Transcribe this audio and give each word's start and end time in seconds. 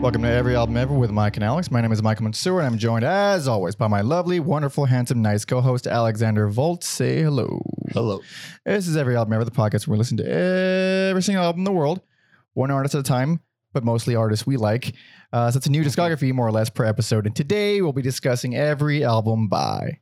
Welcome 0.00 0.22
to 0.22 0.28
Every 0.30 0.54
Album 0.54 0.76
Ever 0.76 0.94
with 0.94 1.10
Mike 1.10 1.36
and 1.36 1.44
Alex. 1.44 1.70
My 1.72 1.80
name 1.80 1.90
is 1.92 2.02
Michael 2.02 2.22
Mansour, 2.22 2.58
and 2.60 2.66
I'm 2.66 2.78
joined, 2.78 3.04
as 3.04 3.48
always, 3.48 3.74
by 3.74 3.88
my 3.88 4.00
lovely, 4.00 4.38
wonderful, 4.40 4.84
handsome, 4.84 5.20
nice 5.22 5.44
co-host 5.44 5.86
Alexander 5.88 6.46
Volt. 6.48 6.84
Say 6.84 7.20
hello. 7.22 7.60
Hello. 7.92 8.20
This 8.64 8.86
is 8.86 8.96
Every 8.96 9.16
Album 9.16 9.32
Ever, 9.34 9.44
the 9.44 9.50
podcast 9.50 9.86
where 9.86 9.92
we 9.94 9.98
listen 9.98 10.16
to 10.18 10.24
every 11.10 11.20
single 11.22 11.44
album 11.44 11.60
in 11.60 11.64
the 11.64 11.72
world, 11.72 12.00
one 12.54 12.70
artist 12.70 12.94
at 12.94 13.00
a 13.00 13.04
time, 13.04 13.40
but 13.72 13.84
mostly 13.84 14.14
artists 14.14 14.46
we 14.46 14.56
like. 14.56 14.94
Uh, 15.32 15.50
so 15.50 15.56
it's 15.58 15.66
a 15.66 15.70
new 15.70 15.82
discography, 15.82 16.32
more 16.32 16.46
or 16.46 16.52
less, 16.52 16.70
per 16.70 16.84
episode. 16.84 17.26
And 17.26 17.34
today 17.34 17.82
we'll 17.82 17.92
be 17.92 18.00
discussing 18.02 18.54
every 18.56 19.04
album 19.04 19.48
by 19.48 19.98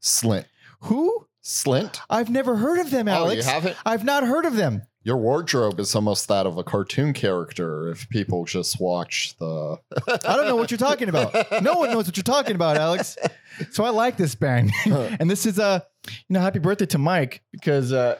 Slint. 0.00 0.44
who? 0.82 1.26
Slint? 1.42 1.98
I've 2.08 2.30
never 2.30 2.56
heard 2.56 2.78
of 2.78 2.90
them, 2.90 3.08
Oh, 3.08 3.12
Alex. 3.12 3.44
you 3.44 3.50
haven't? 3.50 3.76
I've 3.84 4.04
not 4.04 4.22
heard 4.24 4.44
of 4.46 4.54
them. 4.56 4.82
Your 5.02 5.16
wardrobe 5.16 5.80
is 5.80 5.94
almost 5.94 6.28
that 6.28 6.44
of 6.46 6.58
a 6.58 6.62
cartoon 6.64 7.14
character 7.14 7.88
if 7.88 8.06
people 8.10 8.44
just 8.44 8.78
watch 8.80 9.34
the. 9.38 9.78
I 10.06 10.36
don't 10.36 10.46
know 10.46 10.56
what 10.56 10.70
you're 10.70 10.76
talking 10.78 11.08
about. 11.08 11.32
No 11.62 11.74
one 11.74 11.90
knows 11.90 12.06
what 12.06 12.16
you're 12.18 12.22
talking 12.22 12.54
about, 12.54 12.76
Alex. 12.76 13.16
So 13.70 13.84
I 13.84 13.90
like 13.90 14.16
this 14.18 14.34
band, 14.34 14.72
and 14.86 15.30
this 15.30 15.46
is 15.46 15.58
uh, 15.58 15.80
you 16.06 16.12
know, 16.34 16.40
happy 16.40 16.58
birthday 16.58 16.84
to 16.86 16.98
Mike 16.98 17.42
because 17.50 17.92
uh, 17.94 18.16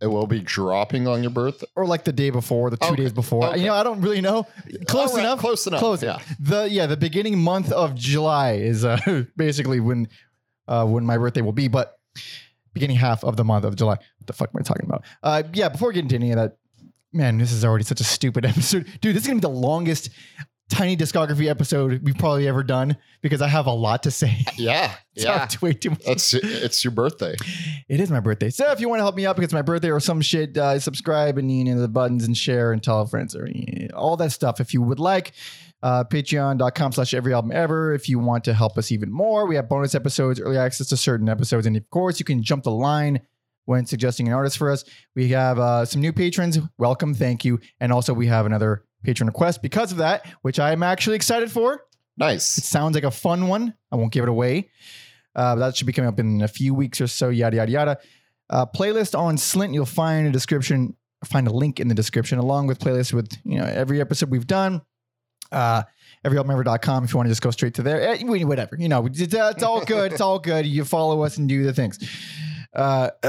It 0.00 0.08
will 0.08 0.26
be 0.26 0.40
dropping 0.40 1.06
on 1.06 1.22
your 1.22 1.30
birthday. 1.30 1.66
or 1.76 1.86
like 1.86 2.02
the 2.04 2.12
day 2.12 2.30
before, 2.30 2.70
the 2.70 2.76
two 2.76 2.88
Okay, 2.88 3.02
days 3.04 3.12
before. 3.12 3.46
okay. 3.46 3.60
You 3.60 3.66
know, 3.66 3.74
I 3.74 3.84
don't 3.84 4.00
really 4.00 4.20
know. 4.20 4.48
Close 4.88 5.14
right, 5.14 5.20
enough. 5.20 5.38
Close 5.38 5.64
enough. 5.68 5.78
Close. 5.80 6.02
Yeah. 6.02 6.18
The 6.40 6.68
yeah, 6.68 6.86
the 6.86 6.96
beginning 6.96 7.38
month 7.38 7.70
of 7.70 7.94
July 7.94 8.54
is 8.54 8.84
uh 8.84 8.98
basically 9.36 9.78
when 9.78 10.08
uh 10.66 10.84
when 10.86 11.04
my 11.06 11.18
birthday 11.18 11.40
will 11.40 11.52
be, 11.52 11.68
but 11.68 11.96
beginning 12.74 12.96
half 12.96 13.24
of 13.24 13.36
the 13.36 13.44
month 13.44 13.64
of 13.64 13.76
July. 13.76 13.94
What 13.94 14.26
the 14.26 14.32
fuck 14.34 14.50
am 14.54 14.60
I 14.60 14.62
talking 14.62 14.84
about? 14.86 15.04
Uh 15.22 15.42
yeah, 15.54 15.68
before 15.70 15.92
getting 15.92 16.08
to 16.10 16.16
any 16.16 16.30
of 16.32 16.36
that, 16.36 16.58
man, 17.12 17.38
this 17.38 17.52
is 17.52 17.64
already 17.64 17.84
such 17.84 18.00
a 18.00 18.04
stupid 18.04 18.44
episode. 18.52 18.86
Dude, 19.00 19.14
this 19.16 19.22
is 19.22 19.26
gonna 19.28 19.38
be 19.38 19.42
the 19.42 19.48
longest 19.48 20.10
tiny 20.70 20.96
discography 20.96 21.46
episode 21.48 22.02
we've 22.02 22.16
probably 22.16 22.48
ever 22.48 22.62
done 22.62 22.96
because 23.20 23.42
I 23.42 23.48
have 23.48 23.66
a 23.66 23.72
lot 23.72 24.02
to 24.04 24.10
say. 24.10 24.44
Yeah. 24.56 24.94
Yeah. 25.16 25.46
way 25.60 25.74
too 25.74 25.90
much. 25.90 26.00
It's 26.06 26.34
it's 26.34 26.82
your 26.82 26.90
birthday. 26.90 27.36
It 27.88 28.00
is 28.00 28.10
my 28.10 28.18
birthday. 28.18 28.50
So 28.50 28.72
if 28.72 28.80
you 28.80 28.88
want 28.88 28.98
to 28.98 29.04
help 29.04 29.14
me 29.14 29.26
out 29.26 29.36
because 29.36 29.44
it's 29.44 29.52
my 29.54 29.62
birthday 29.62 29.90
or 29.92 30.00
some 30.00 30.20
shit, 30.20 30.58
uh, 30.58 30.80
subscribe 30.80 31.38
and 31.38 31.52
you 31.52 31.62
know 31.64 31.80
the 31.80 31.86
buttons 31.86 32.24
and 32.24 32.36
share 32.36 32.72
and 32.72 32.82
tell 32.82 33.06
friends 33.06 33.36
or 33.36 33.48
you 33.48 33.86
know, 33.88 33.94
all 33.96 34.16
that 34.16 34.32
stuff. 34.32 34.58
If 34.60 34.74
you 34.74 34.82
would 34.82 34.98
like, 34.98 35.30
uh, 35.84 36.02
patreon.com 36.02 36.92
slash 36.92 37.12
every 37.12 37.34
album 37.34 37.52
ever. 37.52 37.92
If 37.92 38.08
you 38.08 38.18
want 38.18 38.42
to 38.44 38.54
help 38.54 38.78
us 38.78 38.90
even 38.90 39.12
more, 39.12 39.46
we 39.46 39.54
have 39.56 39.68
bonus 39.68 39.94
episodes, 39.94 40.40
early 40.40 40.56
access 40.56 40.88
to 40.88 40.96
certain 40.96 41.28
episodes. 41.28 41.66
And 41.66 41.76
of 41.76 41.88
course, 41.90 42.18
you 42.18 42.24
can 42.24 42.42
jump 42.42 42.64
the 42.64 42.70
line 42.70 43.20
when 43.66 43.84
suggesting 43.84 44.26
an 44.26 44.32
artist 44.32 44.56
for 44.56 44.70
us. 44.70 44.82
We 45.14 45.28
have 45.28 45.58
uh, 45.58 45.84
some 45.84 46.00
new 46.00 46.14
patrons. 46.14 46.58
Welcome. 46.78 47.12
Thank 47.12 47.44
you. 47.44 47.60
And 47.80 47.92
also 47.92 48.14
we 48.14 48.26
have 48.28 48.46
another 48.46 48.86
patron 49.02 49.26
request 49.26 49.60
because 49.60 49.92
of 49.92 49.98
that, 49.98 50.26
which 50.40 50.58
I'm 50.58 50.82
actually 50.82 51.16
excited 51.16 51.50
for. 51.52 51.84
Nice. 52.16 52.56
It 52.56 52.64
sounds 52.64 52.94
like 52.94 53.04
a 53.04 53.10
fun 53.10 53.48
one. 53.48 53.74
I 53.92 53.96
won't 53.96 54.12
give 54.12 54.22
it 54.22 54.30
away. 54.30 54.70
Uh, 55.36 55.56
that 55.56 55.76
should 55.76 55.86
be 55.86 55.92
coming 55.92 56.08
up 56.08 56.18
in 56.18 56.40
a 56.40 56.48
few 56.48 56.72
weeks 56.72 56.98
or 57.02 57.08
so. 57.08 57.28
Yada 57.28 57.56
yada 57.58 57.70
yada. 57.70 57.98
Uh, 58.48 58.64
playlist 58.64 59.18
on 59.18 59.36
Slint. 59.36 59.74
You'll 59.74 59.84
find 59.84 60.26
a 60.26 60.30
description. 60.30 60.96
Find 61.26 61.46
a 61.46 61.52
link 61.52 61.78
in 61.78 61.88
the 61.88 61.94
description 61.94 62.38
along 62.38 62.68
with 62.68 62.78
playlists 62.78 63.12
with 63.12 63.30
you 63.44 63.58
know 63.58 63.66
every 63.66 64.00
episode 64.00 64.30
we've 64.30 64.46
done. 64.46 64.80
Uh, 65.54 65.82
everyalbumever.com 66.24 67.04
if 67.04 67.12
you 67.12 67.16
want 67.16 67.26
to 67.26 67.30
just 67.30 67.42
go 67.42 67.50
straight 67.50 67.74
to 67.74 67.82
there. 67.82 68.00
Eh, 68.00 68.22
Whatever 68.44 68.76
you 68.78 68.88
know, 68.88 69.06
it's, 69.06 69.20
it's 69.20 69.62
all 69.62 69.84
good. 69.84 70.12
it's 70.12 70.20
all 70.20 70.38
good. 70.38 70.66
You 70.66 70.84
follow 70.84 71.22
us 71.22 71.36
and 71.36 71.48
do 71.48 71.64
the 71.64 71.72
things. 71.72 71.98
Uh, 72.74 73.10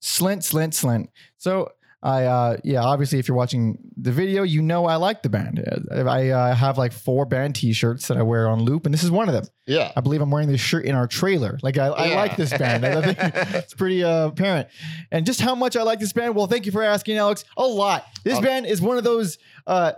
Slint, 0.00 0.42
Slint, 0.42 0.70
Slint. 0.72 1.08
So 1.36 1.72
I 2.00 2.24
uh 2.26 2.56
yeah, 2.62 2.82
obviously 2.84 3.18
if 3.18 3.26
you're 3.26 3.36
watching 3.36 3.76
the 3.96 4.12
video, 4.12 4.44
you 4.44 4.62
know 4.62 4.86
I 4.86 4.94
like 4.94 5.24
the 5.24 5.28
band. 5.28 5.58
Uh, 5.90 6.04
I 6.04 6.28
uh, 6.28 6.54
have 6.54 6.78
like 6.78 6.92
four 6.92 7.24
band 7.26 7.56
t-shirts 7.56 8.06
that 8.06 8.16
I 8.16 8.22
wear 8.22 8.48
on 8.48 8.60
loop 8.62 8.86
and 8.86 8.94
this 8.94 9.02
is 9.02 9.10
one 9.10 9.28
of 9.28 9.34
them. 9.34 9.46
Yeah. 9.66 9.90
I 9.96 10.00
believe 10.00 10.20
I'm 10.22 10.30
wearing 10.30 10.48
this 10.48 10.60
shirt 10.60 10.84
in 10.84 10.94
our 10.94 11.08
trailer. 11.08 11.58
Like 11.60 11.76
I, 11.76 11.86
I 11.88 12.14
like 12.14 12.36
this 12.36 12.56
band. 12.56 12.86
I 12.86 13.02
think 13.02 13.18
it's 13.56 13.74
pretty 13.74 14.04
uh, 14.04 14.28
apparent. 14.28 14.68
And 15.10 15.26
just 15.26 15.40
how 15.40 15.56
much 15.56 15.76
I 15.76 15.82
like 15.82 15.98
this 15.98 16.12
band. 16.12 16.36
Well, 16.36 16.46
thank 16.46 16.66
you 16.66 16.72
for 16.72 16.84
asking, 16.84 17.16
Alex. 17.16 17.44
A 17.56 17.66
lot. 17.66 18.06
This 18.22 18.38
Um, 18.38 18.44
band 18.44 18.66
is 18.66 18.80
one 18.80 18.96
of 18.96 19.02
those 19.02 19.38
uh 19.66 19.92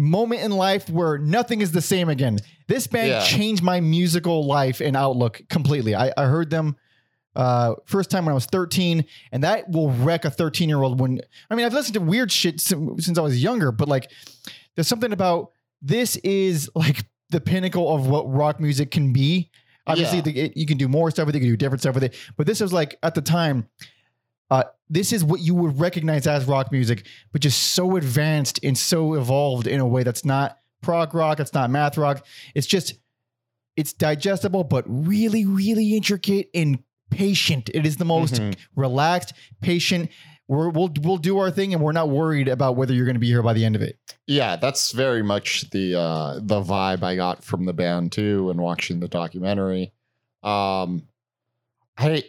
moment 0.00 0.40
in 0.42 0.50
life 0.50 0.88
where 0.88 1.18
nothing 1.18 1.60
is 1.60 1.72
the 1.72 1.82
same 1.82 2.08
again. 2.08 2.38
This 2.66 2.86
band 2.86 3.08
Yeah. 3.08 3.20
changed 3.24 3.62
my 3.62 3.80
musical 3.80 4.46
life 4.46 4.80
and 4.80 4.96
outlook 4.96 5.42
completely. 5.48 5.94
I, 5.94 6.12
I 6.16 6.24
heard 6.24 6.50
them 6.50 6.76
uh 7.36 7.74
first 7.84 8.10
time 8.10 8.24
when 8.24 8.32
I 8.32 8.34
was 8.34 8.46
13 8.46 9.04
and 9.30 9.44
that 9.44 9.70
will 9.70 9.90
wreck 9.92 10.24
a 10.24 10.30
13 10.30 10.68
year 10.68 10.82
old 10.82 10.98
when 10.98 11.20
I 11.48 11.54
mean 11.54 11.64
I've 11.64 11.72
listened 11.72 11.94
to 11.94 12.00
weird 12.00 12.32
shit 12.32 12.60
since, 12.60 13.04
since 13.06 13.16
I 13.18 13.20
was 13.22 13.40
younger 13.40 13.70
but 13.70 13.86
like 13.88 14.10
there's 14.74 14.88
something 14.88 15.12
about 15.12 15.52
this 15.80 16.16
is 16.16 16.68
like 16.74 17.04
the 17.28 17.40
pinnacle 17.40 17.94
of 17.94 18.08
what 18.08 18.22
rock 18.28 18.58
music 18.58 18.90
can 18.90 19.12
be 19.12 19.48
obviously 19.86 20.16
Yeah. 20.18 20.22
the, 20.22 20.40
it, 20.40 20.56
you 20.56 20.66
can 20.66 20.76
do 20.76 20.88
more 20.88 21.08
stuff 21.12 21.26
with 21.26 21.36
it 21.36 21.38
you 21.38 21.44
can 21.44 21.52
do 21.52 21.56
different 21.56 21.82
stuff 21.82 21.94
with 21.94 22.02
it 22.02 22.16
but 22.36 22.48
this 22.48 22.60
was 22.60 22.72
like 22.72 22.98
at 23.04 23.14
the 23.14 23.22
time 23.22 23.68
uh 24.50 24.64
this 24.88 25.12
is 25.12 25.22
what 25.24 25.40
you 25.40 25.54
would 25.54 25.78
recognize 25.78 26.26
as 26.26 26.44
rock 26.46 26.72
music 26.72 27.06
but 27.32 27.40
just 27.40 27.74
so 27.74 27.96
advanced 27.96 28.58
and 28.62 28.76
so 28.76 29.14
evolved 29.14 29.66
in 29.66 29.80
a 29.80 29.86
way 29.86 30.02
that's 30.02 30.24
not 30.24 30.58
prog 30.82 31.14
rock 31.14 31.38
it's 31.40 31.54
not 31.54 31.70
math 31.70 31.96
rock 31.98 32.24
it's 32.54 32.66
just 32.66 32.94
it's 33.76 33.92
digestible 33.92 34.64
but 34.64 34.84
really 34.86 35.44
really 35.46 35.94
intricate 35.96 36.48
and 36.54 36.82
patient 37.10 37.70
it 37.74 37.84
is 37.86 37.96
the 37.96 38.04
most 38.04 38.34
Mhm. 38.34 38.56
relaxed 38.76 39.32
patient 39.60 40.10
we're, 40.48 40.68
we'll 40.68 40.90
we'll 41.02 41.16
do 41.16 41.38
our 41.38 41.50
thing 41.50 41.72
and 41.74 41.82
we're 41.82 41.92
not 41.92 42.08
worried 42.08 42.48
about 42.48 42.74
whether 42.76 42.92
you're 42.92 43.04
going 43.04 43.14
to 43.14 43.20
be 43.20 43.28
here 43.28 43.42
by 43.42 43.52
the 43.52 43.64
end 43.64 43.76
of 43.76 43.82
it 43.82 43.98
Yeah, 44.26 44.56
that's 44.56 44.90
very 44.92 45.22
much 45.22 45.70
the 45.70 45.94
uh 45.98 46.40
the 46.42 46.60
vibe 46.62 47.02
I 47.04 47.14
got 47.14 47.44
from 47.44 47.66
the 47.66 47.72
band 47.72 48.10
too 48.12 48.50
and 48.50 48.60
watching 48.60 48.98
the 49.00 49.06
documentary. 49.08 49.92
Um 50.42 51.06
I 51.96 52.24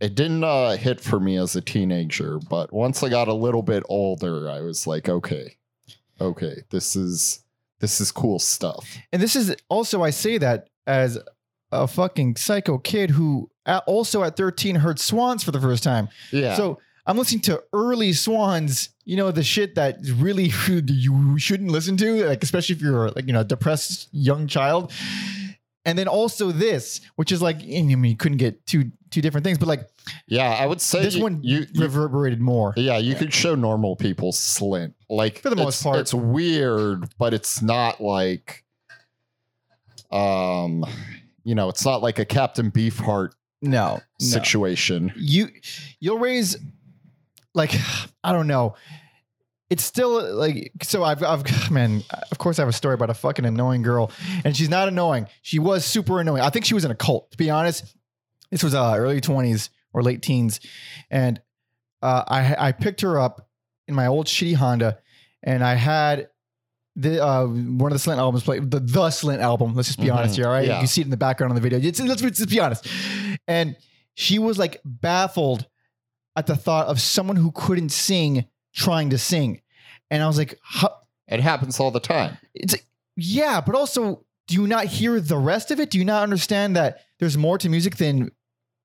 it 0.00 0.14
didn't 0.14 0.44
uh 0.44 0.76
hit 0.76 1.00
for 1.00 1.20
me 1.20 1.36
as 1.36 1.56
a 1.56 1.60
teenager, 1.60 2.38
but 2.50 2.72
once 2.72 3.02
I 3.02 3.08
got 3.08 3.28
a 3.28 3.34
little 3.34 3.62
bit 3.62 3.82
older, 3.88 4.50
I 4.50 4.60
was 4.60 4.86
like, 4.86 5.08
okay. 5.08 5.56
Okay, 6.20 6.62
this 6.70 6.94
is 6.94 7.44
this 7.80 8.00
is 8.00 8.10
cool 8.10 8.38
stuff. 8.38 8.96
And 9.12 9.20
this 9.20 9.36
is 9.36 9.54
also, 9.68 10.02
I 10.02 10.08
say 10.10 10.38
that 10.38 10.68
as 10.86 11.18
a 11.70 11.86
fucking 11.86 12.36
psycho 12.36 12.78
kid 12.78 13.10
who 13.10 13.50
also 13.86 14.22
at 14.22 14.36
13 14.36 14.76
heard 14.76 14.98
Swans 14.98 15.44
for 15.44 15.50
the 15.50 15.60
first 15.60 15.82
time. 15.82 16.08
Yeah. 16.30 16.54
So 16.54 16.78
I'm 17.06 17.18
listening 17.18 17.42
to 17.42 17.62
early 17.74 18.14
Swans, 18.14 18.90
you 19.04 19.16
know, 19.16 19.30
the 19.30 19.42
shit 19.42 19.74
that 19.74 19.98
really 20.14 20.50
you 20.68 21.38
shouldn't 21.38 21.70
listen 21.70 21.96
to, 21.98 22.26
like, 22.26 22.42
especially 22.42 22.76
if 22.76 22.80
you're 22.80 23.10
like, 23.10 23.26
you 23.26 23.32
know, 23.32 23.40
a 23.40 23.44
depressed 23.44 24.08
young 24.12 24.46
child. 24.46 24.92
And 25.84 25.98
then 25.98 26.08
also 26.08 26.50
this, 26.50 27.02
which 27.16 27.30
is 27.30 27.42
like, 27.42 27.56
I 27.56 27.82
mean, 27.82 28.04
you 28.04 28.16
couldn't 28.16 28.38
get 28.38 28.64
two 28.66 28.92
two 29.14 29.22
different 29.22 29.44
things, 29.44 29.58
but 29.58 29.68
like 29.68 29.88
yeah, 30.26 30.50
I 30.50 30.66
would 30.66 30.80
say 30.80 31.02
this 31.02 31.14
you, 31.14 31.22
one 31.22 31.40
you, 31.42 31.66
you 31.72 31.80
reverberated 31.82 32.40
more. 32.40 32.74
yeah, 32.76 32.98
you 32.98 33.14
could 33.14 33.32
show 33.32 33.54
normal 33.54 33.96
people 33.96 34.32
slint. 34.32 34.92
Like 35.08 35.38
For 35.38 35.50
the 35.50 35.56
most 35.56 35.80
it's- 35.80 35.82
part. 35.84 35.98
It's 36.00 36.12
weird, 36.12 37.08
but 37.18 37.32
it's 37.32 37.62
not 37.62 38.00
like 38.00 38.64
um 40.10 40.84
you 41.44 41.54
know, 41.54 41.68
it's 41.68 41.84
not 41.84 42.02
like 42.02 42.18
a 42.18 42.24
Captain 42.24 42.70
Beefheart 42.70 43.30
No, 43.62 43.94
no. 43.96 44.00
situation. 44.18 45.12
you 45.16 45.48
you'll 46.00 46.18
raise 46.18 46.56
like 47.54 47.74
I 48.24 48.32
don't 48.32 48.46
know. 48.46 48.74
It's 49.70 49.82
still 49.82 50.34
like 50.34 50.72
so. 50.82 51.02
I've 51.02 51.22
I've 51.22 51.70
man. 51.70 52.02
Of 52.30 52.38
course, 52.38 52.58
I 52.58 52.62
have 52.62 52.68
a 52.68 52.72
story 52.72 52.94
about 52.94 53.10
a 53.10 53.14
fucking 53.14 53.44
annoying 53.44 53.82
girl, 53.82 54.10
and 54.44 54.56
she's 54.56 54.68
not 54.68 54.88
annoying. 54.88 55.26
She 55.42 55.58
was 55.58 55.84
super 55.84 56.20
annoying. 56.20 56.42
I 56.42 56.50
think 56.50 56.64
she 56.64 56.74
was 56.74 56.84
in 56.84 56.90
a 56.90 56.94
cult. 56.94 57.30
To 57.32 57.36
be 57.36 57.50
honest, 57.50 57.96
this 58.54 58.62
was 58.62 58.72
uh, 58.72 58.94
early 58.96 59.20
twenties 59.20 59.70
or 59.92 60.00
late 60.04 60.22
teens, 60.22 60.60
and 61.10 61.42
uh, 62.02 62.22
I 62.28 62.68
I 62.68 62.72
picked 62.72 63.00
her 63.00 63.18
up 63.18 63.48
in 63.88 63.94
my 63.96 64.06
old 64.06 64.26
shitty 64.28 64.54
Honda, 64.54 64.98
and 65.42 65.64
I 65.64 65.74
had 65.74 66.28
the 66.94 67.20
uh, 67.24 67.46
one 67.46 67.90
of 67.90 68.00
the 68.00 68.10
Slint 68.10 68.18
albums 68.18 68.44
played 68.44 68.70
the 68.70 68.78
the 68.78 69.00
Slint 69.08 69.40
album. 69.40 69.74
Let's 69.74 69.88
just 69.88 69.98
be 70.00 70.06
Mhm. 70.06 70.14
honest 70.14 70.36
here, 70.36 70.46
all 70.46 70.52
right? 70.52 70.68
Yeah. 70.68 70.80
You 70.80 70.86
see 70.86 71.00
it 71.00 71.04
in 71.04 71.10
the 71.10 71.16
background 71.16 71.50
on 71.50 71.56
the 71.56 71.60
video. 71.60 71.80
It's, 71.80 71.98
let's, 72.00 72.22
let's 72.22 72.38
just 72.38 72.48
be 72.50 72.60
honest. 72.60 72.86
And 73.48 73.76
she 74.14 74.38
was 74.38 74.56
like 74.56 74.80
baffled 74.84 75.66
at 76.36 76.46
the 76.46 76.54
thought 76.54 76.86
of 76.86 77.00
someone 77.00 77.34
who 77.36 77.50
couldn't 77.50 77.88
sing 77.90 78.46
trying 78.72 79.10
to 79.10 79.18
sing, 79.18 79.62
and 80.12 80.22
I 80.22 80.28
was 80.28 80.38
like, 80.38 80.56
how, 80.62 80.90
It 81.26 81.40
happens 81.40 81.80
all 81.80 81.90
the 81.90 81.98
time. 82.00 82.38
it's 82.54 82.76
yeah, 83.16 83.60
but 83.60 83.74
also, 83.74 84.24
do 84.46 84.54
you 84.54 84.66
not 84.68 84.86
hear 84.86 85.18
the 85.20 85.38
rest 85.38 85.70
of 85.72 85.80
it? 85.80 85.90
Do 85.90 85.98
you 85.98 86.04
not 86.04 86.22
understand 86.22 86.76
that 86.76 87.00
there's 87.18 87.36
more 87.36 87.58
to 87.58 87.68
music 87.68 87.96
than 87.96 88.30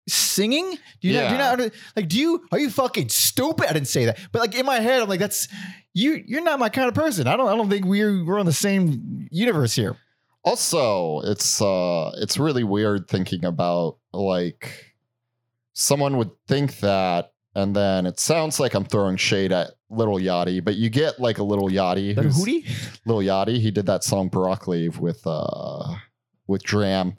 singing? 0.09 0.77
Do 1.01 1.07
you 1.07 1.13
not, 1.13 1.27
do 1.27 1.31
you 1.31 1.37
not 1.37 1.73
like? 1.95 2.07
Do 2.07 2.19
you 2.19 2.45
are 2.51 2.59
you 2.59 2.69
fucking 2.69 3.09
stupid? 3.09 3.67
I 3.69 3.73
didn't 3.73 3.87
say 3.87 4.05
that, 4.05 4.19
but 4.31 4.39
like 4.39 4.55
in 4.55 4.65
my 4.65 4.79
head, 4.79 5.01
I'm 5.01 5.09
like, 5.09 5.19
that's 5.19 5.47
you. 5.93 6.23
You're 6.25 6.43
not 6.43 6.59
my 6.59 6.69
kind 6.69 6.87
of 6.87 6.93
person. 6.93 7.27
I 7.27 7.37
don't. 7.37 7.47
I 7.47 7.55
don't 7.55 7.69
think 7.69 7.85
we're 7.85 8.25
we're 8.25 8.39
on 8.39 8.45
the 8.45 8.53
same 8.53 9.27
universe 9.31 9.73
here. 9.73 9.97
Also, 10.43 11.21
it's 11.21 11.61
uh 11.61 12.11
it's 12.17 12.37
really 12.37 12.63
weird 12.63 13.07
thinking 13.07 13.45
about 13.45 13.97
like 14.13 14.93
someone 15.73 16.17
would 16.17 16.31
think 16.47 16.79
that 16.79 17.31
and 17.55 17.75
then 17.75 18.05
it 18.05 18.19
sounds 18.19 18.59
like 18.59 18.73
I'm 18.73 18.85
throwing 18.85 19.17
shade 19.17 19.51
at 19.51 19.71
Little 19.89 20.17
Yachty, 20.17 20.63
but 20.63 20.75
you 20.75 20.89
get 20.89 21.19
like 21.19 21.39
a 21.39 21.43
Little 21.43 21.69
Yachty. 21.69 22.15
Little 22.15 22.31
hootie? 22.31 22.65
Lil 23.05 23.17
Yachty. 23.17 23.59
He 23.59 23.71
did 23.71 23.87
that 23.87 24.03
song 24.03 24.29
Broccoli 24.29 24.89
with 24.89 25.21
uh 25.25 25.95
with 26.47 26.63
Dram. 26.63 27.17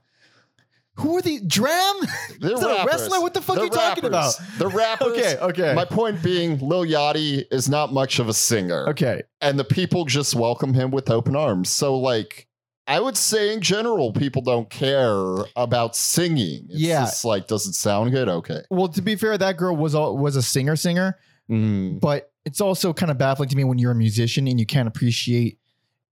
Who 1.00 1.16
are 1.16 1.22
the 1.22 1.40
Dram? 1.46 1.96
They're 2.40 2.52
Is 2.52 2.60
that 2.60 2.66
a 2.70 2.74
rappers. 2.84 2.86
wrestler? 3.00 3.20
What 3.20 3.34
the 3.34 3.40
fuck 3.42 3.56
They're 3.56 3.64
are 3.64 3.66
you 3.66 3.70
talking 3.72 4.04
about? 4.04 4.34
They're 4.58 4.68
rappers. 4.68 5.08
okay, 5.08 5.36
okay. 5.38 5.74
My 5.74 5.84
point 5.84 6.22
being, 6.22 6.58
Lil 6.58 6.84
Yachty 6.84 7.44
is 7.50 7.68
not 7.68 7.92
much 7.92 8.18
of 8.18 8.28
a 8.28 8.34
singer, 8.34 8.88
okay. 8.90 9.22
and 9.40 9.58
the 9.58 9.64
people 9.64 10.04
just 10.04 10.34
welcome 10.34 10.74
him 10.74 10.90
with 10.90 11.10
open 11.10 11.34
arms. 11.36 11.68
So, 11.70 11.98
like, 11.98 12.46
I 12.86 12.98
would 13.00 13.16
say 13.16 13.52
in 13.52 13.60
general, 13.60 14.12
people 14.12 14.42
don't 14.42 14.68
care 14.68 15.36
about 15.56 15.94
singing. 15.96 16.66
It's 16.70 16.80
Yeah. 16.80 17.00
just 17.02 17.24
like, 17.24 17.46
does 17.46 17.66
it 17.66 17.74
sound 17.74 18.10
good? 18.10 18.28
Okay. 18.28 18.62
Well, 18.70 18.88
to 18.88 19.02
be 19.02 19.14
fair, 19.16 19.38
that 19.38 19.56
girl 19.56 19.76
was 19.76 19.94
all, 19.94 20.16
was 20.18 20.36
a 20.36 20.42
singer 20.42 20.76
singer, 20.76 21.18
Mm. 21.50 22.00
but 22.00 22.32
it's 22.44 22.60
also 22.60 22.92
kind 22.92 23.10
of 23.10 23.18
baffling 23.18 23.48
to 23.48 23.56
me 23.56 23.64
when 23.64 23.78
you're 23.78 23.92
a 23.92 23.94
musician 23.96 24.46
and 24.48 24.58
you 24.58 24.66
can't 24.66 24.88
appreciate 24.88 25.58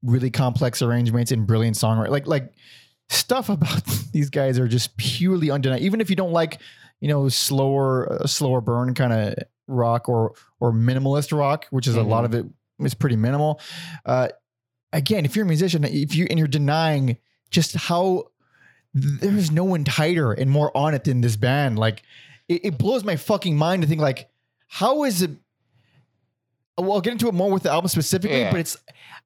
really 0.03 0.31
complex 0.31 0.83
arrangements 0.83 1.33
and 1.33 1.47
brilliant 1.47 1.77
songwriting. 1.77 2.11
Like 2.11 2.27
like 2.27 2.53
stuff 3.09 3.49
about 3.49 3.85
these 4.13 4.31
guys 4.31 4.59
are 4.59 4.69
just 4.69 4.97
purely 4.97 5.51
undeniable. 5.51 5.85
Even 5.85 6.01
if 6.01 6.11
you 6.11 6.17
don't 6.17 6.33
like, 6.33 6.61
you 7.01 7.09
know, 7.09 7.29
slower 7.29 8.13
uh, 8.13 8.27
slower 8.27 8.61
burn 8.61 8.95
kind 8.95 9.13
of 9.13 9.35
rock 9.67 10.09
or 10.09 10.35
or 10.61 10.73
minimalist 10.73 11.37
rock, 11.37 11.67
which 11.71 11.87
is 11.87 11.97
a 11.97 12.03
lot 12.03 12.25
of 12.25 12.35
it 12.35 12.47
is 12.81 12.95
pretty 12.95 13.17
minimal. 13.17 13.61
Uh, 14.05 14.29
again, 14.93 15.25
if 15.25 15.37
you're 15.37 15.45
a 15.45 15.49
musician, 15.49 15.85
if 15.85 16.15
you 16.15 16.27
and 16.29 16.39
you're 16.39 16.49
denying 16.49 17.19
just 17.51 17.75
how 17.75 18.25
there's 18.95 19.51
no 19.51 19.65
one 19.65 19.85
tighter 19.85 20.33
and 20.33 20.51
more 20.51 20.77
on 20.77 20.95
it 20.95 21.05
than 21.05 21.21
this 21.21 21.37
band, 21.37 21.79
like 21.79 22.03
it, 22.49 22.65
it 22.65 22.79
blows 22.79 23.05
my 23.05 23.17
fucking 23.17 23.57
mind 23.57 23.83
to 23.83 23.89
think 23.89 24.01
like 24.01 24.31
how 24.67 25.05
is 25.05 25.23
it 25.23 25.31
well 26.79 26.93
i'll 26.95 27.01
get 27.01 27.13
into 27.13 27.29
it 27.29 27.35
more 27.35 27.51
with 27.51 27.63
the 27.65 27.71
album 27.71 27.89
specifically 27.89 28.39
Yeah. 28.41 28.51
but 28.51 28.61
it's 28.61 28.77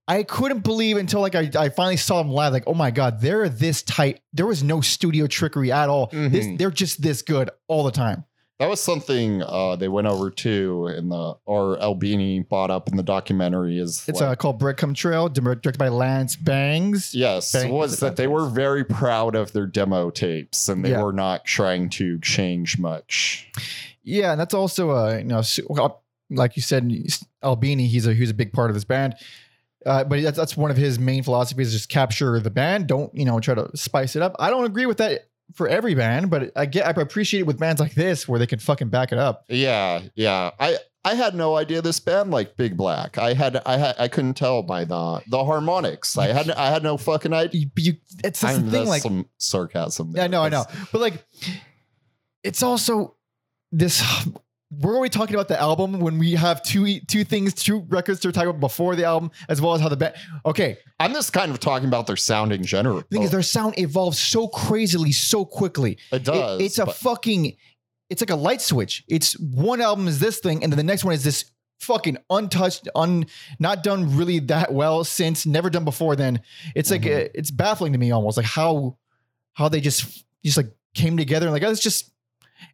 i 0.08 0.22
couldn't 0.22 0.60
believe 0.64 0.96
until 0.96 1.20
like 1.20 1.34
I, 1.34 1.50
I 1.56 1.68
finally 1.68 1.96
saw 1.96 2.22
them 2.22 2.30
live 2.32 2.52
like 2.52 2.64
oh 2.66 2.74
my 2.74 2.90
god 2.90 3.20
they're 3.20 3.48
this 3.48 3.82
tight 3.82 4.20
there 4.32 4.46
was 4.46 4.62
no 4.62 4.80
studio 4.80 5.26
trickery 5.26 5.70
at 5.72 5.88
all 5.88 6.06
this, 6.12 6.46
Mhm. 6.46 6.58
they're 6.58 6.70
just 6.70 7.02
this 7.02 7.22
good 7.22 7.50
all 7.68 7.84
the 7.84 7.92
time 7.92 8.24
That 8.58 8.68
was 8.70 8.80
something 8.80 9.42
uh, 9.42 9.74
they 9.76 9.88
went 9.88 10.06
over 10.06 10.30
to 10.30 10.86
in 10.96 11.08
the 11.08 11.34
or 11.46 11.80
Albini 11.82 12.40
bought 12.40 12.70
up 12.70 12.88
in 12.88 12.96
the 12.96 13.02
documentary. 13.02 13.78
Is 13.80 14.04
it's 14.06 14.20
like, 14.20 14.30
uh, 14.30 14.34
called 14.36 14.60
breadcrumb 14.60 14.94
trail 14.94 15.28
directed 15.28 15.78
by 15.78 15.88
lance 15.88 16.36
bangs 16.36 17.12
Yes, 17.12 17.50
Bang- 17.52 17.72
was 17.72 17.98
that 17.98 18.14
they 18.14 18.28
were 18.28 18.46
very 18.48 18.84
proud 18.84 19.34
of 19.34 19.52
their 19.52 19.66
demo 19.66 20.10
tapes 20.10 20.68
and 20.68 20.84
they 20.84 20.90
Yeah. 20.90 21.02
were 21.02 21.12
not 21.12 21.44
trying 21.44 21.88
to 21.98 22.20
change 22.20 22.78
much. 22.78 23.50
yeah 24.04 24.30
and 24.32 24.40
that's 24.40 24.54
also 24.54 24.90
uh 24.90 25.16
you 25.18 25.24
know 25.24 25.42
like 26.32 26.56
you 26.56 26.62
said 26.62 26.90
albini 27.42 27.86
he's 27.86 28.06
a 28.06 28.14
he's 28.14 28.30
a 28.30 28.34
big 28.34 28.52
part 28.52 28.70
of 28.70 28.74
this 28.74 28.84
band 28.84 29.14
uh, 29.86 30.04
but 30.04 30.22
that's 30.22 30.36
that's 30.36 30.56
one 30.56 30.70
of 30.70 30.76
his 30.76 30.98
main 30.98 31.22
philosophies 31.22 31.68
is 31.68 31.72
just 31.74 31.88
capture 31.88 32.38
the 32.40 32.50
band 32.50 32.86
don't 32.86 33.14
you 33.14 33.24
know 33.24 33.38
try 33.40 33.54
to 33.54 33.68
spice 33.76 34.16
it 34.16 34.22
up 34.22 34.34
i 34.38 34.50
don't 34.50 34.64
agree 34.64 34.86
with 34.86 34.98
that 34.98 35.28
for 35.54 35.68
every 35.68 35.94
band 35.94 36.30
but 36.30 36.50
i 36.56 36.64
get 36.64 36.86
i 36.86 37.00
appreciate 37.00 37.40
it 37.40 37.46
with 37.46 37.58
bands 37.58 37.80
like 37.80 37.94
this 37.94 38.26
where 38.28 38.38
they 38.38 38.46
can 38.46 38.58
fucking 38.58 38.88
back 38.88 39.12
it 39.12 39.18
up 39.18 39.44
Yeah, 39.48 40.02
yeah. 40.14 40.50
I 40.58 40.78
I 41.04 41.14
had 41.14 41.34
no 41.34 41.56
idea 41.56 41.82
this 41.82 41.98
band 41.98 42.30
like 42.30 42.56
Big 42.56 42.76
Black. 42.76 43.18
I 43.18 43.34
had 43.34 43.60
I 43.66 43.76
had 43.76 43.96
I 43.98 44.06
couldn't 44.06 44.34
tell 44.34 44.62
by 44.62 44.84
the 44.84 45.20
the 45.26 45.44
harmonics. 45.44 46.16
I 46.16 46.28
had 46.28 46.48
I 46.52 46.70
had 46.70 46.84
no 46.84 46.96
fucking 46.96 47.32
idea. 47.32 47.62
you, 47.62 47.70
you 47.76 47.96
it's 48.22 48.40
the 48.40 48.60
thing 48.70 48.86
like 48.86 49.02
some 49.02 49.26
sarcasm. 49.38 50.12
Yeah, 50.14 50.24
I 50.24 50.26
know, 50.28 50.42
I 50.42 50.48
know. 50.48 50.64
But 50.92 51.00
like, 51.00 51.26
it's 52.44 52.62
also 52.62 53.16
this. 53.72 54.00
We're 54.80 54.96
already 54.96 55.10
talking 55.10 55.34
about 55.34 55.48
the 55.48 55.60
album 55.60 56.00
when 56.00 56.18
we 56.18 56.32
have 56.32 56.62
two 56.62 57.00
two 57.00 57.24
things, 57.24 57.52
two 57.52 57.80
records 57.88 58.20
to 58.20 58.32
talk 58.32 58.46
about 58.46 58.60
before 58.60 58.96
the 58.96 59.04
album, 59.04 59.30
as 59.48 59.60
well 59.60 59.74
as 59.74 59.80
how 59.82 59.88
the 59.90 59.96
band. 59.96 60.14
Okay, 60.46 60.78
I'm 60.98 61.12
just 61.12 61.32
kind 61.32 61.50
of 61.50 61.60
talking 61.60 61.88
about 61.88 62.06
their 62.06 62.16
sound 62.16 62.52
in 62.52 62.64
general. 62.64 62.98
the 62.98 63.02
thing 63.10 63.22
is, 63.22 63.30
their 63.30 63.42
sound 63.42 63.78
evolves 63.78 64.18
so 64.18 64.48
crazily, 64.48 65.12
so 65.12 65.44
quickly. 65.44 65.98
it 66.10 66.16
It- 66.16 66.24
does. 66.24 66.60
it's 66.62 66.78
a 66.78 66.86
fucking. 66.86 67.56
It's 68.08 68.20
like 68.22 68.30
a 68.30 68.36
light 68.36 68.60
switch. 68.62 69.04
It's 69.08 69.38
one 69.40 69.80
album 69.80 70.06
is 70.08 70.20
this 70.20 70.38
thing, 70.38 70.62
and 70.62 70.72
then 70.72 70.76
the 70.78 70.82
next 70.84 71.04
one 71.04 71.12
is 71.14 71.24
this 71.24 71.46
fucking 71.80 72.16
untouched, 72.30 72.88
un 72.94 73.26
not 73.58 73.82
done 73.82 74.16
really 74.16 74.38
that 74.38 74.72
well 74.72 75.02
since, 75.04 75.44
never 75.44 75.68
done 75.68 75.84
before. 75.84 76.14
Then 76.16 76.40
it's 76.74 76.90
like 76.90 77.02
Mhm. 77.02 77.26
uh, 77.26 77.28
it's 77.34 77.50
baffling 77.50 77.92
to 77.92 77.98
me 77.98 78.10
almost 78.10 78.36
like 78.38 78.46
how 78.46 78.96
how 79.54 79.68
they 79.68 79.80
just 79.80 80.24
just 80.44 80.56
like 80.56 80.70
came 80.94 81.16
together 81.16 81.46
and 81.46 81.52
like 81.52 81.62
oh, 81.62 81.70
it's 81.70 81.80
just 81.82 82.10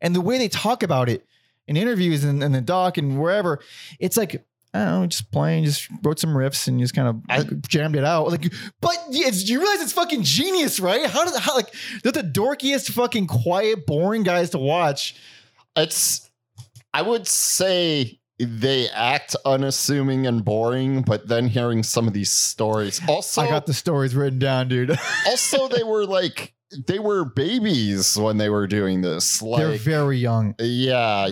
and 0.00 0.14
the 0.14 0.20
way 0.20 0.38
they 0.38 0.48
talk 0.48 0.82
about 0.82 1.08
it 1.08 1.24
in 1.68 1.76
interviews 1.76 2.24
and, 2.24 2.42
and 2.42 2.54
the 2.54 2.60
doc 2.60 2.98
and 2.98 3.20
wherever, 3.20 3.60
it's 4.00 4.16
like 4.16 4.44
I 4.74 4.84
don't 4.84 5.00
know, 5.00 5.06
just 5.06 5.32
playing, 5.32 5.64
just 5.64 5.88
wrote 6.02 6.18
some 6.18 6.30
riffs 6.30 6.68
and 6.68 6.78
just 6.78 6.94
kind 6.94 7.08
of 7.08 7.22
I- 7.28 7.54
jammed 7.68 7.96
it 7.96 8.04
out. 8.04 8.28
Like, 8.28 8.52
but 8.80 8.96
it's, 9.08 9.48
you 9.48 9.60
realize 9.60 9.80
it's 9.80 9.92
fucking 9.92 10.24
genius, 10.24 10.78
right? 10.78 11.06
How 11.06 11.24
did 11.24 11.40
how 11.40 11.54
like 11.54 11.74
they're 12.02 12.12
the 12.12 12.22
dorkiest, 12.22 12.90
fucking 12.92 13.28
quiet, 13.28 13.86
boring 13.86 14.24
guys 14.24 14.50
to 14.50 14.58
watch. 14.58 15.16
it's 15.76 16.28
I 16.92 17.02
would 17.02 17.26
say 17.26 18.18
they 18.38 18.88
act 18.90 19.36
unassuming 19.44 20.26
and 20.26 20.44
boring, 20.44 21.02
but 21.02 21.28
then 21.28 21.48
hearing 21.48 21.82
some 21.82 22.06
of 22.06 22.12
these 22.12 22.30
stories. 22.30 23.00
Also, 23.08 23.42
I 23.42 23.48
got 23.48 23.66
the 23.66 23.74
stories 23.74 24.14
written 24.14 24.38
down, 24.38 24.68
dude. 24.68 24.90
also 25.26 25.68
they 25.68 25.82
were 25.82 26.04
like 26.06 26.54
they 26.86 26.98
were 26.98 27.24
babies 27.24 28.16
when 28.18 28.36
they 28.36 28.50
were 28.50 28.66
doing 28.66 29.00
this. 29.00 29.38
they're 29.40 29.78
very 29.78 30.18
young. 30.18 30.54
yeah. 30.58 31.30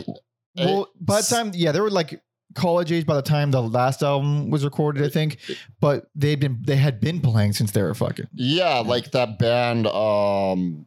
Well, 0.56 0.88
by 1.00 1.20
the 1.20 1.26
time, 1.26 1.53
yeah, 1.55 1.73
they 1.73 1.81
were 1.81 1.91
like 1.91 2.20
college 2.55 2.91
age 2.91 3.05
by 3.06 3.14
the 3.14 3.23
time 3.23 3.50
the 3.50 3.61
last 3.62 4.03
album 4.03 4.49
was 4.50 4.64
recorded, 4.64 5.05
I 5.05 5.08
think. 5.11 5.38
But 5.81 6.06
they've 6.14 6.38
been 6.41 6.58
they 6.67 6.76
had 6.76 7.00
been 7.00 7.20
playing 7.20 7.53
since 7.53 7.73
they 7.73 7.82
were 7.82 7.94
fucking. 7.94 8.26
Yeah, 8.32 8.79
like 8.79 9.11
that 9.12 9.38
band 9.38 9.87
um 9.87 10.87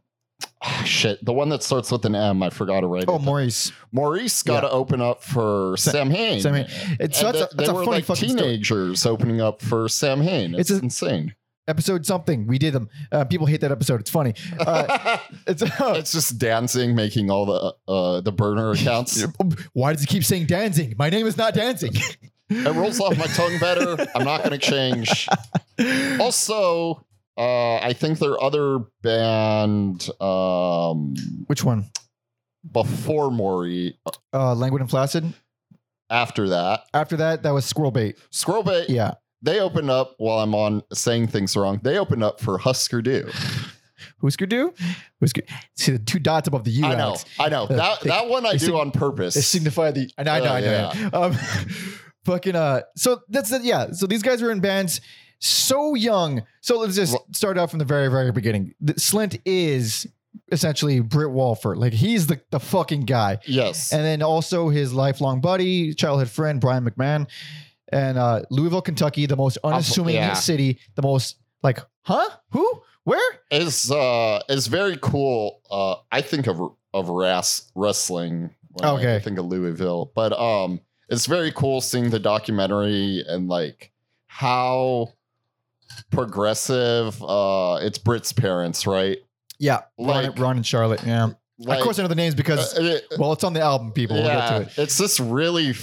shit, 0.83 1.23
the 1.23 1.31
one 1.33 1.49
that 1.49 1.63
starts 1.63 1.91
with 1.91 2.03
an 2.05 2.15
M, 2.15 2.41
I 2.43 2.49
forgot 2.49 2.81
to 2.81 2.87
write 2.87 3.05
Oh, 3.07 3.15
it. 3.15 3.21
Maurice. 3.21 3.71
Maurice 3.91 4.43
got 4.43 4.61
to 4.61 4.69
open 4.69 4.99
up 5.01 5.23
for 5.23 5.75
Sa- 5.77 5.91
Samhain. 5.91 6.41
Sam 6.41 6.53
Hain. 6.55 6.65
It's, 6.99 7.21
And 7.21 7.27
that's, 7.27 7.27
a, 7.27 7.31
they, 7.31 7.37
that's 7.39 7.55
they 7.55 7.65
a 7.65 7.73
were 7.73 7.83
funny 7.85 7.97
like 7.97 8.05
fucking 8.05 8.29
story. 8.29 8.41
teenagers 8.43 9.05
opening 9.05 9.39
up 9.41 9.61
for 9.61 9.87
Samhain. 9.87 10.55
It's, 10.55 10.69
It's 10.71 10.79
a- 10.79 10.83
insane. 10.83 11.35
Episode 11.69 12.05
something. 12.05 12.47
We 12.47 12.57
did 12.57 12.73
them. 12.73 12.89
Uh, 13.11 13.23
people 13.25 13.45
hate 13.45 13.61
that 13.61 13.71
episode. 13.71 13.99
It's 14.01 14.09
funny. 14.09 14.33
Uh, 14.59 15.17
it's 15.47 15.61
it's 15.63 16.11
just 16.11 16.37
dancing, 16.39 16.95
making 16.95 17.29
all 17.29 17.45
the 17.45 17.75
uh, 17.87 18.21
the 18.21 18.31
burner 18.31 18.71
accounts. 18.77 19.23
why 19.73 19.93
does 19.93 20.01
he 20.01 20.07
keep 20.07 20.23
saying 20.25 20.47
dancing? 20.47 20.95
My 20.97 21.09
name 21.09 21.27
is 21.27 21.37
not 21.37 21.53
dancing. 21.53 21.93
It 22.51 22.73
rolls 22.75 22.99
off 22.99 23.15
my 23.15 23.27
tongue 23.27 23.59
better. 23.59 23.95
I'm 24.15 24.25
not 24.25 24.39
going 24.43 24.57
to 24.59 24.65
change. 24.65 25.29
Also, 26.19 27.05
uh, 27.37 27.75
I 27.75 27.93
think 27.93 28.17
their 28.17 28.41
other 28.41 28.79
band 29.03 30.09
um, 30.19 31.13
Which 31.45 31.63
one? 31.63 31.85
before 32.71 33.29
Maury, 33.29 33.99
Uh, 34.33 34.55
Languid 34.55 34.81
and 34.81 34.89
Flaccid. 34.89 35.31
after 36.09 36.49
that, 36.49 36.85
After 36.91 37.17
that, 37.17 37.43
that 37.43 37.51
was 37.51 37.65
Squirrel 37.65 37.91
Bait. 37.91 38.17
Squirrel 38.31 38.63
Bait, 38.63 38.89
Yeah. 38.89 39.13
They 39.41 39.59
opened 39.59 39.89
up 39.89 40.15
while 40.17 40.39
I'm 40.39 40.53
on 40.55 40.83
saying 40.93 41.27
things 41.27 41.55
wrong. 41.55 41.79
They 41.83 41.97
opened 41.97 42.23
up 42.23 42.39
for 42.39 42.57
Husker 42.57 43.01
Du. 43.01 43.29
Husker 44.21 44.45
Du? 44.45 44.73
Husker. 45.21 45.41
See 45.75 45.91
the 45.91 45.99
two 45.99 46.19
dots 46.19 46.47
above 46.47 46.63
the 46.63 46.71
U. 46.71 46.85
I 46.85 46.95
know, 46.95 47.01
Alex. 47.09 47.25
I 47.39 47.49
know. 47.49 47.63
Uh, 47.63 47.67
That 47.75 48.01
they- 48.01 48.09
that 48.09 48.27
one 48.29 48.45
I 48.45 48.53
do 48.53 48.59
sig- 48.59 48.73
on 48.73 48.91
purpose. 48.91 49.33
They 49.35 49.41
signify 49.41 49.91
the. 49.91 50.09
I 50.17 50.23
know, 50.23 50.33
I 50.33 50.39
know, 50.39 50.45
Uh, 50.45 50.91
I 50.93 51.09
know. 51.09 51.09
Um, 51.13 51.37
fucking. 52.25 52.55
Uh. 52.55 52.81
So 52.95 53.21
that's 53.29 53.51
it. 53.51 53.63
Yeah. 53.63 53.91
So 53.91 54.07
these 54.07 54.21
guys 54.21 54.41
are 54.41 54.51
in 54.51 54.59
bands 54.59 55.01
so 55.39 55.95
young. 55.95 56.43
So 56.61 56.79
let's 56.79 56.95
just 56.95 57.15
start 57.33 57.57
out 57.57 57.69
from 57.69 57.79
the 57.79 57.85
very, 57.85 58.09
very 58.09 58.31
beginning. 58.31 58.73
The, 58.81 58.93
Slint 58.95 59.39
is 59.45 60.05
essentially 60.51 60.99
Britt 60.99 61.31
Walford. 61.31 61.77
Like 61.77 61.93
he's 61.93 62.27
the 62.27 62.41
the 62.51 62.59
fucking 62.59 63.01
guy. 63.05 63.39
yes. 63.45 63.91
and 63.93 64.03
then 64.03 64.21
also 64.21 64.69
his 64.69 64.93
lifelong 64.93 65.41
buddy, 65.41 65.93
childhood 65.93 66.29
friend 66.29 66.59
Brian 66.61 66.83
McMahon, 66.89 67.27
and 67.91 68.17
uh, 68.17 68.41
Louisville, 68.49 68.81
Kentucky, 68.81 69.25
the 69.25 69.35
most 69.35 69.57
unassuming 69.63 70.15
yeah. 70.15 70.33
city, 70.33 70.79
the 70.95 71.01
most 71.01 71.37
like, 71.63 71.79
huh, 72.03 72.29
who, 72.51 72.81
where? 73.03 73.19
is 73.51 73.89
uh 73.91 74.39
is 74.49 74.67
very 74.67 74.97
cool. 75.01 75.61
Uh, 75.69 75.95
I 76.11 76.21
think 76.21 76.47
of 76.47 76.59
of 76.93 77.09
ras- 77.09 77.71
wrestling. 77.75 78.49
When 78.71 78.85
I- 78.87 78.93
Okay. 78.95 79.15
I 79.15 79.19
think 79.19 79.37
of 79.39 79.45
Louisville, 79.45 80.11
but 80.15 80.31
um, 80.39 80.79
it's 81.09 81.25
very 81.25 81.51
cool 81.51 81.81
seeing 81.81 82.09
the 82.11 82.19
documentary 82.19 83.23
and 83.27 83.47
like 83.47 83.91
how 84.27 85.13
progressive. 86.11 87.21
Uh, 87.23 87.79
it's 87.81 87.97
Britt's 87.97 88.31
parents, 88.33 88.85
right? 88.87 89.17
Yeah, 89.57 89.81
Ron, 89.97 90.07
Like- 90.25 90.39
Ron 90.39 90.57
and 90.57 90.65
Charlotte. 90.65 91.01
Yeah, 91.05 91.29
Like, 91.57 91.79
of 91.79 91.83
course 91.83 91.99
I 91.99 92.03
know 92.03 92.07
the 92.07 92.15
names 92.15 92.35
because 92.35 92.77
uh, 92.77 92.81
it- 92.83 93.19
well, 93.19 93.33
it's 93.33 93.43
on 93.43 93.53
the 93.53 93.61
album. 93.61 93.91
People, 93.91 94.17
we'll 94.17 94.25
get 94.27 94.47
to 94.49 94.61
it. 94.61 94.77
it's 94.77 94.97
this 94.97 95.19
really 95.19 95.73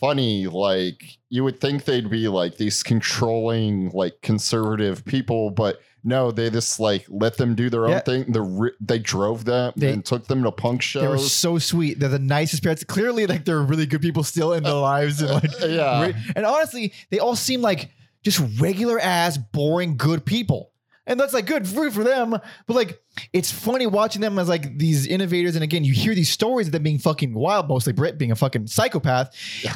funny. 0.00 0.46
Like 0.46 1.02
you 1.28 1.44
would 1.44 1.60
think 1.60 1.84
they'd 1.84 2.10
be 2.10 2.26
like 2.28 2.56
these 2.56 2.82
controlling, 2.82 3.90
like 3.90 4.20
conservative 4.22 5.04
people, 5.04 5.50
but 5.50 5.80
No, 6.02 6.30
they 6.30 6.48
just 6.48 6.80
like 6.80 7.04
let 7.10 7.36
them 7.36 7.54
do 7.54 7.68
their 7.68 7.84
own 7.84 7.90
Yeah. 7.90 8.00
thing. 8.00 8.32
The 8.32 8.70
they 8.80 8.98
drove 8.98 9.44
them 9.44 9.74
They- 9.76 9.92
and 9.92 10.02
took 10.02 10.26
them 10.28 10.42
to 10.44 10.50
punk 10.50 10.80
shows. 10.80 11.02
They 11.02 11.08
were 11.08 11.18
so 11.18 11.58
sweet. 11.58 12.00
They're 12.00 12.08
the 12.08 12.18
nicest 12.18 12.62
parents. 12.62 12.82
Clearly, 12.84 13.26
like 13.26 13.44
they're 13.44 13.60
really 13.62 13.84
good 13.84 14.00
people 14.00 14.24
still 14.24 14.54
in 14.54 14.62
their 14.62 14.72
lives. 14.72 15.20
And 15.20 15.30
like, 15.30 15.62
Uh, 15.62 15.66
yeah. 15.66 16.12
and 16.34 16.46
honestly, 16.46 16.94
they 17.10 17.18
all 17.18 17.36
seem 17.36 17.60
like 17.60 17.90
just 18.24 18.40
regular 18.58 18.98
ass, 18.98 19.36
boring, 19.36 19.98
good 19.98 20.24
people. 20.24 20.72
And 21.06 21.18
that's 21.18 21.32
like 21.32 21.46
good 21.46 21.66
for, 21.66 21.90
for 21.90 22.04
them. 22.04 22.30
But 22.30 22.76
like, 22.76 23.00
it's 23.32 23.50
funny 23.50 23.86
watching 23.86 24.20
them 24.20 24.38
as 24.38 24.48
like 24.48 24.78
these 24.78 25.06
innovators. 25.06 25.54
And 25.54 25.64
again, 25.64 25.82
you 25.82 25.92
hear 25.92 26.14
these 26.14 26.30
stories 26.30 26.68
of 26.68 26.72
them 26.72 26.82
being 26.82 26.98
fucking 26.98 27.34
wild, 27.34 27.68
mostly 27.68 27.92
Britt 27.92 28.18
being 28.18 28.30
a 28.30 28.36
fucking 28.36 28.66
psychopath. 28.68 29.34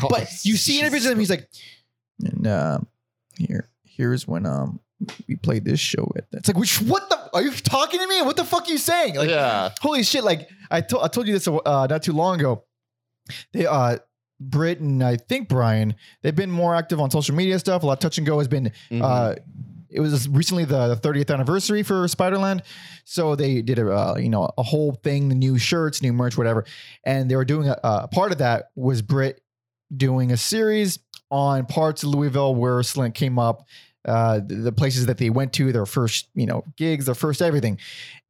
But 0.08 0.28
you 0.44 0.56
see 0.56 0.78
interviews 0.80 1.06
of 1.06 1.12
him, 1.12 1.18
he's 1.18 1.30
like, 1.30 1.48
and 2.20 2.46
uh, 2.46 2.78
here, 3.36 3.68
here's 3.84 4.28
when 4.28 4.46
um 4.46 4.80
we 5.28 5.36
played 5.36 5.64
this 5.64 5.80
show 5.80 6.10
at. 6.16 6.24
It's 6.32 6.48
like, 6.48 6.56
which 6.56 6.80
what 6.82 7.08
the 7.10 7.18
are 7.34 7.42
you 7.42 7.50
talking 7.50 7.98
to 8.00 8.06
me? 8.06 8.22
What 8.22 8.36
the 8.36 8.44
fuck 8.44 8.68
are 8.68 8.70
you 8.70 8.78
saying? 8.78 9.16
Like, 9.16 9.28
yeah, 9.28 9.70
holy 9.80 10.02
shit! 10.04 10.22
Like 10.24 10.48
I 10.70 10.80
told 10.82 11.02
I 11.04 11.08
told 11.08 11.26
you 11.26 11.32
this 11.32 11.48
uh, 11.48 11.86
not 11.90 12.02
too 12.02 12.12
long 12.12 12.38
ago. 12.38 12.64
They 13.52 13.66
uh 13.66 13.98
Britt 14.40 14.80
and 14.80 15.02
I 15.02 15.16
think 15.16 15.48
Brian 15.48 15.94
they've 16.22 16.34
been 16.34 16.50
more 16.50 16.74
active 16.76 17.00
on 17.00 17.10
social 17.10 17.34
media 17.34 17.58
stuff. 17.58 17.82
A 17.82 17.86
lot 17.86 17.94
of 17.94 17.98
touch 17.98 18.18
and 18.18 18.26
go 18.26 18.38
has 18.38 18.48
been. 18.48 18.70
Mhm. 18.90 19.02
Uh, 19.02 19.34
it 19.94 20.00
was 20.00 20.28
recently 20.28 20.64
the 20.64 20.96
30th 20.96 21.32
anniversary 21.32 21.84
for 21.84 22.04
Spiderland, 22.06 22.62
so 23.04 23.36
they 23.36 23.62
did 23.62 23.78
a 23.78 23.90
uh, 23.90 24.16
you 24.16 24.28
know 24.28 24.50
a 24.58 24.62
whole 24.62 24.92
thing, 24.92 25.28
new 25.28 25.56
shirts, 25.56 26.02
new 26.02 26.12
merch, 26.12 26.36
whatever, 26.36 26.64
and 27.04 27.30
they 27.30 27.36
were 27.36 27.44
doing 27.44 27.68
a, 27.68 27.78
a 27.84 28.08
part 28.08 28.32
of 28.32 28.38
that 28.38 28.70
was 28.74 29.02
Britt 29.02 29.40
doing 29.96 30.32
a 30.32 30.36
series 30.36 30.98
on 31.30 31.66
parts 31.66 32.02
of 32.02 32.08
Louisville 32.08 32.54
where 32.54 32.80
Slint 32.80 33.14
came 33.14 33.38
up, 33.38 33.66
uh, 34.06 34.40
the, 34.46 34.72
places 34.72 35.06
that 35.06 35.18
they 35.18 35.30
went 35.30 35.52
to, 35.54 35.72
their 35.72 35.86
first, 35.86 36.28
you 36.34 36.46
know, 36.46 36.64
gigs, 36.76 37.06
their 37.06 37.14
first 37.14 37.40
everything, 37.40 37.78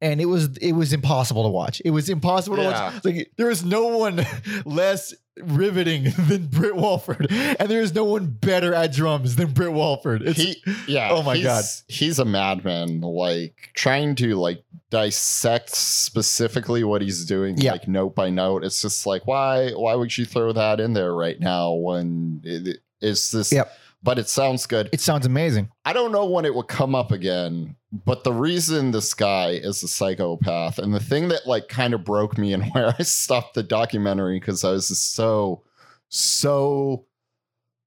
and 0.01 0.21
it 0.21 0.25
was 0.25 0.55
it 0.57 0.71
was 0.73 0.93
impossible 0.93 1.43
to 1.43 1.49
watch. 1.49 1.81
It 1.83 1.91
was 1.91 2.09
impossible 2.09 2.57
to 2.57 2.63
watch. 2.63 3.03
Like 3.05 3.31
there 3.37 3.47
was 3.47 3.63
no 3.65 3.97
one 3.97 4.25
less 4.65 5.13
riveting 5.43 6.03
than 6.29 6.47
Britt 6.47 6.75
Walford, 6.77 7.27
and 7.29 7.69
there 7.69 7.81
is 7.81 7.93
no 7.93 8.05
one 8.05 8.27
better 8.27 8.73
at 8.73 8.93
drums 8.93 9.35
than 9.35 9.51
Britt 9.51 9.73
Walford. 9.73 10.21
It's 10.21 10.39
he 10.39 10.63
yeah. 10.87 11.09
Oh 11.11 11.21
my 11.23 11.35
he's- 11.35 11.45
God. 11.45 11.93
he's 11.93 12.19
a 12.19 12.25
madman. 12.25 13.01
Like 13.01 13.71
trying 13.73 14.15
to 14.15 14.35
like 14.35 14.63
dissect 14.91 15.75
specifically 15.75 16.83
what 16.85 17.01
he's 17.01 17.25
doing, 17.25 17.57
Yeah. 17.57 17.73
like 17.73 17.87
note 17.87 18.15
by 18.15 18.29
note. 18.29 18.63
It's 18.63 18.81
just 18.81 19.05
like 19.05 19.27
why 19.27 19.71
why 19.71 19.95
would 19.95 20.17
you 20.17 20.25
throw 20.25 20.53
that 20.53 20.79
in 20.79 20.93
there 20.93 21.13
right 21.13 21.39
now 21.39 21.73
when 21.73 22.41
it, 22.45 22.77
it's 23.01 23.31
this? 23.31 23.51
Yep. 23.51 23.71
But 24.03 24.19
it 24.19 24.29
sounds 24.29 24.65
good. 24.67 24.89
it 24.93 25.01
sounds 25.01 25.25
amazing. 25.25 25.69
I 25.83 25.93
don't 25.93 26.11
know 26.11 26.25
when 26.25 26.45
it 26.45 26.53
will 26.53 26.63
come 26.63 26.93
up 26.93 27.11
again, 27.11 27.75
but 27.91 28.23
the 28.23 28.33
reason 28.33 28.91
this 28.91 29.13
guy 29.13 29.51
is 29.51 29.81
a 29.81 29.87
psychopath 29.87 30.77
and 30.77 30.93
the 30.93 30.99
thing 30.99 31.29
that 31.29 31.47
like 31.47 31.69
kind 31.69 31.93
of 31.93 32.03
broke 32.03 32.37
me 32.37 32.53
and 32.53 32.63
where 32.73 32.93
I 32.99 33.03
stopped 33.03 33.55
the 33.55 33.63
documentary 33.63 34.39
because 34.39 34.63
I 34.63 34.71
was 34.71 34.89
just 34.89 35.13
so, 35.15 35.63
so 36.09 37.05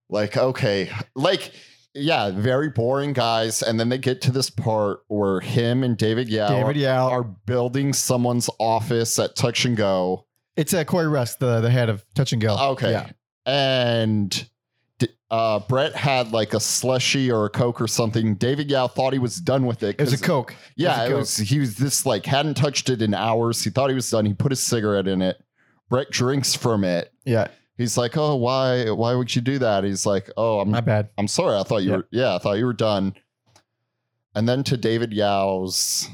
like, 0.08 0.36
okay, 0.36 0.90
like, 1.14 1.52
yeah, 1.94 2.30
very 2.30 2.68
boring 2.68 3.12
guys. 3.12 3.62
And 3.62 3.78
then 3.78 3.88
they 3.88 3.98
get 3.98 4.20
to 4.22 4.32
this 4.32 4.50
part 4.50 5.00
where 5.08 5.40
him 5.40 5.82
and 5.82 5.96
David 5.96 6.28
Yow 6.28 6.48
David 6.48 6.76
Yow. 6.76 7.08
are 7.08 7.24
building 7.24 7.92
someone's 7.92 8.48
office 8.58 9.18
at 9.18 9.36
Touch 9.36 9.64
and 9.64 9.76
Go. 9.76 10.26
It's 10.56 10.74
uh, 10.74 10.84
Corey 10.84 11.08
Rusk, 11.08 11.38
the 11.38 11.60
the 11.60 11.70
head 11.70 11.88
of 11.88 12.04
Touch 12.14 12.32
and 12.32 12.42
Go. 12.42 12.56
Okay. 12.72 12.90
Yeah. 12.92 13.10
And 13.46 14.48
uh, 15.30 15.58
Britt 15.60 15.94
had 15.94 16.32
like 16.32 16.54
a 16.54 16.60
slushy 16.60 17.30
or 17.30 17.44
a 17.46 17.50
Coke 17.50 17.80
or 17.80 17.86
something. 17.86 18.34
David 18.36 18.70
Yow 18.70 18.86
thought 18.88 19.12
he 19.12 19.18
was 19.18 19.36
done 19.36 19.66
with 19.66 19.82
it. 19.82 19.96
It 19.98 20.00
was 20.00 20.12
a 20.14 20.18
Coke. 20.24 20.54
Yeah, 20.76 21.04
it 21.04 21.08
Coke. 21.08 21.18
was. 21.18 21.36
He 21.36 21.58
was 21.58 21.76
this 21.76 22.06
like 22.06 22.24
hadn't 22.26 22.54
touched 22.54 22.88
it 22.90 23.02
in 23.02 23.12
hours. 23.14 23.62
He 23.62 23.70
thought 23.70 23.88
he 23.90 23.94
was 23.94 24.08
done. 24.08 24.24
He 24.24 24.32
put 24.34 24.52
a 24.52 24.56
cigarette 24.56 25.06
in 25.08 25.20
it. 25.22 25.42
Britt 25.90 26.10
drinks 26.10 26.54
from 26.54 26.84
it. 26.84 27.12
Yeah, 27.24 27.48
He's 27.76 27.96
like, 27.96 28.16
"Oh, 28.16 28.36
why? 28.36 28.90
Why 28.90 29.14
would 29.14 29.34
you 29.34 29.40
do 29.42 29.58
that?" 29.60 29.84
He's 29.84 30.04
like, 30.04 30.30
"Oh, 30.36 30.60
I'm 30.60 30.70
my 30.70 30.80
bad. 30.80 31.10
I'm 31.16 31.28
sorry. 31.28 31.56
I 31.58 31.62
thought 31.62 31.82
you 31.82 31.90
Yeah. 31.90 31.96
were. 31.96 32.08
Yeah, 32.10 32.34
I 32.34 32.38
thought 32.38 32.58
you 32.58 32.66
were 32.66 32.72
done." 32.72 33.14
And 34.34 34.48
then 34.48 34.62
to 34.64 34.76
David 34.76 35.12
Yow's 35.12 36.08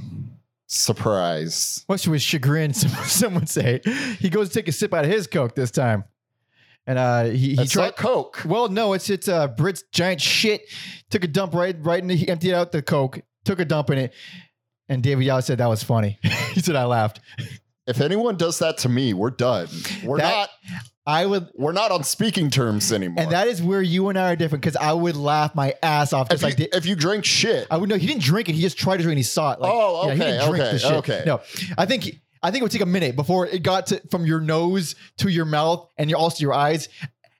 surprise, 0.66 1.84
to 1.98 2.12
his 2.12 2.22
chagrin, 2.22 2.72
some, 2.74 2.90
some 3.04 3.34
would 3.34 3.48
say, 3.48 3.80
he 4.18 4.28
goes 4.28 4.48
to 4.48 4.54
take 4.54 4.68
a 4.68 4.72
sip 4.72 4.92
out 4.94 5.04
of 5.04 5.10
his 5.10 5.26
Coke 5.26 5.54
this 5.54 5.70
time, 5.70 6.04
and 6.86 6.98
uh, 6.98 7.24
he 7.24 7.56
he 7.56 7.66
tried. 7.66 7.84
not 7.86 7.96
Coke. 7.96 8.42
Well, 8.44 8.68
no, 8.68 8.92
it's 8.92 9.08
it's 9.10 9.28
uh, 9.28 9.48
Britt's 9.48 9.82
giant 9.92 10.20
shit. 10.20 10.62
Took 11.10 11.24
a 11.24 11.28
dump 11.28 11.54
right 11.54 11.76
right 11.80 12.00
in. 12.02 12.08
The, 12.08 12.16
he 12.16 12.28
emptied 12.28 12.54
out 12.54 12.72
the 12.72 12.82
Coke. 12.82 13.20
Took 13.44 13.58
a 13.60 13.64
dump 13.64 13.90
in 13.90 13.98
it, 13.98 14.12
and 14.88 15.02
David 15.02 15.24
Yow 15.24 15.40
said 15.40 15.58
that 15.58 15.66
was 15.68 15.82
funny. 15.82 16.18
he 16.52 16.60
said 16.60 16.76
I 16.76 16.84
laughed. 16.84 17.20
If 17.86 18.00
anyone 18.00 18.36
does 18.36 18.60
that 18.60 18.78
to 18.78 18.88
me, 18.88 19.12
we're 19.12 19.28
done. 19.30 19.68
We're 20.02 20.18
That- 20.18 20.30
not. 20.30 20.50
I 21.06 21.26
would, 21.26 21.48
We're 21.54 21.72
not 21.72 21.90
on 21.90 22.02
speaking 22.02 22.48
terms 22.48 22.90
anymore. 22.90 23.22
and 23.24 23.32
that 23.32 23.46
is 23.46 23.60
where 23.62 23.82
you 23.82 24.08
and 24.08 24.18
I 24.18 24.32
are 24.32 24.36
different 24.36 24.62
because 24.62 24.74
I 24.76 24.94
would 24.94 25.16
laugh 25.16 25.54
my 25.54 25.74
ass 25.82 26.14
off 26.14 26.32
if 26.32 26.40
you, 26.40 26.48
like. 26.48 26.58
If 26.58 26.86
you 26.86 26.96
drink 26.96 27.26
shit, 27.26 27.66
I 27.70 27.76
would 27.76 27.90
know 27.90 27.96
he 27.98 28.06
didn't 28.06 28.22
drink 28.22 28.48
it. 28.48 28.54
He 28.54 28.62
just 28.62 28.78
tried 28.78 28.96
to 28.96 29.02
drink. 29.02 29.12
and 29.12 29.18
He 29.18 29.22
saw 29.22 29.52
it. 29.52 29.60
Like, 29.60 29.70
Oh, 29.70 30.06
yeah, 30.08 30.14
he 30.14 30.22
okay, 30.22 30.30
didn't 30.30 30.48
drink 30.48 30.62
okay, 30.64 30.72
the 30.72 30.78
shit. 30.78 30.92
okay. 30.92 31.22
No, 31.26 31.42
I 31.76 31.84
think 31.84 32.20
I 32.44 32.50
think 32.50 32.60
it 32.60 32.64
would 32.64 32.72
take 32.72 32.82
a 32.82 32.86
minute 32.86 33.16
before 33.16 33.46
it 33.46 33.62
got 33.62 33.86
to 33.88 34.02
from 34.10 34.26
your 34.26 34.38
nose 34.40 34.94
to 35.18 35.28
your 35.28 35.46
mouth 35.46 35.88
and 35.96 36.10
your, 36.10 36.18
also 36.18 36.42
your 36.42 36.52
eyes. 36.52 36.88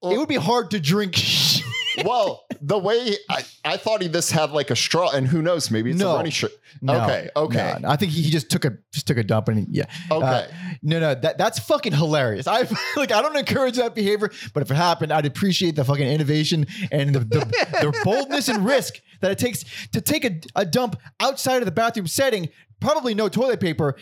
it 0.03 0.19
would 0.19 0.29
be 0.29 0.35
hard 0.37 0.71
to 0.71 0.81
drink. 0.81 1.23
well, 2.05 2.45
the 2.61 2.79
way 2.79 3.17
I, 3.29 3.45
I 3.65 3.77
thought 3.77 4.03
he 4.03 4.09
this 4.09 4.31
had 4.31 4.51
like 4.51 4.71
a 4.71 4.77
straw, 4.77 5.11
and 5.11 5.27
who 5.29 5.43
knows, 5.43 5.71
maybe 5.71 5.91
it's 5.91 6.01
No. 6.01 6.15
a 6.15 6.17
runny 6.17 6.31
shirt. 6.31 6.53
No, 6.83 7.05
Okay, 7.05 7.29
okay. 7.37 7.73
no, 7.75 7.79
no. 7.81 7.89
I 7.89 7.97
think 7.97 8.13
he, 8.13 8.23
he 8.23 8.31
just 8.31 8.51
took 8.51 8.65
a 8.65 8.73
just 8.93 9.07
took 9.07 9.17
a 9.19 9.23
dump 9.23 9.49
and 9.49 9.59
he, 9.61 9.67
yeah. 9.69 9.85
Okay. 10.11 10.27
Uh, 10.27 10.47
no, 10.83 10.99
no, 11.01 11.15
that 11.15 11.39
that's 11.39 11.59
fucking 11.61 11.93
hilarious. 11.93 12.47
I 12.49 12.63
like 12.97 13.13
I 13.13 13.23
don't 13.23 13.37
encourage 13.37 13.77
that 13.77 13.95
behavior, 13.95 14.31
but 14.55 14.63
if 14.63 14.71
it 14.71 14.75
happened, 14.75 15.13
I'd 15.13 15.27
appreciate 15.27 15.77
the 15.77 15.85
fucking 15.85 16.07
innovation 16.07 16.67
and 16.91 17.15
the, 17.15 17.21
the, 17.21 17.39
the 17.83 18.01
boldness 18.05 18.49
and 18.49 18.65
risk 18.65 18.95
that 19.21 19.31
it 19.31 19.39
takes 19.39 19.65
to 19.93 20.01
take 20.01 20.25
a, 20.25 20.41
a 20.57 20.65
dump 20.67 20.97
outside 21.21 21.59
of 21.59 21.67
the 21.67 21.73
bathroom 21.73 22.07
setting, 22.09 22.49
probably 22.81 23.15
no 23.15 23.29
toilet 23.29 23.61
paper, 23.61 23.97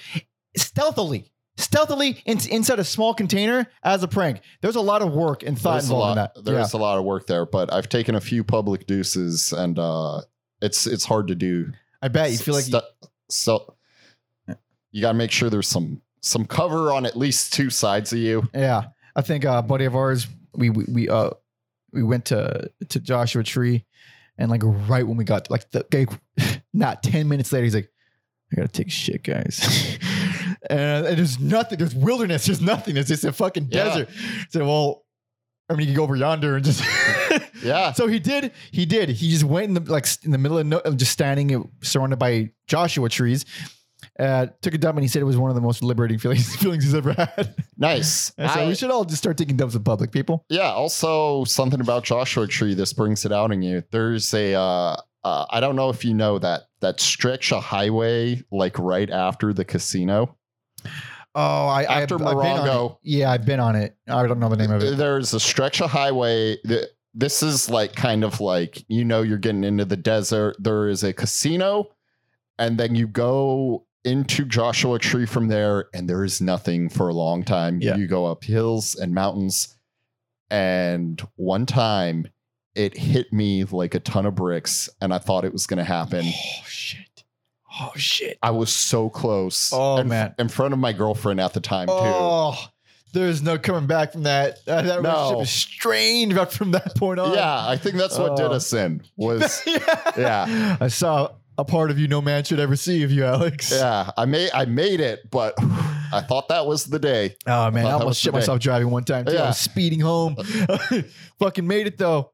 stealthily. 0.56 1.28
Stealthily 1.58 2.22
in, 2.24 2.38
inside 2.48 2.78
a 2.78 2.84
small 2.84 3.12
container 3.12 3.66
as 3.82 4.02
a 4.02 4.08
prank. 4.08 4.40
There's 4.62 4.76
a 4.76 4.80
lot 4.80 5.02
of 5.02 5.12
work 5.12 5.42
and 5.42 5.58
thought 5.58 5.72
there's 5.74 5.90
a 5.90 5.92
involved 5.92 6.16
lot. 6.16 6.32
in 6.36 6.44
that. 6.44 6.50
There's 6.50 6.72
a 6.72 6.78
lot 6.78 6.98
of 6.98 7.04
work 7.04 7.26
there, 7.26 7.44
but 7.44 7.70
I've 7.72 7.90
taken 7.90 8.14
a 8.14 8.20
few 8.22 8.42
public 8.42 8.86
deuces, 8.86 9.52
and 9.52 9.78
uh, 9.78 10.22
it's 10.62 10.86
it's 10.86 11.04
hard 11.04 11.28
to 11.28 11.34
do. 11.34 11.70
I 12.00 12.08
bet 12.08 12.30
you 12.30 12.38
feel 12.38 12.54
like 12.54 12.64
Stu- 12.64 12.80
so. 13.28 13.76
You 14.92 15.00
got 15.02 15.12
to 15.12 15.18
make 15.18 15.30
sure 15.30 15.50
there's 15.50 15.68
some 15.68 16.00
some 16.22 16.46
cover 16.46 16.90
on 16.92 17.04
at 17.04 17.16
least 17.16 17.52
two 17.52 17.68
sides 17.70 18.12
of 18.12 18.18
you. 18.18 18.48
Yeah, 18.54 18.84
I 19.14 19.20
think 19.22 19.44
uh, 19.44 19.56
a 19.58 19.62
buddy 19.62 19.84
of 19.84 19.94
ours, 19.94 20.26
we 20.54 20.70
we, 20.70 20.84
we 20.88 21.08
uh 21.08 21.30
we 21.92 22.02
went 22.02 22.24
to 22.26 22.70
to 22.88 23.00
Joshua 23.00 23.42
Tree, 23.42 23.84
and 24.38 24.50
like 24.50 24.62
right 24.64 25.06
when 25.06 25.16
we 25.16 25.24
got 25.24 25.50
like 25.50 25.70
the 25.70 25.84
guy, 25.90 26.06
not 26.72 27.02
ten 27.02 27.28
minutes 27.28 27.52
later, 27.52 27.64
he's 27.64 27.74
like, 27.74 27.90
"I 28.52 28.56
gotta 28.56 28.68
take 28.68 28.90
shit, 28.90 29.22
guys." 29.22 29.98
and, 30.70 31.06
and 31.06 31.18
there's 31.18 31.38
nothing. 31.40 31.78
There's 31.78 31.94
wilderness. 31.94 32.46
There's 32.46 32.60
nothing. 32.60 32.96
It's 32.96 33.08
just 33.08 33.24
a 33.24 33.32
fucking 33.32 33.68
Yeah. 33.70 33.84
desert. 33.84 34.08
So 34.50 34.64
well, 34.66 35.04
I 35.68 35.74
mean, 35.74 35.80
you 35.80 35.86
can 35.86 35.96
go 35.96 36.02
over 36.04 36.16
yonder 36.16 36.56
and 36.56 36.64
just. 36.64 36.82
Yeah. 37.62 37.92
So 37.92 38.08
he 38.08 38.18
did. 38.18 38.50
He 38.72 38.84
did. 38.84 39.08
He 39.08 39.30
just 39.30 39.44
went 39.44 39.68
in 39.68 39.74
the 39.74 39.92
like 39.92 40.06
in 40.24 40.32
the 40.32 40.38
middle 40.38 40.58
of, 40.58 40.66
no, 40.66 40.80
just 40.96 41.12
standing 41.12 41.54
uh, 41.54 41.62
surrounded 41.80 42.18
by 42.18 42.50
Joshua 42.66 43.08
trees. 43.08 43.44
Uh, 44.18 44.48
took 44.62 44.74
a 44.74 44.78
dump 44.78 44.96
and 44.96 45.04
he 45.04 45.08
said 45.08 45.22
it 45.22 45.26
was 45.26 45.36
one 45.36 45.48
of 45.48 45.54
the 45.54 45.60
most 45.60 45.80
liberating 45.82 46.18
feelings 46.18 46.56
feelings 46.60 46.82
he's 46.82 46.94
ever 46.94 47.12
had. 47.12 47.54
Nice. 47.78 48.30
So 48.36 48.42
I- 48.44 48.66
we 48.66 48.74
should 48.74 48.90
all 48.90 49.04
just 49.04 49.18
start 49.22 49.38
taking 49.38 49.56
dumps 49.56 49.76
in 49.76 49.84
public, 49.84 50.10
people. 50.10 50.44
Yeah. 50.48 50.72
Also, 50.72 51.44
something 51.44 51.80
about 51.80 52.02
Joshua 52.02 52.48
Tree. 52.48 52.74
This 52.74 52.92
brings 52.92 53.24
it 53.24 53.30
out 53.32 53.52
in 53.52 53.62
you. 53.62 53.84
There's 53.92 54.34
a. 54.34 54.54
Uh, 54.54 54.96
uh, 55.24 55.46
I 55.48 55.60
don't 55.60 55.76
know 55.76 55.88
if 55.88 56.04
you 56.04 56.14
know 56.14 56.40
that 56.40 56.62
that 56.80 56.98
stretch 56.98 57.52
of 57.52 57.62
highway 57.62 58.42
like 58.50 58.76
right 58.80 59.08
after 59.08 59.52
the 59.54 59.64
casino. 59.64 60.36
Oh, 61.34 61.66
I 61.66 61.84
After 61.84 62.16
I've, 62.16 62.22
I've 62.22 62.28
been 62.42 62.46
on 62.46 62.66
Morongo. 62.66 62.90
it. 62.92 62.98
Yeah, 63.04 63.30
I've 63.30 63.46
been 63.46 63.60
on 63.60 63.74
it. 63.76 63.96
I 64.06 64.26
don't 64.26 64.38
know 64.38 64.48
the 64.50 64.56
name 64.56 64.70
of 64.70 64.82
it. 64.82 64.98
There's 64.98 65.32
a 65.32 65.40
stretch 65.40 65.80
of 65.80 65.90
highway. 65.90 66.58
that 66.64 66.90
This 67.14 67.42
is 67.42 67.70
like 67.70 67.94
kind 67.94 68.22
of 68.24 68.40
like 68.40 68.84
you 68.88 69.04
know 69.04 69.22
you're 69.22 69.38
getting 69.38 69.64
into 69.64 69.84
the 69.84 69.96
desert. 69.96 70.56
There 70.58 70.88
is 70.88 71.02
a 71.02 71.12
casino, 71.12 71.88
and 72.58 72.78
then 72.78 72.94
you 72.94 73.06
go 73.06 73.86
into 74.04 74.44
Joshua 74.44 74.98
Tree 74.98 75.24
from 75.26 75.48
there, 75.48 75.86
and 75.94 76.08
there 76.08 76.22
is 76.24 76.40
nothing 76.42 76.88
for 76.90 77.08
a 77.08 77.14
long 77.14 77.44
time. 77.44 77.80
Yeah. 77.80 77.96
You 77.96 78.06
go 78.06 78.26
up 78.26 78.44
hills 78.44 78.94
and 78.94 79.14
mountains, 79.14 79.74
and 80.50 81.20
one 81.36 81.64
time 81.66 82.26
it 82.74 82.96
hit 82.96 83.32
me 83.32 83.64
like 83.64 83.94
a 83.94 84.00
ton 84.00 84.26
of 84.26 84.34
bricks, 84.34 84.88
and 85.00 85.14
I 85.14 85.18
thought 85.18 85.44
it 85.44 85.52
was 85.52 85.66
going 85.66 85.78
to 85.78 85.84
happen. 85.84 86.26
Oh, 86.34 86.62
Oh 87.84 87.92
shit! 87.96 88.38
I 88.42 88.50
was 88.50 88.72
so 88.72 89.08
close. 89.10 89.72
Oh, 89.72 89.96
in, 89.98 90.08
man. 90.08 90.34
in 90.38 90.48
front 90.48 90.72
of 90.72 90.78
my 90.80 90.92
girlfriend 90.92 91.40
at 91.40 91.52
the 91.52 91.60
time 91.60 91.88
too. 91.88 91.94
Oh, 91.96 92.56
there's 93.12 93.42
no 93.42 93.58
coming 93.58 93.86
back 93.86 94.12
from 94.12 94.22
that. 94.22 94.58
Uh, 94.66 94.82
that 94.82 95.02
No. 95.02 95.10
relationship 95.32 95.42
is 95.42 95.50
strained 95.50 96.32
right 96.34 96.50
from 96.50 96.70
that 96.72 96.96
point 96.96 97.18
on. 97.20 97.34
Yeah, 97.34 97.66
I 97.68 97.76
think 97.76 97.96
that's 97.96 98.16
what 98.18 98.36
did 98.36 98.46
Oh. 98.46 98.52
us 98.52 98.72
in. 98.72 99.02
Was 99.16 99.62
yeah. 99.66 100.04
Yeah. 100.16 100.76
I 100.80 100.88
saw 100.88 101.30
a 101.58 101.64
part 101.64 101.90
of 101.90 101.98
you 101.98 102.08
no 102.08 102.22
man 102.22 102.44
should 102.44 102.58
ever 102.60 102.76
see 102.76 103.02
of 103.02 103.10
you, 103.10 103.24
Alex. 103.24 103.70
Yeah, 103.70 104.10
I 104.16 104.24
made 104.24 104.50
I 104.54 104.64
made 104.64 105.00
it, 105.00 105.30
but 105.30 105.54
I 105.60 106.22
thought 106.26 106.48
that 106.48 106.66
was 106.66 106.84
the 106.86 106.98
day. 106.98 107.36
Oh 107.46 107.70
man, 107.70 107.84
I 107.86 107.90
Thought 107.90 107.98
that 107.98 108.02
almost 108.04 108.20
shit 108.20 108.32
the 108.32 108.38
day. 108.38 108.42
myself 108.42 108.60
driving 108.60 108.90
one 108.90 109.04
time. 109.04 109.24
Too. 109.26 109.32
I 109.32 109.34
Yeah. 109.34 109.46
was 109.48 109.58
speeding 109.58 110.00
home. 110.00 110.36
Fucking 111.38 111.66
made 111.66 111.86
it 111.86 111.98
though. 111.98 112.32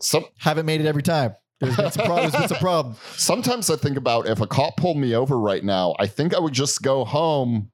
Some 0.00 0.24
Haven't 0.38 0.66
made 0.66 0.80
it 0.82 0.86
every 0.86 1.02
time. 1.02 1.34
There's 1.62 1.76
been 1.76 1.90
some 1.92 2.04
problems. 2.06 2.32
There's 2.32 2.42
been 2.42 2.48
some 2.48 2.58
problem. 2.58 2.96
sometimes 3.16 3.70
I 3.70 3.76
think 3.76 3.96
about 3.96 4.26
if 4.28 4.40
a 4.40 4.46
cop 4.46 4.76
pulled 4.76 4.96
me 4.98 5.14
over 5.14 5.38
right 5.38 5.64
now, 5.64 5.94
I 5.98 6.06
think 6.06 6.34
I 6.34 6.38
would 6.40 6.52
just 6.52 6.82
go 6.82 7.04
home, 7.04 7.70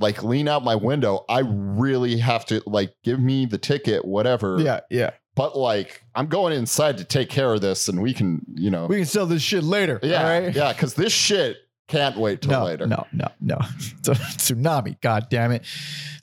like 0.00 0.22
lean 0.22 0.48
out 0.48 0.64
my 0.64 0.74
window. 0.76 1.24
I 1.28 1.42
really 1.44 2.18
have 2.18 2.44
to 2.46 2.62
like 2.66 2.94
give 3.04 3.18
me 3.20 3.46
the 3.46 3.58
ticket, 3.58 4.04
whatever. 4.04 4.58
Yeah, 4.60 4.80
yeah. 4.90 5.10
But 5.34 5.56
like 5.56 6.02
I'm 6.14 6.26
going 6.28 6.54
inside 6.54 6.98
to 6.98 7.04
take 7.04 7.28
care 7.28 7.52
of 7.52 7.60
this, 7.60 7.88
and 7.88 8.00
we 8.00 8.14
can, 8.14 8.40
you 8.54 8.70
know, 8.70 8.86
We 8.86 8.96
can 8.96 9.04
sell 9.06 9.26
this 9.26 9.42
shit 9.42 9.62
later. 9.64 10.00
yeah, 10.02 10.22
all 10.22 10.40
right? 10.40 10.54
yeah, 10.54 10.72
because 10.72 10.94
this 10.94 11.12
shit 11.12 11.56
can't 11.88 12.16
wait 12.16 12.40
till 12.42 12.52
no, 12.52 12.64
later. 12.64 12.86
no, 12.86 13.06
no, 13.12 13.28
no. 13.40 13.58
It's 13.98 14.08
a 14.08 14.14
tsunami. 14.14 15.00
God 15.00 15.26
damn 15.30 15.52
it. 15.52 15.64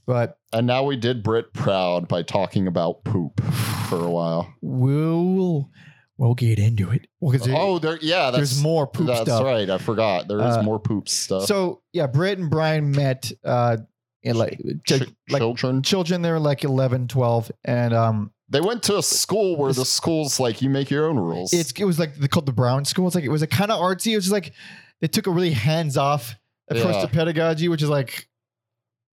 But 0.05 0.37
And 0.51 0.67
now 0.67 0.83
we 0.83 0.97
did 0.97 1.23
Britt 1.23 1.53
proud 1.53 2.07
by 2.09 2.23
talking 2.23 2.67
about 2.67 3.03
poop 3.05 3.41
for 3.87 4.03
a 4.03 4.09
while. 4.09 4.53
we'll 4.61 5.69
we'll 6.17 6.35
get 6.35 6.59
into 6.59 6.91
it. 6.91 7.07
Well, 7.19 7.31
'cause 7.37 7.45
there- 7.47 7.55
Oh, 7.57 7.79
there, 7.79 7.97
yeah, 8.01 8.25
that's 8.31 8.35
there's 8.37 8.61
more 8.61 8.85
poop 8.87 9.07
that's 9.07 9.21
stuff. 9.21 9.43
right. 9.43 9.69
I 9.69 9.77
forgot. 9.77 10.27
There 10.27 10.39
is 10.39 10.57
Uh, 10.57 10.63
more 10.63 10.79
poop 10.79 11.09
stuff. 11.09 11.45
So 11.45 11.81
yeah, 11.91 12.07
Britt 12.07 12.37
and 12.39 12.49
Brian 12.49 12.91
met 12.91 13.31
uh 13.43 13.77
in 14.21 14.37
like 14.37 14.57
Ch- 14.87 14.99
ch- 15.01 15.09
like 15.29 15.39
children. 15.41 15.81
children. 15.83 16.21
They 16.21 16.31
were 16.31 16.39
like 16.39 16.63
11, 16.63 17.07
12. 17.07 17.51
and 17.65 17.93
um 17.93 18.31
They 18.49 18.61
went 18.61 18.83
to 18.83 18.97
a 18.97 19.03
school 19.03 19.57
where 19.57 19.73
the 19.73 19.83
school's 19.85 20.39
like 20.39 20.61
you 20.61 20.69
make 20.69 20.89
your 20.91 21.07
own 21.09 21.17
rules. 21.17 21.51
it's 21.53 21.71
it 21.73 21.83
was 21.85 21.97
like 21.99 22.15
they 22.15 22.27
called 22.27 22.45
the 22.45 22.53
Brown 22.53 22.85
School. 22.85 23.07
It's 23.07 23.15
like 23.15 23.23
it 23.25 23.29
was 23.31 23.41
a 23.41 23.47
kind 23.47 23.71
of 23.71 23.79
artsy. 23.79 24.11
It 24.13 24.15
was 24.15 24.25
just 24.25 24.33
like 24.33 24.53
they 25.01 25.07
took 25.07 25.27
a 25.27 25.31
really 25.31 25.51
hands 25.51 25.97
off 25.97 26.35
approach 26.69 26.95
Yeah. 26.95 27.01
to 27.01 27.07
pedagogy, 27.07 27.67
which 27.67 27.81
is 27.81 27.89
like, 27.89 28.29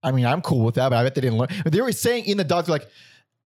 I 0.02 0.12
mean, 0.12 0.24
I'm 0.26 0.40
cool 0.42 0.64
with 0.64 0.76
that, 0.76 0.90
but 0.90 0.96
I 0.96 1.02
bet 1.02 1.14
they 1.16 1.20
didn't 1.22 1.38
learn. 1.38 1.48
But 1.64 1.72
they 1.72 1.80
were 1.80 1.90
saying 1.92 2.26
in 2.26 2.36
the 2.36 2.44
doc, 2.44 2.68
like, 2.68 2.86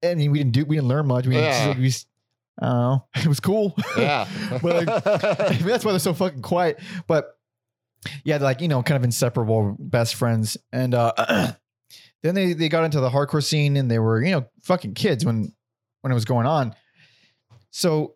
I 0.03 0.15
mean, 0.15 0.31
we 0.31 0.37
didn't 0.37 0.53
do, 0.53 0.63
we 0.65 0.77
didn't 0.77 0.87
learn 0.87 1.05
much. 1.07 1.27
We, 1.27 1.33
didn't- 1.35 1.67
like, 1.67 1.77
we 1.77 1.93
s- 2.61 3.01
I 3.15 3.21
it 3.21 3.27
was 3.27 3.39
cool. 3.39 3.75
yeah. 3.97 4.27
But, 4.61 4.89
I 5.07 5.51
mean, 5.59 5.67
that's 5.67 5.85
why 5.85 5.91
they're 5.91 5.99
so 5.99 6.13
fucking 6.13 6.41
quiet. 6.41 6.79
But 7.07 7.37
yeah, 8.23 8.37
like 8.37 8.61
you 8.61 8.67
know, 8.67 8.81
kind 8.83 8.97
of 8.97 9.03
inseparable 9.03 9.75
best 9.79 10.15
friends. 10.15 10.57
And 10.71 10.93
uh, 10.93 11.13
then 12.23 12.35
they 12.35 12.53
they 12.53 12.69
got 12.69 12.83
into 12.85 12.99
the 12.99 13.09
hardcore 13.09 13.43
scene, 13.43 13.77
and 13.77 13.89
they 13.89 13.99
were 13.99 14.23
you 14.23 14.31
know 14.31 14.45
fucking 14.63 14.93
kids 14.93 15.25
when 15.25 15.53
when 16.01 16.11
it 16.11 16.15
was 16.15 16.25
going 16.25 16.45
on. 16.45 16.75
So 17.71 18.15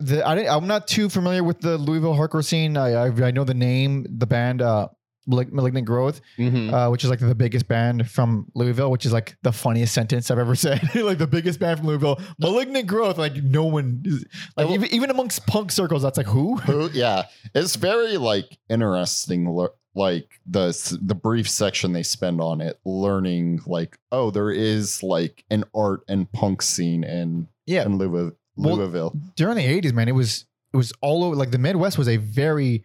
the 0.00 0.26
I 0.26 0.34
didn't, 0.34 0.50
I'm 0.50 0.66
not 0.66 0.88
too 0.88 1.08
familiar 1.08 1.44
with 1.44 1.60
the 1.60 1.78
Louisville 1.78 2.14
hardcore 2.14 2.44
scene. 2.44 2.76
I 2.76 2.92
I, 2.94 3.06
I 3.26 3.30
know 3.30 3.44
the 3.44 3.54
name, 3.54 4.06
the 4.08 4.26
band. 4.26 4.62
Uh, 4.62 4.88
Malig- 4.88 5.03
Malignant 5.26 5.86
Growth, 5.86 6.20
Mhm. 6.38 6.72
uh, 6.72 6.90
which 6.90 7.02
is 7.04 7.10
like 7.10 7.20
the 7.20 7.34
biggest 7.34 7.66
band 7.66 8.10
from 8.10 8.46
Louisville, 8.54 8.90
which 8.90 9.06
is 9.06 9.12
like 9.12 9.36
the 9.42 9.52
funniest 9.52 9.94
sentence 9.94 10.30
I've 10.30 10.38
ever 10.38 10.54
said. 10.66 10.82
like 10.94 11.18
the 11.18 11.26
biggest 11.26 11.58
band 11.60 11.78
from 11.78 11.88
Louisville, 11.88 12.20
Malignant 12.38 12.86
Growth. 12.86 13.16
Like 13.18 13.36
no 13.36 13.64
one, 13.64 14.02
is, 14.04 14.24
like 14.56 14.68
even, 14.70 14.92
even 14.94 15.10
amongst 15.10 15.46
punk 15.46 15.72
circles, 15.72 16.02
that's 16.02 16.18
like 16.18 16.26
who? 16.26 16.56
Who- 16.56 16.90
yeah, 16.92 17.24
it's 17.54 17.76
very 17.76 18.16
like 18.18 18.58
interesting. 18.68 19.46
lo- 19.48 19.74
Like 19.96 20.28
the 20.46 20.66
the 21.00 21.14
brief 21.14 21.48
section 21.48 21.92
they 21.92 22.02
spend 22.02 22.40
on 22.40 22.60
it, 22.60 22.78
learning 22.84 23.60
like 23.66 23.96
oh, 24.12 24.30
there 24.30 24.50
is 24.50 25.02
like 25.02 25.44
an 25.50 25.64
art 25.74 26.00
and 26.08 26.30
punk 26.32 26.62
scene 26.62 27.04
in 27.04 27.48
Yeah, 27.66 27.84
in 27.86 27.96
Louisville. 27.98 28.36
Well, 28.56 28.76
Louisville. 28.76 29.16
during 29.36 29.56
the 29.56 29.64
'80s, 29.64 29.92
man, 29.92 30.08
it 30.08 30.12
was 30.16 30.44
it 30.72 30.76
was 30.76 30.92
all 31.00 31.22
over. 31.24 31.36
Like 31.36 31.52
the 31.52 31.58
Midwest 31.58 31.96
was 31.96 32.08
a 32.08 32.16
very 32.18 32.84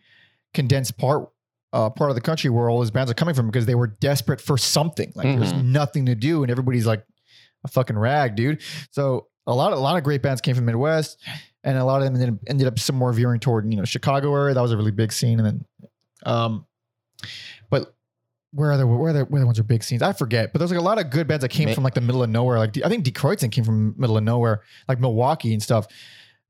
condensed 0.53 0.97
part. 0.97 1.29
Uh, 1.71 1.87
part 1.89 2.09
of 2.09 2.15
the 2.15 2.21
country 2.21 2.49
where 2.49 2.67
all 2.67 2.79
those 2.79 2.89
bands 2.89 3.11
are 3.11 3.13
coming 3.13 3.35
from 3.35 3.45
because 3.45 3.67
they 3.67 3.75
were 3.75 3.85
desperate 3.85 4.41
for 4.41 4.57
something. 4.57 5.11
Like 5.15 5.37
there's 5.37 5.53
Mhm. 5.53 5.65
nothing 5.65 6.05
to 6.07 6.15
do, 6.15 6.41
and 6.41 6.49
everybody's 6.49 6.87
like 6.87 7.03
a 7.63 7.67
fucking 7.67 7.95
rag, 7.97 8.35
dude. 8.35 8.61
So 8.89 9.27
a 9.45 9.53
lot, 9.53 9.71
a 9.73 9.75
lot 9.75 9.95
of 9.95 10.03
great 10.03 10.23
bands 10.23 10.41
came 10.41 10.55
from 10.55 10.65
Midwest, 10.65 11.23
and 11.63 11.77
a 11.77 11.85
lot 11.85 12.01
of 12.01 12.05
them 12.05 12.15
ended, 12.15 12.39
ended 12.47 12.65
up 12.67 12.79
some 12.79 12.95
more 12.95 13.13
veering 13.13 13.39
toward 13.39 13.71
you 13.71 13.77
know 13.77 13.85
Chicago 13.85 14.33
area. 14.35 14.55
That 14.55 14.61
was 14.61 14.71
a 14.71 14.77
really 14.77 14.89
big 14.89 15.13
scene, 15.13 15.39
and 15.39 15.45
then, 15.45 15.65
um, 16.25 16.65
but 17.69 17.93
where 18.51 18.71
are 18.71 18.77
the 18.77 18.87
where 18.87 19.11
are 19.11 19.13
the 19.13 19.25
where 19.25 19.39
the 19.39 19.45
ones 19.45 19.59
are 19.59 19.63
big 19.63 19.83
scenes? 19.83 20.01
I 20.01 20.13
forget. 20.13 20.51
But 20.51 20.57
there's 20.59 20.71
like 20.71 20.79
a 20.79 20.83
lot 20.83 20.97
of 20.99 21.11
good 21.11 21.27
bands 21.27 21.43
that 21.43 21.49
came 21.49 21.71
from 21.75 21.83
like 21.83 21.93
the 21.93 22.01
middle 22.01 22.23
of 22.23 22.31
nowhere. 22.31 22.57
Like 22.57 22.77
I 22.83 22.89
think 22.89 23.03
Detroit's 23.03 23.45
came 23.51 23.63
from 23.63 23.93
middle 23.95 24.17
of 24.17 24.23
nowhere, 24.23 24.61
like 24.87 24.99
Milwaukee 24.99 25.53
and 25.53 25.61
stuff. 25.61 25.85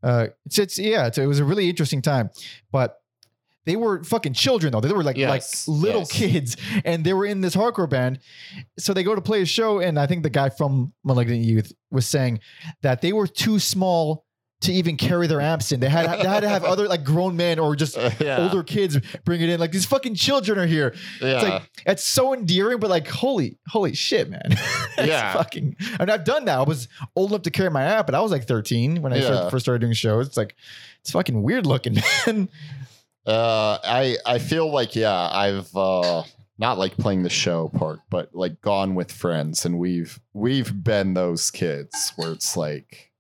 Uh, 0.02 0.28
it's 0.46 0.58
it's 0.60 0.80
yeah, 0.80 1.08
it's, 1.08 1.18
it 1.18 1.26
was 1.26 1.40
a 1.40 1.44
really 1.46 1.70
interesting 1.70 2.02
time, 2.02 2.30
but. 2.72 2.96
They 3.66 3.76
were 3.76 4.04
fucking 4.04 4.34
children 4.34 4.72
though. 4.72 4.82
They 4.82 4.92
were 4.94 5.04
like 5.04 5.18
Yes, 5.18 5.68
like 5.68 5.78
little 5.82 6.02
yes. 6.02 6.12
kids, 6.12 6.58
and 6.86 7.06
they 7.06 7.14
were 7.14 7.26
in 7.26 7.42
this 7.42 7.56
hardcore 7.56 7.90
band. 7.90 8.20
So 8.80 8.94
they 8.94 9.04
go 9.04 9.14
to 9.16 9.22
play 9.22 9.42
a 9.42 9.46
show, 9.46 9.80
and 9.80 10.00
I 10.00 10.08
think 10.08 10.24
the 10.24 10.30
guy 10.30 10.50
from 10.50 10.94
Malignant 11.04 11.44
Youth 11.44 11.72
was 11.92 12.08
saying 12.08 12.40
that 12.82 13.02
they 13.02 13.14
were 13.14 13.28
too 13.28 13.60
small 13.60 14.26
to 14.62 14.74
even 14.74 14.98
carry 14.98 15.26
their 15.28 15.40
amps 15.40 15.72
in. 15.72 15.80
They 15.80 15.88
had 15.88 16.20
they 16.20 16.28
had 16.28 16.42
to 16.42 16.50
have 16.50 16.66
other 16.66 16.86
like 16.88 17.06
grown 17.06 17.38
men 17.38 17.60
or 17.60 17.76
just 17.78 17.96
yeah, 18.20 18.40
older 18.42 18.62
kids 18.64 18.98
bring 19.24 19.40
it 19.42 19.48
in. 19.50 19.58
Like 19.60 19.72
these 19.72 19.86
fucking 19.86 20.16
children 20.16 20.58
are 20.60 20.66
here. 20.66 20.94
yeah. 21.22 21.28
It's 21.36 21.44
like 21.44 21.70
it's 21.86 22.04
so 22.04 22.34
endearing, 22.34 22.80
but 22.80 22.90
like 22.90 23.08
holy 23.08 23.58
holy 23.68 23.94
shit, 23.94 24.30
man. 24.30 24.42
Yeah. 24.98 25.32
fucking. 25.32 25.78
I 25.98 26.00
mean, 26.06 26.10
I've 26.10 26.26
done 26.26 26.44
that. 26.46 26.58
I 26.60 26.64
was 26.64 26.90
old 27.16 27.32
enough 27.32 27.44
to 27.44 27.52
carry 27.52 27.70
my 27.70 27.84
amp, 27.84 28.06
but 28.08 28.16
I 28.16 28.20
was 28.22 28.32
like 28.34 28.46
13 28.48 29.02
when 29.02 29.14
I 29.14 29.18
Yeah. 29.18 29.26
started, 29.28 29.50
first 29.52 29.64
started 29.66 29.80
doing 29.80 29.94
shows. 29.94 30.28
It's 30.28 30.36
like 30.38 30.56
it's 31.02 31.12
fucking 31.12 31.42
weird 31.42 31.66
looking, 31.66 31.96
man. 32.28 32.50
Uh, 33.26 33.78
I 33.84 34.18
I 34.26 34.40
feel 34.40 34.72
like 34.72 34.96
yeah, 34.96 35.30
I've 35.32 35.76
uh 35.76 36.24
not 36.58 36.78
like 36.78 36.98
playing 36.98 37.24
the 37.24 37.30
show 37.30 37.70
part, 37.70 38.00
but 38.10 38.34
like 38.34 38.62
gone 38.62 38.96
with 38.96 39.12
friends, 39.12 39.66
and 39.66 39.78
we've 39.78 40.20
we've 40.34 40.84
been 40.84 41.14
those 41.14 41.52
kids 41.52 42.14
where 42.16 42.32
it's 42.32 42.58
like, 42.58 43.12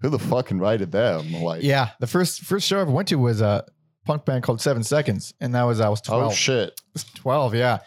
who 0.00 0.10
the 0.10 0.18
fuck 0.18 0.50
invited 0.50 0.92
them? 0.92 1.32
Like, 1.32 1.62
yeah, 1.62 1.90
the 2.00 2.06
first 2.06 2.40
first 2.42 2.66
show 2.66 2.78
I 2.78 2.82
ever 2.82 2.90
went 2.90 3.08
to 3.08 3.16
was 3.16 3.40
a 3.40 3.64
punk 4.04 4.24
band 4.24 4.42
called 4.42 4.60
Seven 4.60 4.82
Seconds, 4.82 5.32
and 5.40 5.54
that 5.54 5.62
was 5.62 5.80
I 5.80 5.88
was 5.88 6.00
12. 6.00 6.24
oh 6.24 6.34
shit, 6.34 6.80
12 7.16 7.54
yeah 7.54 7.78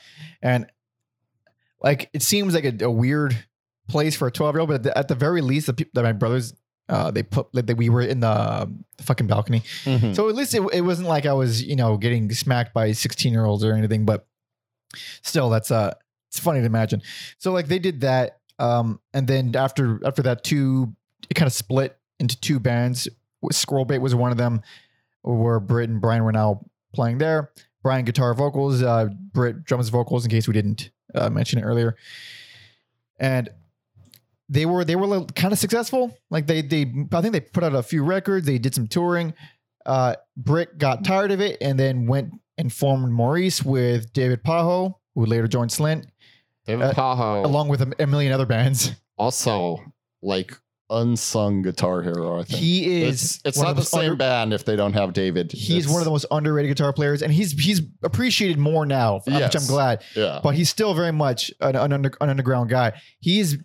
and 0.42 0.68
like 1.82 2.10
it 2.14 2.22
seems 2.22 2.54
like 2.54 2.66
a, 2.66 2.86
a 2.86 2.92
weird 2.92 3.38
place 3.88 4.16
for 4.16 4.28
a 4.28 4.32
12 4.32 4.56
year 4.56 4.60
old 4.60 4.70
but 4.70 4.76
at 4.76 4.84
the, 4.84 4.98
at 4.98 5.08
the 5.08 5.16
very 5.16 5.42
least 5.42 5.68
the 5.68 5.74
people 5.74 5.92
that 5.94 6.04
my 6.04 6.12
brothers 6.12 6.54
uh 6.90 7.12
they 7.12 7.24
put 7.24 7.48
like 7.54 7.66
that 7.68 7.78
we 7.78 7.90
were 7.90 8.02
in 8.02 8.20
the, 8.22 8.30
um, 8.62 8.84
the 8.98 9.04
fucking 9.04 9.28
balcony 9.28 9.62
Mhm. 9.86 10.16
so 10.16 10.30
at 10.30 10.36
least 10.36 10.54
it, 10.54 10.62
it 10.74 10.82
wasn't 10.82 11.08
like 11.08 11.26
i 11.26 11.34
was 11.34 11.64
you 11.64 11.76
know 11.76 11.98
getting 11.98 12.32
smacked 12.32 12.74
by 12.74 12.92
16 12.92 13.32
year 13.32 13.46
olds 13.46 13.64
or 13.64 13.74
anything 13.74 14.06
but 14.06 14.28
still 15.22 15.50
that's 15.50 15.70
uh 15.72 15.94
it's 16.30 16.40
funny 16.40 16.60
to 16.62 16.66
imagine 16.66 17.02
so 17.38 17.52
like 17.52 17.68
they 17.68 17.80
did 17.80 18.02
that 18.02 18.40
um 18.60 19.00
and 19.14 19.28
then 19.28 19.56
after 19.56 20.00
after 20.06 20.22
that 20.22 20.44
two 20.44 20.94
it 21.30 21.34
kind 21.34 21.48
of 21.48 21.54
split 21.54 21.98
into 22.20 22.40
two 22.40 22.60
bands 22.60 23.08
Squirrel 23.52 23.86
Bait 23.86 24.00
was 24.00 24.16
one 24.16 24.32
of 24.32 24.38
them 24.38 24.62
where 25.22 25.60
Britt 25.60 25.90
and 25.90 26.02
Brian 26.02 26.24
were 26.24 26.32
now 26.32 26.66
playing 26.96 27.20
there. 27.20 27.52
Brian 27.84 28.04
guitar 28.04 28.34
vocals, 28.34 28.82
uh, 28.82 29.10
Britt 29.32 29.64
drums 29.64 29.90
vocals. 29.90 30.26
In 30.26 30.32
case 30.32 30.48
we 30.48 30.54
didn't 30.56 30.90
uh, 31.14 31.30
mention 31.30 31.60
it 31.60 31.62
earlier, 31.62 31.96
and 33.20 33.48
they 34.50 34.66
were 34.66 34.86
they 34.86 34.96
were 34.96 35.26
kind 35.36 35.52
of 35.54 35.60
successful. 35.60 36.16
Like 36.30 36.48
they 36.48 36.62
they 36.62 36.82
I 37.14 37.22
think 37.22 37.34
they 37.34 37.40
put 37.42 37.64
out 37.64 37.76
a 37.76 37.84
few 37.84 38.04
records. 38.04 38.46
They 38.46 38.58
did 38.58 38.74
some 38.76 38.88
touring. 38.88 39.34
Uh, 39.86 40.16
Britt 40.36 40.78
got 40.78 41.04
tired 41.06 41.32
of 41.32 41.40
it 41.42 41.58
and 41.62 41.80
then 41.80 42.08
went 42.08 42.32
and 42.58 42.72
formed 42.74 43.12
Maurice 43.12 43.64
with 43.64 44.12
David 44.14 44.44
Pajo, 44.44 44.96
who 45.16 45.26
later 45.26 45.48
joined 45.48 45.72
Slint, 45.72 46.06
David 46.66 46.84
uh, 46.88 46.94
Pajo, 46.94 47.46
along 47.46 47.70
with 47.70 47.82
a, 47.82 47.94
a 48.00 48.08
million 48.08 48.34
other 48.34 48.46
bands. 48.46 48.92
also 49.18 49.80
like 50.22 50.54
unsung 50.90 51.62
guitar 51.64 52.02
hero. 52.02 52.40
I 52.40 52.44
think 52.44 52.60
He 52.60 53.02
is 53.04 53.36
it's 53.36 53.42
it's 53.46 53.60
not 53.60 53.76
the 53.76 53.82
same 53.84 54.02
under- 54.12 54.16
band 54.16 54.54
if 54.54 54.64
they 54.66 54.76
don't 54.76 54.94
have 54.94 55.14
David. 55.14 55.52
He's 55.52 55.80
It's- 55.86 55.90
one 55.92 56.02
of 56.02 56.06
the 56.06 56.12
most 56.12 56.26
underrated 56.32 56.70
guitar 56.70 56.94
players, 56.94 57.22
and 57.22 57.32
he's 57.32 57.52
he's 57.52 57.82
appreciated 58.04 58.58
more 58.58 58.86
now, 58.86 59.20
which 59.26 59.56
I'm 59.56 59.66
glad. 59.68 60.04
yeah. 60.16 60.40
but 60.44 60.56
he's 60.56 60.70
still 60.70 60.94
very 60.94 61.12
much 61.12 61.52
an, 61.62 61.76
an, 61.76 61.92
under, 61.94 62.12
an 62.22 62.30
underground 62.30 62.70
guy. 62.70 62.94
He's 63.20 63.58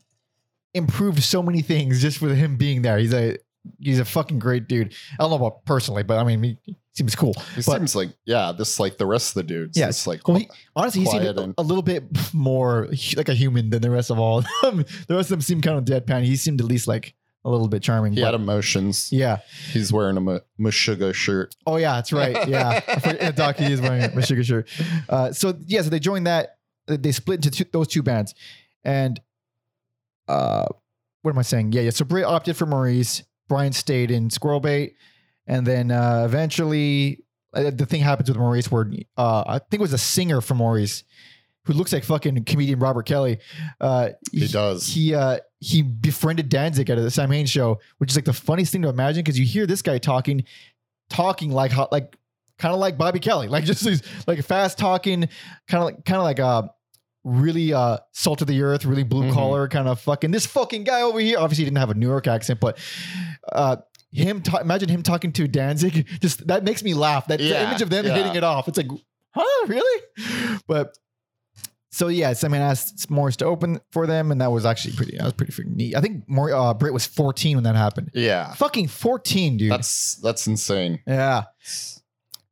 improved 0.75 1.23
so 1.23 1.43
many 1.43 1.63
things 1.63 2.01
just 2.01 2.21
with 2.23 2.37
him 2.37 2.57
being 2.57 2.83
there. 2.83 2.99
He's 2.99 3.13
a 3.13 3.37
he's 3.79 3.99
a 3.99 4.05
fucking 4.05 4.39
great 4.39 4.69
dude. 4.69 4.95
I 5.19 5.23
don't 5.23 5.31
know 5.31 5.37
about 5.37 5.65
personally, 5.65 6.03
but 6.03 6.19
I 6.19 6.25
mean, 6.25 6.59
he 6.65 6.77
seems 6.93 7.15
cool. 7.15 7.35
He 7.55 7.63
but- 7.67 7.79
seems 7.79 7.95
like 7.95 8.11
yeah, 8.25 8.53
this 8.57 8.81
like 8.81 8.97
the 8.99 9.07
rest 9.07 9.31
of 9.31 9.35
the 9.35 9.43
dudes. 9.45 9.79
Yeah, 9.79 9.89
it's 9.89 10.07
like 10.07 10.27
Well, 10.27 10.39
he, 10.39 10.49
honestly, 10.75 11.03
he 11.03 11.07
seemed 11.07 11.25
a, 11.25 11.41
and- 11.41 11.55
a 11.59 11.63
little 11.63 11.83
bit 11.83 12.05
more 12.35 12.89
like 13.17 13.29
a 13.29 13.35
human 13.35 13.71
than 13.71 13.83
the 13.83 13.91
rest 13.91 14.11
of 14.11 14.19
all. 14.19 14.39
of 14.39 14.47
them. 14.63 14.77
the 15.09 15.15
rest 15.17 15.27
of 15.27 15.31
them 15.31 15.41
seemed 15.43 15.63
kind 15.63 15.79
of 15.79 15.85
deadpan. 15.85 16.23
He 16.25 16.37
seemed 16.37 16.61
at 16.61 16.67
least 16.67 16.87
like 16.89 17.15
a 17.45 17.51
little 17.51 17.67
bit 17.69 17.83
charming. 17.83 18.13
he 18.13 18.21
but- 18.21 18.27
had 18.27 18.35
emotions. 18.35 19.13
yeah. 19.13 19.39
He's 19.73 19.93
wearing 19.93 20.17
a 20.17 20.41
Meshuggah 20.61 21.13
shirt. 21.15 21.55
Oh 21.67 21.77
yeah, 21.77 21.95
that's 21.97 22.13
right. 22.13 22.49
Yeah, 22.49 22.81
in 23.21 23.35
doc 23.35 23.57
he 23.57 23.73
is 23.73 23.81
wearing 23.81 24.03
Meshuggah 24.11 24.45
shirt. 24.45 24.69
Uh, 25.09 25.33
so 25.33 25.55
yeah, 25.67 25.83
so 25.83 25.91
they 25.91 25.99
joined 26.01 26.27
that. 26.27 26.57
They 26.87 27.13
split 27.13 27.45
into 27.45 27.51
two, 27.51 27.65
those 27.73 27.89
two 27.89 28.03
bands, 28.03 28.35
and 28.85 29.21
uh, 30.33 30.67
what 31.23 31.31
am 31.31 31.39
I 31.39 31.43
saying? 31.43 31.73
Yeah, 31.73 31.83
yeah. 31.83 31.91
So 31.91 32.05
Britt 32.05 32.25
opted 32.25 32.57
for 32.57 32.67
Maurice. 32.67 33.23
Brian 33.49 33.73
stayed 33.73 34.11
in 34.11 34.31
Squirrel 34.31 34.61
Bait, 34.61 34.95
and 35.47 35.67
then 35.67 35.91
uh, 35.91 36.23
eventually 36.25 37.25
uh, 37.55 37.71
the 37.71 37.87
thing 37.87 38.01
happens 38.01 38.29
with 38.29 38.39
Maurice 38.39 38.71
where 38.71 38.91
uh, 39.17 39.45
I 39.47 39.59
think 39.59 39.75
it 39.75 39.81
was 39.81 39.93
a 39.93 39.99
singer 39.99 40.41
from 40.41 40.59
Maurice 40.59 41.05
who 41.65 41.75
looks 41.75 41.93
like 41.93 42.03
fucking 42.03 42.45
comedian 42.45 42.79
Robert 42.81 43.07
Kelly. 43.07 43.39
Uh, 43.81 44.11
He 44.33 44.49
does. 44.49 44.87
He 44.87 45.15
uh, 45.15 45.39
he 45.61 45.83
befriended 45.83 46.49
Danzig 46.49 46.91
at 46.91 46.97
the 46.97 47.11
Samhain 47.11 47.47
show, 47.47 47.79
which 47.99 48.11
is 48.11 48.17
like 48.17 48.25
the 48.25 48.33
funniest 48.33 48.73
thing 48.73 48.83
to 48.83 48.89
imagine 48.89 49.23
because 49.23 49.39
you 49.39 49.45
hear 49.47 49.67
this 49.67 49.83
guy 49.83 49.99
talking, 49.99 50.45
talking 51.11 51.53
like 51.53 51.73
like 51.93 52.17
kind 52.59 52.75
of 52.75 52.81
like 52.81 52.99
Bobby 52.99 53.21
Kelly, 53.21 53.49
like 53.49 53.65
just 53.73 53.85
these 53.85 54.03
like 54.27 54.43
fast 54.45 54.79
talking, 54.79 55.29
kind 55.69 55.83
of 55.83 55.85
like 55.85 56.05
kind 56.05 56.19
of 56.19 56.25
like 56.25 56.41
uh 56.41 56.63
really 57.25 57.73
uh 57.73 57.99
salt 58.13 58.41
of 58.41 58.47
the 58.49 58.63
earth, 58.63 58.85
really 58.85 59.05
blue 59.05 59.25
Mhm. 59.31 59.33
collar 59.33 59.69
kind 59.69 59.87
of 59.89 60.01
fucking 60.01 60.31
this 60.33 60.47
fucking 60.47 60.85
guy 60.85 61.03
over 61.03 61.21
here. 61.21 61.39
Obviously, 61.39 61.65
he 61.65 61.71
didn't 61.71 61.79
have 61.79 61.91
a 61.91 61.95
New 61.95 62.09
York 62.09 62.27
accent, 62.27 62.59
but 62.61 62.79
uh 63.53 63.77
him 64.13 64.43
ta- 64.43 64.59
imagine 64.59 64.89
him 64.89 65.03
talking 65.03 65.33
to 65.33 65.49
Danzig. 65.49 66.07
Just 66.21 66.47
that 66.49 66.65
makes 66.65 66.83
me 66.83 66.95
laugh. 66.95 67.27
That 67.29 67.39
the 67.39 67.45
Yeah, 67.47 67.69
image 67.69 67.81
of 67.83 67.91
them 67.91 68.05
yeah. 68.05 68.15
hitting 68.15 68.35
it 68.35 68.45
off. 68.45 68.69
It's 68.69 68.77
like, 68.77 68.89
huh, 69.35 69.67
really? 69.69 70.03
But 70.67 70.99
so 71.91 72.09
yeah, 72.09 72.33
Hain 72.35 72.55
asked 72.55 73.11
Maurice 73.11 73.37
to 73.37 73.45
open 73.45 73.81
for 73.91 74.07
them, 74.07 74.31
and 74.33 74.41
that 74.41 74.51
was 74.51 74.65
actually 74.67 74.97
pretty. 74.97 75.17
That 75.17 75.25
was 75.25 75.33
pretty 75.35 75.53
freaking 75.53 75.77
neat. 75.77 75.95
I 75.95 76.01
think 76.01 76.25
Mor- 76.29 76.53
uh, 76.53 76.75
Britt 76.75 76.93
was 76.93 77.07
14 77.07 77.57
when 77.57 77.65
that 77.65 77.77
happened. 77.77 78.11
Yeah. 78.15 78.53
Fucking 78.55 78.89
14, 78.89 79.57
dude. 79.59 79.71
That's 79.71 80.17
that's 80.17 80.47
insane. 80.47 81.01
yeah. 81.07 81.45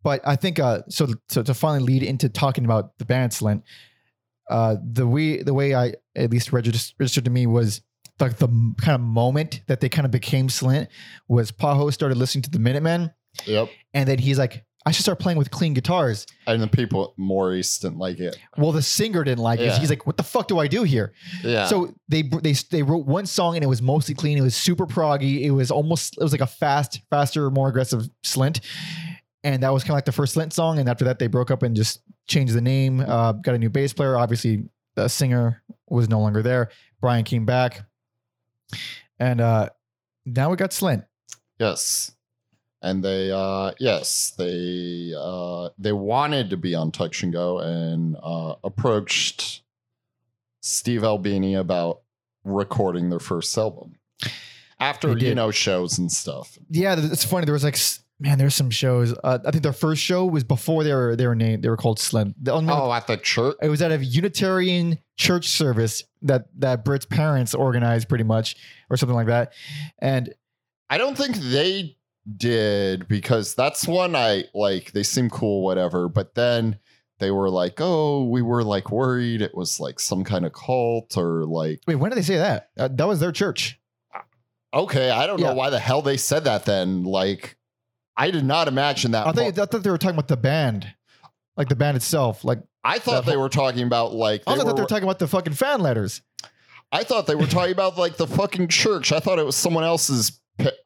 But 0.02 0.22
I 0.26 0.36
think 0.36 0.58
uh, 0.58 0.82
so. 0.88 1.08
So 1.28 1.42
to 1.42 1.52
finally 1.54 1.80
lead 1.84 2.02
into 2.02 2.28
talking 2.30 2.64
about 2.64 2.96
the 2.98 3.04
band 3.04 3.32
Slint, 3.32 3.62
uh, 4.50 4.76
the 4.82 5.06
way 5.06 5.42
the 5.42 5.54
way 5.54 5.74
I 5.74 5.94
at 6.14 6.30
least 6.30 6.52
registered, 6.52 6.94
registered 6.98 7.24
to 7.24 7.30
me 7.30 7.46
was 7.46 7.80
like 8.18 8.36
the 8.36 8.48
kind 8.82 8.94
of 8.96 9.00
moment 9.00 9.62
that 9.68 9.80
they 9.80 9.88
kind 9.88 10.04
of 10.04 10.10
became 10.10 10.48
Slint 10.48 10.88
was 11.28 11.50
Pajo 11.52 11.90
started 11.92 12.18
listening 12.18 12.42
to 12.42 12.50
the 12.50 12.58
Minutemen, 12.58 13.10
Yep. 13.46 13.70
and 13.94 14.06
then 14.08 14.18
he's 14.18 14.38
like, 14.38 14.64
I 14.84 14.90
should 14.92 15.02
start 15.02 15.18
playing 15.20 15.38
with 15.38 15.50
clean 15.50 15.72
guitars. 15.74 16.26
And 16.46 16.60
the 16.62 16.66
people 16.66 17.04
at 17.04 17.10
Maurice 17.18 17.78
didn't 17.78 17.98
like 17.98 18.18
it. 18.18 18.36
Well, 18.56 18.72
the 18.72 18.82
singer 18.82 19.22
didn't 19.24 19.42
like 19.42 19.60
it. 19.60 19.72
He's 19.74 19.90
like, 19.90 20.06
what 20.06 20.16
the 20.16 20.22
fuck 20.22 20.48
do 20.48 20.58
I 20.58 20.66
do 20.68 20.82
here? 20.84 21.12
Yeah. 21.44 21.66
So 21.66 21.94
they 22.08 22.22
they 22.22 22.54
they 22.70 22.82
wrote 22.82 23.06
one 23.06 23.26
song 23.26 23.56
and 23.56 23.62
it 23.64 23.68
was 23.68 23.80
mostly 23.82 24.14
clean. 24.14 24.36
It 24.38 24.42
was 24.42 24.56
super 24.56 24.86
proggy. 24.86 25.42
It 25.42 25.50
was 25.52 25.70
almost 25.70 26.16
it 26.18 26.22
was 26.22 26.32
like 26.32 26.40
a 26.40 26.46
fast, 26.46 27.00
faster, 27.10 27.50
more 27.50 27.68
aggressive 27.68 28.08
Slint, 28.24 28.60
and 29.44 29.62
that 29.62 29.72
was 29.72 29.82
kind 29.82 29.90
of 29.90 29.96
like 29.96 30.06
the 30.06 30.12
first 30.12 30.34
Slint 30.36 30.52
song. 30.52 30.78
And 30.78 30.88
after 30.88 31.04
that, 31.04 31.18
they 31.18 31.26
broke 31.26 31.50
up 31.50 31.62
and 31.62 31.76
just 31.76 32.00
changed 32.30 32.54
the 32.54 32.62
name. 32.62 33.00
Uh, 33.00 33.32
got 33.32 33.54
a 33.54 33.58
new 33.58 33.68
bass 33.68 33.92
player. 33.92 34.16
Obviously, 34.16 34.64
the 34.94 35.08
singer 35.08 35.62
was 35.88 36.08
no 36.08 36.20
longer 36.20 36.42
there. 36.42 36.70
Brian 37.00 37.24
came 37.24 37.44
back, 37.44 37.84
and 39.18 39.40
uh, 39.40 39.68
now 40.24 40.48
we 40.48 40.56
got 40.56 40.70
Slint. 40.70 41.04
Yes. 41.58 42.12
And 42.82 43.04
they 43.04 43.30
uh 43.30 43.72
yes, 43.78 44.32
they 44.38 45.12
uh 45.14 45.68
they 45.76 45.92
wanted 45.92 46.48
to 46.48 46.56
be 46.56 46.74
on 46.74 46.90
Touch 46.90 47.22
and 47.22 47.30
Go 47.30 47.58
and 47.58 48.16
uh 48.22 48.54
approached 48.64 49.60
Steve 50.62 51.04
Albini 51.04 51.54
about 51.54 52.00
recording 52.42 53.10
their 53.10 53.18
first 53.18 53.56
album. 53.58 53.96
After 54.78 55.14
you 55.18 55.34
know 55.34 55.50
shows 55.50 55.98
and 55.98 56.10
stuff. 56.10 56.58
Yeah, 56.70 56.96
it's 56.98 57.24
funny. 57.24 57.44
There 57.44 57.52
was 57.52 57.64
like. 57.64 57.76
Man, 58.22 58.36
there's 58.36 58.54
some 58.54 58.68
shows. 58.70 59.14
Uh, 59.24 59.38
I 59.46 59.50
think 59.50 59.62
their 59.62 59.72
first 59.72 60.02
show 60.02 60.26
was 60.26 60.44
before 60.44 60.84
they 60.84 60.92
were 60.92 61.16
they 61.16 61.26
were 61.26 61.34
named. 61.34 61.62
They 61.62 61.70
were 61.70 61.76
called 61.78 61.98
Slint. 61.98 62.34
The 62.40 62.52
only- 62.52 62.72
Oh, 62.72 62.92
at 62.92 63.06
the 63.06 63.16
church. 63.16 63.56
It 63.62 63.68
was 63.70 63.80
at 63.80 63.90
a 63.92 64.04
Unitarian 64.04 64.98
church 65.16 65.48
service 65.48 66.02
that 66.22 66.44
that 66.58 66.84
Britt's 66.84 67.06
parents 67.06 67.54
organized, 67.54 68.08
pretty 68.10 68.24
much, 68.24 68.56
or 68.90 68.98
something 68.98 69.16
like 69.16 69.28
that. 69.28 69.54
And 70.00 70.34
I 70.90 70.98
don't 70.98 71.16
think 71.16 71.36
they 71.36 71.96
did 72.36 73.08
because 73.08 73.54
that's 73.54 73.88
one 73.88 74.14
I 74.14 74.44
like. 74.54 74.92
They 74.92 75.02
seem 75.02 75.30
cool, 75.30 75.62
whatever. 75.64 76.08
But 76.10 76.34
then 76.34 76.78
they 77.20 77.30
were 77.30 77.48
like, 77.48 77.76
"Oh, 77.80 78.24
we 78.26 78.42
were 78.42 78.62
like 78.62 78.90
worried 78.90 79.40
it 79.40 79.54
was 79.54 79.80
like 79.80 79.98
some 79.98 80.24
kind 80.24 80.44
of 80.44 80.52
cult 80.52 81.16
or 81.16 81.46
like." 81.46 81.80
wait, 81.86 81.94
when 81.96 82.10
did 82.10 82.18
they 82.18 82.22
say 82.22 82.36
that? 82.36 82.68
Uh, 82.78 82.88
that 82.88 83.08
was 83.08 83.18
their 83.20 83.32
church. 83.32 83.80
Okay, 84.74 85.10
I 85.10 85.26
don't 85.26 85.40
Yeah. 85.40 85.48
know 85.48 85.54
why 85.54 85.70
the 85.70 85.80
hell 85.80 86.02
they 86.02 86.16
said 86.18 86.44
that. 86.44 86.64
Then, 86.66 87.02
like, 87.04 87.56
I 88.20 88.30
did 88.30 88.44
not 88.44 88.68
imagine 88.68 89.12
that. 89.12 89.26
I 89.26 89.32
thought, 89.32 89.58
I 89.58 89.66
thought 89.66 89.82
they 89.82 89.90
were 89.90 89.96
talking 89.96 90.14
about 90.14 90.28
the 90.28 90.36
band, 90.36 90.86
like 91.56 91.70
the 91.70 91.76
band 91.76 91.96
itself. 91.96 92.44
Like 92.44 92.58
I 92.84 92.98
thought 92.98 93.24
the 93.24 93.30
they 93.30 93.36
were 93.38 93.48
talking 93.48 93.86
about 93.86 94.12
like. 94.12 94.42
I 94.46 94.56
thought 94.56 94.66
were, 94.66 94.74
they 94.74 94.82
were 94.82 94.88
talking 94.88 95.04
about 95.04 95.18
the 95.18 95.26
fucking 95.26 95.54
fan 95.54 95.80
letters. 95.80 96.20
I 96.92 97.02
thought 97.02 97.26
they 97.26 97.34
were 97.34 97.46
talking 97.46 97.72
about 97.72 97.96
like 97.96 98.18
the 98.18 98.26
fucking 98.26 98.68
church. 98.68 99.10
I 99.10 99.20
thought 99.20 99.38
it 99.38 99.46
was 99.46 99.56
someone 99.56 99.84
else's. 99.84 100.38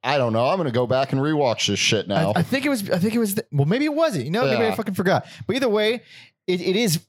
I 0.04 0.16
don't 0.16 0.32
know. 0.32 0.46
I'm 0.46 0.58
gonna 0.58 0.70
go 0.70 0.86
back 0.86 1.12
and 1.12 1.20
rewatch 1.20 1.66
this 1.66 1.80
shit 1.80 2.06
now. 2.06 2.32
I, 2.36 2.40
I 2.40 2.42
think 2.42 2.64
it 2.66 2.68
was. 2.68 2.88
I 2.88 2.98
think 2.98 3.14
it 3.14 3.18
was. 3.18 3.34
The, 3.34 3.44
well, 3.50 3.66
maybe 3.66 3.84
it 3.84 3.94
wasn't. 3.94 4.26
You 4.26 4.30
know, 4.30 4.44
maybe 4.44 4.64
I 4.64 4.72
fucking 4.76 4.94
forgot. 4.94 5.26
But 5.48 5.56
either 5.56 5.68
way, 5.68 6.02
it, 6.46 6.60
it 6.60 6.76
is 6.76 7.00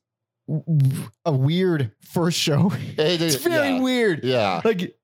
a 1.23 1.31
weird 1.31 1.91
first 2.01 2.39
show. 2.39 2.71
It 2.97 2.97
It's 3.21 3.35
very 3.35 3.75
yeah. 3.75 3.81
weird. 3.81 4.23
Yeah. 4.23 4.61
like 4.63 4.97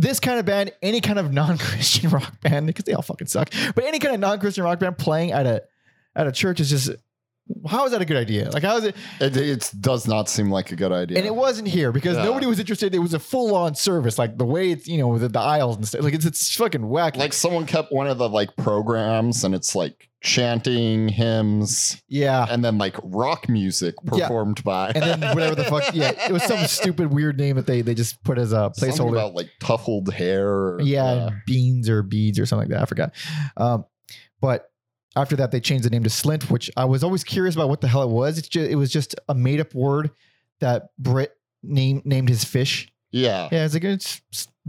this 0.00 0.18
kind 0.20 0.38
of 0.38 0.46
band, 0.46 0.72
any 0.82 1.00
kind 1.00 1.18
of 1.18 1.32
non-Christian 1.32 2.10
rock 2.18 2.40
band, 2.40 2.66
because 2.66 2.84
they 2.84 2.92
all 2.94 3.02
fucking 3.02 3.26
suck, 3.28 3.50
but 3.74 3.84
any 3.84 3.98
kind 3.98 4.14
of 4.14 4.20
non-Christian 4.20 4.64
rock 4.64 4.78
band 4.80 4.98
playing 4.98 5.32
at 5.32 5.46
a 5.46 5.62
at 6.16 6.26
a 6.26 6.32
church 6.32 6.60
is 6.60 6.70
just 6.70 6.90
how 7.68 7.84
is 7.84 7.90
that 7.90 8.00
a 8.00 8.04
good 8.04 8.16
idea? 8.16 8.48
Like 8.50 8.62
how 8.62 8.76
is 8.76 8.84
it? 8.84 8.96
It, 9.20 9.36
it 9.36 9.72
does 9.80 10.06
not 10.06 10.28
seem 10.28 10.50
like 10.50 10.70
a 10.70 10.76
good 10.76 10.92
idea. 10.92 11.18
And 11.18 11.26
it 11.26 11.34
wasn't 11.34 11.66
here 11.66 11.90
because 11.90 12.16
Yeah. 12.16 12.24
nobody 12.24 12.46
was 12.46 12.60
interested. 12.60 12.94
It 12.94 13.00
was 13.00 13.12
a 13.14 13.18
full-on 13.18 13.74
service, 13.74 14.18
like 14.18 14.38
the 14.38 14.44
way 14.44 14.70
it's 14.70 14.86
you 14.86 14.98
know 14.98 15.18
the, 15.18 15.28
the 15.28 15.40
aisles 15.40 15.76
and 15.76 15.86
stuff. 15.88 16.02
Like 16.02 16.14
it's 16.14 16.24
it's 16.24 16.54
fucking 16.56 16.88
whack. 16.88 17.16
like 17.16 17.32
someone 17.32 17.66
kept 17.66 17.92
one 17.92 18.06
of 18.06 18.18
the 18.18 18.28
like 18.28 18.54
programs 18.56 19.42
and 19.44 19.54
it's 19.54 19.74
like 19.74 20.09
chanting 20.22 21.08
hymns 21.08 22.02
yeah. 22.08 22.46
and 22.50 22.64
then 22.64 22.76
like 22.78 22.96
rock 23.02 23.48
music 23.48 23.94
Yeah. 24.12 24.26
performed 24.28 24.62
by 24.64 24.92
And 24.94 25.02
then 25.02 25.20
whatever 25.34 25.54
the 25.54 25.64
fuck, 25.64 25.94
yeah, 25.94 26.12
it 26.28 26.32
was 26.32 26.42
some 26.42 26.58
stupid 26.66 27.12
weird 27.12 27.38
name 27.38 27.56
that 27.56 27.66
they 27.66 27.80
they 27.82 27.94
just 27.94 28.22
put 28.24 28.38
as 28.38 28.52
a 28.52 28.70
Something 28.74 28.90
placeholder. 29.06 29.12
about 29.12 29.34
like 29.34 29.50
tuffled 29.62 30.12
hair. 30.12 30.48
or- 30.48 30.80
yeah, 30.82 31.30
beans 31.46 31.88
or 31.88 32.02
beads 32.02 32.38
or 32.38 32.46
something 32.46 32.68
like 32.68 32.76
that. 32.76 32.82
I 32.82 32.86
forgot. 32.86 33.12
Um, 33.56 33.84
but 34.40 34.66
after 35.16 35.36
that, 35.36 35.50
they 35.50 35.60
changed 35.60 35.84
the 35.84 35.90
name 35.90 36.04
to 36.04 36.10
Slint, 36.10 36.50
which 36.50 36.70
I 36.76 36.84
was 36.84 37.02
always 37.02 37.24
curious 37.24 37.54
about 37.54 37.68
what 37.68 37.80
the 37.80 37.88
hell 37.88 38.02
it 38.02 38.10
was. 38.10 38.38
It's 38.38 38.48
just 38.48 38.70
it 38.70 38.76
was 38.76 38.92
just 38.92 39.14
a 39.28 39.34
made 39.34 39.60
up 39.60 39.74
word 39.74 40.10
that 40.60 40.88
Britt 40.98 41.32
named 41.62 42.04
named 42.06 42.28
his 42.28 42.44
fish. 42.44 42.88
Yeah. 43.12 43.48
Yeah, 43.50 43.64
it's 43.64 43.74
like 43.74 43.84
it's, 43.84 44.20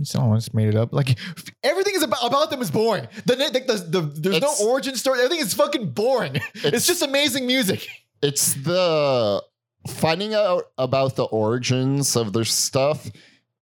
someone 0.04 0.38
just 0.38 0.54
made 0.54 0.68
it 0.70 0.76
up. 0.76 0.94
Like 0.94 1.18
everything 1.64 1.94
is 1.96 2.04
about 2.04 2.26
about 2.26 2.50
them 2.50 2.62
is 2.62 2.72
boring. 2.72 3.08
The 3.26 3.36
the, 3.36 3.60
the, 3.60 4.00
the 4.02 4.02
there's 4.20 4.36
It's- 4.38 4.62
no 4.62 4.68
origin 4.70 4.96
story. 4.96 5.20
Everything 5.20 5.46
is 5.46 5.54
fucking 5.54 5.92
boring. 5.92 6.36
It's, 6.56 6.66
It's- 6.66 6.88
just 6.88 7.02
amazing 7.02 7.46
music. 7.48 7.88
It's 8.22 8.54
the 8.54 9.44
finding 9.88 10.34
out 10.36 10.66
about 10.78 11.16
the 11.16 11.24
origins 11.26 12.16
of 12.16 12.34
their 12.34 12.46
stuff 12.46 13.10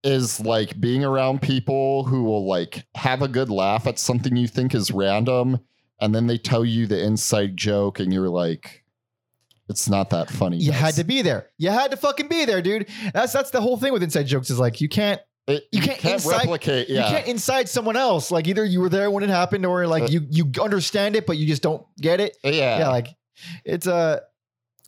is 0.04 0.40
like 0.40 0.80
being 0.80 1.04
around 1.04 1.42
people 1.42 2.04
who 2.06 2.24
will 2.24 2.48
like 2.48 2.86
have 2.96 3.22
a 3.22 3.28
good 3.28 3.50
laugh 3.50 3.86
at 3.86 4.00
something 4.00 4.36
you 4.38 4.48
think 4.48 4.74
is 4.74 4.92
random 4.92 5.60
and 6.00 6.16
then 6.16 6.28
they 6.28 6.38
tell 6.38 6.64
you 6.64 6.88
the 6.88 7.04
inside 7.04 7.58
joke 7.58 8.00
and 8.00 8.14
you're 8.14 8.30
like 8.30 8.85
it's 9.69 9.89
not 9.89 10.10
that 10.12 10.30
funny. 10.30 10.58
You 10.58 10.71
guys." 10.71 10.80
had 10.82 10.93
to 10.95 11.04
be 11.04 11.21
there. 11.21 11.49
You 11.58 11.69
had 11.69 11.91
to 11.91 11.97
fucking 11.97 12.28
be 12.28 12.45
there, 12.45 12.62
dude. 12.62 12.88
That's 13.13 13.34
that's 13.34 13.51
the 13.51 13.62
whole 13.62 13.78
thing 13.78 13.93
with 13.93 14.04
inside 14.04 14.23
jokes. 14.28 14.49
Is 14.49 14.60
like 14.60 14.82
you 14.82 14.89
can't 14.89 15.21
It- 15.47 15.63
you 15.71 15.80
you, 15.80 15.82
can't 15.88 15.99
can't, 15.99 16.13
incite- 16.15 16.39
replicate. 16.41 16.89
you 16.89 16.95
can't 17.01 17.28
inside 17.28 17.69
someone 17.69 17.95
else. 17.95 18.32
Like 18.32 18.47
either 18.47 18.63
you 18.65 18.82
were 18.82 18.89
there 18.89 19.10
when 19.12 19.23
it 19.23 19.30
happened, 19.30 19.65
or 19.65 19.86
like 19.88 20.04
Uh, 20.04 20.08
you 20.08 20.28
you 20.30 20.51
understand 20.62 21.15
it, 21.15 21.25
but 21.25 21.38
you 21.38 21.45
just 21.47 21.62
don't 21.62 21.84
get 21.99 22.19
it. 22.19 22.38
yeah. 22.43 22.80
Yeah, 22.80 22.89
like 22.89 23.08
it's 23.63 23.88
Uh, 23.88 24.19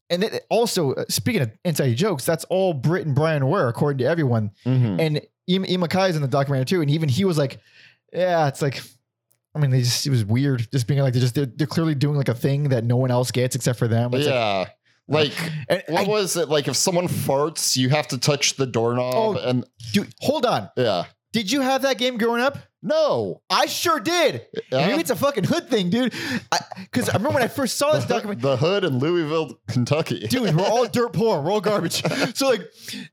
and 0.10 0.24
then 0.24 0.32
also 0.50 0.94
uh, 0.94 1.04
speaking 1.10 1.42
of 1.42 1.52
inside 1.66 1.94
jokes, 1.96 2.24
that's 2.26 2.46
all 2.46 2.74
Britt 2.74 3.06
and 3.06 3.14
Brian 3.14 3.46
were, 3.48 3.68
according 3.68 3.98
to 4.00 4.06
everyone. 4.06 4.52
Mhm. 4.66 5.00
And 5.02 5.22
Im- 5.48 5.66
is 5.66 6.16
in 6.16 6.22
the 6.22 6.28
documentary 6.30 6.66
too, 6.66 6.82
and 6.82 6.90
even 6.92 7.08
he 7.10 7.24
was 7.26 7.38
like, 7.38 7.60
"Yeah, 8.14 8.48
it's 8.48 8.62
like." 8.62 8.82
I 9.58 9.60
mean, 9.62 9.72
they 9.72 9.82
just 9.82 10.06
it 10.06 10.10
was 10.12 10.24
weird, 10.24 10.68
just 10.72 10.88
being 10.88 11.00
like 11.02 11.14
they're 11.14 11.22
just 11.22 11.36
they're, 11.36 11.46
they're 11.48 11.68
clearly 11.68 11.96
doing 11.96 12.16
like 12.16 12.30
a 12.30 12.34
thing 12.36 12.70
that 12.70 12.84
no 12.84 12.96
one 12.96 13.12
else 13.12 13.32
gets 13.32 13.56
except 13.56 13.80
for 13.80 13.88
them. 13.88 14.14
It's 14.14 14.28
yeah. 14.28 14.66
Like, 15.08 15.34
and 15.70 15.84
what 15.88 16.06
I- 16.06 16.08
was 16.10 16.36
it? 16.38 16.50
Like 16.50 16.68
if 16.68 16.76
someone 16.76 17.08
farts, 17.08 17.76
you 17.76 17.90
have 17.90 18.08
to 18.10 18.18
touch 18.18 18.56
the 18.56 18.66
doorknob 18.68 19.14
Oh. 19.16 19.38
and 19.38 19.66
dude, 19.94 20.14
hold 20.22 20.46
on. 20.46 20.70
yeah. 20.78 21.06
Did 21.34 21.52
you 21.52 21.62
have 21.62 21.82
that 21.84 21.98
game 21.98 22.18
growing 22.18 22.42
up? 22.42 22.58
No. 22.82 23.42
I 23.50 23.66
sure 23.66 24.00
did. 24.00 24.46
Yeah. 24.72 24.88
Maybe 24.88 25.02
it's 25.02 25.10
a 25.10 25.16
fucking 25.16 25.44
hood 25.44 25.70
thing, 25.70 25.90
dude. 25.90 26.14
Because 26.80 27.10
I, 27.10 27.14
remember 27.14 27.36
when 27.36 27.44
I 27.44 27.48
first 27.48 27.78
saw 27.78 27.92
this 27.94 28.06
the, 28.06 28.14
document. 28.14 28.42
the 28.42 28.56
hood 28.58 28.84
in 28.86 28.98
Louisville, 29.00 29.60
Kentucky. 29.68 30.22
Dude, 30.28 30.56
we're 30.56 30.66
all 30.66 30.88
dirt 30.88 31.14
poor. 31.14 31.42
We're 31.42 31.52
all 31.52 31.62
garbage. 31.62 32.02
So 32.36 32.50
like, 32.50 32.62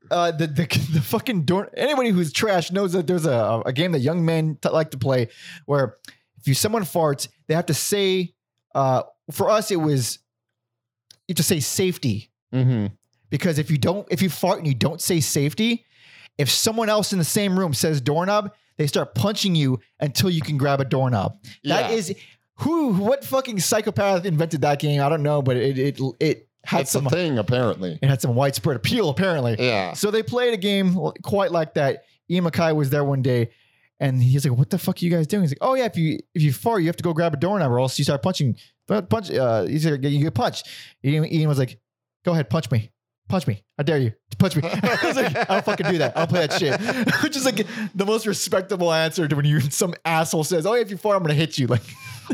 uh, 0.09 0.31
the, 0.31 0.47
the 0.47 0.65
the 0.93 1.01
fucking 1.01 1.43
door. 1.43 1.69
Anybody 1.75 2.09
who's 2.09 2.31
trash 2.31 2.71
knows 2.71 2.93
that 2.93 3.05
there's 3.05 3.25
a, 3.25 3.61
a 3.65 3.73
game 3.73 3.91
that 3.91 3.99
young 3.99 4.23
men 4.25 4.57
t- 4.61 4.69
like 4.69 4.91
to 4.91 4.97
play, 4.97 5.27
where 5.65 5.97
if 6.45 6.47
you 6.47 6.53
someone 6.53 6.83
farts, 6.83 7.27
they 7.47 7.55
have 7.55 7.65
to 7.65 7.73
say. 7.73 8.33
Uh, 8.75 9.01
for 9.31 9.49
us, 9.49 9.71
it 9.71 9.77
was 9.77 10.19
you 11.27 11.31
have 11.31 11.37
to 11.37 11.43
say 11.43 11.59
safety 11.59 12.29
hmm 12.53 12.85
because 13.31 13.57
if 13.57 13.71
you 13.71 13.77
don't, 13.79 14.07
if 14.11 14.21
you 14.21 14.29
fart 14.29 14.59
and 14.59 14.67
you 14.67 14.75
don't 14.75 15.01
say 15.01 15.19
safety, 15.19 15.83
if 16.37 16.49
someone 16.49 16.87
else 16.89 17.11
in 17.11 17.17
the 17.17 17.25
same 17.25 17.57
room 17.57 17.73
says 17.73 17.99
doorknob, 17.99 18.53
they 18.77 18.85
start 18.85 19.15
punching 19.15 19.55
you 19.55 19.79
until 19.99 20.29
you 20.29 20.41
can 20.41 20.57
grab 20.57 20.79
a 20.79 20.85
doorknob. 20.85 21.37
That 21.63 21.89
Yeah. 21.89 21.95
is 21.97 22.15
who, 22.59 22.89
what 22.93 23.25
fucking 23.25 23.59
psychopath 23.59 24.25
invented 24.25 24.61
that 24.61 24.79
game? 24.79 25.01
I 25.01 25.09
don't 25.09 25.23
know, 25.23 25.41
but 25.41 25.57
it 25.57 25.79
it 25.79 25.99
it 26.19 26.47
had 26.63 26.81
That's 26.81 26.91
some 26.91 27.07
thing, 27.07 27.39
apparently. 27.39 27.97
it 28.01 28.07
had 28.07 28.21
some 28.21 28.35
widespread 28.35 28.75
appeal 28.77 29.09
apparently. 29.09 29.55
Yeah. 29.57 29.93
So 29.93 30.11
they 30.11 30.21
played 30.21 30.53
a 30.53 30.57
game 30.57 30.95
quite 31.23 31.51
like 31.51 31.73
that. 31.73 32.03
Ian 32.29 32.43
MacKaye 32.45 32.75
was 32.75 32.89
there 32.91 33.03
one 33.03 33.21
day, 33.23 33.49
and 33.99 34.21
he's 34.21 34.45
like, 34.45 34.57
"What 34.57 34.69
the 34.69 34.77
fuck 34.77 35.01
are 35.01 35.05
you 35.05 35.11
guys 35.11 35.27
doing?" 35.27 35.43
He's 35.43 35.51
like, 35.51 35.59
"Oh 35.61 35.73
yeah, 35.73 35.85
if 35.85 35.97
you 35.97 36.19
if 36.33 36.41
you 36.41 36.51
fart, 36.53 36.81
you 36.81 36.87
have 36.87 36.97
to 36.97 37.03
go 37.03 37.13
grab 37.13 37.33
a 37.33 37.37
doorknob, 37.37 37.71
or 37.71 37.79
else 37.79 37.97
you 37.97 38.03
start 38.03 38.21
punching. 38.21 38.57
Punch. 38.87 39.31
Uh, 39.31 39.63
he's 39.63 39.85
like, 39.85 40.03
you 40.03 40.23
get 40.23 40.33
punched." 40.33 40.67
Ian, 41.03 41.25
Ian 41.25 41.49
was 41.49 41.59
like, 41.59 41.79
"Go 42.23 42.31
ahead, 42.33 42.49
punch 42.49 42.71
me." 42.71 42.91
Punch 43.27 43.47
me. 43.47 43.63
I 43.77 43.83
dare 43.83 43.97
you. 43.97 44.13
Punch 44.37 44.55
me. 44.55 44.61
I 44.65 44.99
was 45.03 45.15
like, 45.15 45.49
I'll 45.49 45.61
fucking 45.61 45.87
do 45.89 45.97
that. 45.97 46.15
I'll 46.15 46.27
play 46.27 46.45
that 46.45 46.53
shit. 46.53 46.79
Which 47.23 47.35
is 47.35 47.43
like 47.43 47.65
the 47.95 48.05
most 48.05 48.27
respectable 48.27 48.93
answer 48.93 49.27
to 49.27 49.35
when 49.35 49.45
you 49.45 49.61
some 49.61 49.95
asshole 50.05 50.43
says, 50.43 50.65
Oh, 50.67 50.73
if 50.73 50.91
you 50.91 50.97
fart, 50.97 51.17
I'm 51.17 51.23
gonna 51.23 51.33
hit 51.33 51.57
you. 51.57 51.65
Like 51.65 51.81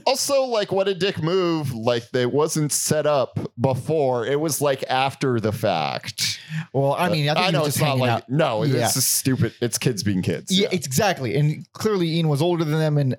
also, 0.06 0.44
like, 0.44 0.72
what 0.72 0.88
a 0.88 0.94
dick 0.96 1.22
move. 1.22 1.74
Like, 1.74 2.10
they 2.12 2.26
wasn't 2.26 2.72
set 2.72 3.06
up 3.06 3.40
before. 3.60 4.26
It 4.26 4.40
was 4.40 4.62
like 4.62 4.84
after 4.90 5.40
the 5.40 5.52
fact. 5.52 6.40
Well, 6.74 6.94
I 6.94 7.10
mean, 7.10 7.30
I 7.30 7.34
think 7.34 7.46
he 7.48 7.52
know 7.54 7.66
it's 7.66 7.80
not 7.80 7.98
like 7.98 8.10
out. 8.10 8.30
no, 8.30 8.64
Yeah. 8.64 8.74
this 8.74 8.98
is 8.98 9.06
stupid. 9.06 9.54
It's 9.62 9.78
kids 9.78 10.04
being 10.04 10.22
kids. 10.22 10.52
Yeah, 10.58 10.68
it's 10.72 10.86
exactly. 10.86 11.36
And 11.36 11.66
clearly 11.74 12.10
Ian 12.18 12.28
was 12.30 12.42
older 12.42 12.64
than 12.64 12.80
them 12.80 12.98
and 12.98 13.16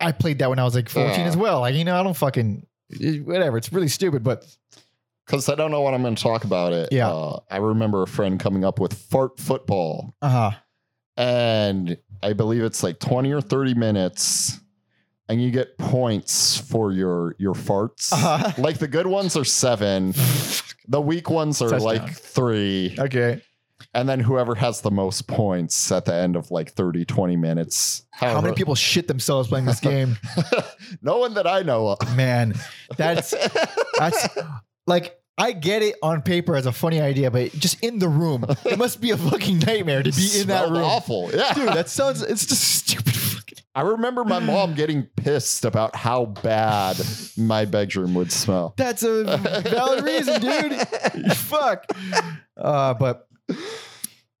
I 0.00 0.10
played 0.12 0.38
that 0.40 0.48
when 0.50 0.58
I 0.58 0.64
was 0.64 0.74
like 0.74 0.88
14 0.88 1.20
Uh. 1.20 1.24
as 1.28 1.36
well. 1.36 1.60
Like, 1.60 1.74
you 1.74 1.84
know, 1.84 1.98
I 1.98 2.02
don't 2.02 2.16
fucking 2.16 2.66
whatever. 3.24 3.56
It's 3.56 3.72
really 3.72 3.88
stupid, 3.88 4.24
but 4.24 4.44
Because 5.26 5.48
I 5.48 5.54
don't 5.54 5.70
know 5.70 5.80
what 5.82 5.94
I'm 5.94 6.02
going 6.02 6.16
to 6.16 6.22
talk 6.22 6.44
about 6.44 6.72
it. 6.72 6.88
Yeah. 6.90 7.08
Uh, 7.10 7.38
I 7.50 7.58
remember 7.58 8.02
a 8.02 8.06
friend 8.08 8.40
coming 8.40 8.64
up 8.64 8.80
with 8.80 8.92
fart 8.94 9.38
football, 9.38 10.12
uh-huh. 10.20 10.50
and 11.16 11.96
I 12.22 12.32
believe 12.32 12.62
it's 12.62 12.82
like 12.82 12.98
20 12.98 13.32
or 13.32 13.40
30 13.40 13.74
minutes, 13.74 14.58
and 15.32 15.42
you 15.42 15.50
get 15.50 15.78
points 15.78 16.58
for 16.58 16.92
your 16.92 17.34
your 17.38 17.54
farts. 17.54 18.12
Uh-huh. 18.12 18.52
Like 18.58 18.78
the 18.78 18.86
good 18.88 19.06
ones 19.06 19.34
are 19.36 19.44
seven, 19.44 20.12
the 20.86 21.00
weak 21.00 21.30
ones 21.30 21.62
are 21.62 21.70
Touchdown. 21.70 21.86
like 21.86 22.12
three, 22.14 22.94
Okay. 22.98 23.40
and 23.94 24.06
then 24.08 24.20
whoever 24.20 24.54
has 24.54 24.82
the 24.82 24.90
most 24.90 25.26
points 25.26 25.90
at 25.90 26.04
the 26.04 26.14
end 26.14 26.36
of 26.36 26.50
like 26.50 26.72
30, 26.72 27.06
20 27.06 27.36
minutes. 27.36 28.02
How 28.10 28.40
many 28.42 28.54
people 28.54 28.74
shit 28.74 29.08
themselves 29.08 29.48
playing 29.48 29.64
this 29.64 29.80
game? 29.80 30.18
no 31.02 31.16
one 31.18 31.34
that 31.34 31.46
I 31.46 31.62
know 31.62 31.88
of. 31.88 32.16
Man, 32.16 32.52
that's 32.98 33.32
that's 33.98 34.28
like 34.86 35.18
I 35.38 35.52
get 35.52 35.80
it 35.82 35.96
on 36.02 36.20
paper 36.20 36.54
as 36.56 36.66
a 36.66 36.72
funny 36.72 37.00
idea, 37.00 37.30
but 37.30 37.52
just 37.52 37.82
in 37.82 37.98
the 37.98 38.08
room, 38.08 38.44
it 38.66 38.78
must 38.78 39.00
be 39.00 39.10
a 39.12 39.16
fucking 39.16 39.60
nightmare 39.60 40.02
to 40.02 40.12
be 40.12 40.40
in 40.40 40.48
that 40.48 40.68
room. 40.68 40.84
Awful. 40.84 41.30
Yeah. 41.32 41.54
Dude, 41.54 41.68
that 41.68 41.88
sounds 41.88 42.20
it's 42.22 42.44
just 42.44 42.62
stupid 42.62 43.14
I 43.74 43.82
remember 43.82 44.24
my 44.24 44.38
mom 44.38 44.74
getting 44.76 45.04
pissed 45.16 45.64
about 45.64 45.96
how 45.96 46.26
bad 46.26 46.96
my 47.36 47.64
bedroom 47.64 48.14
would 48.14 48.32
smell. 48.32 48.74
That's 48.76 49.02
a 49.02 49.24
valid 49.64 50.04
reason, 50.04 50.40
dude. 50.40 50.72
Fuck. 51.36 51.86
Uh, 52.56 52.94
but 52.94 53.28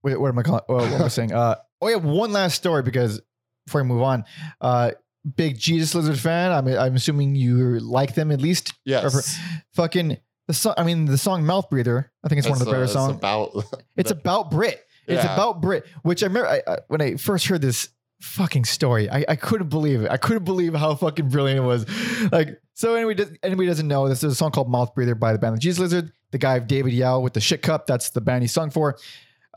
wait, 0.02 0.20
what 0.20 0.28
am 0.28 0.38
I 0.38 0.42
calling? 0.42 0.62
What, 0.66 0.82
what 0.82 0.92
am 0.92 1.02
I 1.02 1.08
saying? 1.08 1.32
Uh, 1.32 1.56
oh 1.80 1.88
yeah, 1.88 1.96
one 1.96 2.32
last 2.32 2.54
story 2.56 2.82
because 2.82 3.20
before 3.66 3.82
we 3.82 3.88
move 3.88 4.02
on, 4.02 4.24
uh, 4.60 4.92
big 5.36 5.58
Jesus 5.58 5.94
Lizard 5.94 6.18
fan. 6.18 6.52
I'm 6.52 6.66
I'm 6.68 6.96
assuming 6.96 7.34
you 7.34 7.78
like 7.80 8.14
them 8.14 8.30
at 8.30 8.40
least. 8.40 8.74
Yes. 8.84 9.38
Fucking 9.74 10.18
the 10.48 10.54
song. 10.54 10.74
I 10.76 10.84
mean, 10.84 11.04
the 11.04 11.18
song 11.18 11.44
"Mouth 11.44 11.70
Breather." 11.70 12.10
I 12.24 12.28
think 12.28 12.40
it's 12.40 12.48
one 12.48 12.58
of 12.60 12.64
the 12.64 12.70
uh, 12.70 12.72
better 12.72 12.84
it's 12.84 12.92
songs. 12.92 13.16
about 13.16 13.50
It's 13.96 14.10
about 14.10 14.50
Britt. 14.50 14.84
It's 15.06 15.24
Yeah. 15.24 15.34
about 15.34 15.60
Britt, 15.60 15.84
which 16.02 16.22
I 16.22 16.26
remember 16.26 16.48
I, 16.48 16.62
I, 16.66 16.78
when 16.88 17.00
I 17.00 17.16
first 17.16 17.46
heard 17.46 17.60
this 17.60 17.88
fucking 18.22 18.64
story. 18.64 19.10
I, 19.10 19.24
I 19.28 19.36
couldn't 19.36 19.68
believe 19.68 20.02
it. 20.02 20.10
I 20.10 20.16
couldn't 20.16 20.44
believe 20.44 20.74
how 20.74 20.94
fucking 20.94 21.28
brilliant 21.28 21.60
it 21.60 21.66
was. 21.66 21.86
Like, 22.30 22.60
so 22.74 22.94
anyway, 22.94 23.14
does, 23.14 23.30
anybody 23.42 23.68
doesn't 23.68 23.88
know, 23.88 24.08
this 24.08 24.22
is 24.22 24.32
a 24.32 24.36
song 24.36 24.52
called 24.52 24.70
Mouth 24.70 24.94
Breather 24.94 25.14
by 25.14 25.32
the 25.32 25.38
band 25.38 25.56
The 25.56 25.60
Jesus 25.60 25.80
Lizard. 25.80 26.12
The 26.30 26.38
guy 26.38 26.56
of 26.56 26.66
David 26.66 26.94
Yow 26.94 27.20
with 27.20 27.34
the 27.34 27.40
shit 27.40 27.60
cup. 27.60 27.86
That's 27.86 28.10
the 28.10 28.20
band 28.20 28.42
he 28.42 28.48
sung 28.48 28.70
for. 28.70 28.96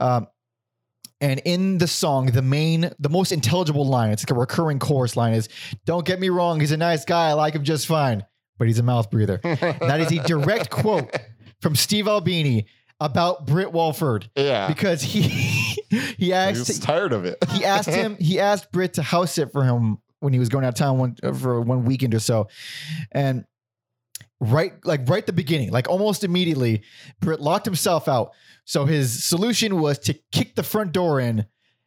Um, 0.01 0.28
and 1.21 1.41
in 1.45 1.78
the 1.78 1.88
song, 1.88 2.28
the 2.28 2.41
main, 2.41 2.91
the 2.99 3.10
most 3.10 3.32
intelligible 3.32 3.88
line, 3.88 4.12
it's 4.12 4.23
like 4.23 4.32
a 4.32 4.39
recurring 4.39 4.80
chorus 4.80 5.15
line 5.15 5.34
is, 5.34 5.47
"Don't 5.86 6.06
get 6.06 6.19
me 6.19 6.28
wrong, 6.28 6.60
he's 6.60 6.73
a 6.73 6.78
nice 6.78 7.06
guy. 7.06 7.30
I 7.30 7.34
like 7.34 7.56
him 7.56 7.63
just 7.63 7.88
fine, 7.88 8.25
but 8.58 8.67
he's 8.67 8.80
a 8.80 8.84
mouth 8.84 9.10
breather." 9.10 9.39
that 9.43 10.01
is 10.01 10.12
a 10.12 10.21
direct 10.23 10.69
quote 10.69 11.15
from 11.62 11.75
Steve 11.75 12.10
Albini 12.10 12.67
about 12.99 13.45
Britt 13.45 13.71
Walford 13.71 14.30
yeah. 14.36 14.67
because 14.67 15.01
he 15.01 15.21
he 16.17 16.33
asked 16.33 16.67
was 16.67 16.79
tired 16.79 17.13
of 17.13 17.25
it. 17.25 17.38
he 17.51 17.65
asked 17.65 17.89
him 17.89 18.17
he 18.19 18.39
asked 18.39 18.71
Britt 18.71 18.93
to 18.93 19.01
house 19.01 19.33
sit 19.33 19.51
for 19.51 19.63
him 19.63 19.97
when 20.19 20.33
he 20.33 20.39
was 20.39 20.49
going 20.49 20.65
out 20.65 20.69
of 20.69 20.75
town 20.75 20.97
one, 20.97 21.15
uh, 21.23 21.33
for 21.33 21.61
one 21.61 21.85
weekend 21.85 22.13
or 22.13 22.19
so, 22.19 22.47
and 23.11 23.45
right 24.39 24.73
like 24.83 25.07
right 25.07 25.19
at 25.19 25.27
the 25.27 25.33
beginning, 25.33 25.71
like 25.71 25.89
almost 25.89 26.23
immediately, 26.23 26.83
Britt 27.21 27.39
locked 27.39 27.65
himself 27.65 28.07
out. 28.07 28.31
So 28.65 28.85
his 28.85 29.23
solution 29.23 29.79
was 29.79 29.99
to 29.99 30.15
kick 30.31 30.55
the 30.55 30.63
front 30.63 30.91
door 30.91 31.19
in, 31.19 31.45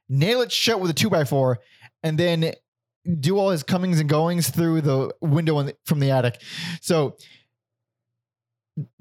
nail 0.08 0.40
it 0.40 0.52
shut 0.52 0.80
with 0.80 0.90
a 0.90 0.94
two 0.94 1.10
by 1.10 1.24
four, 1.24 1.58
and 2.02 2.18
then 2.18 2.52
do 3.20 3.38
all 3.38 3.50
his 3.50 3.62
comings 3.62 4.00
and 4.00 4.08
goings 4.08 4.50
through 4.50 4.82
the 4.82 5.14
window 5.20 5.58
in 5.58 5.66
the, 5.66 5.76
from 5.84 6.00
the 6.00 6.10
attic. 6.10 6.40
So 6.80 7.16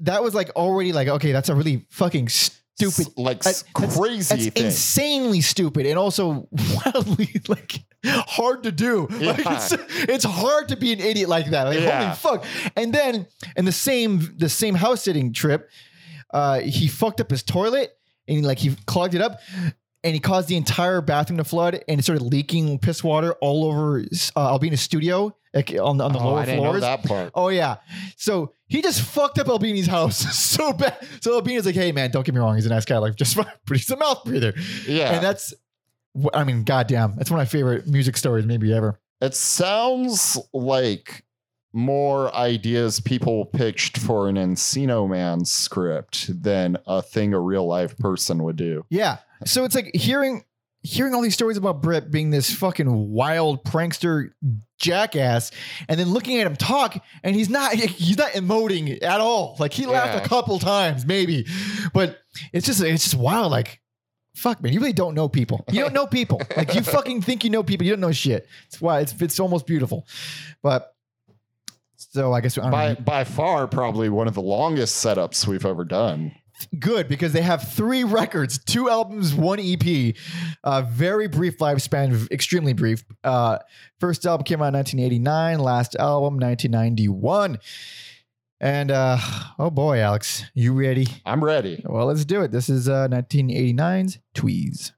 that 0.00 0.22
was 0.22 0.34
like 0.34 0.50
already 0.56 0.92
like 0.92 1.08
okay, 1.08 1.32
that's 1.32 1.48
a 1.48 1.54
really 1.54 1.86
fucking 1.90 2.28
stupid 2.78 3.12
like 3.16 3.38
I- 3.46 3.50
that's- 3.52 3.64
crazy 3.74 4.34
that's 4.46 4.60
insanely 4.60 5.40
stupid 5.40 5.86
and 5.86 5.98
also 5.98 6.48
wildly 6.84 7.30
like 7.48 7.80
hard 8.04 8.62
to 8.62 8.72
do. 8.72 9.08
Like 9.20 9.40
it's, 9.44 9.72
it's 10.08 10.24
hard 10.24 10.68
to 10.68 10.76
be 10.76 10.92
an 10.92 11.00
idiot 11.00 11.28
like 11.28 11.50
that. 11.50 11.64
Like 11.64 11.80
Yeah. 11.80 12.14
holy 12.14 12.16
fuck. 12.16 12.44
And 12.76 12.92
then 12.92 13.26
in 13.56 13.64
the 13.64 13.72
same 13.72 14.34
the 14.36 14.48
same 14.48 14.74
house 14.76 15.02
sitting 15.02 15.32
trip, 15.32 15.68
uh, 16.32 16.60
he 16.60 16.86
fucked 16.88 17.20
up 17.20 17.30
his 17.30 17.42
toilet 17.42 17.90
and 18.28 18.44
like 18.44 18.58
he 18.58 18.76
clogged 18.86 19.14
it 19.14 19.20
up. 19.22 19.40
And 20.08 20.14
he 20.14 20.20
caused 20.20 20.48
the 20.48 20.56
entire 20.56 21.02
bathroom 21.02 21.36
to 21.36 21.44
flood, 21.44 21.84
and 21.86 22.00
it 22.00 22.02
started 22.02 22.24
leaking 22.24 22.78
piss 22.78 23.04
water 23.04 23.34
all 23.42 23.66
over 23.66 24.00
uh, 24.00 24.40
Albini's 24.40 24.80
studio, 24.80 25.36
like 25.52 25.70
on 25.72 25.98
the, 25.98 26.04
on 26.04 26.14
the 26.14 26.18
oh, 26.18 26.28
lower 26.28 26.38
I 26.38 26.44
didn't 26.46 26.62
know 26.62 26.70
floors. 26.70 26.80
that 26.80 27.04
part. 27.04 27.30
Oh 27.34 27.48
yeah. 27.50 27.76
So 28.16 28.54
he 28.68 28.80
just 28.80 29.02
fucked 29.02 29.38
up 29.38 29.48
Albini's 29.48 29.86
house 29.86 30.16
so 30.34 30.72
bad. 30.72 30.96
So 31.20 31.34
Albini's 31.34 31.66
like, 31.66 31.74
hey 31.74 31.92
man, 31.92 32.10
don't 32.10 32.24
get 32.24 32.34
me 32.34 32.40
wrong, 32.40 32.54
he's 32.54 32.64
a 32.64 32.70
nice 32.70 32.86
guy, 32.86 32.96
like 32.96 33.16
just 33.16 33.38
he's 33.68 33.90
a 33.90 33.98
mouth 33.98 34.24
breather. 34.24 34.54
Yeah. 34.86 35.12
And 35.12 35.22
that's 35.22 35.52
I 36.32 36.42
mean, 36.42 36.64
goddamn, 36.64 37.16
that's 37.16 37.30
one 37.30 37.38
of 37.38 37.46
my 37.46 37.50
favorite 37.50 37.86
music 37.86 38.16
stories 38.16 38.46
maybe 38.46 38.72
ever. 38.72 38.98
It 39.20 39.34
sounds 39.34 40.38
like 40.54 41.22
more 41.72 42.34
ideas 42.34 43.00
people 43.00 43.44
pitched 43.46 43.98
for 43.98 44.28
an 44.28 44.36
Encino 44.36 45.08
Man 45.08 45.44
script 45.44 46.42
than 46.42 46.78
a 46.86 47.02
thing 47.02 47.34
a 47.34 47.40
real 47.40 47.66
life 47.66 47.96
person 47.98 48.42
would 48.44 48.56
do. 48.56 48.84
Yeah. 48.90 49.18
So 49.44 49.64
it's 49.64 49.74
like 49.74 49.90
hearing 49.94 50.44
hearing 50.82 51.12
all 51.12 51.20
these 51.20 51.34
stories 51.34 51.56
about 51.56 51.82
Britt 51.82 52.10
being 52.10 52.30
this 52.30 52.52
fucking 52.54 53.10
wild 53.10 53.64
prankster 53.64 54.30
jackass 54.78 55.50
and 55.88 55.98
then 55.98 56.08
looking 56.08 56.38
at 56.40 56.46
him 56.46 56.54
talk 56.56 56.96
and 57.24 57.34
he's 57.34 57.50
not 57.50 57.74
he's 57.74 58.16
not 58.16 58.30
emoting 58.32 59.02
at 59.02 59.20
all. 59.20 59.56
Like 59.58 59.72
he 59.72 59.86
laughed 59.86 60.14
Yeah. 60.14 60.24
a 60.24 60.28
couple 60.28 60.58
times 60.58 61.04
maybe. 61.04 61.46
But 61.92 62.18
it's 62.52 62.66
just 62.66 62.80
it's 62.82 63.04
just 63.04 63.16
wild 63.16 63.50
like 63.52 63.80
fuck 64.34 64.62
man, 64.62 64.72
you 64.72 64.78
really 64.80 64.92
don't 64.92 65.14
know 65.14 65.28
people. 65.28 65.64
You 65.70 65.80
don't 65.80 65.92
know 65.92 66.06
people. 66.06 66.40
Like 66.56 66.74
you 66.74 66.80
fucking 66.82 67.22
think 67.22 67.42
you 67.44 67.50
know 67.50 67.62
people, 67.64 67.84
you 67.86 67.92
don't 67.92 68.00
know 68.00 68.12
shit. 68.12 68.46
It's 68.68 68.80
why 68.80 69.00
it's 69.00 69.12
it's 69.20 69.40
almost 69.40 69.66
beautiful. 69.66 70.06
But 70.62 70.94
so 72.08 72.32
I 72.32 72.40
guess 72.40 72.56
I 72.58 72.62
don't 72.62 72.70
By 72.70 72.88
know, 72.94 73.00
by 73.00 73.24
far, 73.24 73.66
probably 73.66 74.08
one 74.08 74.28
of 74.28 74.34
the 74.34 74.42
longest 74.42 75.04
setups 75.04 75.46
we've 75.46 75.66
ever 75.66 75.84
done. 75.84 76.32
good 76.78 77.06
because 77.08 77.32
they 77.32 77.42
have 77.42 77.62
three 77.72 78.02
records, 78.02 78.58
two 78.58 78.90
albums, 78.90 79.34
one 79.34 79.60
EP. 79.60 80.14
Uh, 80.64 80.82
very 80.82 81.28
brief 81.28 81.58
lifespan, 81.58 82.28
extremely 82.32 82.72
brief. 82.72 83.04
Uh, 83.22 83.58
first 84.00 84.26
album 84.26 84.44
came 84.44 84.60
out 84.60 84.68
in 84.68 84.74
1989, 84.74 85.60
last 85.60 85.94
album 85.96 86.38
1991. 86.38 87.58
And 88.60 88.90
uh, 88.90 89.18
oh 89.60 89.70
boy, 89.70 90.00
Alex, 90.00 90.44
you 90.52 90.72
ready? 90.72 91.06
I'm 91.24 91.44
ready. 91.44 91.80
Well, 91.86 92.06
let's 92.06 92.24
do 92.24 92.42
it. 92.42 92.50
This 92.50 92.68
is 92.68 92.88
uh, 92.88 93.06
1989's 93.08 94.18
Tweez. 94.34 94.90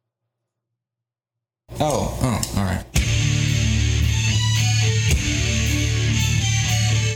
Oh, 1.78 2.18
oh, 2.22 2.58
all 2.58 2.64
right. 2.64 2.84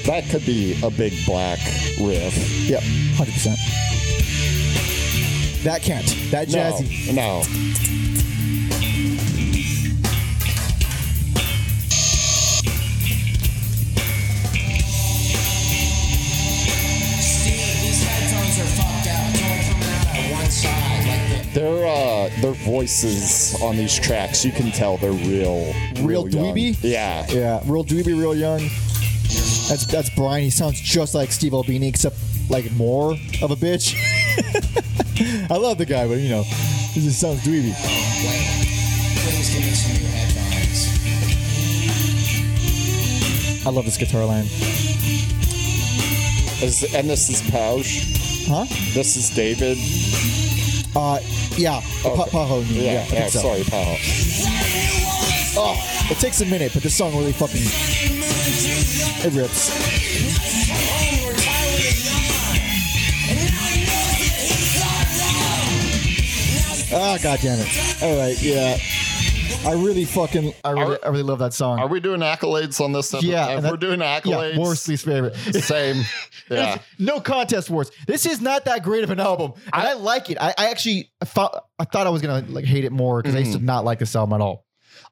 That 0.04 0.24
could 0.30 0.44
be 0.44 0.78
a 0.82 0.90
big 0.90 1.12
black 1.24 1.58
riff. 2.00 2.36
Yep, 2.68 2.82
100%. 2.82 3.56
That 5.64 5.80
can't. 5.82 6.06
That 6.30 6.48
jazzy. 6.48 7.14
No, 7.14 7.42
no. 7.42 8.54
Steve, 17.20 17.80
these 17.82 18.02
headphones 18.04 18.58
are 18.58 18.70
fucked 18.76 19.08
up. 19.08 19.32
It's 19.32 19.42
only 19.42 19.62
coming 19.64 19.88
out 19.88 20.06
at 20.16 20.32
one 20.32 20.50
side, 20.50 21.06
like 21.06 21.54
the. 21.54 21.60
Their 21.60 21.86
uh, 21.86 22.28
their 22.40 22.52
voices 22.52 23.60
on 23.62 23.76
these 23.76 23.94
tracks, 23.98 24.44
you 24.44 24.52
can 24.52 24.70
tell 24.72 24.96
they're 24.96 25.12
real, 25.12 25.72
Real 26.00 26.28
young. 26.28 26.54
dweeby? 26.54 26.76
Yeah, 26.82 27.26
Yeah, 27.30 27.60
real 27.66 27.84
dweeby, 27.84 28.18
real 28.18 28.34
young. 28.34 28.60
That's 29.68 29.86
that's 29.86 30.10
Brian. 30.10 30.42
He 30.44 30.50
sounds 30.50 30.80
just 30.80 31.14
like 31.14 31.32
Steve 31.32 31.54
Albini, 31.54 31.88
except 31.88 32.16
like 32.50 32.70
more 32.72 33.12
of 33.42 33.50
a 33.50 33.56
bitch. 33.56 33.94
I 35.50 35.56
love 35.56 35.78
the 35.78 35.86
guy, 35.86 36.06
but 36.06 36.18
you 36.18 36.28
know, 36.28 36.42
he 36.42 37.00
just 37.00 37.20
sounds 37.20 37.40
dweeby. 37.40 37.72
Wait. 37.72 37.76
Please 39.24 39.54
give 39.54 39.64
me 39.64 39.70
some 39.72 39.92
new 39.96 40.06
headphones. 40.10 40.86
I 43.66 43.70
love 43.70 43.84
this 43.86 43.96
guitar 43.96 44.24
line. 44.26 44.44
Is, 46.62 46.84
and 46.94 47.08
this 47.10 47.28
is 47.30 47.40
Pausch. 47.50 48.46
Huh? 48.46 48.64
This 48.92 49.16
is 49.16 49.30
David. 49.30 49.78
Uh, 50.94 51.18
yeah. 51.56 51.80
Pa- 52.02 52.26
Pajo. 52.26 52.62
Yeah, 52.70 52.82
Yeah, 52.82 53.06
yeah, 53.12 53.26
so. 53.28 53.40
sorry, 53.40 53.62
Pausch. 53.62 55.23
Oh, 55.56 55.76
it 56.10 56.18
takes 56.18 56.40
a 56.40 56.46
minute, 56.46 56.72
but 56.74 56.82
this 56.82 56.96
song 56.96 57.16
really 57.16 57.32
fucking 57.32 57.60
it 59.26 59.32
rips. 59.32 59.70
Ah, 66.96 67.18
god 67.22 67.40
damn 67.42 67.58
it! 67.60 68.02
All 68.02 68.16
right, 68.16 68.40
yeah. 68.40 68.76
I 69.68 69.72
really 69.72 70.04
fucking, 70.04 70.52
I 70.62 70.70
really, 70.72 71.02
I 71.02 71.08
really 71.08 71.22
love 71.22 71.38
that 71.40 71.54
song. 71.54 71.78
Are 71.80 71.88
we 71.88 71.98
doing 71.98 72.20
accolades 72.20 72.80
on 72.80 72.92
this? 72.92 73.12
episode? 73.12 73.26
Yeah, 73.28 73.56
if 73.56 73.62
that- 73.62 73.70
we're 73.70 73.76
doing 73.78 74.00
accolades. 74.00 74.54
yeah, 74.54 74.60
worst 74.60 74.86
least 74.88 75.04
favorite. 75.06 75.34
Same. 75.52 76.04
Yeah. 76.50 76.78
No 76.98 77.20
contest 77.20 77.70
wars. 77.70 77.90
This 78.06 78.26
is 78.26 78.40
not 78.40 78.66
that 78.66 78.82
great 78.82 79.02
of 79.04 79.10
an 79.10 79.18
album, 79.20 79.54
and 79.72 79.88
I, 79.88 79.94
like 79.94 80.30
it. 80.30 80.38
I, 80.40 80.54
I 80.58 80.70
actually 80.70 81.10
thought 81.24 81.64
I 81.78 81.84
thought 81.84 82.06
I 82.06 82.10
was 82.10 82.20
gonna 82.22 82.44
like 82.48 82.64
hate 82.66 82.84
it 82.84 82.92
more 82.92 83.20
because 83.22 83.34
I 83.34 83.38
used 83.38 83.52
to 83.52 83.58
Mm-hmm. 83.58 83.66
not 83.66 83.84
like 83.84 83.98
this 83.98 84.14
album 84.14 84.34
at 84.34 84.40
all. 84.44 84.63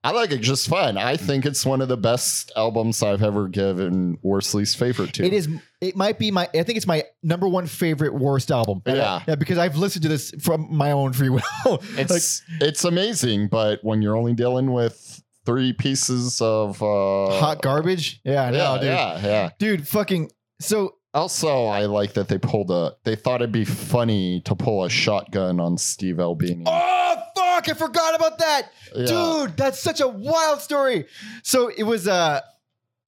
I 0.05 0.11
like 0.11 0.33
it 0.33 0.41
just 0.41 0.69
fine. 0.69 0.97
I 0.97 1.17
think 1.17 1.47
it's 1.47 1.65
one 1.65 1.81
of 1.81 1.87
the 1.89 1.97
best 1.97 2.51
albums 2.57 3.03
I've 3.05 3.23
ever 3.23 3.47
given 3.47 4.19
worst 4.23 4.53
least 4.53 4.77
favorite 4.77 5.13
to. 5.15 5.25
It 5.25 5.33
is. 5.33 5.49
It 5.81 5.95
might 5.97 6.19
be 6.19 6.33
my. 6.33 6.49
I 6.55 6.65
think 6.65 6.77
it's 6.77 6.87
my 6.89 7.05
number 7.23 7.47
one 7.47 7.67
favorite 7.67 8.13
worst 8.13 8.51
album. 8.51 8.83
Yeah. 8.85 9.23
yeah, 9.29 9.37
because 9.37 9.59
I've 9.59 9.77
listened 9.77 10.03
to 10.03 10.09
this 10.09 10.33
from 10.41 10.67
my 10.75 10.91
own 10.91 11.13
free 11.13 11.29
will. 11.29 11.43
Like, 11.65 11.81
It's 11.99 12.43
it's 12.61 12.85
amazing, 12.85 13.49
but 13.49 13.79
when 13.85 14.03
you're 14.03 14.17
only 14.17 14.35
dealing 14.35 14.73
with 14.73 15.23
three 15.47 15.73
pieces 15.73 16.41
of 16.41 16.83
uh, 16.83 17.39
hot 17.39 17.63
garbage. 17.63 18.21
Yeah, 18.25 18.45
I 18.45 18.51
know, 18.51 18.57
yeah, 18.57 18.79
dude. 18.79 18.85
yeah, 18.87 19.21
yeah. 19.27 19.51
Dude, 19.59 19.89
fucking. 19.89 20.31
So 20.61 20.97
Also, 21.15 21.67
I 21.67 21.85
like 21.87 22.15
that 22.15 22.29
they 22.29 22.39
pulled 22.39 22.71
a. 22.71 22.97
They 23.05 23.17
thought 23.17 23.43
it'd 23.43 23.53
be 23.53 23.65
funny 23.67 24.41
to 24.43 24.55
pull 24.55 24.85
a 24.85 24.89
shotgun 24.91 25.61
on 25.61 25.77
Steve 25.77 26.19
Albini. 26.19 26.65
Oh 26.67 27.17
fuck! 27.37 27.69
I 27.69 27.75
forgot 27.75 28.15
about 28.15 28.39
that, 28.39 28.73
Yeah. 28.95 29.07
dude. 29.07 29.57
That's 29.59 29.79
such 29.79 30.01
a 30.01 30.09
wild 30.09 30.61
story. 30.63 31.05
So 31.43 31.69
it 31.69 31.83
was 31.83 32.09
uh 32.09 32.41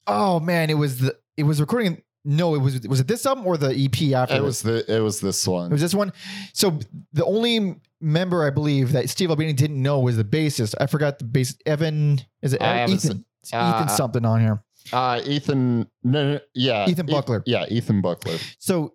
oh 0.06 0.38
man, 0.40 0.68
it 0.68 0.74
was 0.74 0.98
the 0.98 1.16
it 1.36 1.44
was 1.44 1.60
recording. 1.60 2.02
No, 2.26 2.54
it 2.54 2.58
was 2.58 2.86
was 2.86 3.00
it 3.00 3.06
this 3.08 3.24
album 3.26 3.46
or 3.46 3.56
the 3.56 3.68
EP 3.68 4.12
after? 4.14 4.36
It 4.36 4.42
was 4.42 4.62
the. 4.62 4.84
It 4.94 5.00
was 5.00 5.20
this 5.20 5.46
one. 5.46 5.66
It 5.70 5.72
was 5.72 5.82
this 5.82 5.94
one. 5.94 6.12
So 6.52 6.78
the 7.12 7.24
only 7.24 7.80
member 8.00 8.46
I 8.46 8.50
believe 8.50 8.92
that 8.92 9.08
Steve 9.10 9.30
Albini 9.30 9.52
didn't 9.54 9.80
know 9.82 10.00
was 10.00 10.16
the 10.16 10.24
bassist. 10.24 10.74
I 10.80 10.86
forgot 10.86 11.18
the 11.18 11.24
bass. 11.24 11.56
Evan 11.66 12.20
is 12.42 12.52
it 12.54 12.60
Evan? 12.62 12.94
Ethan? 12.94 13.24
It's 13.42 13.52
uh, 13.52 13.74
Ethan 13.76 13.88
something 13.94 14.24
on 14.24 14.40
here. 14.40 14.62
Uh, 14.92 15.20
Ethan. 15.24 15.88
No, 16.02 16.32
no, 16.34 16.40
yeah. 16.54 16.86
Ethan 16.88 17.08
E- 17.08 17.12
Buckler. 17.12 17.42
yeah, 17.46 17.64
Ethan 17.68 18.00
Buckler. 18.02 18.36
So 18.58 18.94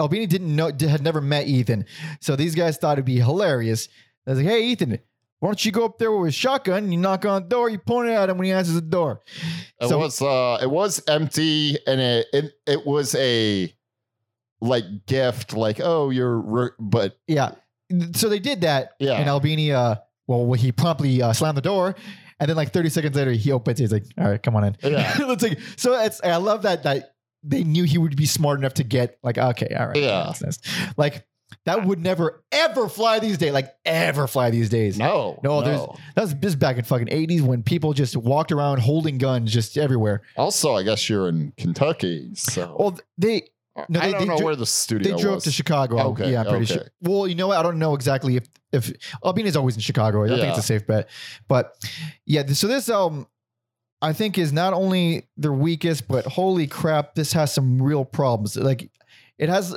Albini 0.00 0.26
didn't 0.26 0.54
know, 0.54 0.66
had 0.80 1.02
never 1.02 1.20
met 1.20 1.46
Ethan. 1.46 1.84
So 2.20 2.36
these 2.36 2.54
guys 2.54 2.76
thought 2.78 2.94
it'd 2.94 3.04
be 3.04 3.20
hilarious. 3.20 3.88
I 4.26 4.30
was 4.30 4.38
like, 4.40 4.48
hey, 4.48 4.64
Ethan, 4.68 4.98
why 5.40 5.48
don't 5.48 5.64
you 5.64 5.72
go 5.72 5.84
up 5.84 5.98
there 5.98 6.10
with 6.10 6.30
a 6.30 6.32
shotgun? 6.32 6.90
You 6.90 6.98
knock 6.98 7.26
on 7.26 7.42
the 7.42 7.48
door, 7.48 7.68
you 7.68 7.78
point 7.78 8.08
it 8.08 8.12
at 8.12 8.30
him 8.30 8.38
when 8.38 8.46
he 8.46 8.52
answers 8.52 8.74
the 8.74 8.80
door. 8.80 9.20
It 9.80 9.88
So- 9.88 9.98
was. 9.98 10.20
Uh, 10.22 10.58
it 10.62 10.70
was 10.70 11.02
empty, 11.06 11.76
and 11.86 12.00
it 12.00 12.26
it, 12.32 12.52
it 12.66 12.86
was 12.86 13.14
a 13.14 13.72
like 14.60 14.84
gift. 15.06 15.52
Like, 15.52 15.80
oh, 15.82 16.10
you're. 16.10 16.38
Re-, 16.40 16.70
but 16.80 17.18
Yeah. 17.26 17.52
So 18.14 18.30
they 18.30 18.38
did 18.38 18.62
that. 18.62 18.92
Yeah. 18.98 19.12
And 19.18 19.28
Albini, 19.28 19.70
uh, 19.72 19.96
well, 20.26 20.50
he 20.54 20.72
promptly 20.72 21.20
uh, 21.20 21.34
slammed 21.34 21.58
the 21.58 21.62
door. 21.62 21.94
And 22.44 22.50
then 22.50 22.56
like 22.58 22.74
30 22.74 22.90
seconds 22.90 23.16
later, 23.16 23.32
he 23.32 23.52
opens 23.52 23.80
it. 23.80 23.84
He's 23.84 23.92
like, 23.92 24.04
all 24.18 24.28
right, 24.28 24.42
come 24.42 24.54
on 24.54 24.64
in. 24.64 24.76
Yeah. 24.82 25.16
It's 25.18 25.42
like, 25.42 25.58
so 25.76 25.98
it's, 25.98 26.22
I 26.22 26.36
love 26.36 26.60
that, 26.64 26.82
that 26.82 27.14
they 27.42 27.64
knew 27.64 27.84
he 27.84 27.96
would 27.96 28.16
be 28.16 28.26
smart 28.26 28.58
enough 28.58 28.74
to 28.74 28.84
get 28.84 29.18
like, 29.22 29.38
okay, 29.38 29.74
all 29.74 29.86
right. 29.86 29.96
Yeah. 29.96 30.30
Like 30.98 31.26
that 31.64 31.86
would 31.86 32.00
never, 32.00 32.44
ever 32.52 32.90
fly 32.90 33.18
these 33.18 33.38
days. 33.38 33.54
Like 33.54 33.72
ever 33.86 34.26
fly 34.26 34.50
these 34.50 34.68
days. 34.68 34.98
no, 34.98 35.40
No, 35.42 35.62
there's 35.62 35.80
that 36.16 36.20
was 36.20 36.34
just 36.34 36.58
back 36.58 36.76
in 36.76 36.84
fucking 36.84 37.06
80s 37.06 37.40
when 37.40 37.62
people 37.62 37.94
just 37.94 38.14
walked 38.14 38.52
around 38.52 38.80
holding 38.80 39.16
guns 39.16 39.50
just 39.50 39.78
everywhere. 39.78 40.20
Also, 40.36 40.74
I 40.74 40.82
guess 40.82 41.08
you're 41.08 41.30
in 41.30 41.54
Kentucky, 41.56 42.34
so 42.34 42.76
Well, 42.78 42.98
they 43.16 43.48
no, 43.88 44.00
I 44.00 44.06
they- 44.06 44.12
don't 44.12 44.20
they 44.20 44.26
know 44.26 44.36
dro- 44.36 44.44
where 44.46 44.56
the 44.56 44.66
studio 44.66 45.16
they 45.16 45.20
drove 45.22 45.34
was. 45.36 45.44
to 45.44 45.50
Chicago. 45.52 45.98
Okay, 46.10 46.32
yeah, 46.32 46.40
I'm 46.40 46.46
pretty 46.46 46.64
okay. 46.64 46.74
sure. 46.74 46.88
Well, 47.02 47.26
you 47.26 47.34
know 47.34 47.48
what? 47.48 47.58
I 47.58 47.62
don't 47.62 47.78
know 47.78 47.94
exactly 47.94 48.36
if 48.36 48.44
if 48.72 48.92
Albini's 49.24 49.56
always 49.56 49.74
in 49.76 49.80
Chicago. 49.82 50.24
I 50.24 50.28
think 50.28 50.42
it's 50.48 50.58
a 50.58 50.62
safe 50.62 50.86
bet. 50.86 51.08
But 51.48 51.74
yeah, 52.26 52.44
so 52.46 52.66
this 52.68 52.88
album 52.88 53.26
I 54.02 54.12
think 54.12 54.36
is 54.38 54.52
not 54.52 54.72
only 54.74 55.28
their 55.36 55.52
weakest, 55.52 56.06
but 56.08 56.26
holy 56.26 56.66
crap, 56.66 57.14
this 57.14 57.32
has 57.32 57.52
some 57.52 57.80
real 57.80 58.04
problems. 58.04 58.56
Like 58.56 58.90
it 59.38 59.48
has 59.48 59.76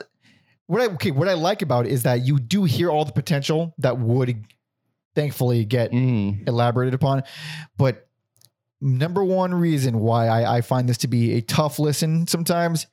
what 0.67 0.81
I 0.81 0.85
okay, 0.95 1.11
what 1.11 1.27
I 1.29 1.33
like 1.33 1.61
about 1.61 1.85
it 1.85 1.91
is 1.91 2.03
that 2.03 2.25
you 2.25 2.39
do 2.39 2.65
hear 2.65 2.89
all 2.91 3.05
the 3.05 3.11
potential 3.13 3.73
that 3.77 3.97
would 3.99 4.43
thankfully 5.15 5.63
get 5.65 5.91
Mhm. 5.91 6.47
elaborated 6.47 6.93
upon. 6.93 7.23
But 7.77 8.07
number 8.81 9.23
one 9.23 9.53
reason 9.53 9.99
why 9.99 10.27
I, 10.27 10.57
I 10.57 10.61
find 10.61 10.87
this 10.87 10.97
to 10.99 11.07
be 11.07 11.33
a 11.33 11.41
tough 11.41 11.79
listen 11.79 12.27
sometimes, 12.27 12.85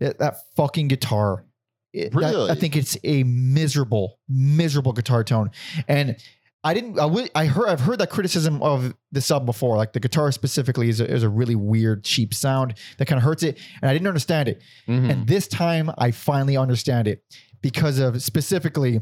that, 0.00 0.18
that 0.18 0.36
fucking 0.56 0.88
guitar. 0.88 1.44
It- 1.92 2.12
that- 2.12 2.50
I 2.50 2.54
think 2.54 2.76
it's 2.76 2.96
a 3.04 3.22
miserable, 3.24 4.18
miserable 4.28 4.92
guitar 4.92 5.24
tone. 5.24 5.50
And 5.88 6.16
I 6.62 6.74
didn't. 6.74 6.98
I, 6.98 7.04
wi- 7.04 7.30
I 7.34 7.46
heard. 7.46 7.68
I've 7.70 7.80
heard 7.80 8.00
that 8.00 8.10
criticism 8.10 8.62
of 8.62 8.94
the 9.12 9.22
sub 9.22 9.46
before. 9.46 9.78
Like 9.78 9.94
the 9.94 10.00
guitar 10.00 10.30
specifically 10.30 10.90
is 10.90 11.00
a, 11.00 11.10
is 11.10 11.22
a 11.22 11.28
really 11.30 11.54
weird, 11.54 12.04
cheap 12.04 12.34
sound 12.34 12.74
that 12.98 13.06
kind 13.06 13.16
of 13.16 13.22
hurts 13.22 13.42
it, 13.42 13.58
and 13.80 13.88
I 13.88 13.94
didn't 13.94 14.08
understand 14.08 14.46
it. 14.48 14.60
Mhm. 14.86 15.10
And 15.10 15.26
this 15.26 15.48
time 15.48 15.90
I 15.96 16.10
finally 16.10 16.58
understand 16.58 17.08
it 17.08 17.24
because 17.62 17.98
of 17.98 18.22
specifically 18.22 19.00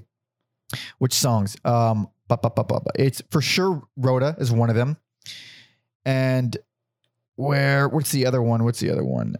which 0.99 1.13
songs. 1.15 1.57
Um, 1.65 2.11
it's 2.95 3.23
for 3.33 3.41
sure 3.41 3.83
Rhoda 3.97 4.37
is 4.39 4.53
one 4.53 4.71
of 4.71 4.77
them. 4.77 4.97
And 6.05 6.57
where 7.37 7.89
what's 7.89 8.13
the 8.13 8.27
other 8.27 8.41
one? 8.43 8.63
What's 8.65 8.79
the 8.81 8.91
other 8.91 9.05
one? 9.05 9.35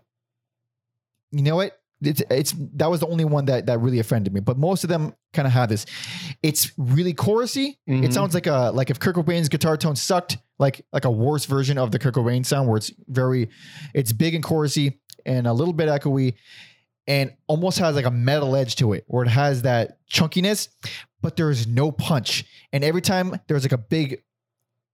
You 1.33 1.43
know 1.43 1.57
what? 1.57 1.79
It's 2.01 2.23
it's 2.31 2.55
that 2.75 2.89
was 2.89 3.01
the 3.01 3.09
only 3.09 3.25
one 3.25 3.47
that 3.47 3.67
that 3.67 3.81
really 3.81 3.99
offended 3.99 4.33
me. 4.33 4.39
But 4.41 4.57
most 4.57 4.85
of 4.85 4.89
them 4.89 5.15
kind 5.33 5.47
of 5.47 5.53
have 5.53 5.69
this. 5.69 5.85
It's 6.45 6.71
really 6.79 7.13
chorusy. 7.13 7.77
It 7.89 7.93
Mhm. 8.05 8.13
sounds 8.13 8.35
like 8.35 8.47
a 8.47 8.71
like 8.73 8.89
if 8.91 9.01
Kurt 9.01 9.17
Cobain's 9.17 9.49
guitar 9.49 9.77
tone 9.77 9.97
sucked, 9.97 10.39
like 10.61 10.85
like 10.93 11.05
a 11.05 11.11
worse 11.11 11.45
version 11.45 11.77
of 11.77 11.91
the 11.91 11.99
Kurt 11.99 12.15
Cobain 12.15 12.47
sound, 12.47 12.69
where 12.69 12.77
it's 12.77 12.93
very, 13.09 13.49
it's 13.95 14.13
big 14.13 14.35
and 14.37 14.45
chorusy 14.45 14.99
and 15.27 15.49
a 15.49 15.53
little 15.53 15.75
bit 15.75 15.89
echoey, 15.89 16.35
and 17.09 17.33
almost 17.49 17.79
has 17.81 17.97
like 17.97 18.07
a 18.07 18.13
metal 18.13 18.55
edge 18.55 18.77
to 18.77 18.93
it, 18.93 19.03
where 19.09 19.25
it 19.25 19.29
has 19.31 19.63
that 19.63 19.99
chunkiness, 20.09 20.69
but 21.21 21.35
there's 21.35 21.67
no 21.67 21.91
punch. 21.91 22.45
And 22.73 22.85
every 22.85 23.03
time 23.03 23.41
there's 23.49 23.65
like 23.65 23.73
a 23.73 23.79
big 23.79 24.23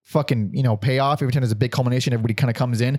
fucking 0.04 0.50
you 0.54 0.62
know 0.62 0.76
payoff, 0.76 1.20
every 1.22 1.32
time 1.32 1.42
there's 1.42 1.52
a 1.52 1.56
big 1.56 1.70
culmination, 1.72 2.14
everybody 2.14 2.32
kind 2.34 2.50
of 2.50 2.56
comes 2.56 2.80
in. 2.80 2.98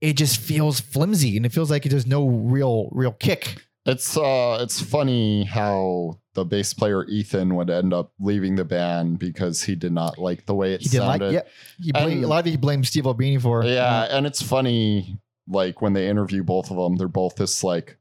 It 0.00 0.14
just 0.14 0.38
feels 0.40 0.80
flimsy, 0.80 1.36
and 1.36 1.44
it 1.44 1.52
feels 1.52 1.70
like 1.70 1.82
there's 1.84 2.06
no 2.06 2.26
real 2.28 2.88
real 2.92 3.12
kick. 3.12 3.62
It's 3.86 4.16
uh, 4.16 4.58
it's 4.60 4.80
funny 4.80 5.44
how 5.44 6.18
the 6.34 6.44
bass 6.44 6.72
player 6.74 7.04
Ethan 7.06 7.56
would 7.56 7.70
end 7.70 7.92
up 7.94 8.12
leaving 8.20 8.54
the 8.54 8.64
band 8.64 9.18
because 9.18 9.62
he 9.62 9.74
did 9.74 9.92
not 9.92 10.18
like 10.18 10.46
the 10.46 10.54
way 10.54 10.74
it 10.74 10.82
He 10.82 10.88
didn't 10.88 11.06
like. 11.06 11.20
sounded. 11.22 11.32
Yeah, 11.34 11.42
he 11.82 11.92
And- 11.94 12.24
a 12.24 12.28
lot 12.28 12.46
of 12.46 12.52
you 12.52 12.58
blame 12.58 12.84
Steve 12.84 13.06
Albini 13.06 13.38
for. 13.38 13.64
Yeah, 13.64 14.06
and 14.10 14.26
it's 14.26 14.42
funny, 14.42 15.18
like 15.48 15.80
when 15.82 15.94
they 15.94 16.08
interview 16.08 16.44
both 16.44 16.70
of 16.70 16.76
them, 16.76 16.96
they're 16.96 17.08
both 17.08 17.36
this 17.36 17.64
like, 17.64 17.96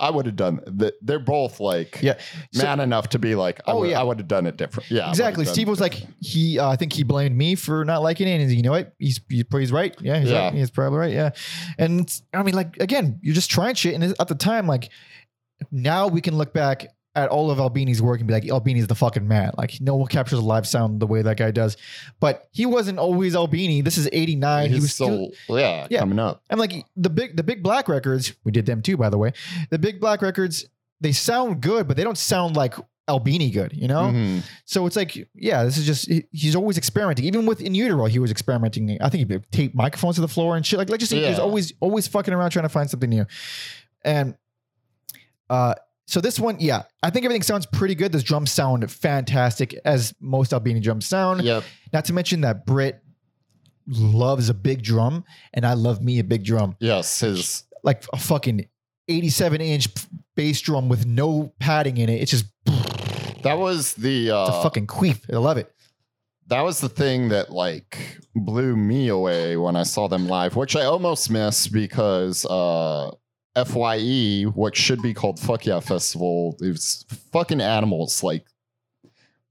I 0.00 0.10
would 0.10 0.26
have 0.26 0.36
done. 0.36 0.60
th- 0.78 0.94
They're 1.02 1.18
both 1.18 1.60
like, 1.60 2.00
Yeah. 2.02 2.18
So- 2.52 2.64
man 2.64 2.80
enough 2.80 3.10
to 3.10 3.18
be 3.18 3.34
like, 3.34 3.60
I 3.66 3.72
Oh, 3.72 3.80
would, 3.80 3.90
yeah. 3.90 4.00
I 4.00 4.02
would 4.02 4.18
have 4.18 4.26
done 4.28 4.46
it 4.46 4.56
different. 4.56 4.90
Yeah, 4.90 5.08
Exactly. 5.10 5.44
Steve 5.44 5.68
was 5.68 5.78
like, 5.80 5.94
he, 6.20 6.58
uh, 6.58 6.68
I 6.70 6.76
think 6.76 6.92
he 6.92 7.02
blamed 7.02 7.36
me 7.36 7.54
for 7.54 7.84
not 7.84 8.02
liking 8.02 8.26
it. 8.26 8.40
And 8.40 8.50
you 8.50 8.62
know 8.62 8.70
what? 8.72 8.94
He's, 8.98 9.20
he's, 9.28 9.44
he's 9.50 9.70
right. 9.72 9.94
Yeah. 10.00 10.18
He's 10.18 10.30
Yeah. 10.30 10.44
right. 10.46 10.54
He's 10.54 10.70
probably 10.70 10.98
right. 10.98 11.12
Yeah. 11.12 11.30
And 11.78 12.10
I 12.34 12.42
mean, 12.42 12.54
like, 12.54 12.78
again, 12.78 13.20
you're 13.22 13.34
just 13.34 13.50
trying 13.50 13.74
shit. 13.74 13.94
And 13.94 14.02
at 14.18 14.28
the 14.28 14.34
time, 14.34 14.66
like, 14.66 14.88
now 15.70 16.08
we 16.08 16.20
can 16.22 16.36
look 16.38 16.52
back 16.54 16.86
at 17.16 17.28
all 17.28 17.50
of 17.50 17.58
Albini's 17.58 18.00
work 18.00 18.20
and 18.20 18.28
be 18.28 18.32
like, 18.34 18.48
Albini's 18.48 18.86
the 18.86 18.94
fucking 18.94 19.26
man. 19.26 19.50
Like, 19.58 19.80
no 19.80 19.96
one 19.96 20.06
captures 20.06 20.38
a 20.38 20.42
live 20.42 20.66
sound 20.66 21.00
the 21.00 21.06
way 21.08 21.22
that 21.22 21.36
guy 21.36 21.50
does. 21.50 21.76
But 22.20 22.46
he 22.52 22.66
wasn't 22.66 22.98
always 23.00 23.34
Albini. 23.34 23.80
This 23.80 23.98
is 23.98 24.08
89. 24.12 24.68
he's 24.68 24.76
he 24.76 24.80
was 24.80 24.92
still, 24.94 25.30
still, 25.44 25.58
yeah, 25.58 25.86
Yeah. 25.90 25.98
coming 26.00 26.18
up. 26.20 26.42
I'm 26.50 26.58
like 26.58 26.84
the 26.96 27.10
big 27.10 27.36
the 27.36 27.42
big 27.42 27.62
black 27.64 27.88
records. 27.88 28.32
We 28.44 28.52
did 28.52 28.64
them 28.66 28.80
too, 28.80 28.96
by 28.96 29.10
the 29.10 29.18
way. 29.18 29.32
The 29.70 29.78
big 29.78 30.00
black 30.00 30.22
records 30.22 30.66
they 31.00 31.12
sound 31.12 31.60
good, 31.62 31.88
but 31.88 31.96
they 31.96 32.04
don't 32.04 32.18
sound 32.18 32.54
like 32.56 32.74
Albini 33.08 33.50
good, 33.50 33.72
you 33.72 33.88
know? 33.88 34.02
Mhm. 34.12 34.42
So 34.66 34.86
it's 34.86 34.94
like, 34.94 35.28
yeah, 35.34 35.64
this 35.64 35.78
is 35.78 35.86
just 35.86 36.08
he- 36.08 36.26
he's 36.30 36.54
always 36.54 36.78
experimenting. 36.78 37.24
Even 37.24 37.44
with 37.44 37.60
in 37.60 37.74
utero, 37.74 38.04
he 38.04 38.20
was 38.20 38.30
experimenting. 38.30 38.98
I 39.00 39.08
think 39.08 39.28
he 39.28 39.38
taped 39.50 39.74
microphones 39.74 40.14
to 40.14 40.20
the 40.20 40.28
floor 40.28 40.56
and 40.56 40.64
shit. 40.64 40.78
Like, 40.78 40.90
like 40.90 41.00
just 41.00 41.10
Yeah. 41.10 41.36
always 41.38 41.72
always 41.80 42.06
fucking 42.06 42.32
around 42.32 42.50
trying 42.50 42.66
to 42.66 42.68
find 42.68 42.88
something 42.88 43.10
new. 43.10 43.26
And 44.04 44.36
uh, 45.48 45.74
so 46.10 46.20
this 46.20 46.40
one, 46.40 46.56
yeah, 46.60 46.82
I 47.02 47.10
think 47.10 47.24
everything 47.24 47.42
sounds 47.42 47.66
pretty 47.66 47.94
good. 47.94 48.12
Those 48.12 48.24
drums 48.24 48.50
sound 48.50 48.90
fantastic, 48.90 49.74
as 49.84 50.12
most 50.20 50.52
Albini 50.52 50.80
drums 50.80 51.06
sound. 51.06 51.42
Yep. 51.42 51.62
Not 51.92 52.04
to 52.06 52.12
mention 52.12 52.40
that 52.42 52.66
Britt 52.66 53.00
loves 53.86 54.48
a 54.48 54.54
big 54.54 54.82
drum, 54.82 55.24
and 55.54 55.64
I 55.66 55.74
love 55.74 56.02
me 56.02 56.18
a 56.18 56.24
big 56.24 56.44
drum, 56.44 56.76
Yes. 56.80 57.20
His 57.20 57.64
like 57.82 58.04
a 58.12 58.18
fucking 58.18 58.66
eighty-seven 59.08 59.60
inch 59.60 59.88
bass 60.36 60.60
drum 60.60 60.88
with 60.88 61.06
no 61.06 61.52
padding 61.58 61.96
in 61.96 62.08
it. 62.08 62.20
It's 62.22 62.30
just 62.30 62.46
that 63.42 63.58
was 63.58 63.94
the 63.94 64.30
uh, 64.30 64.46
it's 64.48 64.56
a 64.56 64.62
fucking 64.62 64.86
queef. 64.86 65.20
I 65.32 65.38
love 65.38 65.56
it. 65.56 65.72
that 66.48 66.60
was 66.62 66.80
the 66.80 66.88
thing 66.88 67.28
that 67.30 67.50
like 67.50 68.18
blew 68.34 68.76
me 68.76 69.08
away 69.08 69.56
when 69.56 69.76
I 69.76 69.82
saw 69.84 70.08
them 70.08 70.28
live, 70.28 70.56
which 70.56 70.76
I 70.76 70.84
almost 70.84 71.30
missed 71.30 71.72
because 71.72 72.44
uh 72.46 73.10
FYE, 73.56 74.42
what 74.54 74.76
should 74.76 75.02
be 75.02 75.12
called 75.14 75.38
Fuck 75.38 75.66
Yeah 75.66 75.80
Festival, 75.80 76.56
it 76.60 76.68
was 76.68 77.04
fucking 77.32 77.60
animals 77.60 78.22
like 78.22 78.44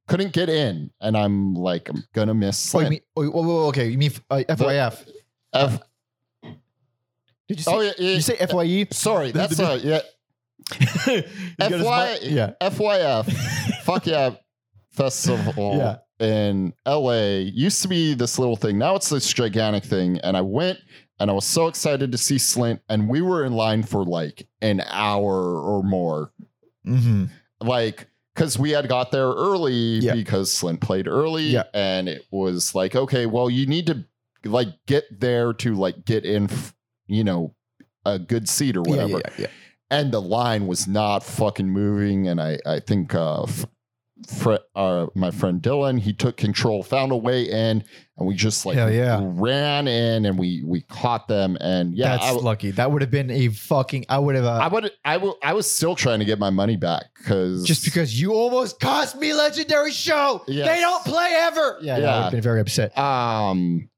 couldn't 0.08 0.34
get 0.34 0.50
in, 0.50 0.90
and 1.02 1.16
I'm 1.16 1.54
like, 1.54 1.88
I'm 1.90 2.04
gonna 2.14 2.34
miss. 2.34 2.74
Oh, 2.74 2.80
you 2.80 2.90
mean, 2.90 3.02
oh, 3.16 3.32
oh, 3.34 3.68
okay. 3.68 3.88
You 3.90 3.98
mean 3.98 4.12
uh, 4.32 4.42
FYF? 4.50 5.06
F- 5.54 5.82
Did 7.48 7.58
you 7.58 7.58
say? 7.58 7.72
oh 7.72 7.82
yeah, 7.82 7.92
yeah, 7.98 8.10
you 8.16 8.22
say 8.22 8.36
FYE? 8.38 8.88
sorry, 8.92 9.32
that's 9.32 9.60
uh 9.60 9.80
yeah 9.84 10.00
FY 10.70 12.18
yeah. 12.22 12.54
FYF 12.62 13.32
Fuck 13.84 14.06
Yeah 14.06 14.32
Festival 14.92 15.76
Yeah. 15.78 16.26
in 16.26 16.74
LA 16.86 17.38
used 17.54 17.82
to 17.84 17.88
be 17.88 18.14
this 18.14 18.38
little 18.38 18.56
thing. 18.56 18.78
Now 18.78 18.96
it's 18.96 19.10
this 19.10 19.32
gigantic 19.32 19.84
thing. 19.84 20.20
And 20.20 20.36
I 20.36 20.42
went 20.42 20.80
and 21.20 21.30
I 21.30 21.34
was 21.34 21.46
so 21.46 21.68
excited 21.68 22.12
to 22.12 22.18
see 22.18 22.36
Slint. 22.38 22.80
And 22.90 23.10
we 23.10 23.22
were 23.22 23.46
in 23.46 23.54
line 23.54 23.84
for 23.84 24.04
like 24.04 24.48
an 24.62 24.82
hour 24.88 25.60
or 25.60 25.84
more. 25.84 26.32
Mm-hmm. 26.86 27.26
Like, 27.62 28.08
because 28.34 28.58
we 28.58 28.72
had 28.72 28.88
got 28.88 29.12
there 29.12 29.28
early 29.28 30.00
Yeah. 30.00 30.14
because 30.14 30.50
Slint 30.52 30.80
played 30.82 31.08
early. 31.08 31.44
Yeah. 31.48 31.64
And 31.74 32.08
it 32.08 32.24
was 32.32 32.74
like, 32.74 32.96
okay, 32.96 33.26
well, 33.26 33.50
you 33.50 33.66
need 33.66 33.88
to 33.88 34.06
like 34.46 34.70
get 34.86 35.04
there 35.20 35.52
to 35.54 35.76
like 35.76 36.06
get 36.06 36.24
in, 36.26 36.50
you 37.08 37.24
know, 37.24 37.54
a 38.06 38.18
good 38.18 38.48
seat 38.48 38.78
or 38.78 38.82
whatever 38.82 39.22
yeah, 39.38 39.48
and 39.92 40.14
the 40.14 40.22
line 40.22 40.68
was 40.68 40.88
not 40.88 41.22
fucking 41.22 41.68
moving 41.68 42.30
and 42.30 42.40
i 42.40 42.58
i 42.66 42.80
think 42.80 43.14
uh, 43.14 43.46
Fre- 44.28 44.56
uh 44.76 45.08
my 45.16 45.32
friend 45.32 45.62
dylan 45.62 45.98
he 46.00 46.12
took 46.12 46.36
control 46.36 46.84
found 46.84 47.12
a 47.14 47.16
way 47.16 47.44
in 47.44 47.84
and 48.18 48.28
we 48.28 48.36
just 48.36 48.66
like 48.66 48.76
Hell 48.76 48.92
yeah. 48.92 49.22
ran 49.24 49.88
in 49.88 50.26
and 50.26 50.38
we 50.38 50.62
we 50.66 50.82
caught 50.82 51.28
them 51.30 51.58
and 51.62 51.94
yeah 51.96 52.18
That's 52.18 52.26
I, 52.26 52.32
lucky. 52.32 52.72
That 52.72 52.92
would 52.92 53.02
have 53.02 53.12
been 53.12 53.32
a 53.32 53.48
fucking. 53.48 54.06
I 54.10 54.20
would 54.20 54.36
have. 54.36 54.44
Uh, 54.44 54.60
I 54.62 54.68
would 54.68 54.92
I 55.06 55.16
would 55.18 55.34
I 55.42 55.54
was 55.54 55.72
still 55.72 55.96
trying 55.96 56.20
to 56.20 56.26
get 56.26 56.38
my 56.38 56.50
money 56.50 56.76
back 56.76 57.06
because 57.18 57.64
just 57.64 57.86
because 57.86 58.20
you 58.20 58.34
almost 58.34 58.82
cost 58.82 59.16
me 59.16 59.34
legendary 59.34 59.92
show. 59.92 60.44
Yes. 60.48 60.68
They 60.68 60.82
don't 60.82 61.06
play 61.06 61.32
ever. 61.34 61.78
Yeah, 61.82 61.86
yeah. 61.86 61.94
I 61.94 61.96
would 61.98 62.04
Yeah. 62.04 62.22
have 62.24 62.32
been 62.34 62.42
very 62.42 62.60
upset. 62.60 62.98
um 62.98 63.90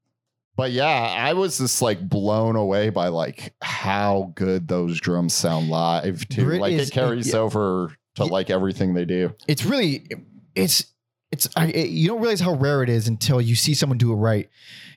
but 0.54 0.70
yeah 0.70 0.86
I 1.18 1.32
was 1.32 1.58
just 1.58 1.82
like 1.82 2.06
blown 2.08 2.54
away 2.56 2.90
by 2.90 3.08
like 3.08 3.54
how 3.60 4.32
good 4.36 4.68
those 4.68 5.00
drums 5.00 5.32
sound 5.34 5.68
live 5.68 6.28
too 6.28 6.44
Britt 6.44 6.60
like 6.60 6.74
is- 6.74 6.88
it 6.90 6.92
carries 6.92 7.32
yeah. 7.32 7.40
over 7.40 7.96
to 8.16 8.24
like 8.24 8.50
everything 8.50 8.94
they 8.94 9.04
do 9.04 9.34
It's 9.48 9.64
really, 9.64 10.06
it's, 10.54 10.84
it's. 11.30 11.48
I, 11.56 11.66
it- 11.68 11.88
you 11.90 12.08
don't 12.08 12.20
realize 12.20 12.40
how 12.40 12.54
rare 12.54 12.82
it 12.82 12.88
is 12.90 13.08
until 13.08 13.40
you 13.40 13.54
see 13.54 13.74
someone 13.74 13.98
do 13.98 14.12
it 14.12 14.16
right. 14.16 14.48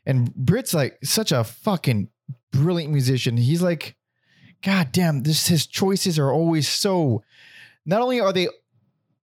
And 0.05 0.33
Britt's 0.35 0.73
like 0.73 0.97
such 1.03 1.31
a 1.31 1.43
fucking 1.43 2.09
brilliant 2.51 2.91
musician. 2.91 3.37
He's 3.37 3.61
like, 3.61 3.95
God 4.61 4.91
damn, 4.91 5.23
this 5.23 5.47
his 5.47 5.65
choices 5.65 6.19
are 6.19 6.31
always 6.31 6.67
so. 6.67 7.23
Not 7.85 8.01
only 8.01 8.19
are 8.19 8.33
they, 8.33 8.47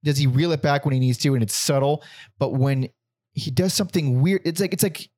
does 0.04 0.16
he 0.18 0.26
reel 0.26 0.52
it 0.52 0.62
back 0.62 0.84
when 0.84 0.94
he 0.94 1.00
needs 1.00 1.18
to, 1.18 1.34
and 1.34 1.42
it's 1.42 1.54
subtle, 1.54 2.02
but 2.38 2.52
when 2.54 2.88
he 3.34 3.50
does 3.50 3.74
something 3.74 4.20
weird, 4.22 4.42
it's 4.44 4.60
like 4.60 4.72
it's 4.72 4.82
like 4.82 5.08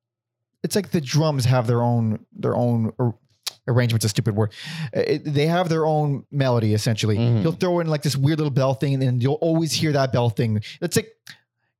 it's 0.63 0.75
like 0.75 0.91
the 0.91 1.01
drums 1.01 1.45
have 1.45 1.67
their 1.67 1.81
own 1.81 2.25
their 2.33 2.55
own 2.55 2.91
arrangement's 3.67 4.05
a 4.05 4.09
stupid 4.09 4.35
word. 4.35 4.51
Uh, 4.95 4.99
it- 5.01 5.23
they 5.33 5.47
have 5.47 5.69
their 5.69 5.85
own 5.85 6.25
melody 6.31 6.73
essentially. 6.73 7.17
Mhm. 7.17 7.41
He'll 7.41 7.51
throw 7.51 7.79
in 7.79 7.87
like 7.87 8.03
this 8.03 8.15
weird 8.15 8.39
little 8.39 8.51
bell 8.51 8.73
thing, 8.73 9.01
and 9.03 9.21
you'll 9.21 9.33
always 9.35 9.71
hear 9.73 9.91
that 9.93 10.11
bell 10.13 10.29
thing. 10.29 10.61
It's 10.81 10.95
like 10.95 11.09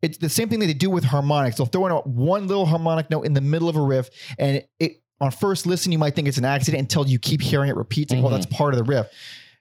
it's 0.02 0.18
the 0.20 0.30
same 0.30 0.50
thing 0.50 0.60
that 0.60 0.68
they 0.68 0.74
do 0.74 0.90
with 0.90 1.04
harmonics. 1.04 1.58
They'll 1.58 1.66
throw 1.66 1.86
in 1.88 1.92
a, 1.92 1.98
one 2.02 2.48
little 2.48 2.66
harmonic 2.66 3.10
note 3.10 3.26
in 3.26 3.34
the 3.34 3.42
middle 3.42 3.70
of 3.70 3.76
a 3.76 3.82
riff, 3.82 4.10
and 4.38 4.64
it, 4.80 5.02
on 5.22 5.32
first 5.32 5.66
listen 5.66 5.92
you 5.92 5.98
might 5.98 6.14
think 6.16 6.28
it's 6.28 6.38
an 6.38 6.46
accident 6.46 6.82
until 6.82 7.08
you 7.08 7.18
keep 7.18 7.42
hearing 7.42 7.70
it 7.70 7.76
repeat. 7.76 8.10
Mhm. 8.10 8.22
well, 8.22 8.32
that's 8.32 8.46
part 8.48 8.74
of 8.74 8.78
the 8.78 8.84
riff. 8.84 9.08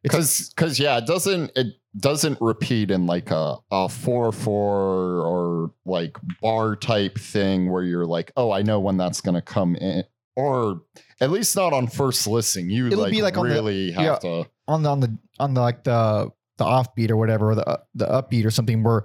Because 0.02 0.50
because 0.50 0.78
yeah 0.78 0.98
it 0.98 1.06
doesn't 1.06 1.50
it 1.56 1.76
doesn't 1.96 2.36
repeat 2.42 2.90
in 2.90 3.06
like 3.06 3.30
a 3.30 3.56
a 3.70 3.88
four 3.88 4.32
four 4.32 4.84
or 5.24 5.70
like 5.86 6.18
bar 6.42 6.76
type 6.76 7.16
thing 7.18 7.70
where 7.70 7.82
you're 7.84 8.04
like 8.04 8.30
oh 8.36 8.50
i 8.50 8.60
know 8.60 8.80
when 8.80 8.96
that's 8.98 9.20
gonna 9.22 9.40
come 9.40 9.76
in 9.76 10.04
or 10.36 10.82
at 11.24 11.30
least 11.30 11.56
not 11.56 11.72
on 11.72 11.86
first 11.88 12.26
listening. 12.26 12.70
you 12.70 12.86
It'll 12.86 13.00
like, 13.00 13.10
be 13.10 13.22
like 13.22 13.36
on 13.36 13.48
the- 13.48 13.54
really 13.54 13.90
have 13.92 14.04
yeah. 14.04 14.16
to 14.16 14.48
on 14.68 14.82
the 14.82 14.90
on 14.90 15.00
the 15.00 15.18
on 15.38 15.54
the 15.54 15.60
like 15.60 15.84
the 15.84 16.30
the 16.58 16.64
offbeat 16.64 17.10
or 17.10 17.16
whatever, 17.16 17.50
or 17.50 17.54
the 17.56 17.66
uh, 17.68 17.76
the 17.94 18.06
upbeat 18.06 18.44
or 18.46 18.50
something 18.50 18.82
where, 18.84 19.02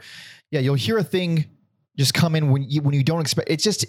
yeah, 0.51 0.59
you'll 0.59 0.75
hear 0.75 0.97
a 0.99 1.03
thing 1.03 1.45
just 1.97 2.13
come 2.13 2.35
in 2.35 2.51
when 2.51 2.63
you 2.69 2.81
when 2.81 2.93
you 2.93 3.03
don't 3.03 3.19
expect. 3.21 3.49
It's 3.49 3.63
just 3.63 3.85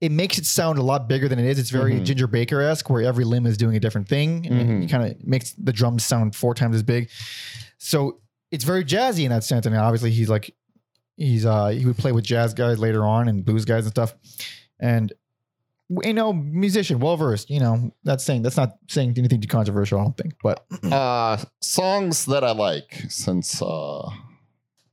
it 0.00 0.10
makes 0.10 0.36
it 0.36 0.44
sound 0.44 0.78
a 0.78 0.82
lot 0.82 1.08
bigger 1.08 1.28
than 1.28 1.38
it 1.38 1.46
is. 1.46 1.58
It's 1.58 1.70
very 1.70 1.94
Mhm. 1.94 2.04
Ginger 2.04 2.26
Baker 2.26 2.60
esque, 2.60 2.90
where 2.90 3.02
every 3.02 3.24
limb 3.24 3.46
is 3.46 3.56
doing 3.56 3.76
a 3.76 3.80
different 3.80 4.08
thing, 4.08 4.46
and 4.46 4.68
Mhm. 4.68 4.84
it 4.84 4.90
kind 4.90 5.04
of 5.10 5.24
makes 5.26 5.52
the 5.52 5.72
drums 5.72 6.04
sound 6.04 6.34
four 6.34 6.54
times 6.54 6.74
as 6.76 6.82
big. 6.82 7.08
So 7.78 8.20
it's 8.50 8.64
very 8.64 8.84
jazzy 8.84 9.24
in 9.24 9.30
that 9.30 9.44
sense. 9.44 9.66
I 9.66 9.70
mean, 9.70 9.78
obviously 9.80 10.10
he's 10.10 10.28
like 10.28 10.54
he's 11.16 11.46
uh 11.46 11.68
he 11.68 11.86
would 11.86 11.96
play 11.96 12.12
with 12.12 12.24
jazz 12.24 12.52
guys 12.52 12.78
later 12.78 13.06
on 13.06 13.28
and 13.28 13.44
blues 13.44 13.64
guys 13.64 13.84
and 13.84 13.90
stuff, 13.92 14.14
and. 14.80 15.12
You 15.90 16.14
know, 16.14 16.32
musician, 16.32 16.98
well 16.98 17.16
versed. 17.16 17.50
You 17.50 17.60
know, 17.60 17.94
that's 18.04 18.24
saying 18.24 18.42
that's 18.42 18.56
not 18.56 18.76
saying 18.88 19.14
anything 19.18 19.40
too 19.40 19.48
controversial. 19.48 20.00
I 20.00 20.04
don't 20.04 20.16
think, 20.16 20.34
but 20.42 20.64
uh 20.92 21.36
songs 21.60 22.24
that 22.26 22.42
i 22.44 22.52
like 22.52 23.02
since 23.08 23.60
uh 23.60 24.08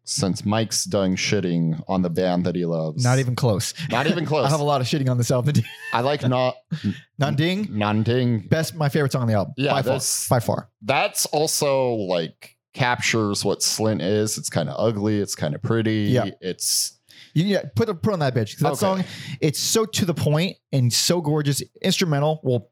since 0.03 0.43
mike's 0.45 0.83
done 0.83 1.15
shitting 1.15 1.81
on 1.87 2.01
the 2.01 2.09
band 2.09 2.45
that 2.45 2.55
he 2.55 2.65
loves 2.65 3.03
Not 3.03 3.19
even 3.19 3.35
close. 3.35 3.73
not 3.89 4.07
even 4.07 4.25
close 4.31 4.45
I 4.45 4.49
have 4.49 4.59
a 4.59 4.63
lot 4.63 4.81
of 4.81 4.87
shitting 4.87 5.09
on 5.09 5.17
this 5.17 5.31
album. 5.31 5.53
i 5.93 6.01
like 6.01 6.27
not 6.27 6.55
Nan 7.19 7.35
Ding. 7.35 7.67
Nan-Ding 7.71 8.39
Best, 8.49 8.75
my 8.75 8.89
favorite 8.89 9.11
song 9.11 9.21
on 9.21 9.27
the 9.27 9.35
album. 9.35 9.53
Yeah, 9.57 9.71
by 9.73 9.81
far. 9.83 9.83
that's- 9.83 10.27
By 10.27 10.39
far. 10.39 10.69
that's 10.81 11.25
also 11.27 11.91
like 11.93 12.57
captures 12.73 13.45
what 13.45 13.59
Slint 13.59 14.01
is. 14.01 14.37
It's 14.37 14.49
kind 14.49 14.69
of 14.69 14.75
ugly. 14.79 15.19
It's 15.19 15.35
kind 15.35 15.53
of 15.55 15.61
pretty. 15.61 16.03
Yeah. 16.09 16.31
It's 16.41 16.99
You, 17.34 17.45
yeah, 17.45 17.61
put 17.75 17.88
put 18.01 18.13
on 18.13 18.19
that 18.19 18.34
bitch. 18.36 18.57
That 18.59 18.69
Okay. 18.73 18.75
song, 18.79 19.03
it's 19.39 19.59
so 19.59 19.86
to 19.86 20.05
the 20.05 20.13
point 20.13 20.57
and 20.71 20.91
so 20.91 21.21
gorgeous. 21.21 21.63
Instrumental. 21.82 22.39
Well, 22.43 22.69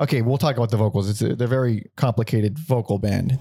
okay, 0.00 0.22
we'll 0.22 0.38
talk 0.38 0.56
about 0.56 0.70
the 0.70 0.76
vocals. 0.76 1.08
It's 1.10 1.20
a, 1.22 1.34
they're 1.36 1.48
very 1.48 1.90
complicated 1.96 2.58
vocal 2.58 2.98
band. 2.98 3.38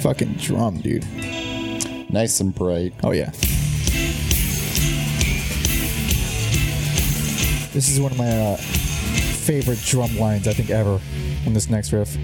Fucking 0.00 0.34
drum, 0.34 0.78
dude. 0.80 1.04
nice 2.10 2.40
and 2.40 2.54
bright. 2.54 2.94
Oh 3.02 3.10
yeah. 3.12 3.32
This 7.72 7.90
is 7.90 8.00
one 8.00 8.12
of 8.12 8.18
my 8.18 8.28
uh, 8.28 8.56
favorite 8.56 9.78
drum 9.80 10.16
lines 10.16 10.48
I 10.48 10.52
think 10.52 10.70
ever 10.70 11.00
on 11.46 11.52
this 11.52 11.68
next 11.68 11.92
riff. 11.92 12.16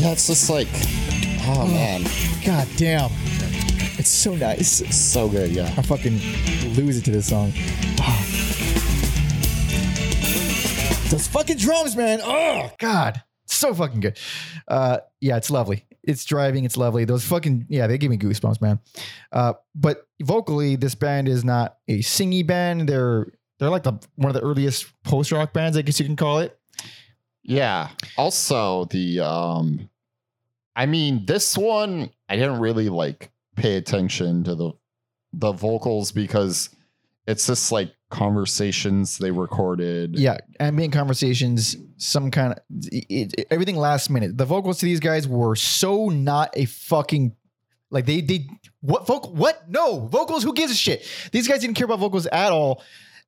Yeah, 0.00 0.12
it's 0.12 0.26
just 0.26 0.50
like, 0.50 0.68
oh 1.46 1.66
man, 1.66 2.02
God 2.44 2.68
damn. 2.76 3.10
It's 3.96 4.10
so 4.10 4.34
nice. 4.34 4.80
it's 4.82 4.96
so 4.96 5.28
good. 5.28 5.52
Yeah. 5.52 5.72
I 5.78 5.82
fucking 5.82 6.20
lose 6.74 6.98
it 6.98 7.04
to 7.06 7.10
this 7.12 7.28
song. 7.28 7.52
Those 11.14 11.28
fucking 11.28 11.58
drums, 11.58 11.94
man. 11.94 12.18
Oh 12.24 12.72
God. 12.76 13.22
So 13.46 13.72
fucking 13.72 14.00
good. 14.00 14.18
Uh, 14.66 14.98
yeah, 15.20 15.36
it's 15.36 15.48
lovely. 15.48 15.86
It's 16.02 16.24
driving. 16.24 16.64
It's 16.64 16.76
lovely. 16.76 17.04
Those 17.04 17.24
fucking 17.24 17.66
yeah, 17.68 17.86
they 17.86 17.98
give 17.98 18.10
me 18.10 18.18
goosebumps, 18.18 18.60
man. 18.60 18.80
Uh, 19.30 19.52
but 19.76 20.08
vocally, 20.20 20.74
this 20.74 20.96
band 20.96 21.28
is 21.28 21.44
not 21.44 21.76
a 21.86 22.00
singy 22.00 22.44
band. 22.44 22.88
They're 22.88 23.28
they're 23.60 23.70
like 23.70 23.84
the 23.84 23.92
one 24.16 24.34
of 24.34 24.34
the 24.34 24.44
earliest 24.44 24.92
post 25.04 25.30
rock 25.30 25.52
bands, 25.52 25.76
I 25.76 25.82
guess 25.82 26.00
you 26.00 26.04
can 26.04 26.16
call 26.16 26.40
it. 26.40 26.58
Yeah. 27.44 27.90
Also, 28.18 28.86
the 28.86 29.20
um, 29.20 29.88
I 30.74 30.86
mean, 30.86 31.26
this 31.26 31.56
one 31.56 32.10
I 32.28 32.34
didn't 32.34 32.58
really 32.58 32.88
like 32.88 33.30
pay 33.54 33.76
attention 33.76 34.42
to 34.42 34.56
the 34.56 34.72
the 35.32 35.52
vocals 35.52 36.10
because 36.10 36.70
it's 37.28 37.46
just 37.46 37.70
like 37.70 37.94
conversations 38.14 39.18
they 39.18 39.30
recorded. 39.30 40.18
Yeah, 40.18 40.38
ambient 40.60 40.92
conversations, 40.92 41.76
some 41.96 42.30
kind 42.30 42.52
of 42.52 42.58
it, 42.90 43.34
it- 43.38 43.46
everything 43.50 43.76
last 43.76 44.08
minute. 44.10 44.38
The 44.38 44.44
vocals 44.46 44.78
to 44.78 44.86
these 44.86 45.00
guys 45.00 45.26
were 45.28 45.56
so 45.56 46.08
not 46.08 46.50
a 46.54 46.64
fucking 46.64 47.34
like 47.90 48.06
they 48.06 48.20
they 48.20 48.46
what 48.80 49.06
vocal 49.06 49.34
what 49.34 49.68
no 49.68 50.06
vocals 50.06 50.42
who 50.42 50.52
gives 50.54 50.72
a 50.72 50.76
shit. 50.76 51.06
These 51.32 51.46
guys 51.48 51.60
didn't 51.60 51.74
care 51.76 51.84
about 51.84 51.98
vocals 52.00 52.26
at 52.26 52.50
all. 52.52 52.82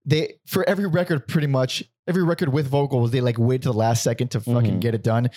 They 0.04 0.34
for 0.46 0.62
every 0.68 0.86
record 0.86 1.26
pretty 1.26 1.46
much 1.48 1.82
every 2.08 2.22
record 2.22 2.48
with 2.52 2.68
vocals 2.68 3.10
they 3.10 3.20
like 3.20 3.36
wait 3.38 3.62
to 3.62 3.68
the 3.72 3.74
last 3.76 4.02
second 4.04 4.28
to 4.30 4.40
fucking 4.40 4.76
Mhm. 4.76 4.80
get 4.80 4.94
it 4.94 5.02
done, 5.02 5.28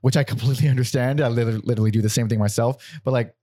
which 0.00 0.16
I 0.16 0.24
completely 0.24 0.68
understand. 0.74 1.20
I 1.20 1.28
literally, 1.28 1.60
literally 1.64 1.90
do 1.90 2.00
the 2.02 2.08
same 2.08 2.28
thing 2.28 2.38
myself. 2.38 2.76
But 3.04 3.12
like 3.12 3.34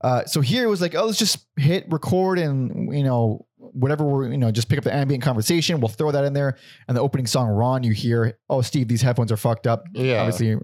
uh, 0.00 0.24
so 0.24 0.40
here 0.40 0.64
it 0.64 0.68
was 0.68 0.80
like, 0.80 0.94
oh, 0.94 1.06
let's 1.06 1.18
just 1.18 1.46
hit 1.56 1.86
record 1.90 2.38
and 2.38 2.94
you 2.96 3.04
know 3.04 3.46
whatever 3.56 4.04
we're 4.04 4.30
you 4.30 4.36
know 4.36 4.50
just 4.50 4.68
pick 4.68 4.76
up 4.76 4.84
the 4.84 4.94
ambient 4.94 5.22
conversation. 5.22 5.80
We'll 5.80 5.88
throw 5.88 6.10
that 6.10 6.24
in 6.24 6.32
there. 6.32 6.58
And 6.88 6.96
the 6.96 7.00
opening 7.00 7.26
song, 7.26 7.48
Ron, 7.48 7.82
you 7.82 7.92
hear, 7.92 8.38
oh, 8.50 8.60
Steve, 8.60 8.88
these 8.88 9.00
headphones 9.02 9.32
are 9.32 9.36
fucked 9.36 9.66
up. 9.66 9.84
Yeah. 9.94 10.20
Obviously, 10.20 10.56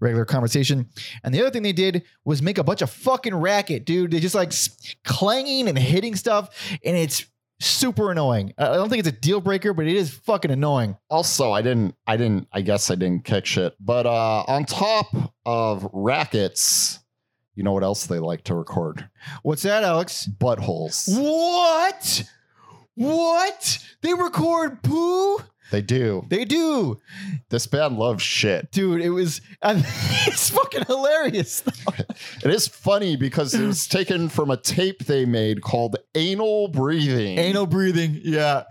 regular 0.00 0.24
conversation. 0.24 0.88
And 1.24 1.34
the 1.34 1.40
other 1.40 1.50
thing 1.50 1.62
they 1.62 1.72
did 1.72 2.04
was 2.24 2.42
make 2.42 2.58
a 2.58 2.64
bunch 2.64 2.82
of 2.82 2.90
fucking 2.90 3.34
racket, 3.34 3.84
dude. 3.84 4.10
They 4.12 4.20
just 4.20 4.34
like 4.34 4.52
clanging 5.04 5.68
and 5.68 5.78
hitting 5.78 6.14
stuff, 6.14 6.54
and 6.84 6.96
it's 6.96 7.26
super 7.60 8.10
annoying. 8.10 8.52
I 8.58 8.74
don't 8.74 8.88
think 8.88 9.00
it's 9.00 9.08
a 9.08 9.12
deal 9.12 9.40
breaker, 9.40 9.72
but 9.72 9.86
it 9.86 9.96
is 9.96 10.10
fucking 10.10 10.50
annoying. 10.50 10.96
also 11.08 11.52
i 11.52 11.62
didn't 11.62 11.94
i 12.06 12.16
didn't 12.16 12.48
i 12.52 12.60
guess 12.60 12.90
i 12.90 12.94
didn't 12.94 13.24
kick 13.24 13.46
shit 13.46 13.74
but 13.80 14.06
uh 14.06 14.42
on 14.48 14.64
top 14.64 15.06
of 15.46 15.88
rackets 15.92 16.98
you 17.54 17.62
know 17.62 17.72
what 17.72 17.82
else 17.84 18.06
they 18.06 18.18
like 18.18 18.44
to 18.44 18.54
record 18.54 19.08
What's 19.42 19.62
that, 19.62 19.84
Alex? 19.84 20.28
buttholes 20.38 21.08
What? 21.08 22.24
What? 22.94 23.78
They 24.02 24.14
record 24.14 24.82
poo? 24.82 25.38
they 25.70 25.80
do 25.80 26.24
They 26.28 26.44
do. 26.44 27.00
this 27.48 27.66
band 27.66 27.98
loves 27.98 28.22
shit 28.22 28.70
Dude, 28.70 29.00
it 29.00 29.08
was 29.10 29.40
it's 29.64 30.50
fucking 30.50 30.84
hilarious. 30.84 31.62
it 32.44 32.50
is 32.50 32.68
funny 32.68 33.16
because 33.16 33.54
it 33.54 33.66
was 33.66 33.88
taken 33.88 34.28
from 34.28 34.50
a 34.50 34.56
tape 34.56 35.06
they 35.06 35.24
made 35.24 35.62
called 35.62 35.96
anal 36.14 36.68
breathing 36.68 37.38
Anal 37.38 37.66
breathing, 37.66 38.20
yeah. 38.22 38.64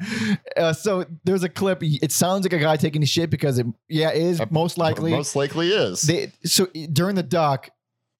Uh, 0.55 0.71
so 0.71 1.05
there's 1.25 1.43
a 1.43 1.49
clip. 1.49 1.79
It 1.81 2.11
sounds 2.11 2.45
like 2.45 2.53
a 2.53 2.59
guy 2.59 2.77
taking 2.77 3.01
a 3.03 3.07
shit 3.07 3.29
because 3.29 3.57
it, 3.59 3.65
yeah, 3.89 4.09
it 4.11 4.21
is 4.21 4.39
Uh, 4.39 4.45
most 4.51 4.77
likely. 4.77 5.11
most 5.11 5.35
likely 5.35 5.69
is 5.69 6.03
They 6.03 6.31
so 6.45 6.67
during 6.93 7.15
the 7.15 7.23
doc, 7.23 7.69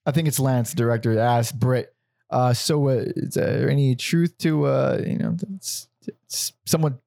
I 0.06 0.12
think 0.12 0.28
it's 0.28 0.40
Lance, 0.40 0.72
the 0.72 0.76
director, 0.78 1.18
asked 1.18 1.60
Britt. 1.60 1.94
Uh, 2.30 2.54
so 2.54 2.88
uh, 2.90 3.04
is 3.16 3.36
there 3.36 3.70
any 3.70 3.96
truth 3.96 4.38
to 4.40 4.66
uh, 4.66 5.02
you 5.06 5.18
know, 5.18 5.36
it's, 5.56 5.88
it's 6.08 6.54
someone 6.66 6.98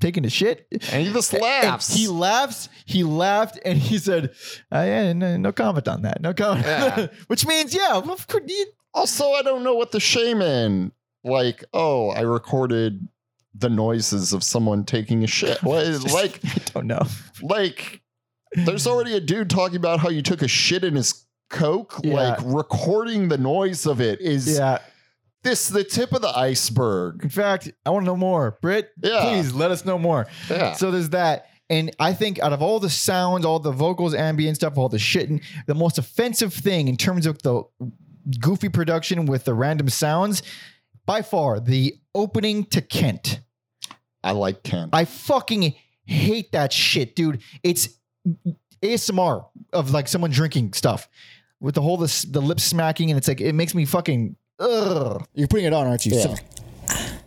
taking 0.00 0.24
a 0.24 0.30
shit? 0.30 0.66
and 0.92 1.06
he 1.06 1.12
just 1.12 1.32
And 1.34 1.42
laughs 1.42 1.92
he 1.92 2.06
laughs. 2.08 2.68
He 2.84 3.02
laughed, 3.02 3.58
and 3.64 3.78
he 3.78 3.98
said, 3.98 4.30
uh, 4.72 4.84
"Yeah, 4.86 5.12
no, 5.12 5.36
no 5.36 5.52
comment 5.52 5.88
on 5.88 6.02
that. 6.02 6.20
No 6.20 6.32
comment." 6.34 6.66
Yeah. 6.66 7.06
Which 7.26 7.46
means, 7.46 7.74
yeah, 7.74 7.94
of 7.96 8.26
course, 8.28 8.44
also 8.94 9.32
i 9.32 9.42
don't 9.42 9.62
know 9.62 9.74
what 9.74 9.90
the 9.92 10.00
shame 10.00 10.40
in 10.40 10.90
like 11.22 11.62
oh 11.74 12.08
i 12.12 12.22
recorded 12.22 13.06
the 13.54 13.68
noises 13.68 14.32
of 14.32 14.42
someone 14.42 14.84
taking 14.84 15.22
a 15.22 15.26
shit 15.26 15.62
What 15.62 15.84
is- 15.84 16.10
like 16.14 16.40
I 16.44 16.58
don't 16.72 16.86
know. 16.86 17.02
like 17.42 18.00
there's 18.52 18.86
already 18.86 19.14
a 19.14 19.20
dude 19.20 19.50
talking 19.50 19.76
about 19.76 20.00
how 20.00 20.08
you 20.08 20.22
took 20.22 20.40
a 20.40 20.48
shit 20.48 20.82
in 20.82 20.94
his 20.94 21.25
coke 21.48 22.00
Yeah. 22.02 22.14
like 22.14 22.38
recording 22.44 23.28
the 23.28 23.38
noise 23.38 23.86
of 23.86 24.00
it 24.00 24.20
is 24.20 24.56
Yeah. 24.58 24.78
this 25.44 25.68
the 25.68 25.84
tip 25.84 26.12
of 26.12 26.22
the 26.22 26.28
iceberg 26.36 27.20
In 27.22 27.30
fact, 27.30 27.70
I 27.84 27.90
want 27.90 28.04
to 28.04 28.06
know 28.06 28.16
more. 28.16 28.58
Britt 28.60 28.90
Yeah. 29.02 29.20
please 29.22 29.52
let 29.52 29.70
us 29.70 29.84
know 29.84 29.98
more. 29.98 30.26
yeah 30.50 30.72
So 30.74 30.90
there's 30.90 31.10
that. 31.10 31.46
And 31.68 31.90
I 31.98 32.12
think 32.12 32.38
out 32.38 32.52
of 32.52 32.62
all 32.62 32.78
the 32.78 32.90
sounds, 32.90 33.44
all 33.44 33.58
the 33.58 33.72
vocals, 33.72 34.14
ambient 34.14 34.56
stuff, 34.56 34.78
all 34.78 34.88
the 34.88 34.98
shitting, 34.98 35.42
the 35.66 35.74
most 35.74 35.98
offensive 35.98 36.54
thing 36.54 36.86
in 36.88 36.96
terms 36.96 37.26
of 37.26 37.42
the 37.42 37.64
goofy 38.40 38.68
production 38.68 39.26
with 39.26 39.44
the 39.44 39.54
random 39.54 39.88
sounds, 39.88 40.42
by 41.06 41.22
far, 41.22 41.58
the 41.60 41.94
opening 42.14 42.64
to 42.66 42.80
Kent. 42.80 43.40
i 44.22 44.30
like 44.32 44.62
Kent. 44.62 44.90
I 44.92 45.04
fucking 45.06 45.74
hate 46.04 46.52
that 46.52 46.72
shit, 46.72 47.14
dude. 47.16 47.40
It's 47.64 47.88
ASMR 48.82 49.44
of 49.72 49.90
like 49.90 50.06
someone 50.08 50.30
drinking 50.30 50.72
stuff 50.72 51.08
with 51.60 51.74
the 51.74 51.82
whole 51.82 51.96
this, 51.96 52.22
the 52.22 52.40
lip 52.42 52.60
smacking, 52.60 53.10
and 53.10 53.18
it's 53.18 53.28
like 53.28 53.40
it 53.40 53.54
makes 53.54 53.74
me 53.74 53.84
fucking. 53.84 54.36
Ugh. 54.58 55.24
You're 55.34 55.48
putting 55.48 55.66
it 55.66 55.72
on, 55.72 55.86
aren't 55.86 56.06
you? 56.06 56.14
Yeah. 56.16 56.34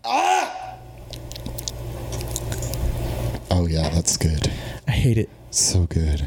Ah! 0.04 0.76
oh 3.52 3.68
yeah 3.68 3.90
that's 3.90 4.16
good 4.16 4.52
I 4.88 4.92
hate 4.92 5.18
it. 5.18 5.30
so 5.52 5.86
good 5.88 6.26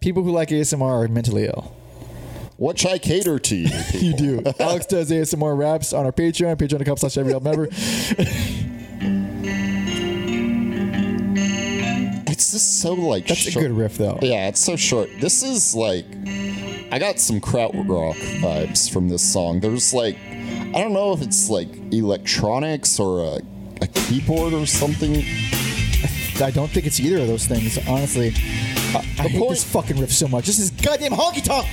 People 0.00 0.22
who 0.22 0.32
like 0.32 0.50
ASMR 0.50 1.04
are 1.04 1.08
mentally 1.08 1.46
ill. 1.46 1.74
which 2.58 2.84
i 2.84 2.98
cater 2.98 3.38
to 3.38 3.56
you 3.56 3.68
You 3.94 4.14
do. 4.14 4.42
Alex 4.60 4.86
does 4.86 5.10
ASMR 5.10 5.56
raps 5.56 5.92
on 5.94 6.04
our 6.04 6.12
Patreon, 6.12 6.56
patreon.com 6.56 6.96
slash 6.98 7.16
every 7.16 7.32
member. 7.40 7.68
it's 12.54 12.64
just 12.64 12.80
so 12.80 12.94
like 12.94 13.26
That's 13.26 13.46
a 13.48 13.52
good 13.52 13.72
riff, 13.72 13.98
though. 13.98 14.18
Yeah, 14.22 14.48
it's 14.48 14.60
so 14.60 14.76
short. 14.76 15.08
This 15.20 15.42
is 15.42 15.74
like 15.74 16.04
I 16.92 16.98
got 16.98 17.18
some 17.18 17.40
krautrock 17.40 18.14
vibes 18.40 18.90
from 18.92 19.08
this 19.08 19.22
song. 19.22 19.60
There's 19.60 19.92
like 19.94 20.16
I 20.18 20.80
don't 20.80 20.92
know 20.92 21.12
if 21.12 21.22
it's 21.22 21.48
like 21.50 21.68
electronics 21.92 22.98
or 23.00 23.20
a, 23.24 23.40
a 23.82 23.86
keyboard 23.88 24.52
or 24.52 24.66
something. 24.66 25.22
I 26.42 26.50
don't 26.50 26.68
think 26.70 26.86
it's 26.86 26.98
either 27.00 27.18
of 27.22 27.28
those 27.28 27.46
things, 27.46 27.78
honestly. 27.88 28.28
I, 28.28 28.98
I 28.98 29.00
hate 29.28 29.38
point- 29.38 29.50
this 29.50 29.64
fucking 29.64 29.98
riff 30.00 30.12
so 30.12 30.26
much. 30.28 30.46
This 30.46 30.58
is 30.58 30.70
goddamn 30.70 31.12
honky 31.12 31.42
tonk. 31.42 31.66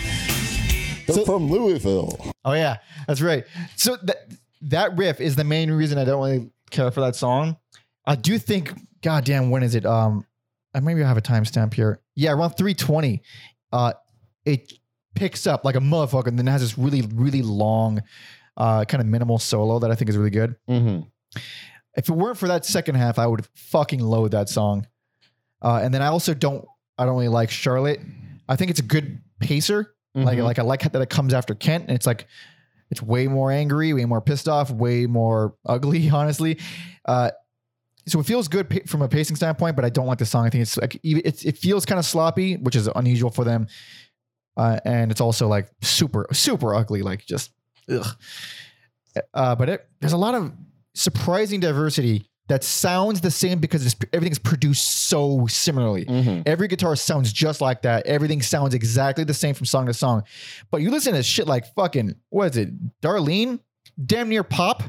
They're 1.08 1.16
So- 1.16 1.26
from 1.26 1.50
Louisville. 1.52 2.18
Oh 2.46 2.54
yeah, 2.54 2.78
that's 3.08 3.22
right. 3.22 3.44
So 3.76 3.98
that 4.04 4.18
that 4.64 4.98
riff 4.98 5.20
is 5.20 5.36
the 5.36 5.44
main 5.44 5.72
reason 5.72 5.98
I 5.98 6.06
don't 6.06 6.24
really 6.24 6.50
care 6.70 6.92
for 6.92 7.02
that 7.02 7.16
song. 7.16 7.58
I 8.06 8.16
do 8.16 8.38
think, 8.40 8.74
goddamn, 9.02 9.50
when 9.52 9.62
is 9.64 9.76
it? 9.76 9.86
Um, 9.86 10.26
I 10.74 10.80
maybe 10.80 11.02
have 11.04 11.18
a 11.18 11.22
timestamp 11.22 11.74
here. 11.74 12.02
Yeah, 12.16 12.32
around 12.34 12.52
three 12.52 12.74
twenty. 12.74 13.22
Uh, 13.72 13.94
it 14.46 14.72
picks 15.16 15.46
up 15.48 15.66
like 15.66 15.76
a 15.76 15.80
motherfucker, 15.80 16.28
and 16.28 16.38
then 16.40 16.48
it 16.48 16.52
has 16.52 16.62
this 16.62 16.78
really, 16.78 17.02
really 17.14 17.42
long, 17.42 18.02
uh, 18.58 18.86
kind 18.86 19.02
of 19.02 19.08
minimal 19.08 19.38
solo 19.40 19.80
that 19.80 19.92
I 19.92 19.96
think 19.96 20.10
is 20.10 20.18
really 20.18 20.30
good. 20.30 20.56
Mm-hmm. 20.70 21.02
If 21.96 22.08
it 22.10 22.12
weren't 22.14 22.38
for 22.38 22.48
that 22.48 22.66
second 22.66 22.96
half, 22.96 23.20
I 23.20 23.28
would 23.28 23.46
fucking 23.56 24.00
load 24.00 24.32
that 24.32 24.48
song. 24.50 24.88
Uh, 25.62 25.80
and 25.84 25.94
then 25.94 26.02
I 26.02 26.08
also 26.08 26.34
don't, 26.34 26.66
I 26.98 27.06
don't 27.06 27.16
really 27.16 27.28
like 27.28 27.52
Charlotte. 27.52 28.00
I 28.48 28.56
think 28.56 28.72
it's 28.72 28.80
a 28.80 28.84
good 28.84 29.22
pacer. 29.40 29.94
Like, 30.16 30.38
Mhm. 30.38 30.44
like 30.44 30.60
I 30.60 30.64
like 30.64 30.90
that 30.92 31.02
it 31.02 31.10
comes 31.10 31.34
after 31.34 31.54
Kent, 31.56 31.86
and 31.88 31.96
it's 31.96 32.06
like 32.08 32.28
it's 32.90 33.02
way 33.02 33.28
more 33.28 33.52
angry, 33.52 33.94
way 33.94 34.04
more 34.06 34.20
pissed 34.22 34.50
off, 34.50 34.70
way 34.72 35.06
more 35.06 35.56
ugly, 35.66 36.10
honestly. 36.14 36.60
Uh, 37.06 37.32
so 38.12 38.20
it 38.20 38.26
feels 38.26 38.48
good 38.48 38.90
from 38.90 39.02
a 39.02 39.08
pacing 39.08 39.36
standpoint, 39.38 39.76
but 39.76 39.86
I 39.86 39.90
don't 39.90 40.06
like 40.08 40.18
the 40.18 40.26
song. 40.26 40.46
I 40.46 40.50
think 40.50 40.62
it's 40.64 40.78
like 40.78 41.00
even- 41.04 41.22
it's, 41.26 41.44
it 41.44 41.58
feels 41.58 41.86
kind 41.86 41.98
of 42.00 42.06
sloppy, 42.06 42.58
which 42.58 42.76
is 42.76 42.88
unusual 42.96 43.30
for 43.32 43.44
them, 43.46 43.68
uh, 44.58 44.80
and 44.86 45.12
it's 45.12 45.22
also 45.22 45.48
like 45.48 45.70
super 45.82 46.28
super 46.34 46.76
ugly, 46.76 47.02
like 47.02 47.26
just 47.26 47.52
ugh. 47.90 48.06
Uh, 49.34 49.56
but 49.56 49.70
it, 49.70 49.88
there's 50.00 50.14
a 50.14 50.18
lot 50.18 50.36
of 50.36 50.52
surprising 50.94 51.60
diversity 51.60 52.28
that 52.48 52.64
sounds 52.64 53.22
the 53.22 53.32
same 53.32 53.60
because 53.60 53.86
it's, 53.86 53.96
everything's 54.12 54.40
produced 54.40 55.08
so 55.08 55.46
similarly. 55.48 56.06
Mhm. 56.06 56.44
Every 56.46 56.68
guitar 56.68 56.96
sounds 56.98 57.32
just 57.32 57.62
like 57.62 57.82
that. 57.84 58.06
Everything 58.06 58.42
sounds 58.42 58.74
exactly 58.74 59.24
the 59.24 59.34
same 59.34 59.54
from 59.54 59.66
song 59.66 59.86
to 59.86 59.94
song. 59.94 60.24
But 60.70 60.82
you 60.82 60.92
listen 60.92 61.14
to 61.14 61.24
shit 61.24 61.48
like 61.48 61.74
fucking, 61.76 62.16
what 62.30 62.52
is 62.52 62.58
it? 62.58 63.02
Darlene? 63.02 63.60
Damn 64.06 64.28
near 64.30 64.44
pop. 64.44 64.84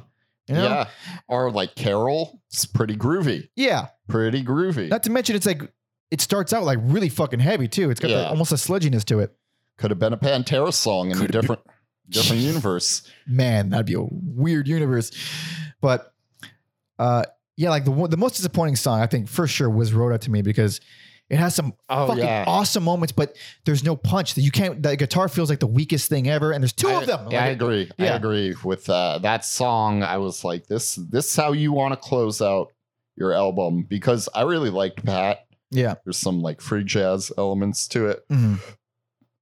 You 0.52 0.58
know? 0.58 0.64
Yeah. 0.64 0.88
Or 1.28 1.50
like 1.50 1.74
Carol. 1.74 2.40
It's 2.50 2.64
pretty 2.66 2.96
groovy. 2.96 3.48
Yeah. 3.56 3.88
Pretty 4.08 4.44
groovy. 4.44 4.88
Not 4.88 5.02
to 5.04 5.10
mention, 5.10 5.34
it's 5.36 5.46
like, 5.46 5.62
it 6.10 6.20
starts 6.20 6.52
out 6.52 6.64
like 6.64 6.78
really 6.82 7.08
fucking 7.08 7.40
heavy 7.40 7.68
too. 7.68 7.90
It's 7.90 8.00
got 8.00 8.10
Yeah. 8.10 8.18
like 8.22 8.30
almost 8.30 8.52
a 8.52 8.56
sludginess 8.56 9.04
to 9.06 9.20
it. 9.20 9.34
Could 9.78 9.90
have 9.90 9.98
been 9.98 10.12
a 10.12 10.18
Pantera 10.18 10.72
song 10.72 11.10
in 11.10 11.20
a 11.22 11.26
different 11.28 11.62
different 12.08 12.42
universe. 12.42 13.02
Man, 13.26 13.70
that'd 13.70 13.86
be 13.86 13.94
a 13.94 14.02
weird 14.10 14.68
universe. 14.68 15.10
But 15.80 16.12
uh 16.98 17.24
yeah, 17.56 17.70
like 17.70 17.84
the 17.84 17.90
one- 17.90 18.10
the 18.10 18.16
most 18.16 18.36
disappointing 18.36 18.76
song 18.76 19.00
I 19.00 19.06
think 19.06 19.28
for 19.28 19.46
sure 19.46 19.68
was 19.70 19.92
Rhoda 19.92 20.18
to 20.18 20.30
me 20.30 20.42
because 20.42 20.80
it 21.30 21.38
has 21.38 21.54
some 21.54 21.72
Oh, 21.88 22.08
fucking 22.08 22.24
yeah. 22.24 22.44
awesome 22.46 22.82
moments, 22.84 23.12
but 23.12 23.36
there's 23.64 23.82
no 23.84 23.96
punch. 23.96 24.34
That 24.34 24.42
you 24.42 24.50
can't. 24.50 24.82
The 24.82 24.96
guitar 24.96 25.28
feels 25.28 25.48
like 25.48 25.60
the 25.60 25.66
weakest 25.66 26.08
thing 26.08 26.28
ever, 26.28 26.52
and 26.52 26.62
there's 26.62 26.72
two 26.72 26.88
I, 26.88 27.00
of 27.00 27.06
them. 27.06 27.30
Yeah, 27.30 27.42
I 27.44 27.48
Like, 27.48 27.52
agree. 27.56 27.90
I 27.98 28.04
agree 28.06 28.54
with 28.64 28.88
uh, 28.90 29.18
that 29.22 29.44
song. 29.44 30.02
I 30.02 30.18
was 30.18 30.44
like, 30.44 30.66
this 30.66 30.96
this 30.96 31.30
is 31.30 31.36
how 31.36 31.52
you 31.52 31.72
want 31.72 31.92
to 31.92 31.96
close 31.96 32.42
out 32.42 32.72
your 33.16 33.32
album 33.32 33.82
because 33.82 34.28
I 34.34 34.42
really 34.42 34.70
liked 34.70 35.04
Pat. 35.04 35.46
yeah. 35.70 35.94
There's 36.04 36.16
some 36.18 36.42
like 36.42 36.60
free 36.60 36.84
jazz 36.84 37.30
elements 37.38 37.86
to 37.88 38.06
it. 38.08 38.28
Mhm. 38.30 38.58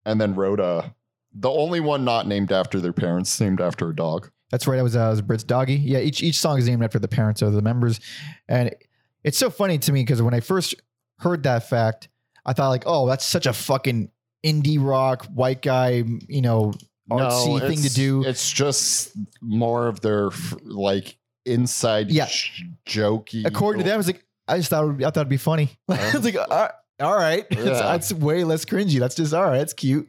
And 0.04 0.20
then 0.20 0.34
Rhoda, 0.34 0.94
the 1.34 1.50
only 1.50 1.80
one 1.80 2.04
not 2.04 2.26
named 2.26 2.52
after 2.52 2.80
their 2.80 2.92
parents, 2.92 3.40
named 3.40 3.60
after 3.60 3.88
a 3.90 3.94
dog. 3.94 4.30
That's 4.50 4.66
right. 4.66 4.78
I 4.78 4.82
was 4.82 4.96
uh, 4.96 5.00
it 5.06 5.10
was 5.10 5.22
Britt's 5.22 5.44
doggy. 5.44 5.74
Yeah, 5.76 5.98
each 5.98 6.22
each 6.22 6.38
song 6.40 6.58
is 6.58 6.66
named 6.68 6.82
after 6.82 6.98
the 6.98 7.06
parents 7.08 7.42
of 7.42 7.52
the 7.52 7.62
members, 7.62 8.00
and 8.48 8.74
it's 9.22 9.38
so 9.38 9.50
funny 9.50 9.78
to 9.78 9.92
me 9.92 10.02
because 10.02 10.20
when 10.22 10.34
I 10.34 10.40
first 10.40 10.74
heard 11.20 11.42
that 11.44 11.68
fact, 11.68 12.08
I 12.44 12.52
thought 12.52 12.68
like, 12.70 12.84
oh, 12.86 13.06
that's 13.06 13.24
such 13.24 13.46
a 13.46 13.52
fucking 13.52 14.10
indie 14.44 14.78
rock 14.82 15.26
white 15.26 15.62
guy, 15.62 16.02
you 16.28 16.40
know, 16.42 16.72
artsy 17.10 17.60
thing 17.60 17.78
to 17.78 17.86
it's- 17.86 17.94
do. 17.94 18.24
It's 18.24 18.50
just 18.50 19.12
more 19.40 19.86
of 19.88 20.00
their 20.00 20.30
like 20.62 21.16
inside 21.46 22.10
Yeah. 22.10 22.26
sh- 22.26 22.62
jokey. 22.86 23.44
According 23.46 23.80
to 23.82 23.84
them, 23.84 23.94
I 23.94 23.96
was 23.96 24.06
like, 24.06 24.24
I 24.48 24.56
just 24.58 24.70
thought 24.70 24.84
it 24.84 24.86
would 24.88 24.98
be, 24.98 25.04
I 25.04 25.08
thought 25.10 25.20
it'd 25.20 25.28
be 25.28 25.36
funny. 25.36 25.70
I 25.88 25.94
was 26.12 26.14
um, 26.16 26.22
like, 26.22 26.36
all 26.36 26.46
right, 26.48 26.70
all 27.00 27.16
right. 27.16 27.46
Yeah. 27.56 27.64
that's 27.64 28.12
way 28.12 28.44
less 28.44 28.64
cringy. 28.64 28.98
That's 28.98 29.14
just 29.14 29.32
all 29.34 29.44
right. 29.44 29.58
That's 29.58 29.72
cute. 29.72 30.08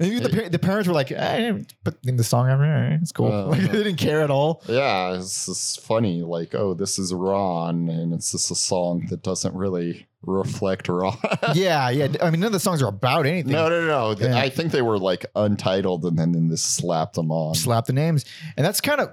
Even 0.00 0.22
the, 0.22 0.28
par- 0.30 0.48
the 0.48 0.58
parents 0.58 0.88
were 0.88 0.94
like, 0.94 1.12
I 1.12 1.38
didn't 1.38 1.74
put 1.84 1.98
in 2.06 2.16
the 2.16 2.24
song. 2.24 2.48
All 2.48 2.56
right, 2.56 2.98
it's 3.00 3.12
cool. 3.12 3.30
Uh, 3.30 3.44
like, 3.48 3.60
they 3.60 3.82
didn't 3.84 3.96
care 3.96 4.22
at 4.22 4.30
all. 4.30 4.62
Yeah, 4.66 5.14
it's 5.14 5.46
just 5.46 5.80
funny. 5.82 6.22
Like, 6.22 6.54
oh, 6.54 6.74
this 6.74 6.98
is 6.98 7.12
Ron, 7.12 7.88
and 7.88 8.12
it's 8.14 8.32
just 8.32 8.50
a 8.50 8.54
song 8.54 9.06
that 9.10 9.22
doesn't 9.22 9.54
really 9.54 10.06
reflect 10.22 10.88
Ron. 10.88 11.16
yeah, 11.54 11.90
yeah. 11.90 12.08
I 12.22 12.30
mean, 12.30 12.40
none 12.40 12.48
of 12.48 12.52
the 12.52 12.60
songs 12.60 12.82
are 12.82 12.88
about 12.88 13.26
anything. 13.26 13.52
no, 13.52 13.68
no, 13.68 13.86
no. 13.86 14.16
Yeah. 14.18 14.36
I 14.36 14.48
think 14.48 14.72
they 14.72 14.82
were 14.82 14.98
like 14.98 15.26
untitled, 15.36 16.04
and 16.04 16.18
then, 16.18 16.32
then 16.32 16.48
this 16.48 16.62
slapped 16.62 17.14
them 17.14 17.30
on. 17.30 17.54
slap 17.54 17.86
the 17.86 17.92
names 17.92 18.24
and 18.56 18.64
that's 18.64 18.80
kind 18.80 19.00
of 19.00 19.10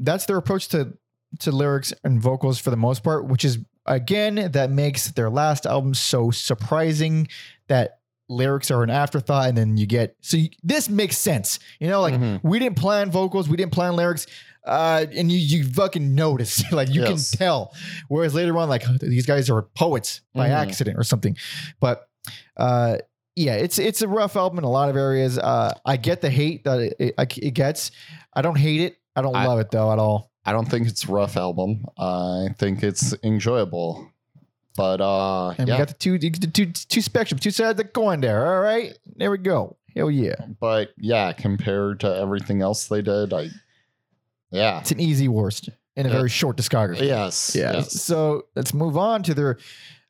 that's 0.00 0.26
their 0.26 0.36
approach 0.36 0.68
to 0.68 0.92
to 1.40 1.50
lyrics 1.52 1.92
and 2.04 2.20
vocals 2.20 2.58
for 2.58 2.70
the 2.70 2.76
most 2.76 3.02
part 3.02 3.26
which 3.26 3.44
is 3.44 3.58
again 3.86 4.50
that 4.52 4.70
makes 4.70 5.10
their 5.12 5.30
last 5.30 5.66
album 5.66 5.94
so 5.94 6.30
surprising 6.30 7.28
that 7.68 7.98
lyrics 8.28 8.70
are 8.70 8.82
an 8.82 8.90
afterthought 8.90 9.48
and 9.48 9.58
then 9.58 9.76
you 9.76 9.86
get 9.86 10.16
so 10.20 10.36
you, 10.36 10.48
this 10.62 10.88
makes 10.88 11.18
sense 11.18 11.58
you 11.78 11.86
know 11.88 12.00
like 12.00 12.14
Mhm. 12.14 12.40
we 12.42 12.58
didn't 12.58 12.76
plan 12.76 13.10
vocals 13.10 13.48
we 13.48 13.56
didn't 13.56 13.72
plan 13.72 13.96
lyrics 13.96 14.26
uh 14.66 15.04
and 15.14 15.30
you 15.30 15.36
you 15.38 15.64
fucking 15.64 16.14
notice 16.14 16.64
like 16.72 16.88
you 16.88 17.02
Yes. 17.02 17.30
can 17.30 17.38
tell 17.38 17.74
whereas 18.08 18.34
later 18.34 18.56
on 18.56 18.68
like 18.70 18.82
these 19.00 19.26
guys 19.26 19.50
are 19.50 19.62
poets 19.62 20.22
by 20.34 20.48
Mhm. 20.48 20.52
accident 20.54 20.98
or 20.98 21.02
something 21.04 21.36
but 21.80 22.08
uh 22.56 22.96
yeah, 23.36 23.54
it's 23.54 23.80
it's 23.80 24.00
a 24.00 24.06
rough 24.06 24.36
album 24.36 24.58
in 24.58 24.64
a 24.64 24.70
lot 24.70 24.88
of 24.90 24.96
areas. 24.96 25.38
Uh, 25.40 25.72
I 25.84 25.96
get 25.96 26.20
the 26.20 26.30
hate 26.30 26.62
that 26.62 26.78
it, 26.78 26.94
it, 27.00 27.38
it 27.38 27.50
gets. 27.50 27.90
I 28.32 28.42
don't 28.42 28.56
hate 28.56 28.80
it. 28.80 28.96
I 29.16 29.22
don't 29.22 29.34
I- 29.34 29.44
love 29.48 29.58
it 29.58 29.72
though 29.72 29.92
at 29.92 29.98
all. 29.98 30.30
I 30.44 30.52
don't 30.52 30.66
think 30.70 30.86
it's 30.86 31.02
a 31.08 31.10
rough 31.10 31.36
album. 31.36 31.84
I 31.98 32.50
think 32.56 32.84
it's 32.84 33.12
enjoyable. 33.24 34.08
But 34.76 35.00
uh 35.00 35.50
And 35.50 35.68
yeah, 35.68 35.74
we 35.74 35.78
got 35.78 35.88
the 35.88 35.94
two, 35.94 36.18
the 36.18 36.30
two 36.30 36.66
two 36.66 37.00
spectrum, 37.00 37.38
two 37.38 37.50
sides 37.50 37.70
of 37.70 37.76
the 37.76 37.84
coin 37.84 38.20
there. 38.20 38.54
All 38.54 38.60
right, 38.60 38.96
there 39.16 39.30
we 39.30 39.38
go. 39.38 39.76
Hell 39.94 40.10
yeah, 40.10 40.34
but 40.60 40.90
yeah, 40.98 41.32
compared 41.32 42.00
to 42.00 42.16
everything 42.16 42.62
else 42.62 42.88
they 42.88 43.00
did, 43.00 43.32
I 43.32 43.50
yeah. 44.50 44.80
it's 44.80 44.90
an 44.90 44.98
easy 45.00 45.28
worst 45.28 45.68
in 45.96 46.06
a 46.06 46.08
very 46.08 46.28
short 46.28 46.56
discography. 46.56 47.06
Yes. 47.06 47.54
Yeah. 47.54 47.74
yes. 47.74 48.00
So 48.02 48.46
let's 48.56 48.74
move 48.74 48.96
on 48.96 49.22
to 49.24 49.34
their 49.34 49.58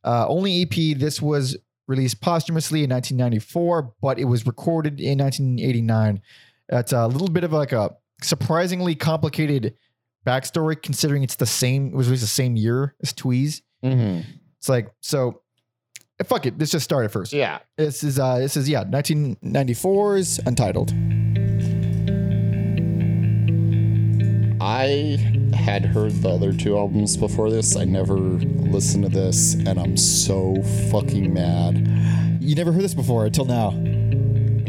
uh, 0.05 0.27
only 0.29 0.63
EP. 0.63 0.99
This 0.99 1.21
was 1.21 1.57
released 1.87 2.21
posthumously 2.21 2.85
in 2.85 2.91
1994, 2.91 3.95
but 4.01 4.19
it 4.19 4.25
was 4.25 4.47
recorded 4.47 5.01
in 5.01 5.19
1989. 5.19 6.23
It's 6.71 6.93
a 6.93 7.07
little 7.07 7.29
bit 7.29 7.45
of 7.45 7.53
like 7.53 7.73
a 7.73 7.95
surprisingly 8.23 8.95
complicated 8.95 9.75
backstory, 10.27 10.81
considering 10.81 11.23
it's 11.23 11.37
the 11.37 11.47
same. 11.47 11.89
It 11.89 11.95
was 11.95 12.07
released 12.07 12.23
the 12.23 12.29
same 12.29 12.57
year 12.57 12.95
as 13.03 13.13
Tweez. 13.13 13.61
Mhm. 13.85 14.25
It's 14.65 14.69
like 14.71 14.89
so. 15.03 15.43
Fuck 16.25 16.47
it. 16.47 16.59
Let's 16.59 16.71
just 16.71 16.85
start 16.85 17.05
it 17.05 17.11
first. 17.11 17.35
Yeah. 17.35 17.59
This 17.77 18.03
is 18.03 18.19
uh 18.19 18.39
this 18.39 18.57
is 18.57 18.67
yeah 18.67 18.83
1994's 18.85 20.39
Untitled. 20.47 20.91
I 24.63 25.19
had 25.55 25.85
heard 25.85 26.13
the 26.13 26.31
other 26.31 26.55
two 26.55 26.79
albums 26.79 27.15
before 27.19 27.51
this. 27.51 27.77
I 27.77 27.85
never 27.85 28.15
listened 28.17 29.05
to 29.05 29.11
this, 29.11 29.53
and 29.53 29.79
I'm 29.79 29.99
so 29.99 30.63
fucking 30.91 31.35
mad. 31.35 32.39
You 32.41 32.55
never 32.55 32.73
heard 32.73 32.85
this 32.85 32.95
before 32.95 33.27
until 33.27 33.45
now. 33.45 33.73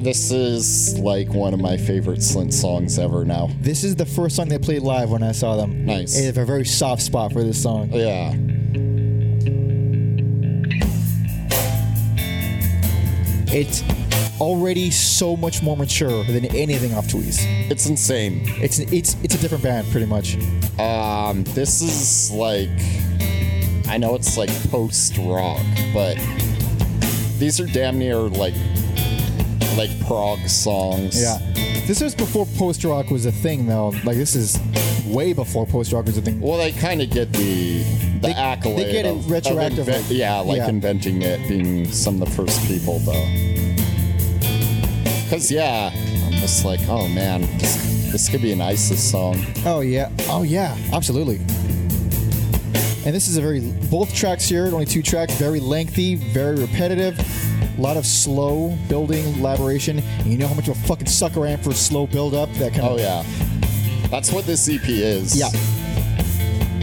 This 0.03 0.29
is 0.29 0.99
like 0.99 1.29
one 1.29 1.53
of 1.53 1.61
my 1.61 1.77
favorite 1.77 2.19
Slint 2.19 2.51
songs 2.51 2.99
ever 2.99 3.23
now. 3.23 3.49
This 3.61 3.85
is 3.85 3.95
the 3.95 4.05
first 4.05 4.35
song 4.35 4.49
they 4.49 4.59
played 4.59 4.81
live 4.81 5.09
when 5.09 5.23
I 5.23 5.31
saw 5.31 5.55
them. 5.55 5.85
Nice. 5.85 6.19
I 6.19 6.23
have 6.23 6.37
a 6.37 6.43
very 6.43 6.65
soft 6.65 7.01
spot 7.01 7.31
for 7.31 7.43
this 7.43 7.63
song. 7.63 7.93
Yeah. 7.93 8.35
It's 13.55 13.83
already 14.41 14.91
so 14.91 15.37
much 15.37 15.63
more 15.63 15.77
mature 15.77 16.25
than 16.25 16.43
anything 16.43 16.93
off 16.93 17.07
Tweez. 17.07 17.37
It's 17.71 17.85
insane. 17.85 18.41
It's 18.61 18.79
it's 18.79 19.15
it's 19.23 19.35
a 19.35 19.37
different 19.37 19.63
band, 19.63 19.89
pretty 19.91 20.07
much. 20.07 20.35
Um, 20.77 21.45
this 21.53 21.81
is 21.81 22.31
like 22.31 22.67
I 23.87 23.97
know 23.97 24.13
it's 24.13 24.35
like 24.35 24.49
post 24.71 25.17
rock, 25.19 25.63
but 25.93 26.17
these 27.37 27.61
are 27.61 27.65
damn 27.65 27.97
near 27.97 28.17
like 28.17 28.55
like 29.77 29.89
prog 30.07 30.39
songs. 30.47 31.21
Yeah, 31.21 31.37
this 31.85 32.01
was 32.01 32.15
before 32.15 32.45
post 32.57 32.83
rock 32.83 33.09
was 33.09 33.25
a 33.25 33.31
thing, 33.31 33.67
though. 33.67 33.89
Like 34.03 34.17
this 34.17 34.35
is 34.35 34.59
way 35.05 35.33
before 35.33 35.65
post 35.65 35.91
rock 35.93 36.05
was 36.05 36.17
a 36.17 36.21
thing. 36.21 36.39
Well, 36.41 36.57
they 36.57 36.71
kind 36.71 37.01
of 37.01 37.09
get 37.09 37.31
the 37.33 37.83
the 37.83 38.19
They- 38.29 38.33
accolade. 38.33 38.87
they 38.87 38.91
get 38.91 39.05
it 39.05 39.09
of- 39.09 39.17
of 39.19 39.31
retroactively. 39.31 39.77
invent- 39.79 40.09
yeah, 40.09 40.39
like 40.39 40.57
Yeah. 40.57 40.69
inventing 40.69 41.21
it, 41.21 41.47
being 41.47 41.91
some 41.91 42.21
of 42.21 42.27
the 42.29 42.35
first 42.35 42.65
people, 42.67 42.99
though. 42.99 43.25
Because 45.23 45.51
yeah, 45.51 45.91
I'm 46.25 46.33
just 46.33 46.65
like, 46.65 46.79
oh 46.87 47.07
man, 47.07 47.41
this, 47.57 47.75
this 48.11 48.29
could 48.29 48.41
be 48.41 48.51
an 48.51 48.61
ISIS 48.61 49.03
song. 49.03 49.43
Oh 49.65 49.81
yeah, 49.81 50.09
oh 50.29 50.43
yeah, 50.43 50.75
absolutely. 50.93 51.37
And 53.05 53.13
this 53.13 53.27
is 53.27 53.37
a 53.37 53.41
very 53.41 53.59
both 53.91 54.13
tracks 54.15 54.47
here, 54.49 54.65
only 54.67 54.85
two 54.85 55.03
tracks, 55.03 55.35
very 55.35 55.59
lengthy, 55.59 56.15
very 56.15 56.55
repetitive. 56.55 57.19
A 57.77 57.81
lot 57.81 57.97
of 57.97 58.05
slow 58.05 58.77
building, 58.87 59.25
elaboration. 59.35 59.99
And 59.99 60.27
you 60.27 60.37
know 60.37 60.47
how 60.47 60.53
much 60.53 60.67
of 60.69 60.77
a 60.77 60.87
fucking 60.87 61.07
sucker 61.07 61.45
I 61.45 61.49
am 61.51 61.59
for 61.59 61.73
slow 61.73 62.07
build 62.07 62.33
up. 62.33 62.49
That 62.53 62.71
kind 62.73 62.85
Oh 62.87 62.93
of 62.93 62.99
yeah, 62.99 63.23
that's 64.09 64.31
what 64.31 64.45
this 64.45 64.69
EP 64.69 64.87
is. 64.87 65.37
yeah. 65.37 65.49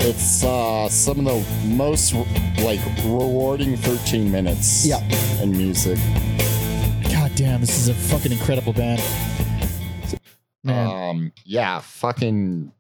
It's 0.04 0.42
uh, 0.44 0.88
some 0.88 1.20
of 1.20 1.24
the 1.26 1.66
most 1.68 2.12
like 2.58 2.80
rewarding 3.04 3.76
13 3.76 4.30
minutes. 4.30 4.84
Yeah. 4.84 4.98
In 5.40 5.52
music. 5.52 5.98
God 7.10 7.30
damn, 7.36 7.60
this 7.60 7.78
is 7.78 7.88
a 7.88 7.94
fucking 7.94 8.32
incredible 8.32 8.72
band. 8.72 9.00
Man, 10.64 10.86
Um, 10.88 11.32
yeah, 11.44 11.80
fucking 11.80 12.72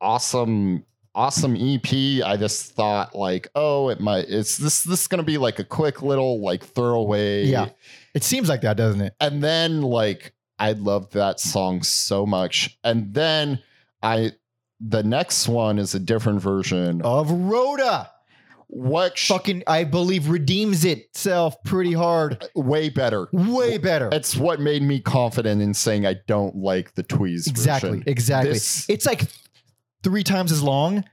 awesome, 0.00 0.84
awesome 1.14 1.56
EP. 1.56 1.86
I 2.24 2.36
just 2.38 2.72
thought 2.72 3.14
like, 3.14 3.48
oh, 3.54 3.88
it 3.88 4.00
might. 4.00 4.26
It's 4.28 4.56
this. 4.58 4.82
This 4.82 5.02
is 5.02 5.06
gonna 5.06 5.22
be 5.22 5.38
like 5.38 5.58
a 5.58 5.64
quick 5.64 6.02
little 6.02 6.40
like 6.42 6.64
throwaway. 6.64 7.44
Yeah. 7.44 7.68
it 8.14 8.24
seems 8.24 8.48
like 8.48 8.62
that, 8.62 8.76
doesn't 8.76 9.00
it? 9.00 9.14
And 9.20 9.42
then 9.42 9.82
like 9.82 10.34
I 10.58 10.72
loved 10.72 11.12
that 11.14 11.40
song 11.40 11.82
so 11.82 12.24
much. 12.26 12.78
And 12.84 13.12
then 13.12 13.60
I, 14.02 14.32
the 14.80 15.02
next 15.02 15.48
one 15.48 15.78
is 15.78 15.94
a 15.94 15.98
different 16.00 16.40
version. 16.42 17.02
Of 17.02 17.30
Rhoda, 17.30 18.10
What? 18.68 19.16
sh- 19.18 19.28
fucking, 19.28 19.62
I 19.66 19.82
believe 19.84 20.28
redeems 20.28 20.84
itself 20.84 21.60
pretty 21.64 21.92
hard. 21.92 22.42
Uh, 22.56 22.60
way 22.60 22.88
better. 22.88 23.28
Way 23.32 23.78
better. 23.78 24.08
It's 24.12 24.36
what 24.36 24.60
made 24.60 24.82
me 24.82 25.00
confident 25.00 25.60
in 25.62 25.74
saying 25.74 26.06
I 26.06 26.16
don't 26.28 26.54
like 26.56 26.94
the 26.94 27.02
Tweez 27.02 27.46
Exactly, 27.48 27.90
version. 27.90 28.04
exactly. 28.06 28.52
This- 28.52 28.88
it's 28.88 29.06
like 29.06 29.22
three 30.04 30.22
times 30.22 30.52
as 30.52 30.62
long, 30.62 31.04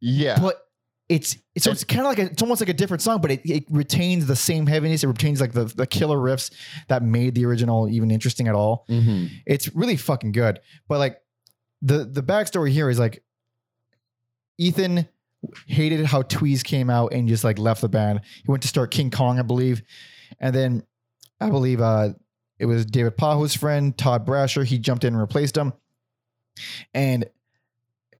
yeah. 0.00 0.38
but 0.40 0.62
it's 1.08 1.36
it's, 1.54 1.64
so 1.64 1.70
it's 1.70 1.84
kind 1.84 2.00
of 2.00 2.06
like 2.06 2.18
a, 2.18 2.22
it's 2.22 2.42
almost 2.42 2.60
like 2.60 2.68
a 2.68 2.74
different 2.74 3.02
song, 3.02 3.20
but 3.20 3.30
it, 3.30 3.40
it 3.44 3.64
retains 3.70 4.26
the 4.26 4.36
same 4.36 4.66
heaviness. 4.66 5.04
It 5.04 5.08
retains 5.08 5.40
like 5.40 5.52
the 5.52 5.64
the 5.64 5.86
killer 5.86 6.16
riffs 6.16 6.50
that 6.88 7.02
made 7.02 7.34
the 7.34 7.44
original 7.46 7.88
even 7.88 8.10
interesting 8.10 8.48
at 8.48 8.54
all. 8.54 8.86
Mhm. 8.88 9.30
It's 9.46 9.74
really 9.74 9.96
fucking 9.96 10.32
good. 10.32 10.60
But 10.88 10.98
like 10.98 11.18
the 11.82 12.04
the 12.04 12.22
backstory 12.22 12.70
here 12.70 12.90
is 12.90 12.98
like 12.98 13.22
Ethan 14.58 15.06
hated 15.66 16.04
how 16.06 16.22
Tweez 16.22 16.64
came 16.64 16.90
out 16.90 17.12
and 17.12 17.28
just 17.28 17.44
like 17.44 17.58
left 17.58 17.82
the 17.82 17.88
band. 17.88 18.22
He 18.44 18.50
went 18.50 18.62
to 18.62 18.68
start 18.68 18.90
King 18.90 19.10
Kong, 19.10 19.38
I 19.38 19.42
believe, 19.42 19.82
and 20.40 20.54
then 20.54 20.82
I 21.40 21.50
believe 21.50 21.80
uh 21.80 22.10
it 22.58 22.66
was 22.66 22.86
David 22.86 23.16
Pajo's 23.16 23.54
friend 23.54 23.96
Todd 23.96 24.26
Brashear. 24.26 24.64
He 24.64 24.78
jumped 24.78 25.04
in 25.04 25.12
and 25.12 25.20
replaced 25.20 25.56
him, 25.56 25.72
and 26.94 27.26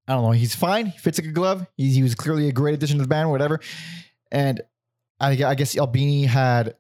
I 0.09 0.13
don't 0.15 0.23
know. 0.23 0.31
He's 0.31 0.55
fine. 0.55 0.87
He 0.87 0.99
fits 0.99 1.19
like 1.19 1.29
a 1.29 1.33
glove. 1.33 1.67
He's, 1.77 1.97
he 1.97 2.03
was 2.03 2.15
clearly 2.15 2.49
a 2.49 2.53
great 2.53 2.75
addition 2.75 2.97
to 2.99 3.03
the 3.03 3.09
band, 3.09 3.31
whatever. 3.31 3.61
And 4.31 4.61
I, 5.21 5.31
I 5.45 5.55
guess 5.55 5.77
Albini 5.77 6.25
had 6.25 6.77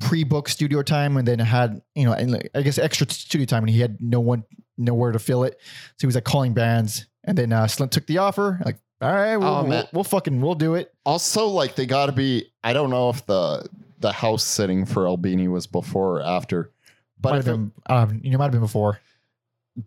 pre-booked 0.00 0.50
studio 0.50 0.82
time 0.82 1.16
and 1.16 1.26
then 1.26 1.38
had 1.38 1.80
you 1.94 2.04
know 2.04 2.12
and 2.12 2.30
like, 2.32 2.50
I 2.54 2.62
guess 2.62 2.78
extra 2.78 3.08
studio 3.10 3.46
time 3.46 3.62
and 3.62 3.70
he 3.70 3.80
had 3.80 3.96
no 4.00 4.20
one 4.20 4.44
nowhere 4.76 5.12
to 5.12 5.18
fill 5.18 5.44
it. 5.44 5.58
So 5.60 5.94
he 6.00 6.06
was 6.06 6.14
like 6.14 6.24
calling 6.24 6.52
bands 6.54 7.06
and 7.24 7.36
then 7.36 7.52
uh, 7.52 7.64
Slint 7.64 7.90
took 7.90 8.06
the 8.06 8.18
offer. 8.18 8.60
Like, 8.64 8.78
all 9.00 9.12
right, 9.12 9.36
we'll, 9.36 9.48
Oh, 9.48 9.64
we'll, 9.64 9.88
we'll 9.92 10.04
fucking 10.04 10.40
we'll 10.40 10.54
do 10.54 10.74
it. 10.74 10.92
Also, 11.04 11.46
like 11.48 11.74
they 11.76 11.86
got 11.86 12.06
to 12.06 12.12
be. 12.12 12.46
I 12.64 12.72
don't 12.72 12.90
know 12.90 13.10
if 13.10 13.24
the 13.26 13.66
the 14.00 14.12
house 14.12 14.44
sitting 14.44 14.84
for 14.86 15.06
Albini 15.06 15.48
was 15.48 15.66
before 15.66 16.18
or 16.18 16.22
after, 16.22 16.72
but 17.20 17.30
might 17.32 17.38
if 17.40 17.46
have 17.46 17.60
it- 17.60 17.70
um, 17.92 18.20
you 18.22 18.30
know, 18.30 18.38
might 18.38 18.44
have 18.44 18.52
been 18.52 18.60
before. 18.60 19.00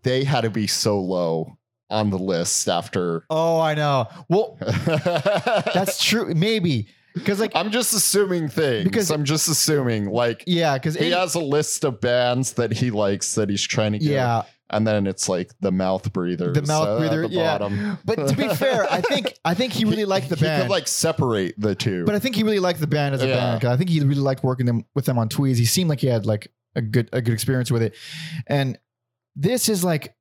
they 0.03 0.23
had 0.23 0.41
to 0.41 0.49
be 0.49 0.65
so 0.67 0.99
low 0.99 1.57
on 1.89 2.09
the 2.09 2.17
list 2.17 2.67
after. 2.69 3.25
Oh, 3.29 3.59
I 3.59 3.73
know. 3.75 4.07
Well, 4.29 4.57
that's 5.73 6.03
true. 6.03 6.33
Maybe 6.33 6.87
because 7.15 7.39
like 7.39 7.51
I'm 7.55 7.71
just 7.71 7.93
assuming 7.93 8.47
things. 8.49 8.83
Because- 8.83 9.11
I'm 9.11 9.25
just 9.25 9.47
assuming 9.47 10.09
like 10.09 10.43
yeah, 10.47 10.75
because 10.75 10.95
he 10.95 11.11
has 11.11 11.35
a 11.35 11.39
list 11.39 11.83
of 11.83 11.99
bands 12.01 12.53
that 12.53 12.71
he 12.73 12.91
likes 12.91 13.35
that 13.35 13.49
he's 13.49 13.63
trying 13.65 13.93
to 13.93 13.99
get. 13.99 14.11
yeah. 14.11 14.43
and 14.69 14.85
then 14.85 15.07
it's 15.07 15.27
like 15.27 15.51
the 15.61 15.71
mouth 15.71 16.13
breather. 16.13 16.53
The 16.53 16.61
mouth 16.61 16.87
uh, 16.87 16.97
breather, 16.99 17.23
yeah. 17.25 17.57
Bottom. 17.57 17.97
But 18.05 18.27
to 18.27 18.35
be 18.35 18.47
fair, 18.49 18.85
I 18.91 19.01
think 19.01 19.33
I 19.43 19.53
think 19.55 19.73
he 19.73 19.85
really 19.91 20.05
liked 20.05 20.29
the 20.29 20.35
he 20.35 20.45
band. 20.45 20.63
could 20.63 20.69
like 20.71 20.87
separate 20.87 21.55
the 21.59 21.73
two. 21.75 22.05
But 22.05 22.15
I 22.15 22.19
think 22.19 22.35
he 22.35 22.43
really 22.43 22.59
liked 22.59 22.79
the 22.79 22.87
band 22.87 23.15
as 23.15 23.23
a 23.23 23.27
Yeah. 23.27 23.35
band. 23.35 23.65
I 23.65 23.75
think 23.77 23.89
he 23.89 23.99
really 24.01 24.21
liked 24.21 24.43
working 24.43 24.65
them 24.67 24.85
with 24.95 25.05
them 25.05 25.17
on 25.17 25.27
Tweez. 25.29 25.55
He 25.57 25.65
seemed 25.65 25.89
like 25.89 25.99
he 26.01 26.07
had 26.07 26.25
like 26.27 26.51
a 26.75 26.81
good 26.81 27.09
a 27.11 27.21
good 27.21 27.33
experience 27.33 27.71
with 27.71 27.81
it. 27.81 27.95
And 28.45 28.77
this 29.35 29.67
is 29.69 29.83
like 29.83 30.13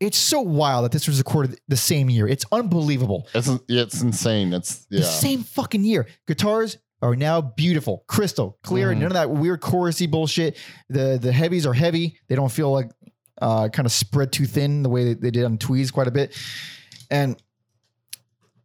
it's 0.00 0.18
so 0.18 0.40
wild 0.40 0.84
that 0.84 0.92
this 0.92 1.06
was 1.08 1.18
recorded 1.18 1.58
the 1.68 1.76
same 1.76 2.10
year. 2.10 2.28
It's 2.28 2.44
unbelievable. 2.52 3.28
it's 3.34 3.48
it's 3.68 4.02
insane. 4.02 4.52
It's 4.52 4.86
yeah. 4.90 5.00
The 5.00 5.06
same 5.06 5.42
fucking 5.42 5.84
year. 5.84 6.06
Guitars 6.26 6.78
are 7.02 7.14
now 7.16 7.40
beautiful, 7.40 8.04
crystal 8.08 8.58
clear, 8.62 8.88
Mhm. 8.88 8.98
none 8.98 9.06
of 9.06 9.12
that 9.14 9.30
weird 9.30 9.60
chorusy 9.60 10.10
bullshit. 10.10 10.56
The 10.88 11.18
the 11.20 11.32
heavies 11.32 11.66
are 11.66 11.74
heavy. 11.74 12.18
They 12.28 12.34
don't 12.36 12.52
feel 12.52 12.70
like 12.72 12.90
uh, 13.40 13.68
kind 13.68 13.84
of 13.84 13.92
spread 13.92 14.32
too 14.32 14.46
thin 14.46 14.82
the 14.82 14.88
way 14.88 15.04
they, 15.04 15.14
they 15.14 15.30
did 15.30 15.44
on 15.44 15.58
Tweez 15.58 15.92
quite 15.92 16.08
a 16.08 16.10
bit. 16.10 16.34
And 17.10 17.36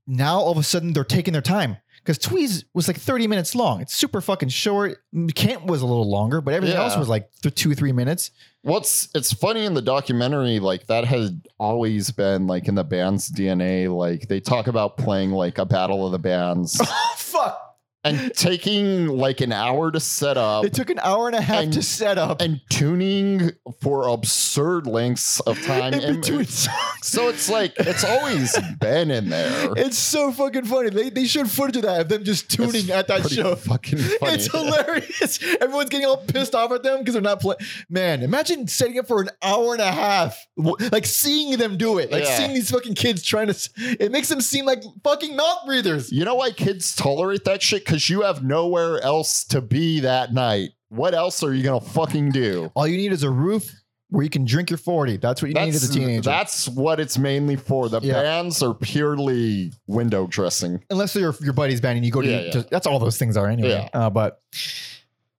now 0.08 0.40
all 0.40 0.52
of 0.52 0.58
a 0.58 0.64
sudden 0.64 0.94
they're 0.94 1.04
taking 1.04 1.34
their 1.34 1.42
time 1.42 1.78
because 2.04 2.18
Tweez 2.18 2.64
was 2.74 2.88
like 2.88 2.97
30 2.97 3.28
minutes 3.28 3.54
long. 3.56 3.82
It's 3.82 3.93
super 3.95 4.22
fucking 4.22 4.49
short. 4.49 5.04
Kent 5.36 5.66
was 5.66 5.82
a 5.82 5.86
little 5.86 6.10
longer, 6.10 6.41
but 6.41 6.54
everything 6.54 6.78
Yeah. 6.78 6.84
else 6.84 6.97
was 6.97 7.08
like 7.10 7.30
th- 7.41 7.54
two, 7.56 7.76
three 7.76 7.91
minutes. 7.91 8.32
What's 8.64 9.10
it's 9.16 9.34
funny 9.34 9.66
in 9.66 9.74
the 9.74 9.82
documentary, 9.82 10.60
like 10.60 10.88
that 10.88 11.06
had 11.06 11.41
always 11.60 12.12
been 12.12 12.45
like 12.47 12.68
in 12.68 12.76
the 12.76 12.84
band's 12.84 13.30
DNA. 13.32 13.88
Like 13.95 14.28
they 14.28 14.39
talk 14.39 14.68
about 14.68 14.97
playing 14.97 15.32
like 15.32 15.58
a 15.58 15.66
battle 15.66 16.06
of 16.06 16.12
the 16.12 16.20
bands 16.20 16.80
fuck. 17.16 17.70
And 18.04 18.34
taking 18.36 19.08
like 19.08 19.41
an 19.41 19.52
hour 19.52 19.91
to 19.91 19.99
set 19.99 20.38
up 20.38 20.66
It 20.66 20.74
took 20.74 20.89
an 20.89 20.99
hour 20.99 21.28
and 21.28 21.36
a 21.36 21.41
half 21.41 21.64
And- 21.64 21.74
to 21.74 21.82
set 21.84 22.18
up 22.18 22.41
and 22.41 22.62
tuning 22.70 23.52
for 23.82 24.08
absurd 24.08 24.88
lengths 24.88 25.39
of 25.41 25.62
time. 25.64 25.93
in 25.93 26.04
And- 26.04 26.22
between 26.22 26.45
songs. 26.45 26.78
so 27.04 27.30
it's 27.30 27.49
like 27.49 27.74
it's 27.78 28.04
always 28.04 28.58
been 28.80 29.12
in 29.12 29.30
there. 29.30 29.72
It's 29.78 29.97
so 29.97 30.32
fucking 30.32 30.66
funny. 30.66 30.89
They, 30.89 31.10
they 31.10 31.26
showed 31.26 31.49
footage 31.49 31.78
of 31.78 31.82
that 31.84 32.02
of 32.02 32.10
them 32.10 32.24
just 32.24 32.49
tuning 32.49 32.76
It's 32.76 32.89
at 32.89 33.08
that 33.08 33.30
show. 33.30 33.56
Fucking 33.56 33.97
funny. 34.20 34.34
It's 34.34 34.52
hilarious. 34.52 35.39
Everyone's 35.62 35.89
getting 35.89 36.08
all 36.08 36.18
pissed 36.18 36.56
off 36.56 36.72
at 36.72 36.84
them 36.84 36.99
because 36.99 37.14
they're 37.14 37.22
not 37.22 37.39
playing. 37.41 37.60
Man, 37.89 38.24
imagine 38.24 38.68
setting 38.68 38.97
up 38.99 39.08
for 39.08 39.22
an 39.22 39.30
hour 39.41 39.74
and 39.74 39.82
a 39.82 39.91
half, 39.91 40.38
like 40.58 41.06
seeing 41.06 41.58
them 41.58 41.78
do 41.78 41.97
it, 41.99 42.12
like 42.12 42.24
Yeah. 42.24 42.38
seeing 42.38 42.54
these 42.54 42.72
fucking 42.72 42.95
kids 42.95 43.24
trying 43.24 43.47
to. 43.47 43.70
It 43.78 44.12
makes 44.12 44.28
them 44.30 44.41
seem 44.41 44.66
like 44.66 44.84
fucking 45.04 45.36
mouth 45.36 45.66
breathers. 45.66 46.12
You 46.12 46.26
know 46.26 46.36
why 46.36 46.52
kids 46.52 46.95
tolerate 46.95 47.45
that 47.45 47.62
shit? 47.62 47.86
Because 47.92 48.10
you 48.10 48.22
have 48.22 48.42
nowhere 48.42 49.02
else 49.04 49.44
to 49.46 49.60
be 49.60 50.00
that 50.00 50.34
night. 50.34 50.70
What 50.88 51.14
else 51.14 51.44
are 51.44 51.54
you 51.54 51.62
gonna 51.62 51.82
fucking 51.82 52.32
do? 52.32 52.72
All 52.74 52.88
you 52.88 52.96
need 52.96 53.12
is 53.12 53.24
a 53.24 53.30
roof 53.30 53.70
where 54.08 54.24
you 54.24 54.30
can 54.30 54.46
drink 54.46 54.70
your 54.70 54.78
forty. 54.78 55.18
That's 55.18 55.42
what 55.42 55.50
you 55.50 55.56
need 55.56 55.74
as 55.76 55.89
a 55.89 55.92
teenager. 55.94 56.22
That's 56.22 56.70
what 56.70 57.02
it's 57.02 57.18
mainly 57.18 57.58
for. 57.58 57.89
The 57.89 58.00
Yeah. 58.00 58.14
bands 58.22 58.64
are 58.64 58.74
purely 58.74 59.74
window 59.88 60.26
dressing. 60.26 60.82
Unless 60.89 61.12
they're 61.12 61.24
your, 61.24 61.36
your 61.42 61.52
buddy's 61.52 61.82
band 61.82 61.98
and 61.98 62.06
you 62.06 62.14
go 62.14 62.22
to, 62.22 62.30
Yeah, 62.32 62.42
yeah. 62.44 62.52
to- 62.52 62.68
that's 62.72 62.88
all 62.88 62.98
those 62.98 63.18
things 63.18 63.36
are 63.36 63.48
anyway. 63.48 63.89
Uh, 63.94 64.10
but 64.10 64.42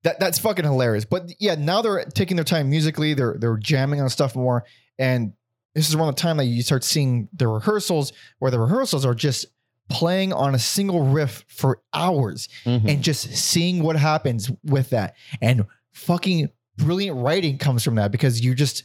that 0.02 0.20
that's 0.20 0.38
fucking 0.38 0.66
hilarious. 0.66 1.06
But 1.06 1.32
yeah, 1.40 1.54
now 1.54 1.80
they're 1.80 2.04
taking 2.04 2.36
their 2.36 2.44
time 2.44 2.68
musically. 2.68 3.14
They're 3.14 3.36
they're 3.38 3.56
jamming 3.56 4.02
on 4.02 4.10
stuff 4.10 4.36
more, 4.36 4.64
and 4.98 5.32
this 5.74 5.88
is 5.88 5.94
around 5.94 6.08
the 6.08 6.20
time 6.20 6.36
that 6.36 6.44
you 6.44 6.60
start 6.62 6.84
seeing 6.84 7.30
the 7.32 7.48
rehearsals 7.48 8.12
where 8.40 8.50
the 8.50 8.60
rehearsals 8.60 9.06
are 9.06 9.14
just 9.14 9.46
playing 9.88 10.32
on 10.32 10.54
a 10.54 10.58
single 10.58 11.02
riff 11.02 11.44
for 11.48 11.80
hours 11.92 12.48
mm-hmm. 12.64 12.88
and 12.88 13.02
just 13.02 13.34
seeing 13.36 13.82
what 13.82 13.96
happens 13.96 14.50
with 14.64 14.90
that. 14.90 15.14
And 15.40 15.66
fucking 15.92 16.50
brilliant 16.76 17.18
writing 17.18 17.58
comes 17.58 17.84
from 17.84 17.96
that 17.96 18.10
because 18.12 18.40
you 18.40 18.54
just 18.54 18.84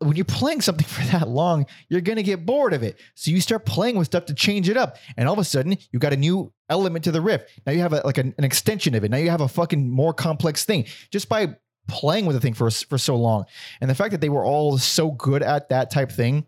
when 0.00 0.14
you're 0.14 0.26
playing 0.26 0.60
something 0.60 0.86
for 0.86 1.04
that 1.12 1.28
long, 1.28 1.66
you're 1.88 2.00
gonna 2.00 2.22
get 2.22 2.44
bored 2.44 2.72
of 2.72 2.82
it. 2.82 2.98
So 3.14 3.30
you 3.30 3.40
start 3.40 3.64
playing 3.64 3.96
with 3.96 4.06
stuff 4.06 4.26
to 4.26 4.34
change 4.34 4.68
it 4.68 4.76
up, 4.76 4.96
and 5.16 5.28
all 5.28 5.34
of 5.34 5.38
a 5.38 5.44
sudden 5.44 5.76
you 5.92 5.98
got 5.98 6.12
a 6.12 6.16
new 6.16 6.52
element 6.68 7.04
to 7.04 7.12
the 7.12 7.20
riff. 7.20 7.42
Now 7.66 7.72
you 7.72 7.80
have 7.80 7.92
a, 7.92 8.02
like 8.04 8.18
an, 8.18 8.34
an 8.38 8.44
extension 8.44 8.94
of 8.94 9.04
it. 9.04 9.10
Now 9.10 9.18
you 9.18 9.30
have 9.30 9.40
a 9.40 9.48
fucking 9.48 9.88
more 9.88 10.12
complex 10.12 10.64
thing 10.64 10.86
just 11.10 11.28
by 11.28 11.56
playing 11.88 12.26
with 12.26 12.34
the 12.34 12.40
thing 12.40 12.54
for 12.54 12.70
for 12.70 12.98
so 12.98 13.16
long. 13.16 13.44
And 13.80 13.88
the 13.88 13.94
fact 13.94 14.10
that 14.10 14.20
they 14.20 14.28
were 14.28 14.44
all 14.44 14.78
so 14.78 15.12
good 15.12 15.42
at 15.42 15.68
that 15.68 15.90
type 15.90 16.10
thing 16.10 16.46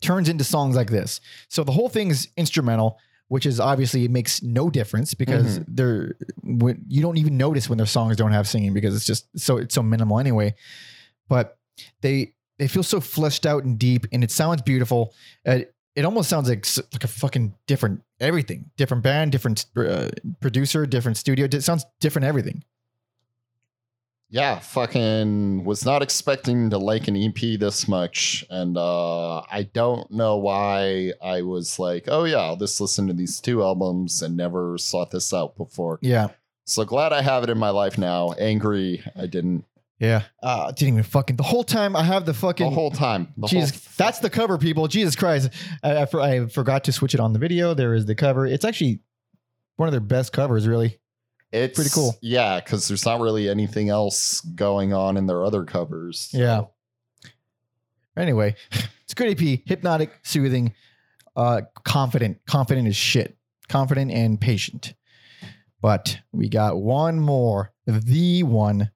turns 0.00 0.28
into 0.28 0.44
songs 0.44 0.76
like 0.76 0.90
this. 0.90 1.20
So 1.48 1.64
the 1.64 1.72
whole 1.72 1.88
thing 1.88 2.10
is 2.10 2.28
instrumental, 2.36 2.98
which 3.28 3.46
is 3.46 3.60
obviously 3.60 4.04
it 4.04 4.10
makes 4.10 4.42
no 4.42 4.70
difference 4.70 5.14
because 5.14 5.60
they're 5.66 6.16
when, 6.42 6.84
you 6.88 7.02
don't 7.02 7.18
even 7.18 7.36
notice 7.36 7.68
when 7.68 7.76
their 7.76 7.86
songs 7.86 8.16
don't 8.16 8.32
have 8.32 8.48
singing 8.48 8.72
because 8.72 8.94
it's 8.94 9.06
just 9.06 9.28
so 9.38 9.58
it's 9.58 9.74
so 9.74 9.82
minimal 9.82 10.18
anyway. 10.18 10.54
But 11.28 11.58
they 12.00 12.34
they 12.58 12.68
feel 12.68 12.82
so 12.82 13.00
fleshed 13.00 13.46
out 13.46 13.64
and 13.64 13.78
deep, 13.78 14.06
and 14.12 14.24
it 14.24 14.30
sounds 14.30 14.62
beautiful. 14.62 15.14
Uh, 15.46 15.60
it 15.94 16.04
almost 16.04 16.28
sounds 16.28 16.48
like 16.48 16.66
like 16.92 17.04
a 17.04 17.08
fucking 17.08 17.54
different 17.66 18.02
everything, 18.20 18.70
different 18.76 19.02
band, 19.02 19.32
different 19.32 19.66
uh, 19.76 20.08
producer, 20.40 20.86
different 20.86 21.16
studio. 21.16 21.46
It 21.50 21.62
sounds 21.62 21.84
different 22.00 22.26
everything. 22.26 22.62
Yeah, 24.30 24.58
fucking 24.58 25.64
was 25.64 25.84
not 25.86 26.02
expecting 26.02 26.68
to 26.70 26.78
like 26.78 27.08
an 27.08 27.16
EP 27.16 27.58
this 27.58 27.88
much. 27.88 28.44
And 28.50 28.76
uh 28.76 29.38
I 29.50 29.68
don't 29.72 30.10
know 30.10 30.36
why 30.36 31.12
I 31.22 31.42
was 31.42 31.78
like, 31.78 32.04
oh 32.08 32.24
yeah, 32.24 32.38
I'll 32.38 32.56
just 32.56 32.80
listen 32.80 33.06
to 33.06 33.14
these 33.14 33.40
two 33.40 33.62
albums 33.62 34.20
and 34.22 34.36
never 34.36 34.76
sought 34.78 35.10
this 35.10 35.32
out 35.32 35.56
before. 35.56 35.98
Yeah, 36.02 36.28
So 36.64 36.84
glad 36.84 37.12
I 37.12 37.22
have 37.22 37.42
it 37.42 37.50
in 37.50 37.58
my 37.58 37.70
life 37.70 37.96
now. 37.96 38.32
Angry 38.32 39.02
I 39.16 39.26
didn't 39.26 39.64
yeah. 39.98 40.22
Uh, 40.40 40.70
didn't 40.70 40.94
even 40.94 41.02
fucking 41.02 41.36
the 41.36 41.42
whole 41.42 41.64
time. 41.64 41.96
I 41.96 42.04
have 42.04 42.24
the 42.24 42.34
fucking 42.34 42.68
the 42.68 42.74
whole 42.74 42.92
time. 42.92 43.32
The 43.36 43.48
Jesus, 43.48 43.72
whole 43.72 43.92
that's 43.96 44.20
the 44.20 44.30
cover, 44.30 44.56
people. 44.56 44.86
Jesus 44.86 45.16
Christ. 45.16 45.50
I, 45.82 46.02
I, 46.02 46.06
for- 46.06 46.20
I 46.20 46.46
forgot 46.46 46.84
to 46.84 46.92
switch 46.92 47.14
it 47.14 47.20
on 47.20 47.32
the 47.32 47.40
video. 47.40 47.74
There 47.74 47.94
is 47.94 48.06
the 48.06 48.14
cover. 48.14 48.46
It's 48.46 48.64
actually 48.64 49.00
one 49.74 49.88
of 49.88 49.92
their 49.92 50.00
best 50.00 50.32
covers, 50.32 50.68
really. 50.68 50.98
It's 51.50 51.76
Pretty 51.76 51.90
cool. 51.90 52.16
Yeah, 52.20 52.60
because 52.60 52.88
there's 52.88 53.06
not 53.06 53.20
really 53.20 53.48
anything 53.48 53.88
else 53.88 54.40
going 54.40 54.92
on 54.92 55.16
in 55.16 55.26
their 55.26 55.44
other 55.44 55.64
covers. 55.64 56.28
Yeah. 56.32 56.64
Anyway, 58.16 58.54
it's 58.72 59.12
a 59.12 59.14
good 59.14 59.40
EP. 59.40 59.60
Hypnotic, 59.64 60.18
soothing, 60.22 60.74
uh, 61.36 61.62
confident. 61.84 62.40
Confident 62.46 62.86
as 62.88 62.96
shit. 62.96 63.36
Confident 63.68 64.10
and 64.10 64.40
patient. 64.40 64.94
But 65.80 66.18
we 66.32 66.48
got 66.48 66.80
one 66.80 67.20
more, 67.20 67.72
the 67.86 68.42
one. 68.42 68.90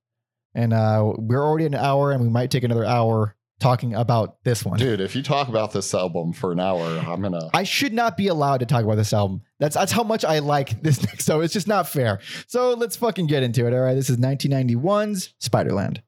And 0.54 0.74
uh, 0.74 1.12
we're 1.16 1.42
already 1.42 1.64
an 1.64 1.74
hour, 1.74 2.12
and 2.12 2.20
we 2.20 2.28
might 2.28 2.50
take 2.50 2.64
another 2.64 2.84
hour 2.84 3.36
talking 3.62 3.94
about 3.94 4.42
this 4.44 4.64
one. 4.64 4.78
Dude, 4.78 5.00
if 5.00 5.14
you 5.16 5.22
talk 5.22 5.48
about 5.48 5.72
this 5.72 5.94
album 5.94 6.32
for 6.32 6.52
an 6.52 6.60
hour, 6.60 6.84
I'm 6.98 7.22
gonna. 7.22 7.48
I 7.54 7.62
should 7.62 7.92
not 7.92 8.16
be 8.16 8.26
allowed 8.28 8.58
to 8.58 8.66
talk 8.66 8.84
about 8.84 8.96
this 8.96 9.12
album. 9.12 9.42
That's 9.60 9.76
that's 9.76 9.92
how 9.92 10.02
much 10.02 10.24
I 10.24 10.40
like 10.40 10.82
this 10.82 11.02
next 11.06 11.28
album. 11.30 11.44
It's 11.44 11.54
just 11.54 11.68
not 11.68 11.88
fair. 11.88 12.18
So 12.48 12.74
let's 12.74 12.96
fucking 12.96 13.28
get 13.28 13.42
into 13.42 13.66
it. 13.66 13.72
All 13.72 13.80
right, 13.80 13.94
this 13.94 14.10
is 14.10 14.18
1991's 14.18 15.34
Spiderland. 15.40 16.02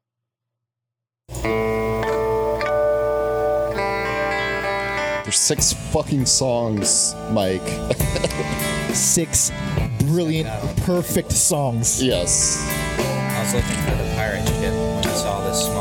There's 5.24 5.38
six 5.38 5.72
fucking 5.72 6.26
songs, 6.26 7.14
Mike. 7.30 7.62
Six 8.94 9.50
brilliant, 10.00 10.48
perfect 10.82 11.32
songs. 11.32 12.02
yes. 12.02 12.58
I 12.98 13.42
was 13.42 13.54
looking 13.54 13.82
for 13.82 13.90
the 14.02 14.14
pirate 14.14 14.46
ship 14.46 14.72
when 14.72 14.98
I 15.06 15.12
saw 15.14 15.48
this 15.48 15.64
small. 15.64 15.73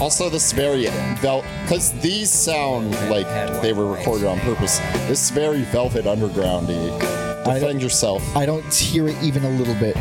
Also, 0.00 0.30
this 0.30 0.52
very 0.52 0.86
velvet, 1.20 1.46
because 1.64 1.92
these 2.00 2.30
sound 2.30 2.90
like 3.10 3.26
they 3.60 3.72
were 3.74 3.86
recorded 3.92 4.26
on 4.26 4.40
purpose. 4.40 4.78
This 5.08 5.30
very 5.30 5.60
Velvet 5.64 6.06
Undergroundy. 6.06 6.98
Defend 7.44 7.82
yourself. 7.82 8.22
I 8.36 8.46
don't 8.46 8.72
hear 8.72 9.08
it 9.08 9.16
even 9.22 9.44
a 9.44 9.50
little 9.50 9.74
bit. 9.74 9.96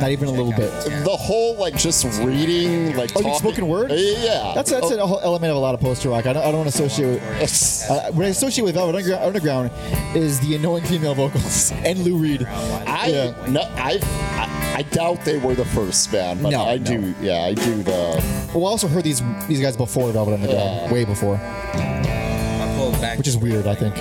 Not 0.00 0.10
even 0.10 0.26
a 0.28 0.32
little 0.32 0.52
bit. 0.52 0.70
the 1.04 1.16
whole 1.16 1.54
like 1.56 1.76
just 1.76 2.04
reading, 2.22 2.96
like 2.96 3.10
Oh, 3.14 3.20
you 3.20 3.24
talking- 3.26 3.34
spoken 3.38 3.68
word? 3.68 3.90
Yeah, 3.92 4.52
That's 4.54 4.70
that's 4.70 4.90
a 4.90 5.06
whole 5.06 5.20
element 5.20 5.50
of 5.50 5.56
a 5.56 5.60
lot 5.60 5.74
of 5.74 5.80
poster 5.80 6.08
rock. 6.08 6.26
I 6.26 6.32
don't 6.32 6.42
I 6.42 6.46
don't 6.50 6.60
want 6.60 6.70
to 6.72 6.84
associate 6.84 7.20
with. 7.22 7.84
Uh, 7.88 8.10
what 8.12 8.26
I 8.26 8.28
associate 8.28 8.64
with 8.64 8.74
Velvet 8.74 8.96
Underground, 8.96 9.24
Underground 9.24 9.70
is 10.16 10.40
the 10.40 10.56
annoying 10.56 10.84
female 10.84 11.14
vocals 11.14 11.72
and 11.84 11.98
Lou 12.00 12.16
Reed. 12.16 12.44
I 12.44 13.06
Yeah. 13.08 13.46
no, 13.48 13.60
I, 13.76 13.98
I 14.32 14.57
I 14.78 14.82
doubt 14.82 15.24
they 15.24 15.38
were 15.38 15.56
the 15.56 15.64
first 15.64 16.12
band, 16.12 16.40
but 16.40 16.50
No, 16.50 16.64
I 16.68 16.76
no. 16.78 16.84
do. 16.84 17.14
Yeah, 17.20 17.42
I 17.42 17.54
do 17.54 17.82
the. 17.82 18.22
Well, 18.54 18.66
I 18.66 18.70
also 18.70 18.86
heard 18.86 19.02
these 19.02 19.20
these 19.48 19.60
guys 19.60 19.76
before 19.76 20.12
Velvet 20.12 20.34
Underground, 20.34 20.60
Yeah. 20.86 20.92
way 20.92 21.04
before. 21.04 21.34
I 21.34 22.74
pulled 22.78 23.00
back 23.00 23.18
Which 23.18 23.26
is 23.26 23.36
weird, 23.36 23.66
I 23.66 23.74
think. 23.74 23.96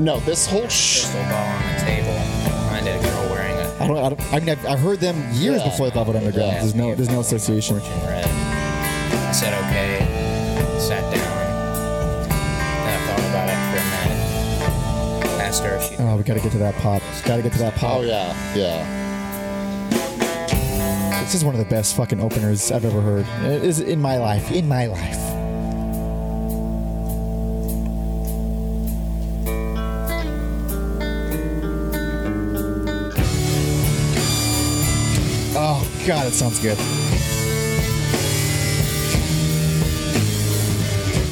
No, 0.00 0.20
this 0.20 0.46
whole 0.46 0.66
sh- 0.68 1.02
Crystal 1.02 1.20
ball 1.24 1.44
on 1.44 1.62
the 1.74 1.80
table. 1.82 2.14
Behind 2.14 2.88
a 2.88 3.02
girl 3.02 3.28
wearing 3.30 3.54
a 3.54 3.84
I 3.84 3.86
don't. 3.86 3.98
I, 3.98 4.08
don't, 4.08 4.32
I 4.32 4.38
mean, 4.40 4.48
I've, 4.48 4.66
I've 4.66 4.78
heard 4.80 5.00
them 5.00 5.16
years 5.34 5.60
Yeah. 5.60 5.68
before 5.68 5.90
Velvet 5.90 6.16
Underground. 6.16 6.52
Yeah. 6.52 6.60
There's 6.60 6.74
no 6.74 6.94
there's 6.94 7.10
no 7.10 7.20
association. 7.20 7.76
red. 7.76 8.24
I 8.24 9.32
said 9.32 9.52
okay, 9.66 9.98
sat 10.80 11.02
down. 11.12 12.28
Then 12.30 12.98
I 12.98 13.06
thought 13.06 13.20
about 13.28 13.48
it 13.52 13.60
for 13.68 13.78
a 13.82 15.28
minute. 15.28 15.40
Asked 15.42 15.62
her 15.64 15.76
if 15.76 15.82
she 15.90 15.96
Oh, 15.98 16.16
we 16.16 16.22
got 16.22 16.34
to 16.34 16.40
get 16.40 16.52
to 16.52 16.58
that 16.58 16.74
pop. 16.76 17.02
Got 17.26 17.36
to 17.36 17.42
get 17.42 17.52
to 17.52 17.58
that 17.58 17.74
pop. 17.74 17.98
Oh 17.98 18.02
yeah, 18.02 18.32
yeah. 18.56 19.03
This 21.24 21.36
is 21.36 21.44
one 21.44 21.54
of 21.54 21.58
the 21.58 21.64
best 21.64 21.96
fucking 21.96 22.20
openers 22.20 22.70
I've 22.70 22.84
ever 22.84 23.00
heard. 23.00 23.26
It 23.50 23.64
is 23.64 23.80
in 23.80 23.98
my 23.98 24.18
life. 24.18 24.52
In 24.52 24.68
my 24.68 24.86
life. 24.86 25.16
Oh 35.56 35.82
god, 36.06 36.26
it 36.26 36.34
sounds 36.34 36.60
good. 36.60 36.76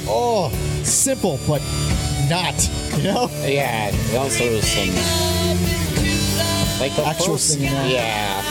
Oh, 0.09 0.51
simple 0.85 1.39
but 1.47 1.61
not. 2.31 2.69
You 2.97 3.03
know? 3.05 3.31
Yeah, 3.45 3.91
it 3.93 4.17
also 4.17 4.59
some 4.61 4.89
like 6.81 6.97
the 6.97 7.05
Actual 7.07 7.35
first, 7.35 7.53
singing. 7.53 7.71
Yeah, 7.71 8.43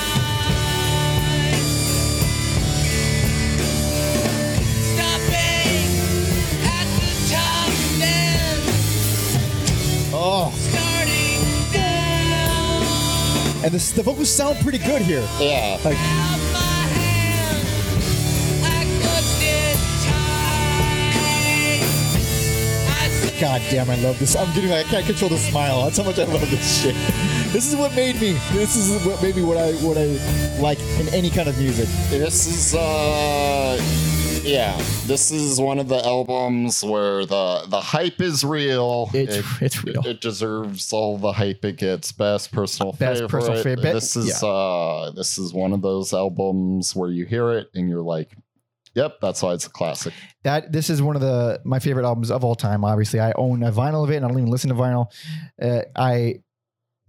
and 13.64 13.72
the 13.74 13.93
the 13.95 14.03
vocals 14.03 14.30
sound 14.30 14.59
pretty 14.59 14.80
good 14.80 15.01
here. 15.01 15.28
yeah. 15.39 15.78
Like, 15.84 15.97
God 23.39 23.59
damn, 23.72 23.89
I 23.89 23.95
love 23.95 24.20
this. 24.20 24.36
I'm 24.36 24.53
getting 24.53 24.70
like 24.70 24.86
I 24.86 24.89
can't 24.89 25.05
control 25.05 25.30
the 25.30 25.38
smile. 25.38 25.84
That's 25.84 25.97
how 25.97 26.03
much 26.03 26.20
I 26.20 26.26
love 26.26 26.49
this 26.51 26.84
shit. 26.84 26.95
This 27.51 27.68
is 27.68 27.76
what 27.76 27.93
made 27.97 28.16
me. 28.22 28.32
This 28.53 28.78
is 28.78 29.05
what 29.05 29.22
made 29.22 29.36
me 29.36 29.43
what 29.43 29.57
I 29.57 29.74
what 29.84 29.97
I 29.97 30.05
like 30.62 30.80
in 31.01 31.09
any 31.14 31.30
kind 31.30 31.49
of 31.49 31.57
music. 31.57 31.89
This 32.09 32.47
is 32.47 32.74
uh, 32.74 33.76
yeah. 34.44 34.76
This 35.06 35.32
is 35.32 35.60
one 35.60 35.80
of 35.80 35.88
the 35.88 36.04
albums 36.06 36.84
where 36.84 37.26
the 37.26 37.66
the 37.68 37.80
hype 37.82 38.22
is 38.22 38.44
real. 38.44 39.10
It's- 39.14 39.38
it, 39.38 39.46
it's 39.62 39.84
real. 39.84 40.06
It, 40.06 40.22
deserves 40.22 40.92
all 40.94 41.18
the 41.18 41.32
hype 41.32 41.64
it 41.66 41.78
gets. 41.78 42.12
Best 42.12 42.52
personal 42.52 42.94
Best 42.94 43.22
favorite. 43.22 43.30
personal 43.30 43.64
favorite. 43.64 43.94
This 43.94 44.16
is 44.16 44.44
uh, 44.44 45.12
this 45.16 45.38
is 45.38 45.54
one 45.54 45.74
of 45.74 45.82
those 45.82 46.14
albums 46.14 46.96
where 46.96 47.10
you 47.10 47.26
hear 47.26 47.52
it 47.52 47.70
and 47.76 47.89
you're 47.89 48.02
like, 48.04 48.32
"Yep, 48.96 49.18
that's 49.22 49.42
why 49.42 49.54
it's 49.54 49.66
a 49.68 49.70
classic." 49.70 50.14
That 50.44 50.72
this 50.72 50.89
is 50.89 51.02
one 51.02 51.16
of 51.16 51.22
the 51.22 51.60
my 51.64 51.80
favorite 51.80 52.06
albums 52.06 52.32
of 52.32 52.44
all 52.44 52.56
time. 52.56 52.84
Obviously, 52.84 53.20
I 53.20 53.34
own 53.36 53.64
a 53.64 53.72
vinyl 53.72 54.04
of 54.04 54.12
it, 54.12 54.18
and 54.18 54.26
I 54.26 54.28
don't 54.28 54.38
even 54.39 54.52
listen 54.52 54.70
to 54.70 54.76
vinyl. 54.76 55.08
Uh, 55.62 55.82
I 55.96 56.42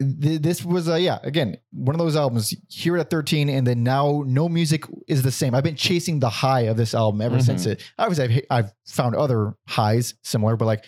th- 0.02 0.40
this 0.42 0.64
was 0.64 0.88
uh, 0.88 0.94
yeah 0.96 1.18
again 1.22 1.56
one 1.72 1.94
of 1.94 1.98
those 1.98 2.16
albums. 2.16 2.54
here 2.68 2.96
at 2.98 3.10
13, 3.10 3.48
and 3.48 3.66
then 3.66 3.82
now 3.82 4.22
no 4.26 4.48
music 4.48 4.84
is 5.08 5.22
the 5.22 5.30
same. 5.32 5.54
I've 5.54 5.64
been 5.64 5.76
chasing 5.76 6.20
the 6.20 6.28
high 6.30 6.62
of 6.62 6.76
this 6.76 6.94
album 6.94 7.20
ever 7.20 7.36
Mhm. 7.38 7.42
since 7.46 7.66
it. 7.66 7.82
Obviously, 7.98 8.44
I've, 8.50 8.64
I've 8.66 8.72
found 8.86 9.14
other 9.14 9.54
highs 9.66 10.14
similar, 10.22 10.56
but 10.56 10.66
like 10.66 10.84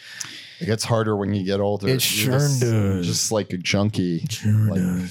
It 0.61 0.67
gets 0.67 0.85
harder 0.85 1.17
when 1.17 1.35
you 1.35 1.45
get 1.45 1.61
older. 1.61 1.89
It 1.89 2.01
sure 2.03 2.39
just, 2.39 2.61
does. 2.61 3.07
Just 3.07 3.33
like 3.33 3.53
a 3.53 3.57
junkie. 3.59 4.25
sure 4.31 4.53
Like, 4.53 5.11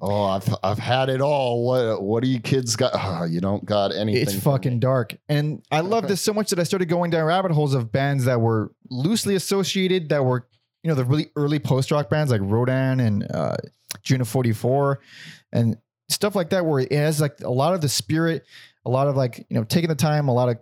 oh, 0.00 0.24
I've 0.24 0.54
I've 0.62 0.78
had 0.78 1.08
it 1.08 1.20
all. 1.20 1.64
What 1.66 2.02
what 2.02 2.22
do 2.22 2.28
you 2.28 2.40
kids 2.40 2.76
got? 2.76 2.92
Oh, 2.94 3.24
you 3.24 3.40
don't 3.40 3.64
got 3.64 3.94
anything. 3.94 4.22
It's 4.22 4.34
fucking 4.42 4.74
me. 4.74 4.78
dark. 4.78 5.16
And 5.28 5.62
I 5.70 5.80
love 5.80 6.06
this 6.08 6.20
so 6.20 6.32
much 6.32 6.50
that 6.50 6.58
I 6.58 6.64
started 6.64 6.86
going 6.88 7.10
down 7.10 7.24
rabbit 7.24 7.52
holes 7.52 7.74
of 7.74 7.90
bands 7.92 8.24
that 8.26 8.40
were 8.40 8.72
loosely 8.90 9.34
associated, 9.34 10.10
that 10.10 10.24
were, 10.24 10.46
you 10.86 10.92
know, 10.92 10.94
the 10.94 11.04
really 11.04 11.30
early 11.34 11.58
post 11.58 11.90
rock 11.90 12.08
bands 12.08 12.30
like 12.30 12.40
Rodan 12.44 13.00
and 13.00 13.28
uh, 13.28 13.56
June 14.04 14.20
of 14.20 14.28
44 14.28 15.00
and 15.52 15.76
stuff 16.08 16.36
like 16.36 16.50
that, 16.50 16.64
where 16.64 16.78
it 16.78 16.92
has 16.92 17.20
like 17.20 17.40
a 17.40 17.50
lot 17.50 17.74
of 17.74 17.80
the 17.80 17.88
spirit, 17.88 18.44
a 18.84 18.88
lot 18.90 19.08
of 19.08 19.16
like, 19.16 19.38
you 19.50 19.56
know, 19.58 19.64
taking 19.64 19.88
the 19.88 19.96
time, 19.96 20.28
a 20.28 20.32
lot 20.32 20.48
of, 20.48 20.58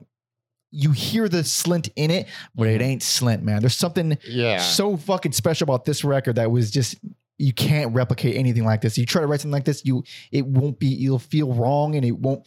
you 0.71 0.93
hear 0.93 1.29
the 1.29 1.43
slint 1.43 1.91
in 1.95 2.11
it, 2.11 2.27
but 2.55 2.69
it 2.69 2.81
ain't 2.81 3.03
slint, 3.03 3.43
man. 3.43 3.61
There's 3.61 3.77
something 3.77 4.17
Yeah. 4.27 4.61
so 4.61 4.97
fucking 4.97 5.33
special 5.33 5.65
about 5.67 5.85
this 5.85 6.05
record 6.05 6.37
that 6.37 6.51
was 6.51 6.71
just 6.71 6.97
you 7.37 7.53
can't 7.53 7.93
replicate 7.93 8.37
anything 8.37 8.65
like 8.65 8.81
this. 8.81 8.97
You 8.97 9.05
try 9.05 9.21
to 9.21 9.27
write 9.27 9.41
something 9.43 9.53
like 9.53 9.65
this, 9.67 9.85
you 9.85 10.05
it 10.33 10.47
won't 10.47 10.79
be. 10.79 10.87
You'll 10.87 11.19
feel 11.19 11.53
wrong, 11.53 11.97
and 11.97 12.05
it 12.07 12.13
won't. 12.19 12.47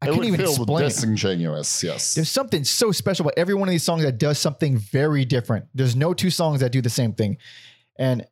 I 0.00 0.08
it 0.08 0.12
can't 0.12 0.24
even 0.26 0.40
explain. 0.40 0.84
it. 0.84 0.88
disingenuous. 0.90 1.82
Yes. 1.82 2.14
There's 2.14 2.30
something 2.30 2.62
so 2.64 2.92
special 2.92 3.26
about 3.26 3.34
every 3.36 3.54
one 3.54 3.68
of 3.68 3.72
these 3.72 3.82
songs 3.82 4.02
that 4.04 4.18
does 4.18 4.38
something 4.38 4.76
very 4.78 5.24
different. 5.24 5.66
There's 5.74 5.96
no 5.96 6.14
two 6.14 6.30
songs 6.30 6.60
that 6.60 6.70
do 6.70 6.80
the 6.80 6.90
same 6.90 7.12
thing, 7.14 7.36
and 7.98 8.24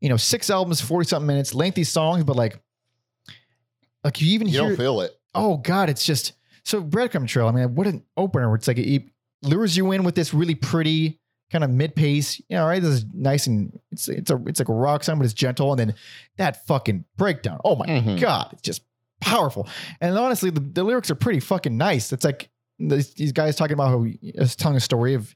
you 0.00 0.08
know, 0.08 0.16
six 0.16 0.48
albums, 0.48 0.80
forty 0.80 1.06
something 1.06 1.26
minutes, 1.26 1.54
lengthy 1.54 1.84
songs, 1.84 2.24
but 2.24 2.36
like, 2.36 2.58
like 4.04 4.20
you 4.20 4.28
even 4.32 4.46
you 4.48 4.54
hear 4.60 4.68
don't 4.68 4.76
feel 4.76 5.00
it. 5.02 5.12
oh 5.34 5.58
god 5.58 5.90
it's 5.90 6.04
just 6.04 6.32
so 6.64 6.82
breadcrumb 6.82 7.26
trail 7.28 7.46
i 7.48 7.52
mean 7.52 7.74
what 7.74 7.86
an 7.86 8.02
opener 8.16 8.54
it's 8.54 8.66
like 8.68 8.78
it 8.78 9.04
lures 9.42 9.76
you 9.76 9.92
in 9.92 10.02
with 10.04 10.14
this 10.14 10.32
really 10.34 10.54
pretty 10.54 11.18
kind 11.52 11.64
of 11.64 11.70
mid-pace 11.70 12.38
you 12.48 12.56
know 12.56 12.66
right 12.66 12.80
this 12.82 12.90
is 12.92 13.04
nice 13.12 13.46
and 13.46 13.78
it's 13.92 14.08
it's 14.08 14.30
a 14.30 14.40
it's 14.46 14.58
like 14.60 14.68
a 14.68 14.72
rock 14.74 15.02
song 15.04 15.18
but 15.18 15.24
it's 15.24 15.34
gentle 15.34 15.70
and 15.72 15.78
then 15.80 15.94
that 16.36 16.66
fucking 16.66 17.04
breakdown 17.16 17.58
oh 17.64 17.76
my 17.76 17.86
Mhm. 17.86 18.18
god 18.20 18.48
it's 18.52 18.62
just 18.62 18.82
powerful 19.20 19.68
and 20.00 20.16
honestly 20.18 20.50
the, 20.50 20.60
the 20.60 20.82
lyrics 20.84 21.10
are 21.10 21.14
pretty 21.14 21.40
fucking 21.40 21.76
nice 21.76 22.12
it's 22.12 22.24
like 22.24 22.50
these, 22.78 23.12
these 23.14 23.32
guys 23.32 23.56
talking 23.56 23.74
about 23.74 23.88
how 23.88 24.02
he 24.02 24.18
is 24.22 24.56
telling 24.56 24.76
a 24.76 24.80
story 24.80 25.14
of 25.14 25.34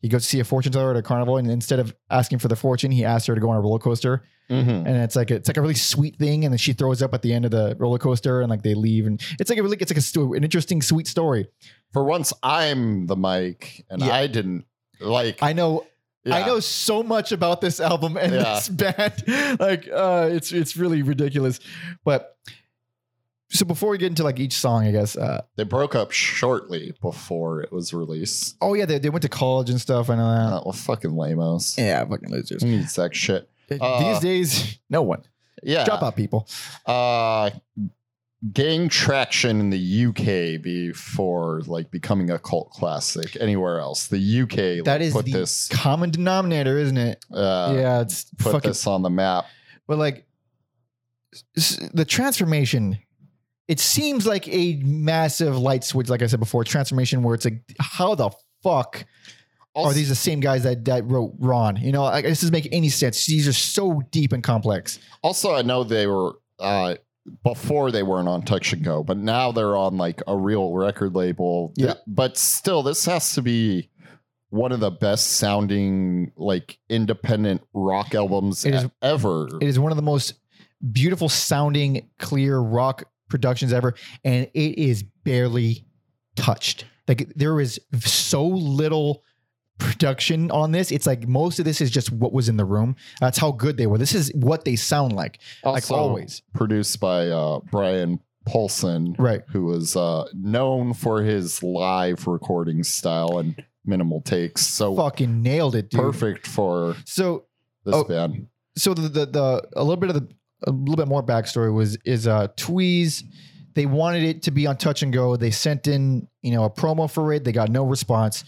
he 0.00 0.08
goes 0.08 0.22
to 0.24 0.28
see 0.28 0.40
a 0.40 0.44
fortune 0.44 0.70
teller 0.72 0.90
at 0.90 0.96
a 0.96 1.02
carnival 1.02 1.36
and 1.36 1.50
instead 1.50 1.78
of 1.80 1.94
asking 2.10 2.38
for 2.38 2.48
the 2.48 2.56
fortune 2.56 2.90
he 2.90 3.04
asks 3.04 3.26
her 3.26 3.34
to 3.34 3.40
go 3.40 3.50
on 3.50 3.56
a 3.56 3.60
roller 3.60 3.78
coaster 3.78 4.22
Mhm. 4.48 4.86
and 4.86 4.96
it's 4.98 5.16
like 5.16 5.32
a, 5.32 5.34
it's 5.34 5.48
like 5.48 5.56
a 5.56 5.60
really 5.60 5.74
sweet 5.74 6.18
thing, 6.20 6.44
and 6.44 6.52
then 6.52 6.58
she 6.58 6.72
throws 6.72 7.02
up 7.02 7.12
at 7.14 7.22
the 7.22 7.32
end 7.34 7.44
of 7.44 7.50
the 7.50 7.74
roller 7.80 7.98
coaster, 7.98 8.42
and 8.42 8.48
like 8.48 8.62
they 8.62 8.74
leave, 8.74 9.04
and 9.04 9.20
it's 9.40 9.50
like 9.50 9.58
a 9.58 9.62
really 9.64 9.76
it's 9.80 9.90
like 9.90 9.98
a 9.98 10.00
sto- 10.00 10.34
an 10.34 10.44
interesting 10.44 10.80
sweet 10.82 11.08
story. 11.08 11.48
For 11.92 12.04
once, 12.04 12.32
I'm 12.44 13.08
the 13.08 13.16
mic, 13.16 13.84
and 13.90 14.00
Yeah. 14.00 14.14
I 14.14 14.28
didn't 14.28 14.64
like. 15.00 15.42
I 15.42 15.52
know 15.52 15.84
I 16.30 16.46
know 16.46 16.60
so 16.60 17.02
much 17.02 17.32
about 17.32 17.60
this 17.60 17.80
album 17.80 18.16
and 18.16 18.34
Yeah. 18.34 18.54
this 18.54 18.68
band, 19.26 19.58
like 19.58 19.88
uh, 19.92 20.28
it's 20.30 20.52
it's 20.52 20.76
really 20.76 21.02
ridiculous. 21.02 21.58
But 22.04 22.36
so 23.50 23.64
before 23.64 23.90
we 23.90 23.98
get 23.98 24.06
into 24.06 24.24
like 24.24 24.40
each 24.40 24.54
song, 24.54 24.86
I 24.86 24.90
guess. 24.90 25.16
Uh, 25.16 25.42
they 25.56 25.64
broke 25.64 25.94
up 25.94 26.10
shortly 26.10 26.94
before 27.00 27.60
it 27.62 27.72
was 27.72 27.92
released. 27.94 28.56
oh 28.60 28.74
yeah, 28.74 28.84
they, 28.86 28.98
they 28.98 29.10
went 29.10 29.22
to 29.22 29.28
college 29.28 29.70
and 29.70 29.80
stuff. 29.80 30.10
I 30.10 30.16
know 30.16 30.28
that. 30.30 30.52
Uh, 30.56 30.62
well, 30.64 30.72
fucking 30.72 31.12
lamos. 31.16 31.76
yeah, 31.78 32.04
fucking 32.04 32.30
losers. 32.30 32.62
Who 32.62 32.68
needs 32.70 32.94
that 32.96 33.14
shit? 33.14 33.48
Uh, 33.80 34.12
These 34.12 34.20
days, 34.20 34.78
no 34.90 35.02
one. 35.02 35.22
Yeah. 35.62 35.84
Drop 35.84 36.02
out 36.02 36.16
people. 36.16 36.48
uh 36.86 37.50
gain 38.52 38.88
traction 38.88 39.58
in 39.60 39.70
the 39.70 40.06
UK 40.06 40.62
before 40.62 41.62
like 41.66 41.90
becoming 41.90 42.30
a 42.30 42.38
cult 42.38 42.70
classic 42.70 43.36
anywhere 43.40 43.80
else. 43.80 44.06
The 44.08 44.42
UK 44.42 44.84
That 44.84 44.86
like, 44.86 45.00
is 45.00 45.12
put 45.14 45.24
the 45.24 45.32
this 45.32 45.68
common 45.68 46.10
denominator, 46.10 46.76
isn't 46.78 46.98
it? 46.98 47.24
uh 47.32 47.72
yeah, 47.74 48.00
it's 48.02 48.24
put 48.38 48.52
fucking 48.52 48.70
this 48.70 48.86
on 48.86 49.02
the 49.02 49.10
map. 49.10 49.46
but 49.86 49.98
like 49.98 50.26
s- 51.56 51.80
the 51.94 52.04
transformation 52.04 52.98
it 53.68 53.80
seems 53.80 54.26
like 54.26 54.46
a 54.48 54.76
massive 54.84 55.56
light 55.58 55.84
switch 55.84 56.08
like 56.08 56.22
i 56.22 56.26
said 56.26 56.40
before 56.40 56.64
transformation 56.64 57.22
where 57.22 57.34
it's 57.34 57.44
like 57.44 57.60
how 57.80 58.14
the 58.14 58.30
fuck 58.62 59.04
are 59.74 59.92
these 59.92 60.08
the 60.08 60.14
same 60.14 60.40
guys 60.40 60.62
that 60.62 60.84
that 60.86 61.04
wrote 61.04 61.32
ron 61.38 61.76
you 61.76 61.92
know 61.92 62.04
like, 62.04 62.24
this 62.24 62.40
doesn't 62.40 62.52
make 62.52 62.68
any 62.72 62.88
sense 62.88 63.26
these 63.26 63.46
are 63.46 63.52
so 63.52 64.02
deep 64.10 64.32
and 64.32 64.42
complex 64.42 64.98
Also, 65.22 65.54
I 65.54 65.62
know 65.62 65.84
they 65.84 66.06
were 66.06 66.32
uh 66.58 66.94
before 67.42 67.90
they 67.90 68.04
weren't 68.04 68.28
on 68.28 68.42
Touch 68.42 68.72
and 68.72 68.84
Go, 68.84 69.02
but 69.02 69.16
now 69.16 69.50
they're 69.50 69.76
on 69.76 69.96
like 69.98 70.22
a 70.28 70.36
real 70.36 70.72
record 70.72 71.16
label. 71.16 71.72
Yeah. 71.74 71.94
But 72.06 72.38
still, 72.38 72.84
this 72.84 73.04
has 73.06 73.32
to 73.34 73.42
be 73.42 73.90
one 74.50 74.70
of 74.70 74.78
the 74.78 74.92
best 74.92 75.32
sounding 75.32 76.30
like 76.36 76.78
independent 76.88 77.62
rock 77.74 78.14
albums 78.14 78.64
It 78.64 78.74
is- 78.76 78.86
ever. 79.02 79.48
It 79.60 79.66
is 79.66 79.76
one 79.76 79.90
of 79.90 79.96
the 79.96 80.02
most 80.02 80.34
beautiful 80.92 81.28
sounding, 81.28 82.08
clear 82.20 82.60
rock 82.60 83.02
productions 83.28 83.72
ever, 83.72 83.94
and 84.24 84.48
it 84.54 84.78
is 84.78 85.02
barely 85.24 85.84
touched. 86.36 86.84
Like 87.08 87.32
there 87.36 87.60
is 87.60 87.80
so 88.00 88.46
little 88.46 89.22
production 89.78 90.50
on 90.50 90.72
this. 90.72 90.90
It's 90.90 91.06
like 91.06 91.28
most 91.28 91.58
of 91.58 91.64
this 91.64 91.80
is 91.80 91.90
just 91.90 92.10
what 92.10 92.32
was 92.32 92.48
in 92.48 92.56
the 92.56 92.64
room. 92.64 92.96
That's 93.20 93.38
how 93.38 93.52
good 93.52 93.76
they 93.76 93.86
were. 93.86 93.98
This 93.98 94.14
is 94.14 94.32
what 94.34 94.64
they 94.64 94.76
sound 94.76 95.12
like, 95.12 95.38
like 95.64 95.90
always. 95.90 96.42
produced 96.54 96.98
by 97.00 97.28
uh, 97.28 97.60
Brian 97.70 98.20
Paulson, 98.46 99.14
Right. 99.18 99.42
who 99.48 99.66
was 99.66 99.96
uh, 99.96 100.26
known 100.32 100.94
for 100.94 101.22
his 101.22 101.62
live 101.62 102.26
recording 102.26 102.84
style 102.84 103.38
and 103.38 103.62
minimal 103.84 104.20
takes. 104.22 104.66
So 104.66 104.96
Fucking 104.96 105.42
nailed 105.42 105.74
it, 105.74 105.90
dude. 105.90 106.00
perfect 106.00 106.46
for 106.46 106.96
So 107.04 107.44
this 107.84 107.94
Oh. 107.94 108.04
band. 108.04 108.46
so 108.76 108.94
the, 108.94 109.08
the 109.08 109.26
the 109.26 109.68
a 109.76 109.82
little 109.84 109.96
bit 110.00 110.10
of 110.10 110.14
the 110.14 110.28
a 110.66 110.70
little 110.70 110.96
bit 110.96 111.08
more 111.08 111.22
backstory 111.22 111.72
was 111.72 111.96
is 112.04 112.26
uh 112.26 112.48
Tweez. 112.56 113.22
They 113.74 113.84
wanted 113.86 114.22
it 114.22 114.42
to 114.44 114.50
be 114.50 114.66
on 114.66 114.76
touch 114.78 115.02
and 115.02 115.12
go. 115.12 115.36
They 115.36 115.50
sent 115.50 115.86
in 115.86 116.28
you 116.42 116.52
know 116.52 116.64
a 116.64 116.70
promo 116.70 117.10
for 117.10 117.32
it. 117.32 117.44
They 117.44 117.52
got 117.52 117.70
no 117.70 117.84
response. 117.84 118.44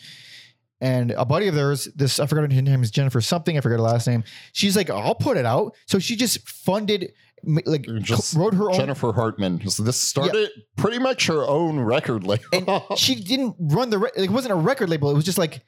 And 0.80 1.10
a 1.10 1.24
buddy 1.24 1.48
of 1.48 1.54
theirs, 1.54 1.88
this 1.96 2.20
I 2.20 2.26
forgot 2.26 2.52
her 2.52 2.62
name 2.62 2.82
is 2.82 2.90
Jennifer 2.90 3.20
something. 3.20 3.58
I 3.58 3.60
forgot 3.60 3.76
her 3.76 3.82
last 3.82 4.06
name. 4.06 4.22
She's 4.52 4.76
like, 4.76 4.90
I'll 4.90 5.14
put 5.14 5.36
it 5.36 5.44
out. 5.44 5.74
So 5.86 5.98
she 5.98 6.14
just 6.14 6.48
funded, 6.48 7.12
like, 7.44 7.84
Just 8.00 8.36
wrote 8.36 8.54
her 8.54 8.70
own. 8.70 8.76
Jennifer 8.76 9.12
Hartman. 9.12 9.68
So 9.68 9.82
this 9.82 9.96
started 9.96 10.50
pretty 10.76 11.00
much 11.00 11.26
her 11.26 11.44
own 11.44 11.80
record 11.80 12.24
label. 12.24 12.44
and 12.52 12.98
she 12.98 13.16
didn't 13.16 13.56
run 13.58 13.90
the. 13.90 13.98
Re- 13.98 14.10
it 14.16 14.30
wasn't 14.30 14.52
a 14.52 14.56
record 14.56 14.88
label. 14.88 15.10
It 15.10 15.14
was 15.14 15.24
just 15.24 15.38
like, 15.38 15.62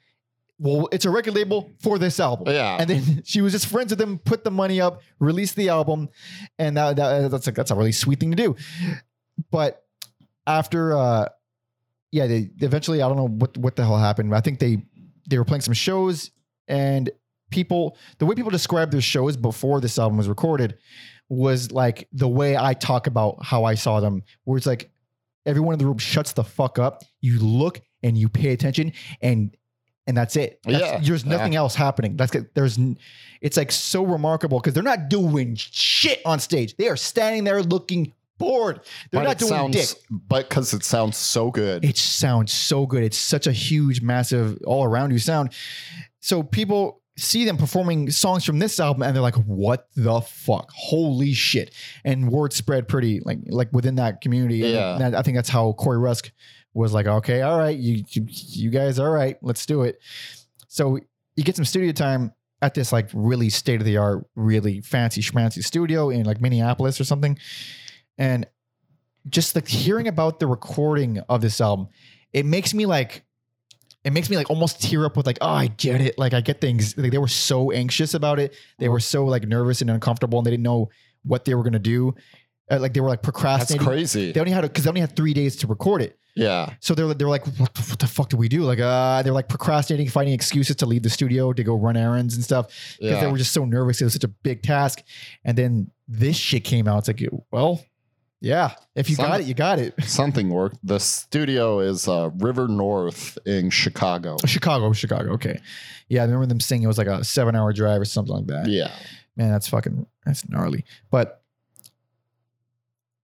well, 0.61 0.87
it's 0.91 1.05
a 1.05 1.09
record 1.09 1.33
label 1.33 1.71
for 1.81 1.97
this 1.97 2.19
album. 2.19 2.53
yeah. 2.53 2.77
And 2.79 2.87
then 2.87 3.21
she 3.25 3.41
was 3.41 3.51
just 3.51 3.65
friends 3.65 3.91
with 3.91 3.97
them, 3.97 4.19
put 4.19 4.43
the 4.43 4.51
money 4.51 4.79
up, 4.79 5.01
released 5.19 5.55
the 5.55 5.69
album, 5.69 6.09
and 6.59 6.77
that, 6.77 6.97
that 6.97 7.31
that's 7.31 7.47
like 7.47 7.55
that's 7.55 7.71
a 7.71 7.75
really 7.75 7.91
sweet 7.91 8.19
thing 8.19 8.29
to 8.29 8.37
do. 8.37 8.55
But 9.49 9.83
after, 10.45 10.95
uh, 10.95 11.29
yeah, 12.11 12.27
they 12.27 12.51
eventually 12.59 13.01
I 13.01 13.07
don't 13.07 13.17
know 13.17 13.27
what 13.27 13.57
what 13.57 13.75
the 13.75 13.83
hell 13.83 13.97
happened. 13.97 14.29
but 14.29 14.35
I 14.35 14.41
think 14.41 14.59
they 14.59 14.85
they 15.27 15.39
were 15.39 15.45
playing 15.45 15.61
some 15.61 15.73
shows, 15.73 16.29
and 16.67 17.09
people 17.49 17.97
the 18.19 18.27
way 18.27 18.35
people 18.35 18.51
described 18.51 18.93
their 18.93 19.01
shows 19.01 19.35
before 19.35 19.81
this 19.81 19.97
album 19.97 20.17
was 20.17 20.29
recorded 20.29 20.77
was 21.27 21.71
like 21.71 22.07
the 22.13 22.27
way 22.27 22.55
I 22.55 22.75
talk 22.75 23.07
about 23.07 23.43
how 23.43 23.63
I 23.63 23.73
saw 23.73 23.99
them, 23.99 24.21
where 24.43 24.57
it's 24.57 24.67
like 24.67 24.91
everyone 25.43 25.73
in 25.73 25.79
the 25.79 25.87
room 25.87 25.97
shuts 25.97 26.33
the 26.33 26.43
fuck 26.43 26.77
up. 26.77 27.03
You 27.19 27.39
look 27.39 27.81
and 28.03 28.15
you 28.15 28.29
pay 28.29 28.51
attention, 28.51 28.93
and 29.23 29.57
and 30.07 30.15
that's 30.17 30.35
it. 30.35 30.59
That's- 30.63 30.81
Yeah. 30.81 30.99
there's 31.03 31.25
nothing 31.25 31.55
else 31.55 31.75
happening. 31.75 32.17
That's 32.17 32.35
there's 32.55 32.77
it's 33.41 33.57
like 33.57 33.71
so 33.71 34.03
remarkable 34.05 34.59
because 34.59 34.73
they're 34.73 34.83
not 34.83 35.09
doing 35.09 35.55
shit 35.55 36.21
on 36.25 36.39
stage. 36.39 36.75
They 36.77 36.87
are 36.87 36.95
standing 36.97 37.43
there 37.43 37.61
looking 37.63 38.13
bored. 38.37 38.81
They're 39.11 39.21
But 39.21 39.27
not 39.27 39.37
doing 39.37 39.49
sounds, 39.49 39.75
dick. 39.75 40.03
But 40.09 40.49
because 40.49 40.73
it 40.73 40.83
sounds 40.83 41.17
so 41.17 41.51
good. 41.51 41.85
It 41.85 41.97
sounds 41.97 42.51
so 42.51 42.85
good. 42.87 43.03
It's 43.03 43.17
such 43.17 43.45
a 43.47 43.51
huge, 43.51 44.01
massive, 44.01 44.57
all 44.65 44.83
around 44.83 45.11
you 45.11 45.19
sound. 45.19 45.53
So 46.21 46.41
people 46.43 47.01
see 47.17 47.45
them 47.45 47.57
performing 47.57 48.09
songs 48.09 48.43
from 48.45 48.57
this 48.57 48.79
album 48.79 49.03
and 49.03 49.15
they're 49.15 49.21
like, 49.21 49.35
"What 49.35 49.87
the 49.95 50.21
fuck? 50.21 50.71
Holy 50.73 51.33
shit!" 51.33 51.71
And 52.03 52.31
word 52.31 52.53
spread 52.53 52.87
pretty 52.87 53.19
like 53.23 53.39
like 53.47 53.69
within 53.73 53.95
that 53.95 54.21
community. 54.21 54.63
And 54.63 54.73
Yeah. 54.73 54.97
that- 54.97 55.15
I 55.15 55.21
think 55.21 55.37
that's 55.37 55.49
how 55.49 55.73
Corey 55.73 55.99
Rusk 55.99 56.31
was 56.73 56.93
like, 56.93 57.05
"Okay, 57.05 57.41
all 57.41 57.57
right, 57.57 57.77
you 57.77 58.03
you, 58.09 58.25
you 58.29 58.69
guys, 58.69 58.99
all 58.99 59.09
right, 59.09 59.37
let's 59.41 59.65
do 59.65 59.83
it." 59.83 59.99
So 60.67 60.99
you 61.35 61.43
get 61.43 61.55
some 61.55 61.65
studio 61.65 61.91
time 61.91 62.33
at 62.61 62.73
this 62.73 62.91
like 62.91 63.09
really 63.13 63.49
state 63.49 63.79
of 63.81 63.85
the 63.85 63.97
art, 63.97 64.25
really 64.35 64.81
fancy 64.81 65.21
schmancy 65.21 65.63
studio 65.63 66.09
in 66.09 66.23
like 66.25 66.39
Minneapolis 66.41 66.99
or 66.99 67.03
something, 67.03 67.37
and 68.17 68.45
just 69.29 69.55
like 69.55 69.67
hearing 69.67 70.07
about 70.07 70.39
the 70.39 70.47
recording 70.47 71.19
of 71.29 71.41
this 71.41 71.61
album, 71.61 71.87
it 72.33 72.45
makes 72.45 72.73
me 72.73 72.85
like 72.85 73.23
it 74.03 74.13
makes 74.13 74.29
me 74.29 74.37
like 74.37 74.49
almost 74.49 74.81
tear 74.81 75.05
up 75.05 75.15
with 75.15 75.27
like, 75.27 75.37
oh, 75.41 75.47
I 75.49 75.67
get 75.67 76.01
it. 76.01 76.17
Like 76.17 76.33
I 76.33 76.41
get 76.41 76.59
things. 76.59 76.97
Like 76.97 77.11
they 77.11 77.19
were 77.19 77.27
so 77.27 77.71
anxious 77.71 78.13
about 78.13 78.39
it. 78.39 78.55
They 78.79 78.89
were 78.89 78.99
so 78.99 79.25
like 79.25 79.43
nervous 79.47 79.81
and 79.81 79.89
uncomfortable, 79.91 80.39
and 80.39 80.45
they 80.45 80.51
didn't 80.51 80.63
know 80.63 80.89
what 81.23 81.45
they 81.45 81.53
were 81.53 81.63
gonna 81.63 81.79
do. 81.79 82.15
Uh, 82.69 82.79
like 82.79 82.93
they 82.93 82.99
were 83.01 83.09
like 83.09 83.21
That's 83.21 83.25
procrastinating. 83.31 83.85
crazy. 83.85 84.31
They 84.31 84.39
only 84.39 84.51
had 84.51 84.61
because 84.61 84.85
they 84.85 84.89
only 84.89 85.01
had 85.01 85.15
three 85.15 85.33
days 85.33 85.57
to 85.57 85.67
record 85.67 86.01
it. 86.01 86.17
Yeah. 86.35 86.73
So 86.79 86.95
they're 86.95 87.13
they're 87.13 87.27
like, 87.27 87.45
what 87.59 87.73
the, 87.73 87.81
what 87.81 87.99
the 87.99 88.07
fuck 88.07 88.29
do 88.29 88.37
we 88.37 88.47
do? 88.47 88.63
Like, 88.63 88.79
uh, 88.79 89.21
they're 89.21 89.33
like 89.33 89.49
procrastinating, 89.49 90.09
finding 90.09 90.33
excuses 90.33 90.75
to 90.77 90.85
leave 90.85 91.03
the 91.03 91.09
studio 91.09 91.53
to 91.53 91.63
go 91.63 91.75
run 91.75 91.97
errands 91.97 92.35
and 92.35 92.43
stuff 92.43 92.67
because 92.99 93.19
they 93.19 93.31
were 93.31 93.37
just 93.37 93.51
so 93.53 93.65
nervous. 93.65 93.99
It 94.01 94.05
was 94.05 94.13
such 94.13 94.23
a 94.23 94.29
big 94.29 94.63
task. 94.63 95.01
And 95.43 95.57
then 95.57 95.91
this 96.07 96.37
shit 96.37 96.63
came 96.63 96.87
out. 96.87 96.99
It's 96.99 97.07
like, 97.09 97.29
well, 97.51 97.83
yeah, 98.39 98.71
if 98.95 99.09
you 99.09 99.15
Some- 99.15 99.27
got 99.27 99.41
it, 99.41 99.45
you 99.47 99.53
got 99.53 99.77
it. 99.77 99.93
Something 100.03 100.49
worked. 100.49 100.77
The 100.83 100.99
studio 100.99 101.79
is 101.79 102.07
uh, 102.07 102.31
River 102.37 102.67
North 102.67 103.37
in 103.45 103.69
Chicago. 103.69 104.37
Chicago, 104.45 104.93
Chicago. 104.93 105.33
Okay, 105.33 105.59
yeah, 106.09 106.21
I 106.21 106.25
remember 106.25 106.47
them 106.47 106.59
saying 106.59 106.81
it 106.81 106.87
was 106.87 106.97
like 106.97 107.07
a 107.07 107.23
seven-hour 107.23 107.73
drive 107.73 108.01
or 108.01 108.05
something 108.05 108.33
like 108.35 108.47
that. 108.47 108.67
Yeah. 108.67 108.91
Man, 109.35 109.51
that's 109.51 109.67
fucking 109.69 110.07
that's 110.25 110.49
gnarly. 110.49 110.85
But 111.11 111.41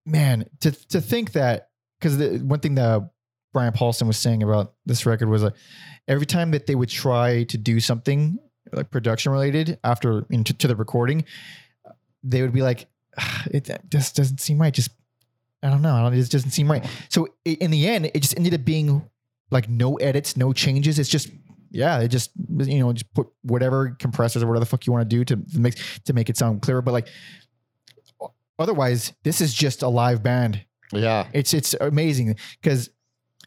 man, 0.06 0.46
to 0.62 0.72
to 0.90 1.02
think 1.02 1.32
that 1.34 1.70
because 2.00 2.18
the 2.18 2.38
one 2.40 2.60
thing 2.60 2.76
that 2.76 3.10
Brian 3.54 3.74
Paulson 3.74 4.08
was 4.08 4.18
saying 4.18 4.44
about 4.44 4.74
this 4.86 5.06
record 5.06 5.30
was 5.30 5.44
like 5.44 5.54
every 6.08 6.26
time 6.26 6.52
that 6.52 6.68
they 6.68 6.76
would 6.76 6.90
try 6.90 7.44
to 7.46 7.58
do 7.58 7.80
something 7.80 8.38
like 8.72 8.92
production 8.92 9.32
related 9.32 9.80
after 9.84 10.26
into 10.30 10.54
to 10.54 10.68
the 10.68 10.76
recording, 10.76 11.24
they 12.24 12.42
would 12.42 12.54
be 12.54 12.62
like, 12.62 12.88
"Ah, 13.18 13.44
"It 13.52 13.70
just 13.90 14.16
doesn't 14.16 14.40
seem 14.42 14.60
right." 14.60 14.74
Just 14.74 14.92
I 15.64 15.70
don't 15.70 15.82
know. 15.82 16.08
It 16.08 16.16
just 16.16 16.32
doesn't 16.32 16.52
seem 16.52 16.70
right. 16.70 16.86
So 17.10 17.28
i- 17.48 17.58
in 17.60 17.72
the 17.72 17.88
end, 17.88 18.06
it 18.14 18.20
just 18.22 18.38
ended 18.38 18.54
up 18.54 18.64
being 18.66 19.10
like 19.50 19.70
no 19.70 19.96
edits, 19.96 20.38
no 20.38 20.54
changes. 20.54 21.00
It's 21.00 21.10
just 21.10 21.30
yeah, 21.72 22.00
it 22.00 22.10
just 22.10 22.32
you 22.50 22.80
know 22.80 22.94
just 22.94 23.12
put 23.14 23.28
whatever 23.42 23.92
compressors 24.00 24.44
or 24.44 24.48
whatever 24.48 24.60
the 24.60 24.66
fuck 24.70 24.86
you 24.86 24.94
want 24.94 25.10
to 25.10 25.16
do 25.16 25.26
to 25.26 25.60
make 25.60 25.76
to 26.06 26.14
make 26.14 26.30
it 26.30 26.38
sound 26.38 26.62
clearer. 26.62 26.82
But 26.82 26.92
like 26.92 27.08
otherwise, 28.60 29.14
this 29.24 29.42
is 29.42 29.54
just 29.54 29.82
a 29.82 29.88
live 29.88 30.24
band. 30.24 30.64
Yeah. 30.92 31.28
It's 31.34 31.54
it's 31.54 31.74
amazing 31.80 32.36
because 32.62 32.90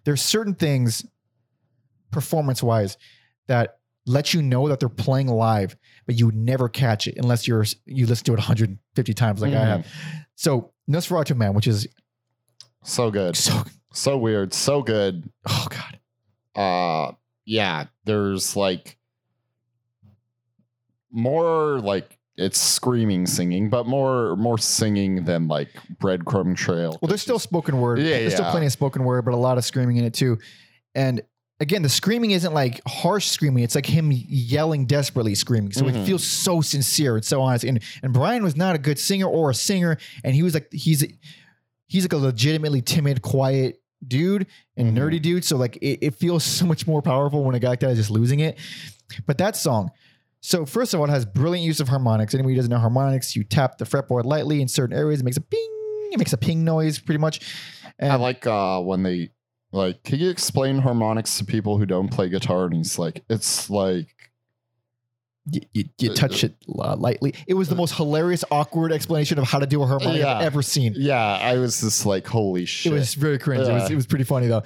there's 0.04 0.22
certain 0.22 0.54
things 0.54 1.04
performance 2.10 2.62
wise 2.62 2.96
that 3.46 3.78
let 4.06 4.34
you 4.34 4.42
know 4.42 4.68
that 4.68 4.80
they're 4.80 4.88
playing 4.88 5.28
live, 5.28 5.76
but 6.06 6.18
you 6.18 6.26
would 6.26 6.34
never 6.36 6.68
catch 6.68 7.06
it 7.06 7.16
unless 7.18 7.46
you're 7.46 7.64
you 7.86 8.06
listen 8.06 8.24
to 8.26 8.32
it 8.32 8.38
150 8.38 9.14
times 9.14 9.40
like 9.40 9.52
I 9.52 9.56
Mhm. 9.56 9.66
have. 9.66 9.86
So 10.34 10.72
Nosferatu 10.88 11.36
Man, 11.36 11.54
which 11.54 11.66
is 11.66 11.86
So 12.82 13.10
good. 13.10 13.36
so 13.36 13.64
So 13.92 14.16
weird. 14.16 14.54
So 14.54 14.82
good. 14.82 15.30
oh 15.48 15.66
god, 15.70 15.98
uh 16.54 17.12
yeah 17.44 17.86
there's 18.04 18.54
like 18.56 18.96
more 21.10 21.80
like 21.80 22.18
it's 22.36 22.58
screaming 22.60 23.26
singing 23.26 23.68
but 23.68 23.86
more 23.86 24.36
more 24.36 24.56
singing 24.56 25.24
than 25.24 25.48
like 25.48 25.68
breadcrumb 26.00 26.56
trail 26.56 26.96
Well, 27.02 27.08
there's 27.08 27.22
still 27.22 27.38
spoken 27.38 27.80
word. 27.80 27.98
Yeah, 27.98 28.18
there's 28.20 28.34
still 28.34 28.50
plenty 28.50 28.66
of 28.66 28.72
spoken 28.72 29.04
word, 29.04 29.24
but 29.24 29.34
a 29.34 29.36
lot 29.36 29.58
of 29.58 29.64
screaming 29.64 29.96
in 29.98 30.04
it 30.04 30.14
too. 30.14 30.38
And 30.94 31.20
again, 31.58 31.82
the 31.82 31.88
screaming 31.88 32.30
isn't 32.30 32.54
like 32.54 32.80
harsh 32.86 33.26
screaming. 33.26 33.62
It's 33.64 33.74
like 33.74 33.84
him 33.86 34.10
yelling 34.12 34.86
desperately 34.86 35.34
screaming. 35.34 35.72
So 35.72 35.86
it 35.88 35.94
Mhm. 35.94 36.06
feels 36.06 36.26
so 36.26 36.60
sincere 36.62 37.16
and 37.16 37.24
so 37.24 37.42
honest. 37.42 37.64
And 37.64 37.80
and 38.02 38.12
Brian 38.12 38.42
was 38.42 38.56
not 38.56 38.74
a 38.74 38.78
good 38.78 38.98
singer 38.98 39.26
or 39.26 39.50
a 39.50 39.54
singer, 39.54 39.98
and 40.24 40.34
he 40.34 40.42
was 40.42 40.54
like 40.54 40.72
he's 40.72 41.04
he's 41.88 42.04
like 42.04 42.12
a 42.12 42.16
legitimately 42.16 42.80
timid, 42.80 43.20
quiet 43.22 43.82
dude 44.06 44.46
and 44.78 44.96
Mhm. 44.96 45.00
nerdy 45.02 45.20
dude. 45.20 45.44
So 45.44 45.56
like 45.58 45.76
it, 45.82 45.98
it 46.00 46.14
feels 46.14 46.44
so 46.44 46.64
much 46.64 46.86
more 46.86 47.02
powerful 47.02 47.44
when 47.44 47.54
a 47.54 47.58
guy 47.58 47.68
like 47.70 47.80
that 47.80 47.90
is 47.90 47.98
just 47.98 48.10
losing 48.10 48.40
it. 48.40 48.56
But 49.26 49.36
that 49.38 49.56
song. 49.56 49.90
So 50.42 50.64
first 50.64 50.94
of 50.94 51.00
all, 51.00 51.06
it 51.06 51.10
has 51.10 51.24
brilliant 51.26 51.66
use 51.66 51.80
of 51.80 51.88
harmonics. 51.88 52.32
Anybody 52.34 52.54
who 52.54 52.58
doesn't 52.58 52.70
know 52.70 52.78
harmonics, 52.78 53.36
you 53.36 53.44
tap 53.44 53.78
the 53.78 53.84
fretboard 53.84 54.24
lightly 54.24 54.62
in 54.62 54.68
certain 54.68 54.96
areas. 54.96 55.20
It 55.20 55.24
makes 55.24 55.36
a 55.36 55.40
ping. 55.42 55.68
It 56.12 56.18
makes 56.18 56.32
a 56.32 56.38
ping 56.38 56.64
noise, 56.64 56.98
pretty 56.98 57.18
much. 57.18 57.40
And 57.98 58.10
i 58.12 58.16
like 58.16 58.46
uh 58.46 58.80
when 58.80 59.02
they 59.02 59.30
like 59.72 60.02
can 60.02 60.18
you 60.18 60.30
explain 60.30 60.78
harmonics 60.78 61.36
to 61.38 61.44
people 61.44 61.76
who 61.78 61.84
don't 61.86 62.08
play 62.08 62.28
guitar 62.30 62.64
and 62.64 62.74
he's 62.74 62.98
like 62.98 63.22
it's 63.28 63.68
like 63.70 64.08
you, 65.50 65.60
you, 65.74 65.84
you 65.98 66.10
Uh, 66.10 66.14
touch 66.14 66.44
it 66.44 66.54
uh, 66.78 66.96
lightly. 66.96 67.34
It 67.46 67.54
was 67.54 67.68
the 67.68 67.74
most 67.74 67.94
hilarious, 67.94 68.44
awkward 68.50 68.92
explanation 68.92 69.38
of 69.38 69.44
how 69.44 69.58
to 69.58 69.66
do 69.66 69.82
a 69.82 69.86
harmonic 69.86 70.20
Yeah. 70.22 70.36
I've 70.38 70.44
ever 70.44 70.62
seen. 70.62 70.94
yeah 70.96 71.18
i 71.42 71.58
was 71.58 71.80
just 71.80 72.06
like 72.06 72.26
holy 72.26 72.64
shit 72.64 72.92
It 72.92 72.94
was 72.94 73.14
very 73.14 73.38
cringe. 73.38 73.68
It, 73.68 73.72
was, 73.72 73.90
it 73.90 73.94
was 73.96 74.06
pretty 74.06 74.24
funny 74.24 74.46
though. 74.48 74.62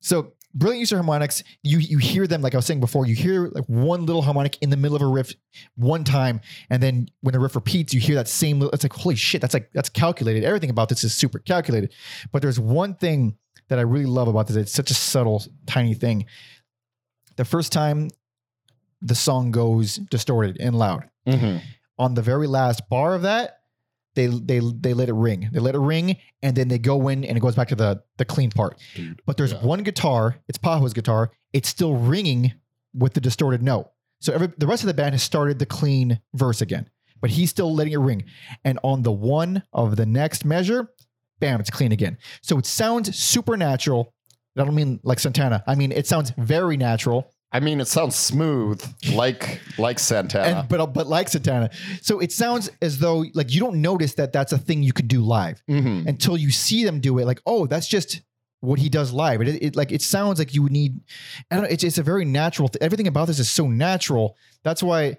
So 0.00 0.32
brilliant 0.56 0.80
use 0.80 0.92
of 0.92 0.96
harmonics. 0.98 1.42
You 1.62 1.78
you 1.78 1.98
hear 1.98 2.26
them 2.26 2.42
like 2.42 2.54
I 2.54 2.58
was 2.58 2.66
saying 2.66 2.80
before. 2.80 3.06
You 3.06 3.14
hear 3.14 3.48
like 3.48 3.64
one 3.66 4.06
little 4.06 4.22
harmonic 4.22 4.58
in 4.62 4.70
the 4.70 4.76
middle 4.76 4.96
of 4.96 5.02
a 5.02 5.06
riff 5.06 5.32
one 5.76 6.02
time, 6.04 6.40
and 6.70 6.82
then 6.82 7.08
when 7.20 7.32
the 7.32 7.38
riff 7.38 7.54
repeats, 7.54 7.92
you 7.94 8.00
hear 8.00 8.16
that 8.16 8.28
same. 8.28 8.58
Little, 8.58 8.72
it's 8.72 8.82
like 8.84 8.92
holy 8.92 9.14
shit. 9.16 9.40
That's 9.40 9.54
like 9.54 9.70
that's 9.72 9.88
calculated. 9.88 10.42
Everything 10.44 10.70
about 10.70 10.88
this 10.88 11.04
is 11.04 11.14
super 11.14 11.38
calculated. 11.38 11.92
But 12.32 12.42
there's 12.42 12.58
one 12.58 12.94
thing 12.94 13.36
that 13.68 13.78
I 13.78 13.82
really 13.82 14.06
love 14.06 14.28
about 14.28 14.46
this. 14.46 14.56
It's 14.56 14.72
such 14.72 14.90
a 14.90 14.94
subtle, 14.94 15.42
tiny 15.66 15.94
thing. 15.94 16.26
The 17.36 17.44
first 17.44 17.70
time 17.72 18.08
the 19.02 19.14
song 19.14 19.50
goes 19.50 19.96
distorted 19.96 20.56
and 20.58 20.76
loud. 20.78 21.04
Mhm. 21.26 21.60
On 21.98 22.14
the 22.14 22.22
very 22.22 22.46
last 22.46 22.88
bar 22.88 23.14
of 23.14 23.22
that, 23.22 23.60
they 24.16 24.26
they 24.26 24.58
they 24.58 24.92
let 24.94 25.08
it 25.08 25.14
ring. 25.14 25.48
They 25.52 25.60
let 25.60 25.76
it 25.76 25.80
ring, 25.80 26.16
and 26.42 26.56
then 26.56 26.66
they 26.66 26.78
go 26.78 27.06
in, 27.08 27.24
and 27.24 27.36
it 27.36 27.40
goes 27.40 27.54
back 27.54 27.68
to 27.68 27.76
the 27.76 28.02
the 28.16 28.24
clean 28.24 28.50
part. 28.50 28.78
Dude, 28.96 29.22
But 29.24 29.36
there's 29.36 29.52
yeah. 29.52 29.62
one 29.64 29.84
guitar. 29.84 30.36
It's 30.48 30.58
Pajo's 30.58 30.92
guitar. 30.92 31.30
It's 31.52 31.68
still 31.68 31.94
ringing 31.94 32.52
with 32.92 33.14
the 33.14 33.20
distorted 33.20 33.62
note. 33.62 33.90
So 34.20 34.32
every, 34.32 34.48
the 34.58 34.66
rest 34.66 34.82
of 34.82 34.88
the 34.88 34.94
band 34.94 35.14
has 35.14 35.22
started 35.22 35.58
the 35.58 35.66
clean 35.66 36.20
verse 36.34 36.60
again, 36.62 36.88
but 37.20 37.30
he's 37.30 37.50
still 37.50 37.72
letting 37.72 37.92
it 37.92 37.98
ring. 37.98 38.24
And 38.64 38.78
on 38.82 39.02
the 39.02 39.12
one 39.12 39.62
of 39.72 39.96
the 39.96 40.06
next 40.06 40.44
measure, 40.44 40.90
bam, 41.38 41.60
it's 41.60 41.70
clean 41.70 41.92
again. 41.92 42.16
So 42.42 42.58
it 42.58 42.66
sounds 42.66 43.14
supernatural. 43.16 44.12
I 44.58 44.64
don't 44.64 44.74
mean 44.74 45.00
like 45.04 45.20
Santana. 45.20 45.62
I 45.66 45.74
mean 45.74 45.92
it 45.92 46.06
sounds 46.06 46.32
very 46.38 46.76
natural. 46.78 47.30
I 47.52 47.60
mean, 47.60 47.80
it 47.80 47.86
sounds 47.88 48.16
smooth, 48.16 48.82
like 49.12 49.60
like 49.78 49.98
Santana. 49.98 50.60
and 50.60 50.68
but 50.68 50.86
but 50.92 51.06
like 51.06 51.28
Santana. 51.28 51.70
So 52.02 52.18
it 52.20 52.32
sounds 52.32 52.68
as 52.82 52.98
though 52.98 53.24
like 53.34 53.52
you 53.54 53.60
don't 53.60 53.80
notice 53.80 54.14
that 54.14 54.32
that's 54.32 54.52
a 54.52 54.58
thing 54.58 54.82
you 54.82 54.92
could 54.92 55.08
do 55.08 55.22
live 55.22 55.62
Mhm. 55.68 56.06
until 56.06 56.36
you 56.36 56.50
see 56.50 56.84
them 56.84 57.00
do 57.00 57.18
it. 57.18 57.24
Like 57.24 57.40
oh, 57.46 57.66
that's 57.66 57.86
just 57.88 58.20
what 58.60 58.78
he 58.78 58.88
does 58.88 59.12
live. 59.12 59.40
It, 59.42 59.62
it 59.62 59.76
like 59.76 59.92
it 59.92 60.02
sounds 60.02 60.38
like 60.38 60.54
you 60.54 60.62
would 60.64 60.72
need. 60.72 61.00
I 61.50 61.54
don't. 61.56 61.64
know, 61.64 61.70
It's 61.70 61.84
it's 61.84 61.98
a 61.98 62.02
very 62.02 62.24
natural. 62.24 62.68
Th- 62.68 62.82
everything 62.82 63.06
about 63.06 63.26
this 63.28 63.38
is 63.38 63.48
so 63.50 63.68
natural. 63.68 64.36
That's 64.64 64.82
why 64.82 65.18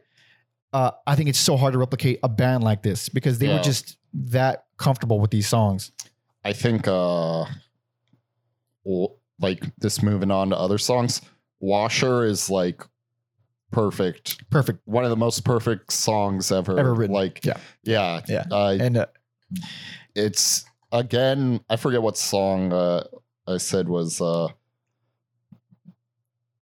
uh, 0.73 0.91
I 1.07 1.15
think 1.15 1.29
it's 1.29 1.39
so 1.39 1.55
hard 1.55 1.71
to 1.73 1.79
replicate 1.79 2.19
a 2.23 2.29
band 2.29 2.61
like 2.63 2.83
this 2.83 3.07
because 3.09 3.39
they 3.39 3.47
Yeah. 3.47 3.57
were 3.57 3.63
just 3.63 3.95
that 4.13 4.65
comfortable 4.77 5.19
with 5.19 5.31
these 5.31 5.47
songs. 5.47 5.91
I 6.43 6.51
think, 6.53 6.87
uh, 6.89 7.45
like 9.39 9.63
this 9.77 10.01
moving 10.03 10.31
on 10.31 10.49
to 10.49 10.57
other 10.57 10.77
songs, 10.77 11.21
Washer 11.59 12.23
is 12.25 12.49
like 12.49 12.83
perfect. 13.71 14.49
Perfect. 14.49 14.79
One 14.85 15.03
of 15.03 15.09
the 15.09 15.15
most 15.17 15.43
perfect 15.43 15.91
songs 15.91 16.51
ever. 16.51 16.79
Ever 16.79 16.93
written. 16.93 17.13
Like, 17.15 17.43
Yeah. 17.45 17.57
yeah, 17.83 18.21
Yeah. 18.27 18.43
Uh, 18.51 18.77
And 18.79 18.97
uh, 18.97 19.05
it's 20.15 20.65
again, 20.91 21.59
I 21.69 21.75
forget 21.75 22.01
what 22.01 22.17
song 22.17 22.71
uh, 22.73 23.03
I 23.47 23.57
said 23.57 23.87
was. 23.89 24.21
Uh, 24.21 24.47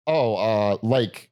oh, 0.07 0.35
uh, 0.37 0.77
like. 0.83 1.29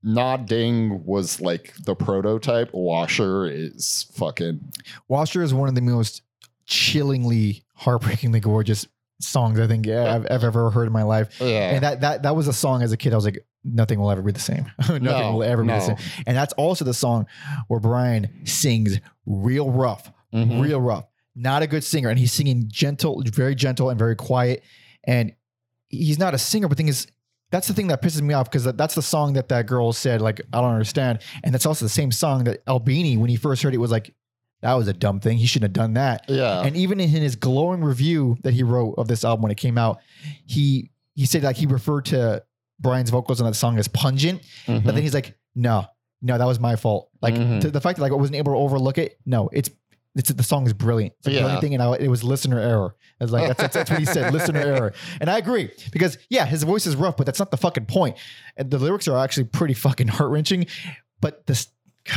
Nodding 0.00 1.04
was 1.04 1.40
like 1.40 1.74
the 1.84 1.94
prototype. 1.96 2.70
Washer 2.72 3.46
is 3.46 4.06
fucking 4.14 4.60
Washer 5.08 5.42
is 5.42 5.52
one 5.52 5.68
of 5.68 5.74
the 5.74 5.80
most 5.82 6.22
chillingly, 6.66 7.64
heartbreakingly 7.74 8.38
gorgeous 8.38 8.86
songs 9.20 9.58
I 9.58 9.66
think 9.66 9.88
I've, 9.88 10.26
I've 10.30 10.44
ever 10.44 10.70
heard 10.70 10.86
in 10.86 10.92
my 10.92 11.02
life. 11.02 11.40
yeah. 11.40 11.70
And 11.74 11.82
that 11.82 12.00
that 12.02 12.22
that 12.22 12.36
was 12.36 12.48
a 12.48 12.52
song 12.52 12.82
as 12.82 12.92
a 12.92 12.96
kid. 12.96 13.12
I 13.12 13.16
was 13.16 13.24
like, 13.24 13.44
nothing 13.64 13.98
will 13.98 14.10
ever 14.10 14.22
be 14.22 14.32
the 14.32 14.40
same. 14.40 14.70
nothing 14.78 15.02
No, 15.02 15.32
will 15.34 15.42
ever 15.42 15.62
be 15.62 15.68
the 15.68 15.80
same. 15.80 15.96
And 16.26 16.36
that's 16.36 16.52
also 16.54 16.84
the 16.84 16.94
song 16.94 17.26
where 17.68 17.80
Brian 17.80 18.28
sings 18.46 19.00
real 19.26 19.70
rough, 19.70 20.10
Mhm. 20.32 20.62
real 20.62 20.80
rough. 20.80 21.04
Not 21.34 21.62
a 21.62 21.66
good 21.66 21.84
singer, 21.84 22.08
and 22.08 22.18
he's 22.18 22.32
singing 22.32 22.64
gentle, 22.68 23.22
very 23.26 23.54
gentle 23.54 23.90
and 23.90 23.98
very 23.98 24.16
quiet. 24.16 24.62
And 25.04 25.32
he's 25.88 26.18
not 26.18 26.34
a 26.34 26.38
singer, 26.38 26.66
but 26.68 26.76
the 26.76 26.82
thing 26.82 26.88
is, 26.88 27.06
that's 27.50 27.66
the 27.68 27.72
thing 27.74 27.86
that 27.88 28.02
pisses 28.02 28.20
me 28.20 28.34
off 28.34 28.50
because 28.50 28.64
that's 28.64 28.94
the 28.94 29.00
song 29.02 29.32
that 29.34 29.48
that 29.48 29.66
girl 29.66 29.92
said, 29.92 30.20
like, 30.20 30.40
I 30.52 30.60
don't 30.60 30.72
understand. 30.72 31.20
And 31.42 31.54
that's 31.54 31.64
also 31.64 31.84
the 31.84 31.88
same 31.90 32.12
song 32.12 32.44
that 32.44 32.62
Albini, 32.68 33.16
when 33.16 33.30
he 33.30 33.36
first 33.36 33.62
heard 33.62 33.72
it, 33.72 33.78
was 33.78 33.90
like, 33.90 34.12
that 34.62 34.74
was 34.74 34.88
a 34.88 34.92
dumb 34.92 35.20
thing. 35.20 35.38
He 35.38 35.46
shouldn't 35.46 35.68
have 35.76 35.84
done 35.84 35.94
that. 35.94 36.24
Yeah. 36.28 36.62
And 36.62 36.76
even 36.76 36.98
in 37.00 37.08
his 37.08 37.36
glowing 37.36 37.82
review 37.84 38.36
that 38.42 38.54
he 38.54 38.62
wrote 38.62 38.94
of 38.98 39.06
this 39.08 39.24
album 39.24 39.42
when 39.42 39.52
it 39.52 39.56
came 39.58 39.78
out, 39.78 39.98
he 40.46 40.90
he 41.14 41.26
said 41.26 41.42
like 41.42 41.56
he 41.56 41.66
referred 41.66 42.06
to 42.06 42.42
Brian's 42.80 43.10
vocals 43.10 43.40
on 43.40 43.46
that 43.46 43.54
song 43.54 43.78
as 43.78 43.88
pungent, 43.88 44.42
Mhm. 44.66 44.84
but 44.84 44.94
then 44.94 45.02
he's 45.02 45.14
like, 45.14 45.36
no, 45.54 45.86
no, 46.22 46.38
that 46.38 46.44
was 46.46 46.60
my 46.60 46.76
fault. 46.76 47.10
Like 47.20 47.34
Mhm. 47.34 47.60
to 47.62 47.70
the 47.70 47.80
fact 47.80 47.96
that 47.98 48.02
like 48.02 48.12
I 48.12 48.16
wasn't 48.16 48.36
able 48.36 48.52
to 48.52 48.58
overlook 48.58 48.98
it. 48.98 49.18
No, 49.26 49.48
it's 49.52 49.70
it's 50.16 50.30
the 50.32 50.42
song 50.42 50.66
is 50.66 50.72
brilliant. 50.72 51.14
It's 51.18 51.28
a 51.28 51.32
Yeah. 51.32 51.40
brilliant 51.40 51.60
thing, 51.60 51.74
and 51.74 51.82
I, 51.82 51.94
it 51.96 52.08
was 52.08 52.24
listener 52.24 52.58
error. 52.58 52.96
It's 53.20 53.30
like 53.30 53.46
that's, 53.48 53.60
that's 53.60 53.74
that's 53.74 53.90
what 53.90 53.98
he 54.00 54.04
said, 54.06 54.32
listener 54.32 54.58
error. 54.74 54.92
And 55.20 55.30
I 55.30 55.38
agree 55.38 55.70
because 55.92 56.18
yeah, 56.30 56.44
his 56.46 56.64
voice 56.64 56.86
is 56.86 56.96
rough, 56.96 57.16
but 57.16 57.26
that's 57.26 57.38
not 57.38 57.50
the 57.52 57.56
fucking 57.56 57.86
point. 57.86 58.16
And 58.56 58.70
the 58.70 58.78
lyrics 58.78 59.06
are 59.06 59.16
actually 59.18 59.44
pretty 59.44 59.74
fucking 59.74 60.08
heart 60.08 60.30
wrenching. 60.30 60.66
But 61.20 61.46
this, 61.46 61.68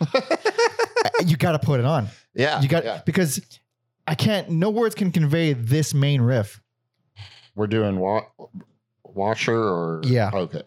you 1.24 1.36
got 1.36 1.52
to 1.52 1.58
put 1.58 1.80
it 1.80 1.86
on. 1.86 2.08
yeah. 2.34 2.60
You 2.60 2.68
got 2.68 2.84
yeah. 2.84 3.00
because 3.06 3.40
I 4.06 4.14
can't. 4.14 4.50
No 4.50 4.70
words 4.70 4.94
can 4.94 5.10
convey 5.12 5.52
this 5.52 5.94
main 5.94 6.20
riff. 6.20 6.60
We're 7.54 7.66
doing 7.66 7.98
wa- 7.98 8.26
washer 9.04 9.56
or 9.58 10.00
Yeah. 10.04 10.30
Okay. 10.32 10.62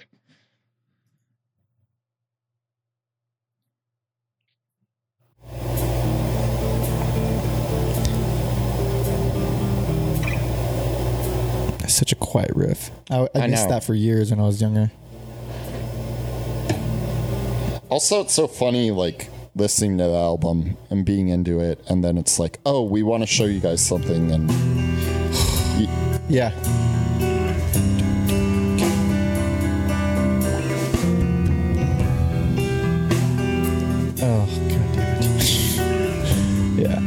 That's 11.80 11.94
such 11.94 12.12
a 12.12 12.16
quiet 12.16 12.52
riff. 12.56 12.92
I, 13.10 13.22
I, 13.22 13.30
I 13.36 13.48
missed 13.48 13.66
know. 13.66 13.76
that 13.76 13.84
for 13.84 13.94
years 13.96 14.32
when 14.32 14.40
I 14.40 14.44
was 14.44 14.62
younger. 14.62 14.92
Also, 17.90 18.22
it's 18.22 18.34
so 18.34 18.48
funny, 18.48 18.92
like 18.92 19.30
listening 19.60 19.98
to 19.98 20.06
the 20.06 20.16
album 20.16 20.78
and 20.90 21.06
being 21.06 21.28
into 21.28 21.60
it, 21.60 21.84
and 21.90 22.04
then 22.04 22.18
it's 22.18 22.40
like, 22.40 22.60
oh, 22.66 22.84
we 22.84 23.04
want 23.04 23.22
to 23.24 23.28
show 23.28 23.46
you 23.46 23.60
guys 23.60 23.86
something, 23.86 24.32
and 24.32 24.50
Yeah. 26.30 26.52
Oh 34.22 34.46
god 34.70 34.94
damn 34.94 35.24
it. 35.24 35.44
yeah. 36.80 37.00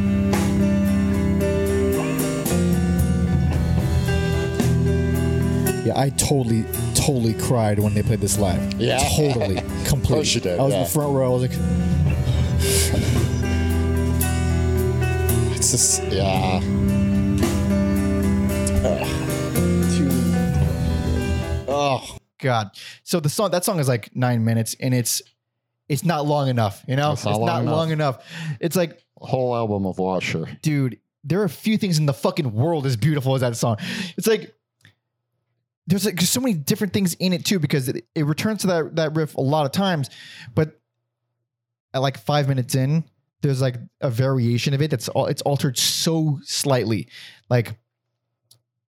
Yeah, 5.85 5.93
I 5.99 6.09
totally, 6.11 6.65
totally 6.95 7.33
cried 7.33 7.79
when 7.79 7.93
they 7.93 8.03
played 8.03 8.19
this 8.19 8.37
live. 8.37 8.73
Yeah. 8.73 8.97
Totally. 9.15 9.55
Completely. 9.85 10.15
course 10.15 10.35
you 10.35 10.41
did, 10.41 10.59
I 10.59 10.63
was 10.63 10.73
in 10.73 10.79
the 10.81 10.85
front 10.85 11.13
row. 11.13 11.31
I 11.31 11.37
was 11.37 11.41
like, 11.43 11.59
it's 15.73 15.97
just, 15.97 16.03
yeah, 16.11 16.59
Oh 21.75 22.17
God! 22.39 22.71
So 23.03 23.19
the 23.19 23.29
song 23.29 23.51
that 23.51 23.65
song 23.65 23.79
is 23.79 23.87
like 23.87 24.15
nine 24.15 24.45
minutes, 24.45 24.75
and 24.79 24.93
it's 24.93 25.21
it's 25.89 26.03
not 26.03 26.25
long 26.25 26.49
enough. 26.49 26.83
You 26.87 26.95
know, 26.95 27.13
It's 27.13 27.25
not 27.25 27.39
long 27.65 27.91
enough. 27.91 28.23
It's 28.59 28.75
like, 28.75 29.03
whole 29.17 29.55
album 29.55 29.85
of 29.85 29.97
washer. 29.97 30.47
dude, 30.61 30.99
there 31.23 31.41
are 31.41 31.45
a 31.45 31.49
few 31.49 31.77
things 31.77 31.97
in 31.97 32.05
the 32.05 32.13
fucking 32.13 32.53
world 32.53 32.85
as 32.85 32.95
beautiful 32.95 33.35
as 33.35 33.41
that 33.41 33.55
song. 33.55 33.77
It's 34.17 34.27
like 34.27 34.53
there's 35.87 36.05
like 36.05 36.21
so 36.21 36.39
many 36.39 36.53
different 36.53 36.93
things 36.93 37.13
in 37.15 37.33
it 37.33 37.45
too 37.45 37.59
because 37.59 37.89
it, 37.89 38.05
it 38.15 38.25
returns 38.25 38.61
to 38.61 38.67
that 38.67 38.95
that 38.97 39.15
riff 39.15 39.35
a 39.35 39.41
lot 39.41 39.65
of 39.65 39.71
times, 39.71 40.09
but 40.53 40.79
at 41.93 42.01
like 42.01 42.17
five 42.17 42.47
minutes 42.47 42.75
in, 42.75 43.03
there's 43.43 43.61
like 43.61 43.75
a 44.01 44.09
variation 44.09 44.73
of 44.73 44.81
it 44.81 44.89
that's 44.89 45.09
all 45.09 45.27
it's 45.27 45.43
altered 45.43 45.77
so 45.77 46.39
slightly, 46.43 47.07
like 47.49 47.77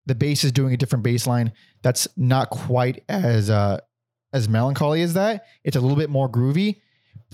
the 0.07 0.15
bass 0.15 0.43
is 0.43 0.51
doing 0.51 0.73
a 0.73 0.77
different 0.77 1.03
bass 1.03 1.27
line 1.27 1.51
that's 1.81 2.07
not 2.17 2.49
quite 2.49 3.03
as 3.07 3.49
uh 3.49 3.79
as 4.33 4.49
melancholy 4.49 5.01
as 5.01 5.13
that. 5.13 5.45
It's 5.63 5.75
a 5.75 5.81
little 5.81 5.97
bit 5.97 6.09
more 6.09 6.29
groovy. 6.29 6.81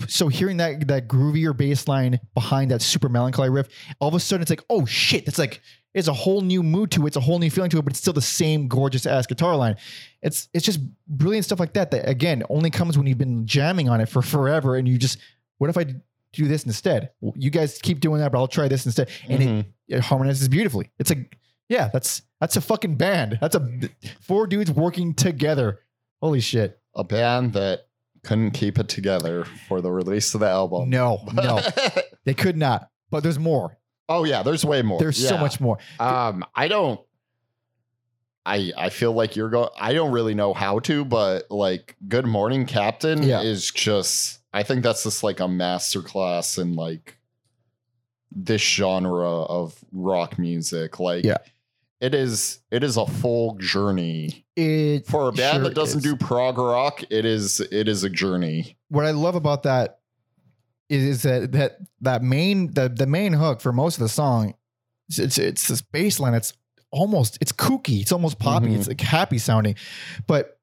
So 0.08 0.28
hearing 0.28 0.58
that 0.58 0.86
that 0.88 1.08
groovier 1.08 1.56
bass 1.56 1.88
line 1.88 2.20
behind 2.34 2.70
that 2.70 2.82
super 2.82 3.08
melancholy 3.08 3.50
riff, 3.50 3.68
all 4.00 4.08
of 4.08 4.14
a 4.14 4.20
sudden 4.20 4.42
it's 4.42 4.50
like, 4.50 4.64
oh 4.68 4.84
shit, 4.84 5.24
that's 5.24 5.38
like 5.38 5.60
it's 5.94 6.08
a 6.08 6.12
whole 6.12 6.40
new 6.40 6.62
mood 6.62 6.90
to 6.92 7.04
it, 7.04 7.08
it's 7.08 7.16
a 7.16 7.20
whole 7.20 7.38
new 7.38 7.50
feeling 7.50 7.70
to 7.70 7.78
it, 7.78 7.82
but 7.82 7.92
it's 7.92 8.00
still 8.00 8.12
the 8.12 8.22
same 8.22 8.66
gorgeous 8.66 9.06
ass 9.06 9.26
guitar 9.26 9.56
line. 9.56 9.76
It's 10.22 10.48
it's 10.52 10.64
just 10.64 10.80
brilliant 11.06 11.44
stuff 11.44 11.60
like 11.60 11.74
that 11.74 11.90
that 11.92 12.08
again 12.08 12.42
only 12.48 12.70
comes 12.70 12.98
when 12.98 13.06
you've 13.06 13.18
been 13.18 13.46
jamming 13.46 13.88
on 13.88 14.00
it 14.00 14.08
for 14.08 14.22
forever 14.22 14.76
and 14.76 14.88
you 14.88 14.98
just 14.98 15.18
what 15.58 15.70
if 15.70 15.78
I 15.78 15.86
do 16.32 16.48
this 16.48 16.64
instead? 16.64 17.10
You 17.34 17.50
guys 17.50 17.78
keep 17.82 18.00
doing 18.00 18.20
that, 18.20 18.32
but 18.32 18.38
I'll 18.38 18.48
try 18.48 18.68
this 18.68 18.86
instead. 18.86 19.08
And 19.28 19.42
it 19.42 19.46
Mhm. 19.48 19.64
it 19.88 20.00
harmonizes 20.00 20.48
beautifully. 20.48 20.90
It's 20.98 21.10
a 21.10 21.16
yeah, 21.68 21.88
that's 21.92 22.22
that's 22.40 22.56
a 22.56 22.60
fucking 22.60 22.96
band. 22.96 23.38
That's 23.40 23.54
a 23.56 23.68
four 24.20 24.46
dudes 24.46 24.70
working 24.70 25.14
together. 25.14 25.80
Holy 26.20 26.40
shit. 26.40 26.78
a 26.94 27.02
band 27.04 27.54
that 27.54 27.86
couldn't 28.22 28.50
keep 28.50 28.78
it 28.78 28.86
together 28.88 29.44
for 29.66 29.80
the 29.80 29.90
release 29.90 30.34
of 30.34 30.40
the 30.40 30.48
album. 30.48 30.90
No, 30.90 31.24
no, 31.34 31.60
they 32.24 32.34
could 32.34 32.56
not. 32.56 32.88
But 33.10 33.22
there's 33.22 33.38
more. 33.38 33.78
oh 34.08 34.24
yeah, 34.24 34.42
there's 34.42 34.64
way 34.64 34.82
more. 34.82 34.98
There's 34.98 35.16
so 35.28 35.38
much 35.38 35.58
more. 35.60 35.78
Um, 35.98 36.44
I 36.54 36.68
don't. 36.68 37.00
I 38.44 38.72
I 38.76 38.88
feel 38.90 39.12
like 39.12 39.36
you're 39.36 39.48
going. 39.50 39.68
I 39.80 39.92
don't 39.94 40.10
really 40.12 40.34
know 40.34 40.52
how 40.52 40.80
to, 40.80 41.04
but 41.04 41.50
like, 41.50 41.96
Good 42.08 42.26
Morning 42.26 42.66
Captain 42.66 43.22
Yeah. 43.22 43.40
is 43.42 43.70
just. 43.70 44.40
I 44.52 44.62
think 44.62 44.82
that's 44.82 45.02
just 45.04 45.22
like 45.22 45.40
a 45.40 45.44
masterclass 45.44 46.58
in 46.60 46.74
like 46.74 47.16
this 48.30 48.62
genre 48.62 49.42
of 49.42 49.74
rock 49.92 50.38
music. 50.38 50.98
Like, 51.00 51.24
Yeah. 51.24 51.38
it 52.00 52.14
is 52.14 52.58
it 52.70 52.82
is 52.82 52.96
a 52.96 53.06
full 53.06 53.54
journey 53.56 54.44
It 54.56 55.06
for 55.06 55.28
a 55.28 55.32
band 55.32 55.56
sure 55.56 55.62
that 55.64 55.74
doesn't 55.74 55.98
is. 55.98 56.04
do 56.04 56.16
prog 56.16 56.58
rock. 56.58 57.02
It 57.10 57.24
is 57.24 57.60
it 57.60 57.88
is 57.88 58.04
a 58.04 58.10
journey. 58.10 58.76
what 58.88 59.04
I 59.06 59.10
love 59.12 59.34
about 59.34 59.62
that 59.64 59.98
is, 60.88 61.02
is 61.04 61.22
that 61.22 61.52
that 61.52 61.78
that 62.00 62.22
main 62.22 62.72
the 62.72 62.88
the 62.88 63.06
main 63.06 63.32
hook 63.32 63.60
for 63.60 63.72
most 63.72 63.96
of 63.96 64.00
the 64.02 64.08
song, 64.08 64.54
it's 65.08 65.18
it's, 65.18 65.38
it's 65.38 65.68
this 65.68 65.80
bass 65.82 66.18
line. 66.20 66.34
It's 66.34 66.52
almost 66.90 67.38
it's 67.40 67.52
kooky. 67.52 68.00
It's 68.00 68.12
almost 68.12 68.38
poppy. 68.38 68.68
Mhm. 68.68 68.78
It's 68.78 68.88
like 68.88 69.00
happy 69.00 69.38
sounding, 69.38 69.76
but 70.26 70.58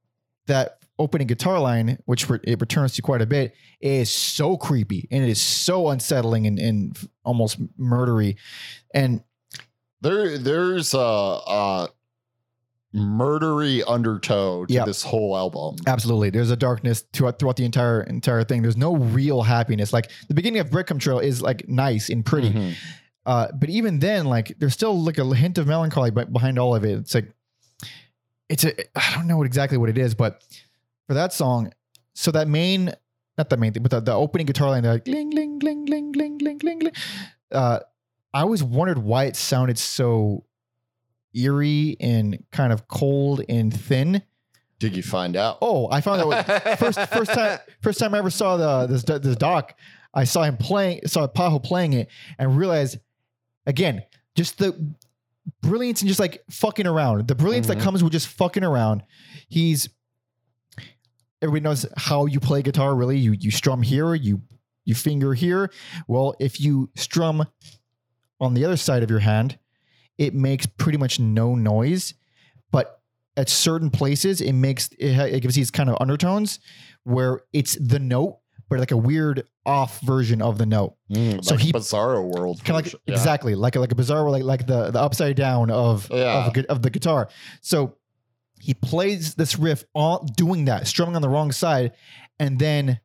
that 0.48 0.79
opening 1.00 1.26
guitar 1.28 1.60
line, 1.60 1.98
which 2.06 2.30
re- 2.30 2.40
it 2.44 2.60
returns 2.62 2.94
to 2.96 3.02
quite 3.02 3.22
a 3.22 3.26
bit, 3.26 3.56
is 3.82 4.12
so 4.12 4.58
creepy 4.58 5.08
and 5.10 5.24
it 5.24 5.30
is 5.30 5.42
so 5.42 5.88
unsettling 5.90 6.46
and, 6.46 6.60
and 6.60 6.98
almost 7.24 7.58
murdery. 7.80 8.36
And 8.94 9.24
There 10.02 10.38
there's 10.38 10.94
a, 10.94 10.98
a 11.00 11.90
murdery 12.94 13.84
undertow 13.88 14.66
to 14.66 14.74
Yep. 14.74 14.86
this 14.88 15.04
whole 15.04 15.38
album. 15.38 15.76
Absolutely. 15.88 16.32
There's 16.32 16.50
a 16.52 16.56
darkness 16.56 17.04
throughout 17.14 17.38
throughout 17.40 17.56
the 17.56 17.66
entire 17.66 18.02
entire 18.04 18.44
thing. 18.44 18.62
There's 18.62 18.78
no 18.78 18.96
real 18.96 19.44
happiness. 19.44 19.94
Like 19.94 20.10
the 20.28 20.34
beginning 20.34 20.60
of 20.60 20.70
Breadcrumb 20.70 21.00
Trail 21.00 21.20
is 21.20 21.42
like 21.42 21.68
nice 21.70 22.10
and 22.10 22.26
pretty. 22.26 22.52
Mhm. 22.52 22.74
Uh, 23.26 23.48
but 23.54 23.70
even 23.70 24.00
then, 24.00 24.26
like 24.26 24.56
there's 24.58 24.74
still 24.74 25.00
like 25.00 25.20
a 25.20 25.36
hint 25.36 25.58
of 25.60 25.68
melancholy 25.68 26.10
behind 26.12 26.58
all 26.58 26.76
of 26.76 26.84
it. 26.84 26.98
It's 26.98 27.14
like 27.14 27.32
it's 28.50 28.64
a 28.64 28.74
I 28.98 29.14
don't 29.16 29.28
know 29.28 29.38
what 29.38 29.46
exactly 29.46 29.78
what 29.78 29.90
it 29.90 29.98
is, 29.98 30.16
but 30.16 30.42
for 31.10 31.16
that 31.16 31.34
song, 31.34 31.74
so 32.14 32.30
that 32.30 32.48
main 32.48 32.94
not 33.36 33.50
the 33.50 33.58
main 33.58 33.74
thing, 33.74 33.82
but 33.82 33.90
the, 33.90 34.00
the 34.00 34.14
opening 34.14 34.46
guitar 34.46 34.70
line, 34.70 34.84
like, 34.84 35.08
ling 35.08 35.32
ling 35.32 35.58
ling 35.60 35.86
ling 35.88 36.12
ling 36.12 36.38
ling 36.38 36.60
ling 36.62 36.80
ling. 36.82 36.92
Uh, 37.52 37.80
I 38.32 38.42
always 38.42 38.62
wondered 38.62 39.00
why 39.00 39.24
it 39.26 39.36
sounded 39.36 39.80
so 39.80 40.46
eerie 41.34 41.98
and 42.00 42.44
kind 42.52 42.72
of 42.72 42.88
cold 42.88 43.42
and 43.50 43.74
thin. 43.74 44.22
Did 44.78 44.96
you 44.96 45.02
find 45.02 45.36
out? 45.36 45.58
Oh, 45.64 45.90
I 45.92 46.02
found 46.02 46.22
out 46.22 46.78
first 46.78 47.00
first 47.10 47.32
time 47.34 47.58
first 47.82 47.98
time 48.00 48.14
I 48.14 48.20
ever 48.20 48.30
saw 48.30 48.58
the 48.58 48.86
this 48.88 49.04
this 49.04 49.36
doc, 49.36 49.74
I 50.14 50.26
saw 50.26 50.44
him 50.44 50.58
playing 50.58 51.02
saw 51.08 51.26
Pajo 51.28 51.64
playing 51.64 51.94
it 51.94 52.08
and 52.38 52.56
realized 52.56 53.00
again 53.66 54.04
just 54.36 54.60
the 54.60 54.94
brilliance 55.62 56.02
and 56.02 56.08
just 56.08 56.20
like 56.20 56.44
fucking 56.52 56.86
around. 56.88 57.28
The 57.28 57.36
brilliance 57.36 57.66
Mhm. 57.66 57.76
that 57.76 57.80
comes 57.80 58.04
with 58.04 58.12
just 58.14 58.28
fucking 58.28 58.64
around. 58.64 59.02
He's 59.48 59.90
everybody 61.42 61.64
knows 61.64 61.86
how 61.98 62.26
you 62.26 62.40
play 62.40 62.62
guitar. 62.62 62.96
Really, 62.96 63.18
you 63.18 63.34
you 63.40 63.52
strum 63.52 63.82
here, 63.82 64.14
you 64.16 64.42
you 64.86 64.96
finger 64.96 65.34
here. 65.34 65.72
Well, 66.08 66.36
if 66.40 66.60
you 66.60 66.90
strum 66.96 67.46
on 68.40 68.54
the 68.54 68.66
other 68.66 68.78
side 68.78 69.04
of 69.04 69.10
your 69.10 69.20
hand, 69.20 69.58
it 70.18 70.34
makes 70.34 70.66
pretty 70.66 70.98
much 70.98 71.20
no 71.20 71.56
noise, 71.56 72.14
but 72.72 73.02
at 73.38 73.48
certain 73.50 73.90
places 73.90 74.42
it 74.42 74.54
makes 74.54 74.90
it, 75.00 75.16
it 75.34 75.40
gives 75.42 75.56
these 75.56 75.72
kind 75.72 75.90
of 75.90 75.96
undertones 76.02 76.60
where 77.04 77.42
it's 77.54 77.76
the 77.80 78.00
note 78.00 78.40
but 78.70 78.80
like 78.80 78.92
a 78.92 78.98
weird 78.98 79.48
off 79.66 80.02
version 80.02 80.42
of 80.42 80.58
the 80.58 80.66
note 80.66 80.96
Mm, 81.12 81.44
So 81.44 81.56
like 81.56 81.64
he- 81.64 81.72
Bizarro 81.72 82.22
World. 82.36 82.62
kind 82.66 82.86
of 82.86 82.92
like. 82.94 83.02
Yeah. 83.06 83.14
exactly 83.16 83.56
like 83.56 83.76
a, 83.78 83.80
like 83.80 83.92
a 83.94 83.96
bizarre 83.96 84.30
like 84.30 84.44
like 84.44 84.68
the 84.68 84.92
the 84.92 85.00
upside 85.00 85.38
down 85.38 85.72
of 85.72 86.10
Yeah. 86.12 86.48
of, 86.48 86.58
a 86.58 86.70
of 86.72 86.82
the 86.82 86.90
guitar 86.90 87.30
so 87.62 87.96
he 88.60 88.74
plays 88.74 89.36
this 89.36 89.58
riff 89.58 89.84
all 89.94 90.26
doing 90.36 90.66
that 90.66 90.88
strumming 90.88 91.16
on 91.16 91.22
the 91.22 91.30
wrong 91.30 91.52
side 91.52 91.94
and 92.40 92.60
then 92.60 93.00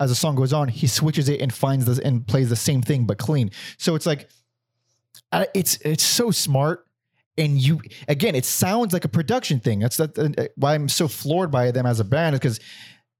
as 0.00 0.10
the 0.10 0.16
song 0.16 0.34
goes 0.34 0.52
on 0.52 0.68
he 0.68 0.86
switches 0.86 1.28
it 1.28 1.40
and 1.40 1.52
finds 1.52 1.84
this 1.84 1.98
and 1.98 2.26
plays 2.26 2.48
the 2.48 2.56
same 2.56 2.82
thing 2.82 3.04
but 3.06 3.18
clean. 3.18 3.50
So 3.78 3.94
it's 3.94 4.06
like 4.06 4.28
it's 5.54 5.76
it's 5.76 6.02
so 6.02 6.30
smart 6.30 6.86
and 7.38 7.58
you 7.58 7.80
again 8.08 8.34
it 8.34 8.44
sounds 8.44 8.92
like 8.92 9.04
a 9.04 9.08
production 9.08 9.60
thing. 9.60 9.78
That's 9.78 9.96
that 9.98 10.52
why 10.56 10.74
i'm 10.74 10.88
so 10.88 11.08
floored 11.08 11.50
by 11.50 11.70
them 11.70 11.86
as 11.86 12.00
a 12.00 12.04
band 12.04 12.34
because 12.34 12.58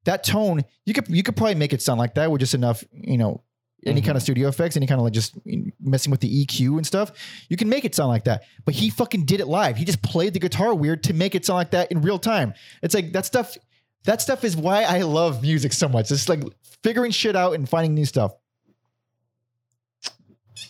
that 0.05 0.25
tone 0.25 0.65
you 0.85 0.95
could 0.95 1.09
you 1.09 1.23
could 1.23 1.37
probably 1.37 1.55
make 1.55 1.73
it 1.73 1.83
sound 1.83 1.99
like 1.99 2.15
that 2.15 2.31
with 2.31 2.41
just 2.41 2.55
enough 2.55 2.83
you 2.93 3.17
know 3.17 3.43
any 3.85 4.01
Mhm. 4.01 4.05
kind 4.05 4.17
of 4.17 4.23
studio 4.23 4.49
effects 4.49 4.77
any 4.77 4.87
kind 4.87 5.01
of 5.01 5.05
like 5.05 5.13
just 5.13 5.35
messing 5.81 6.11
with 6.11 6.21
the 6.21 6.45
eq 6.47 6.61
and 6.77 6.87
stuff 6.87 7.11
you 7.49 7.57
can 7.57 7.69
make 7.69 7.85
it 7.85 7.95
sound 7.95 8.09
like 8.09 8.25
that 8.25 8.43
but 8.65 8.75
he 8.75 8.91
fucking 8.91 9.25
did 9.25 9.41
it 9.41 9.49
live 9.49 9.77
he 9.77 9.85
just 9.85 10.03
played 10.03 10.33
the 10.35 10.39
guitar 10.41 10.75
weird 10.75 11.03
to 11.03 11.13
make 11.15 11.35
it 11.35 11.45
sound 11.45 11.57
like 11.57 11.71
that 11.73 11.91
in 11.91 12.01
real 12.03 12.19
time 12.19 12.55
it's 12.83 12.95
like 12.95 13.13
that 13.13 13.27
stuff 13.27 13.57
that 14.05 14.21
stuff 14.23 14.45
is 14.45 14.57
why 14.57 14.83
i 14.85 15.01
love 15.03 15.43
music 15.43 15.73
so 15.73 15.89
much 15.89 16.11
it's 16.11 16.29
like 16.29 16.43
figuring 16.83 17.11
shit 17.11 17.35
out 17.37 17.55
and 17.55 17.69
finding 17.69 17.95
new 17.95 18.05
stuff 18.05 18.33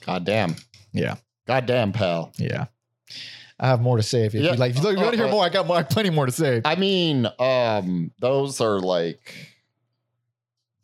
God 0.07 0.25
damn. 0.25 0.57
Yeah. 0.93 1.17
God 1.47 1.67
damn, 1.67 1.93
pal. 1.93 2.33
yeah 2.39 2.67
i 3.61 3.69
have 3.69 3.81
more 3.81 3.97
to 3.97 4.03
say 4.03 4.25
if, 4.25 4.35
if 4.35 4.43
Yeah. 4.43 4.53
you 4.53 4.57
like 4.57 4.71
if 4.75 4.79
you, 4.79 4.85
want 4.97 5.11
to 5.13 5.17
hear 5.17 5.27
Uh, 5.27 5.29
uh, 5.29 5.33
more 5.33 5.45
i 5.45 5.49
got 5.49 5.67
more 5.67 5.85
plenty 5.85 6.11
more 6.11 6.27
to 6.27 6.33
say 6.33 6.61
I 6.65 6.75
mean, 6.77 7.27
um, 7.39 8.11
those 8.19 8.61
are 8.61 8.81
like 8.81 9.35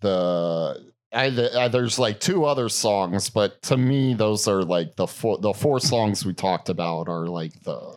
the 0.00 0.87
I, 1.12 1.26
I, 1.26 1.28
uh, 1.28 1.68
there's 1.68 1.98
like 1.98 2.20
two 2.20 2.44
other 2.44 2.68
songs, 2.68 3.30
but 3.30 3.60
to 3.62 3.76
me, 3.76 4.14
those 4.14 4.46
are 4.46 4.62
like 4.62 4.96
the 4.96 5.06
four 5.06 5.38
the 5.38 5.52
four 5.52 5.80
songs 5.80 6.24
we 6.24 6.34
talked 6.34 6.68
about 6.68 7.08
are 7.08 7.26
like 7.26 7.62
the 7.62 7.96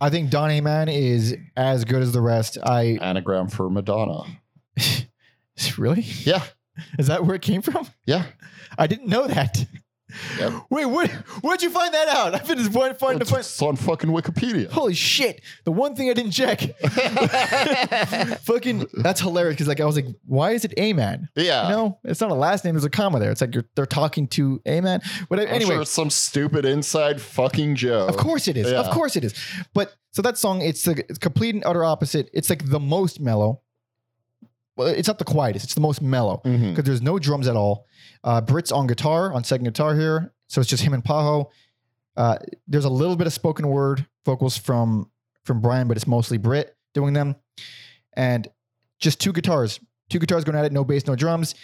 I 0.00 0.10
think 0.10 0.30
Don 0.30 0.50
Aman 0.50 0.88
is 0.88 1.36
as 1.56 1.84
good 1.84 2.02
as 2.02 2.12
the 2.12 2.20
rest. 2.20 2.58
I 2.62 2.98
anagram 3.00 3.48
for 3.48 3.70
Madonna. 3.70 4.24
really 5.78 6.02
Yeah, 6.02 6.42
is 6.98 7.06
that 7.06 7.24
where 7.24 7.36
it 7.36 7.42
came 7.42 7.62
from? 7.62 7.88
yeah. 8.06 8.26
I 8.76 8.86
didn't 8.88 9.06
know 9.06 9.26
that. 9.28 9.64
Yep. 10.38 10.52
Wait, 10.70 10.84
where, 10.86 11.06
where'd 11.40 11.62
you 11.62 11.70
find 11.70 11.92
that 11.94 12.08
out? 12.08 12.34
I've 12.34 12.46
been 12.46 12.58
just 12.58 12.72
to 12.72 12.94
find 12.94 13.18
to 13.18 13.22
It's, 13.22 13.30
find. 13.30 13.40
it's 13.40 13.62
on 13.62 13.76
fucking 13.76 14.10
Wikipedia. 14.10 14.70
Holy 14.70 14.94
shit! 14.94 15.40
The 15.64 15.72
one 15.72 15.96
thing 15.96 16.10
I 16.10 16.12
didn't 16.12 16.32
check. 16.32 16.60
Fucking, 18.42 18.86
that's 18.94 19.20
hilarious 19.20 19.54
because 19.56 19.68
like 19.68 19.80
I 19.80 19.84
was 19.84 19.96
like, 19.96 20.06
why 20.26 20.52
is 20.52 20.64
it 20.64 20.74
Aman? 20.78 21.28
yeah. 21.36 21.64
You 21.68 21.74
know, 21.74 21.98
it's 22.04 22.20
not 22.20 22.30
a 22.30 22.34
last 22.34 22.64
name. 22.64 22.74
There's 22.74 22.84
a 22.84 22.90
comma 22.90 23.18
there. 23.18 23.30
It's 23.30 23.40
like 23.40 23.54
you're, 23.54 23.64
they're 23.74 23.86
talking 23.86 24.28
to 24.28 24.60
Aman. 24.66 25.00
But 25.28 25.40
I'm 25.40 25.48
anyway, 25.48 25.72
sure 25.74 25.82
it's 25.82 25.90
some 25.90 26.10
stupid 26.10 26.64
inside 26.64 27.20
fucking 27.20 27.76
joke. 27.76 28.08
Of 28.10 28.16
course 28.16 28.48
it 28.48 28.56
is. 28.56 28.70
Of 28.72 28.90
course 28.90 29.16
it 29.16 29.24
is. 29.24 29.34
But 29.72 29.94
so 30.12 30.22
that 30.22 30.38
song, 30.38 30.60
it's 30.62 30.82
the 30.84 31.04
it's 31.08 31.18
complete 31.18 31.54
and 31.54 31.64
utter 31.64 31.84
opposite. 31.84 32.30
It's 32.32 32.50
like 32.50 32.68
the 32.70 32.80
most 32.80 33.20
mellow. 33.20 33.62
Well, 34.76 34.88
it's 34.88 35.08
not 35.08 35.18
the 35.18 35.24
quietest. 35.24 35.64
It's 35.64 35.74
the 35.74 35.80
most 35.80 36.02
mellow 36.02 36.40
because 36.70 36.84
there's 36.84 37.02
no 37.02 37.18
drums 37.18 37.46
at 37.46 37.56
all. 37.56 37.86
Uh, 38.24 38.40
Britt's 38.40 38.72
on 38.72 38.86
guitar, 38.86 39.32
on 39.32 39.44
second 39.44 39.64
guitar 39.64 39.94
here, 39.94 40.32
so 40.48 40.60
it's 40.60 40.68
just 40.70 40.82
him 40.82 40.94
and 40.94 41.04
Pajo. 41.04 41.46
Uh, 42.16 42.38
there's 42.66 42.84
a 42.84 42.90
little 42.90 43.16
bit 43.16 43.26
of 43.26 43.32
spoken 43.32 43.68
word 43.68 44.06
vocals 44.24 44.56
from 44.56 45.10
from 45.44 45.60
Brian, 45.60 45.86
but 45.88 45.96
it's 45.96 46.06
mostly 46.06 46.38
Brit 46.38 46.76
doing 46.92 47.12
them, 47.12 47.36
and 48.16 48.48
just 48.98 49.20
two 49.20 49.32
guitars, 49.32 49.78
two 50.08 50.18
guitars 50.18 50.44
going 50.44 50.56
at 50.56 50.64
it, 50.64 50.72
no 50.72 50.84
bass, 50.84 51.06
no 51.06 51.14
drums. 51.16 51.54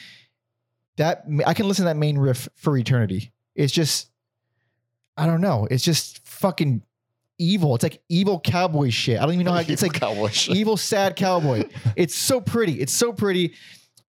That 0.97 1.25
I 1.47 1.55
can 1.55 1.67
listen 1.67 1.85
to 1.85 1.89
that 1.89 1.97
main 1.97 2.19
riff 2.19 2.49
for 2.57 2.77
eternity. 2.77 3.33
It's 3.55 3.73
just, 3.73 4.11
I 5.17 5.27
don't 5.27 5.41
know. 5.41 5.67
It's 5.71 5.83
just 5.85 6.27
fucking 6.27 6.83
evil. 7.41 7.75
It's 7.75 7.83
like 7.83 8.03
evil 8.09 8.39
cowboy 8.39 8.91
shit. 8.91 9.19
I 9.19 9.23
don't 9.23 9.33
even 9.35 9.47
know 9.47 9.53
how. 9.53 9.61
It's 9.67 9.83
like 9.83 9.95
Cowboy 9.95 10.29
shit. 10.29 10.57
evil 10.57 10.77
sad 10.77 11.17
cowboy 11.17 11.65
it's 11.97 12.15
so 12.15 12.41
pretty 12.41 12.75
it's 12.81 12.93
so 12.93 13.13
pretty 13.13 13.55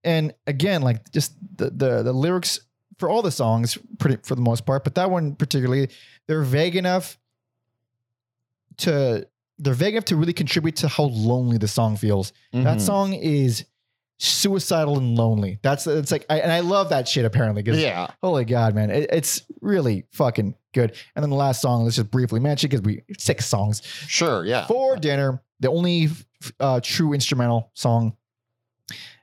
and 0.03 0.33
again 0.47 0.81
like 0.81 1.09
just 1.11 1.33
the 1.57 1.69
the, 1.69 2.03
the 2.03 2.13
lyrics 2.13 2.59
for 2.99 3.09
all 3.09 3.21
the 3.21 3.31
songs 3.31 3.77
pretty 3.99 4.17
for 4.23 4.35
the 4.35 4.41
most 4.41 4.65
part 4.65 4.83
but 4.83 4.95
that 4.95 5.09
one 5.09 5.35
particularly 5.35 5.89
they're 6.27 6.43
vague 6.43 6.75
enough 6.75 7.17
to 8.77 9.27
they're 9.59 9.73
vague 9.73 9.93
enough 9.93 10.05
to 10.05 10.15
really 10.15 10.33
contribute 10.33 10.75
to 10.77 10.87
how 10.87 11.03
lonely 11.03 11.57
the 11.57 11.67
song 11.67 11.95
feels 11.95 12.33
that 12.51 12.77
Mhm. 12.77 12.81
song 12.81 13.13
is 13.13 13.65
suicidal 14.19 14.97
and 14.97 15.15
lonely 15.17 15.59
that's 15.63 15.87
it's 15.87 16.11
like 16.11 16.25
I, 16.29 16.39
and 16.39 16.51
i 16.51 16.59
love 16.59 16.89
that 16.89 17.07
shit 17.07 17.25
apparently 17.25 17.63
because 17.63 17.79
Yeah. 17.81 18.07
holy 18.21 18.45
god 18.45 18.75
man 18.75 18.91
it, 18.91 19.09
it's 19.11 19.43
really 19.61 20.05
fucking 20.11 20.55
good 20.73 20.95
and 21.15 21.23
then 21.23 21.30
the 21.30 21.35
last 21.35 21.61
song 21.61 21.84
let's 21.84 21.95
just 21.95 22.10
briefly 22.11 22.39
mention 22.39 22.69
because 22.69 22.81
we 22.81 23.02
six 23.18 23.45
songs 23.45 23.81
Sure. 24.07 24.45
Yeah. 24.45 24.65
for 24.68 24.95
dinner 24.98 25.41
the 25.60 25.69
only 25.69 26.10
uh, 26.60 26.80
true 26.84 27.14
instrumental 27.14 27.72
song 27.73 28.15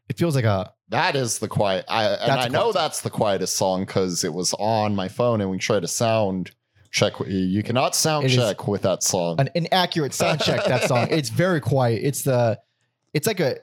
it 0.08 0.16
feels 0.16 0.34
like 0.34 0.44
a 0.44 0.72
That 0.88 1.16
is 1.16 1.38
the 1.38 1.48
quiet. 1.48 1.84
I 1.88 2.04
and 2.06 2.32
I 2.32 2.48
know 2.48 2.72
quiet 2.72 2.74
that's 2.74 3.00
the 3.02 3.10
quietest 3.10 3.56
song 3.56 3.84
because 3.84 4.24
it 4.24 4.32
was 4.32 4.54
on 4.58 4.94
my 4.96 5.06
phone, 5.08 5.42
and 5.42 5.50
we 5.50 5.58
tried 5.58 5.80
to 5.80 5.88
sound 5.88 6.50
check. 6.90 7.12
You 7.26 7.62
cannot 7.62 7.94
sound 7.94 8.24
It 8.24 8.30
check 8.30 8.66
with 8.66 8.82
that 8.82 9.02
song. 9.02 9.38
an 9.38 9.50
inaccurate 9.54 10.14
sound 10.14 10.40
check 10.40 10.64
that 10.64 10.84
song 10.84 11.08
it's 11.10 11.28
very 11.28 11.60
quiet 11.60 12.00
it's 12.04 12.22
the 12.22 12.58
it's 13.12 13.26
like 13.26 13.40
a 13.40 13.58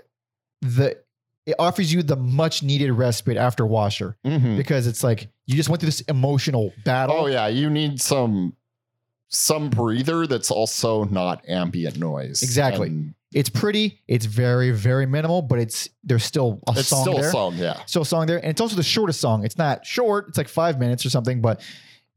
the 0.62 0.98
it 1.46 1.56
offers 1.60 1.94
you 1.94 2.02
the 2.04 2.16
much 2.16 2.64
needed 2.64 2.92
respite 2.92 3.38
after 3.38 3.66
washer 3.66 4.18
Mhm. 4.26 4.58
because 4.58 4.88
it's 4.88 5.04
like 5.04 5.28
you 5.46 5.56
just 5.56 5.70
went 5.70 5.80
through 5.80 5.88
this 5.90 6.02
emotional 6.02 6.74
battle 6.84 7.16
Oh 7.16 7.28
yeah, 7.28 7.48
you 7.48 7.70
need 7.70 8.02
some 8.02 8.54
some 9.30 9.70
breather 9.70 10.28
that's 10.28 10.52
also 10.52 11.04
not 11.06 11.48
ambient 11.50 11.98
noise. 11.98 12.42
Exactly. 12.44 12.88
And 12.90 13.14
it's 13.34 13.50
pretty 13.50 14.00
it's 14.08 14.26
very 14.26 14.72
very 14.72 15.06
minimal 15.06 15.42
but 15.42 15.60
it's 15.60 15.90
there's 16.04 16.24
still 16.24 16.60
a 16.68 16.72
It's 16.78 16.88
song 16.88 17.02
still 17.02 17.16
there 17.18 17.28
a 17.28 17.32
song. 17.32 17.56
Yeah. 17.58 17.86
still 17.86 18.04
a 18.04 18.06
song 18.06 18.28
there 18.28 18.38
and 18.38 18.48
it's 18.48 18.62
also 18.62 18.76
the 18.76 18.84
shortest 18.84 19.20
song 19.20 19.44
it's 19.44 19.58
not 19.58 19.86
short 19.86 20.28
it's 20.30 20.38
like 20.38 20.48
five 20.48 20.80
minutes 20.80 21.06
or 21.06 21.10
something 21.10 21.42
but 21.42 21.60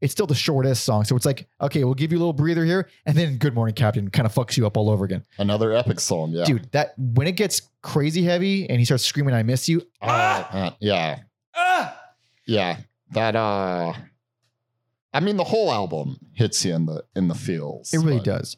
it's 0.01 0.11
still 0.11 0.27
the 0.27 0.35
shortest 0.35 0.83
song. 0.83 1.03
So 1.03 1.15
it's 1.15 1.25
like, 1.25 1.47
okay, 1.61 1.83
we'll 1.83 1.93
give 1.93 2.11
you 2.11 2.17
a 2.17 2.21
little 2.21 2.33
breather 2.33 2.65
here, 2.65 2.89
and 3.05 3.17
then 3.17 3.37
Good 3.37 3.53
Morning 3.53 3.75
Captain 3.75 4.09
kind 4.09 4.25
of 4.25 4.33
fucks 4.33 4.57
you 4.57 4.65
up 4.65 4.77
all 4.77 4.89
over 4.89 5.05
again. 5.05 5.23
Another 5.37 5.73
epic 5.73 5.99
song. 5.99 6.31
Yeah. 6.31 6.45
Dude, 6.45 6.71
that 6.71 6.93
when 6.97 7.27
it 7.27 7.33
gets 7.33 7.61
crazy 7.81 8.23
heavy 8.23 8.69
and 8.69 8.79
he 8.79 8.85
starts 8.85 9.05
screaming, 9.05 9.33
I 9.33 9.43
miss 9.43 9.67
you. 9.67 9.81
Oh, 10.01 10.07
man, 10.07 10.73
yeah. 10.79 11.19
Yeah. 12.45 12.77
That 13.11 13.35
uh 13.35 13.93
I 15.13 15.19
mean 15.19 15.37
the 15.37 15.43
whole 15.43 15.71
album 15.71 16.17
hits 16.33 16.63
you 16.63 16.75
in 16.75 16.85
the 16.85 17.03
in 17.15 17.27
the 17.27 17.35
feels. 17.35 17.93
It 17.93 17.97
really 17.97 18.17
but- 18.17 18.25
does. 18.25 18.57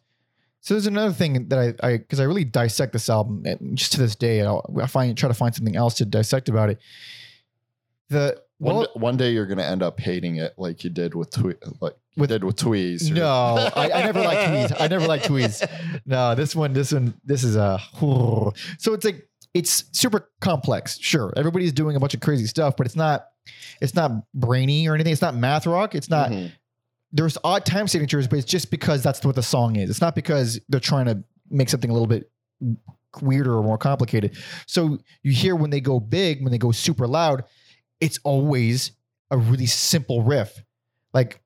So 0.63 0.75
there's 0.75 0.85
another 0.85 1.11
thing 1.11 1.47
that 1.47 1.57
I, 1.81 1.87
I, 1.87 1.97
because 1.97 2.19
I 2.19 2.23
really 2.25 2.43
dissect 2.43 2.93
this 2.93 3.09
album, 3.09 3.41
and 3.47 3.75
just 3.75 3.93
to 3.93 3.97
this 3.97 4.15
day, 4.15 4.43
I'll, 4.43 4.63
I 4.79 4.85
find 4.85 5.17
try 5.17 5.27
to 5.27 5.33
find 5.33 5.55
something 5.55 5.75
else 5.75 5.95
to 5.95 6.05
dissect 6.05 6.49
about 6.49 6.69
it. 6.69 6.77
The 8.09 8.39
One, 8.61 8.75
well, 8.75 8.83
d- 8.83 8.89
one 8.99 9.17
day 9.17 9.31
you're 9.31 9.47
gonna 9.47 9.63
end 9.63 9.81
up 9.81 9.99
hating 9.99 10.35
it 10.37 10.53
like 10.57 10.83
you 10.83 10.89
did 10.89 11.15
with 11.15 11.35
like 11.81 11.95
With- 12.15 12.29
did 12.29 12.43
with 12.43 12.57
Tweez. 12.57 13.11
No, 13.11 13.27
I, 13.75 13.91
I 13.91 14.03
never 14.03 14.21
liked 14.21 14.41
Tweez. 14.71 14.77
I 14.79 14.87
never 14.87 15.07
liked 15.07 15.25
Tweez. 15.27 15.67
No, 16.05 16.35
this 16.35 16.55
one, 16.55 16.73
this 16.73 16.91
one, 16.93 17.13
this 17.25 17.43
is 17.43 17.55
a. 17.55 17.79
So 17.99 18.93
it's 18.93 19.03
like 19.05 19.27
it's 19.53 19.85
super 19.91 20.29
complex. 20.41 20.97
Sure, 20.99 21.33
everybody's 21.35 21.73
doing 21.73 21.95
a 21.95 21.99
bunch 21.99 22.13
of 22.13 22.19
crazy 22.21 22.45
stuff, 22.45 22.75
but 22.77 22.85
it's 22.85 22.95
not. 22.95 23.25
It's 23.81 23.95
not 23.95 24.11
brainy 24.35 24.87
or 24.87 24.93
anything. 24.93 25.11
It's 25.13 25.21
not 25.23 25.35
math 25.35 25.65
rock. 25.65 25.95
It's 25.95 26.09
not. 26.09 26.29
Mhm. 26.29 26.51
there's 27.11 27.37
odd 27.43 27.65
time 27.65 27.87
signatures, 27.87 28.27
but 28.27 28.37
it's 28.39 28.45
just 28.47 28.69
because 28.69 29.01
that's 29.03 29.25
what 29.25 29.35
the 29.35 29.41
song 29.43 29.75
is. 29.75 29.89
It's 29.89 29.99
not 30.01 30.13
because 30.15 30.59
they're 30.69 30.79
trying 30.79 31.05
to 31.07 31.23
make 31.49 31.67
something 31.69 31.89
a 31.89 31.93
little 31.93 32.07
bit 32.07 32.29
weirder 33.21 33.53
or 33.57 33.63
more 33.63 33.77
complicated. 33.77 34.37
So 34.67 34.97
you 35.23 35.31
hear 35.33 35.55
when 35.55 35.69
they 35.71 35.81
go 35.81 35.99
big, 35.99 36.41
when 36.43 36.51
they 36.51 36.57
go 36.57 36.71
super 36.71 37.07
loud, 37.07 37.43
it's 38.01 38.19
always 38.23 38.91
a 39.29 39.37
really 39.37 39.65
simple 39.67 40.23
riff. 40.23 40.61
Like 41.13 41.41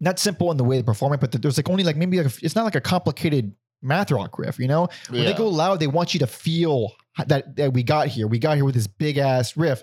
not 0.00 0.18
simple 0.18 0.50
in 0.50 0.58
the 0.58 0.64
way 0.64 0.76
they 0.76 0.82
perform 0.82 1.14
it, 1.14 1.20
but 1.20 1.32
there's 1.32 1.56
like 1.56 1.70
only 1.70 1.84
like 1.84 1.96
maybe 1.96 2.18
like 2.22 2.26
a, 2.26 2.44
it's 2.44 2.54
not 2.54 2.64
like 2.64 2.74
a 2.74 2.80
complicated 2.80 3.54
math 3.80 4.10
rock 4.10 4.38
riff, 4.38 4.58
you 4.58 4.68
know? 4.68 4.88
When 5.08 5.22
Yeah. 5.22 5.30
they 5.32 5.38
go 5.38 5.48
loud, 5.48 5.80
they 5.80 5.86
want 5.86 6.12
you 6.12 6.20
to 6.20 6.26
feel 6.26 6.92
that, 7.26 7.56
that 7.56 7.72
we 7.72 7.82
got 7.82 8.08
here. 8.08 8.26
We 8.26 8.38
got 8.38 8.56
here 8.56 8.64
with 8.64 8.74
this 8.74 8.86
big 8.86 9.16
ass 9.16 9.56
riff. 9.56 9.82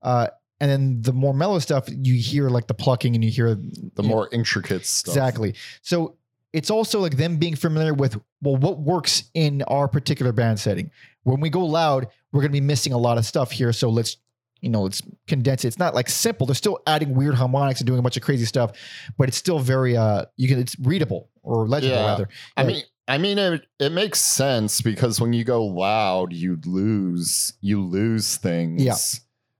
Uh, 0.00 0.28
and 0.60 0.70
then 0.70 1.02
the 1.02 1.12
more 1.12 1.34
mellow 1.34 1.58
stuff, 1.58 1.86
you 1.88 2.14
hear 2.14 2.48
like 2.48 2.68
the 2.68 2.74
plucking 2.74 3.14
and 3.14 3.24
you 3.24 3.30
hear 3.30 3.58
the 3.94 4.02
more 4.02 4.28
intricate 4.32 4.86
stuff. 4.86 5.12
Exactly. 5.14 5.54
So 5.82 6.16
it's 6.52 6.70
also 6.70 7.00
like 7.00 7.16
them 7.16 7.36
being 7.36 7.56
familiar 7.56 7.92
with 7.94 8.16
well, 8.42 8.56
what 8.56 8.78
works 8.78 9.24
in 9.34 9.62
our 9.62 9.88
particular 9.88 10.32
band 10.32 10.60
setting. 10.60 10.90
When 11.24 11.40
we 11.40 11.50
go 11.50 11.64
loud, 11.64 12.06
we're 12.30 12.42
gonna 12.42 12.52
be 12.52 12.60
missing 12.60 12.92
a 12.92 12.98
lot 12.98 13.18
of 13.18 13.26
stuff 13.26 13.50
here. 13.50 13.72
So 13.72 13.88
let's 13.88 14.18
you 14.62 14.70
know 14.70 14.86
it's 14.86 15.02
condensed. 15.26 15.66
It's 15.66 15.78
not 15.78 15.94
like 15.94 16.08
simple. 16.08 16.46
They're 16.46 16.54
still 16.54 16.78
adding 16.86 17.14
weird 17.14 17.34
harmonics 17.34 17.80
and 17.80 17.86
doing 17.86 17.98
a 17.98 18.02
bunch 18.02 18.16
of 18.16 18.22
crazy 18.22 18.46
stuff, 18.46 18.72
but 19.18 19.28
it's 19.28 19.36
still 19.36 19.58
very 19.58 19.96
uh 19.96 20.24
you 20.38 20.48
can 20.48 20.58
it's 20.58 20.78
readable 20.80 21.28
or 21.42 21.68
legible 21.68 21.96
Yeah. 21.96 22.06
rather. 22.06 22.28
I 22.56 22.64
mean 22.64 22.82
I 23.08 23.18
mean 23.18 23.38
it 23.38 23.66
it 23.78 23.92
makes 23.92 24.20
sense 24.20 24.80
because 24.80 25.20
when 25.20 25.32
you 25.34 25.44
go 25.44 25.64
loud, 25.66 26.32
you 26.32 26.58
lose 26.64 27.52
you 27.60 27.84
lose 27.84 28.36
things. 28.36 28.82
Yeah. 28.82 28.94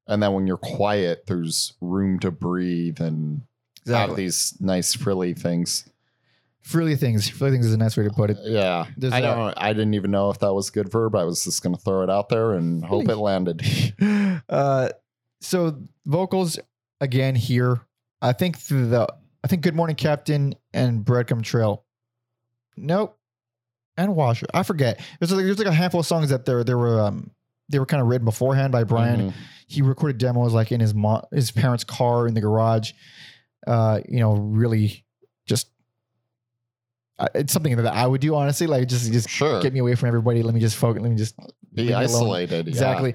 And 0.07 0.23
then 0.23 0.33
when 0.33 0.47
you're 0.47 0.57
quiet, 0.57 1.25
there's 1.27 1.75
room 1.81 2.19
to 2.21 2.31
breathe 2.31 3.01
and 3.01 3.43
have 3.87 4.17
these 4.17 4.57
nice 4.61 4.95
frilly 4.95 5.35
things. 5.35 5.85
Frilly 6.63 6.95
things. 6.97 7.29
Frilly 7.29 7.53
things 7.53 7.67
is 7.67 7.75
a 7.75 7.77
nice 7.77 7.97
way 7.97 8.05
to 8.05 8.11
put 8.11 8.31
it. 8.31 8.39
Yeah. 8.43 8.87
There's 8.97 9.13
I 9.13 9.19
a- 9.19 9.23
don't 9.23 9.55
I 9.57 9.73
didn't 9.73 9.95
even 9.95 10.11
know 10.11 10.31
if 10.31 10.39
that 10.41 10.53
was 10.55 10.69
a 10.69 10.73
good 10.73 10.91
verb. 10.91 11.15
I 11.17 11.25
was 11.25 11.45
just 11.45 11.63
gonna 11.63 11.77
throw 11.77 12.03
it 12.03 12.11
out 12.11 12.29
there 12.29 12.53
and 12.53 12.85
hope 12.85 13.09
it 13.09 13.17
landed. 13.17 13.63
uh, 14.49 14.91
so 15.41 15.77
vocals 16.07 16.59
again 17.01 17.35
here. 17.35 17.81
I 18.21 18.33
think 18.33 18.59
through 18.59 18.89
the 18.91 19.09
I 19.45 19.49
think 19.49 19.63
Good 19.63 19.75
Morning 19.75 19.97
Captain 19.97 20.55
and 20.73 21.05
Breadcrumb 21.05 21.43
Trail. 21.43 21.85
Nope. 22.77 23.19
And 23.97 24.15
Washer. 24.15 24.47
I 24.55 24.63
forget. 24.63 25.01
There's 25.19 25.33
like, 25.33 25.45
there's 25.45 25.59
like 25.59 25.67
a 25.67 25.73
handful 25.73 26.01
of 26.01 26.07
songs 26.07 26.31
that 26.31 26.45
there 26.45 26.63
there 26.65 26.79
were 26.79 27.01
um 27.01 27.31
they 27.69 27.79
were 27.79 27.87
kind 27.87 28.01
of 28.01 28.07
written 28.09 28.25
beforehand 28.25 28.71
by 28.73 28.85
Brian. 28.85 29.31
Mhm. 29.31 29.35
He 29.67 29.83
recorded 29.83 30.19
demos 30.19 30.53
like 30.53 30.71
in 30.71 30.79
his 30.81 30.95
mo- 30.95 31.27
his 31.33 31.51
parents' 31.51 31.83
car 31.85 32.27
in 32.29 32.35
the 32.35 32.41
garage. 32.41 32.93
Uh, 33.67 34.01
you 34.09 34.21
know, 34.21 34.35
really 34.35 35.05
just 35.47 35.69
it's 37.35 37.53
something 37.53 37.77
that 37.77 37.87
I 37.87 38.07
would 38.07 38.21
do 38.21 38.35
honestly. 38.35 38.67
Like 38.67 38.89
just 38.89 39.13
just 39.13 39.29
Sure. 39.29 39.61
get 39.63 39.73
me 39.73 39.81
away 39.81 39.95
from 39.95 40.09
everybody. 40.09 40.43
Let 40.43 40.55
me 40.55 40.61
just 40.61 40.77
focus. 40.77 41.03
Let 41.03 41.11
me 41.11 41.17
just 41.17 41.37
Be 41.37 41.45
leave 41.83 41.87
me 41.87 41.93
alone. 41.93 42.05
isolated. 42.05 42.67
yeah. 42.67 42.71
Exactly. 42.71 43.15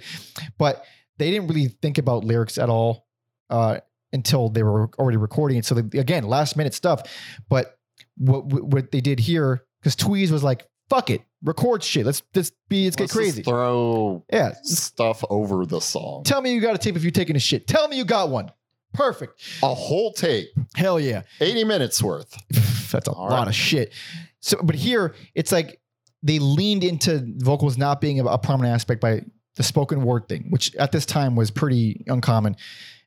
But 0.58 0.84
they 1.18 1.32
didn't 1.32 1.48
really 1.48 1.68
think 1.68 1.98
about 1.98 2.24
lyrics 2.24 2.58
at 2.58 2.70
all 2.70 3.08
uh, 3.50 3.80
until 4.14 4.50
they 4.50 4.64
were 4.64 4.90
already 5.00 5.18
recording 5.18 5.58
it. 5.58 5.66
So 5.66 5.76
they, 5.76 6.00
again, 6.00 6.24
last 6.24 6.56
minute 6.56 6.74
stuff. 6.74 7.02
But 7.50 7.78
what 8.18 8.46
what 8.46 8.92
they 8.92 9.02
did 9.02 9.20
here, 9.20 9.64
because 9.82 9.96
Tweez 9.96 10.32
was 10.32 10.44
like, 10.44 10.68
"Fuck 10.90 11.10
it, 11.10 11.22
record 11.44 11.84
shit. 11.84 12.06
Let's 12.06 12.22
let's 12.36 12.52
be 12.70 12.86
let's, 12.86 13.00
Let's 13.00 13.14
get 13.14 13.20
just 13.22 13.34
crazy." 13.36 13.44
throw 13.44 14.24
yeah. 14.32 14.54
stuff 14.64 15.24
over 15.30 15.66
the 15.66 15.80
song. 15.82 16.24
Tell 16.24 16.42
me 16.42 16.54
you 16.54 16.62
got 16.62 16.76
a 16.76 16.78
tape 16.78 16.96
if 16.96 17.04
you're 17.04 17.12
taking 17.12 17.36
a 17.36 17.40
shit. 17.40 17.68
Tell 17.68 17.88
me 17.88 17.98
you 17.98 18.06
got 18.06 18.30
one. 18.30 18.52
Perfect. 18.94 19.40
A 19.62 19.74
whole 19.74 20.12
tape, 20.14 20.48
Hell 20.76 21.00
yeah. 21.00 21.22
80 21.42 21.66
minutes 21.66 22.02
worth. 22.02 22.36
That's 22.92 23.08
a 23.08 23.12
All 23.12 23.30
lot 23.30 23.40
right. 23.40 23.48
of 23.48 23.56
shit. 23.56 23.94
So, 24.40 24.58
but 24.64 24.76
here 24.76 25.16
it's 25.36 25.52
like 25.52 25.80
they 26.24 26.40
leaned 26.40 26.84
into 26.84 27.24
vocals 27.38 27.78
not 27.78 28.02
being 28.02 28.20
a, 28.20 28.38
prominent 28.38 28.74
aspect 28.74 29.02
by 29.02 29.22
the 29.56 29.64
spoken 29.64 30.02
word 30.04 30.28
thing, 30.28 30.48
which 30.50 30.74
at 30.76 30.92
this 30.92 31.06
time 31.06 31.36
was 31.36 31.52
pretty 31.52 32.04
uncommon. 32.08 32.56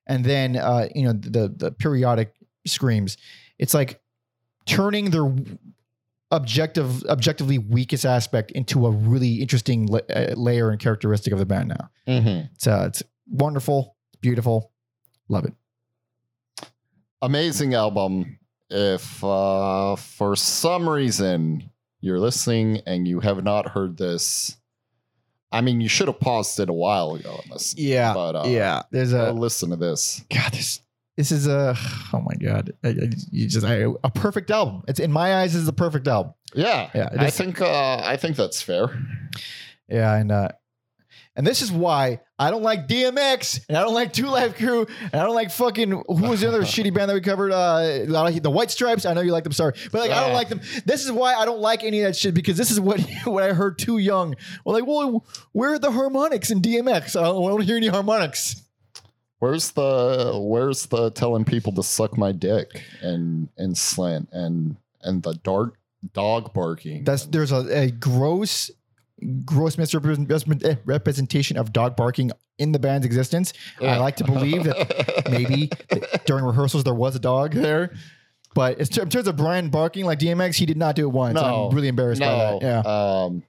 And 0.07 0.25
then, 0.25 0.57
uh, 0.57 0.89
you 0.95 1.05
know, 1.05 1.13
the 1.13 1.53
the 1.57 1.71
periodic 1.73 2.35
screams. 2.67 3.17
It's 3.59 3.75
like 3.75 4.01
turning 4.67 5.11
their 5.11 5.33
objective, 6.33 7.05
objectively 7.05 7.59
weakest 7.59 8.05
aspect 8.07 8.51
into 8.53 8.87
a 8.87 8.91
really 8.91 9.35
interesting 9.41 9.87
la- 9.87 10.01
uh, 10.15 10.35
layer 10.37 10.71
and 10.71 10.81
characteristic 10.81 11.33
of 11.33 11.39
the 11.39 11.47
band. 11.47 11.69
Now 11.69 11.91
Mm-hmm. 12.09 12.53
it's 12.55 12.67
uh, 12.67 12.85
it's 12.89 13.03
wonderful, 13.29 13.97
beautiful, 14.21 14.73
love 15.29 15.45
it. 15.45 15.53
Amazing 17.23 17.75
album. 17.75 18.39
If 18.71 19.23
uh, 19.25 19.97
for 19.97 20.37
some 20.37 20.89
reason 20.89 21.71
you're 22.01 22.21
listening 22.21 22.83
and 22.87 23.07
you 23.07 23.21
have 23.21 23.43
not 23.43 23.69
heard 23.71 23.97
this, 23.97 24.57
I 25.53 25.61
mean, 25.61 25.81
you 25.81 25.89
should 25.89 26.07
have 26.09 26.21
paused 26.21 26.61
it 26.61 26.69
a 26.71 26.73
while 26.73 27.15
ago 27.15 27.41
listened. 27.51 27.81
Yeah, 27.81 28.15
But 28.15 28.37
uh, 28.37 28.45
yeah. 28.47 28.83
There's 28.91 29.13
a 29.13 29.33
listen 29.33 29.71
to 29.71 29.77
this. 29.77 30.23
God, 30.33 30.53
this 30.53 30.81
this 31.17 31.33
is 31.33 31.47
a 31.49 31.77
oh 32.13 32.21
my 32.21 32.35
god, 32.41 32.73
I, 32.85 32.89
I- 32.91 33.11
you 33.31 33.49
just 33.49 33.67
I, 33.67 33.85
a 34.05 34.11
perfect 34.11 34.51
album. 34.51 34.83
It's 34.89 35.01
in 35.01 35.11
my 35.13 35.35
eyes, 35.43 35.55
is 35.55 35.67
the 35.67 35.73
perfect 35.73 36.07
album. 36.09 36.35
Yeah, 36.55 36.89
Yeah, 36.95 37.09
I 37.19 37.31
think 37.31 37.61
uh, 37.61 38.01
I 38.05 38.17
think 38.17 38.37
that's 38.37 38.63
fair. 38.63 38.97
Yeah, 39.89 40.15
and 40.15 40.31
uh, 40.31 40.49
and 41.37 41.47
this 41.47 41.63
is 41.63 41.71
why 41.71 42.21
I 42.39 42.51
don't 42.51 42.63
like 42.63 42.89
DMX 42.89 43.65
and 43.69 43.77
I 43.77 43.83
don't 43.83 43.95
like 43.95 44.13
2 44.13 44.27
Live 44.27 44.57
Crew 44.57 44.87
and 45.01 45.15
I 45.15 45.25
don't 45.25 45.35
like 45.35 45.51
fucking 45.51 45.91
who 45.91 46.05
was 46.29 46.41
the 46.41 46.49
other 46.49 46.63
shitty 46.63 46.93
band 46.93 47.09
that 47.11 47.15
we 47.15 47.21
covered? 47.21 47.53
Uh, 47.53 48.05
the 48.41 48.51
White 48.51 48.71
Stripes. 48.71 49.07
I 49.07 49.15
know 49.15 49.21
you 49.21 49.33
like 49.33 49.45
them, 49.45 49.53
sorry, 49.53 49.75
but 49.93 50.01
like 50.01 50.11
I 50.11 50.21
don't 50.21 50.35
like 50.35 50.49
them. 50.49 50.61
This 50.85 51.05
is 51.05 51.13
why 51.13 51.35
I 51.35 51.45
don't 51.45 51.61
like 51.61 51.85
any 51.85 52.01
of 52.01 52.09
that 52.09 52.17
shit 52.17 52.35
because 52.35 52.57
this 52.57 52.71
is 52.71 52.81
what 52.81 53.01
what 53.25 53.43
I 53.45 53.53
heard 53.53 53.79
too 53.79 53.99
young. 53.99 54.35
Well, 54.65 54.75
like, 54.75 54.87
well, 54.87 55.25
where 55.53 55.75
are 55.75 55.79
the 55.79 55.93
harmonics 55.93 56.51
in 56.51 56.61
DMX? 56.61 57.19
I 57.19 57.25
don't, 57.25 57.45
I 57.45 57.49
don't 57.49 57.63
hear 57.63 57.77
any 57.77 57.89
harmonics. 57.89 58.63
Where's 59.39 59.71
the 59.71 60.39
Where's 60.39 60.87
the 60.87 61.11
telling 61.11 61.45
people 61.45 61.73
to 61.73 61.83
suck 61.83 62.19
my 62.19 62.33
dick 62.33 62.83
and 63.01 63.49
and 63.57 63.77
slant 63.77 64.29
and 64.33 64.77
and 65.03 65.23
the 65.23 65.33
dark 65.35 65.79
dog 66.13 66.53
barking? 66.53 67.05
That's 67.05 67.25
and- 67.25 67.33
there's 67.33 67.53
a, 67.53 67.85
a 67.85 67.91
gross, 67.91 68.71
gross 69.45 69.77
misrepresentation 69.79 70.61
eh, 70.65 70.77
representation 70.85 71.57
of 71.57 71.73
dog 71.73 71.97
barking 71.97 72.31
in 72.59 72.73
the 72.73 72.79
band's 72.79 73.07
existence. 73.07 73.53
I 73.81 73.97
like 73.99 74.17
to 74.17 74.25
believe 74.25 74.65
that 74.65 75.25
maybe 75.31 75.71
during 76.27 76.45
rehearsals 76.45 76.85
there 76.85 76.95
was 76.95 77.17
a 77.17 77.21
dog 77.21 77.53
there, 77.53 77.93
but 78.55 78.79
in 78.79 78.87
terms 78.87 79.27
of 79.27 79.37
Brian 79.37 79.71
barking 79.71 80.05
like 80.05 80.19
DMX, 80.19 80.57
he 80.57 80.67
did 80.67 80.77
not 80.77 80.97
do 80.97 81.07
it 81.09 81.13
once. 81.13 81.35
No, 81.35 81.69
I'm 81.69 81.75
really 81.75 81.89
embarrassed 81.89 82.21
by 82.21 82.27
that. 82.29 82.63
Yeah, 82.63 82.81
Um, 82.81 83.43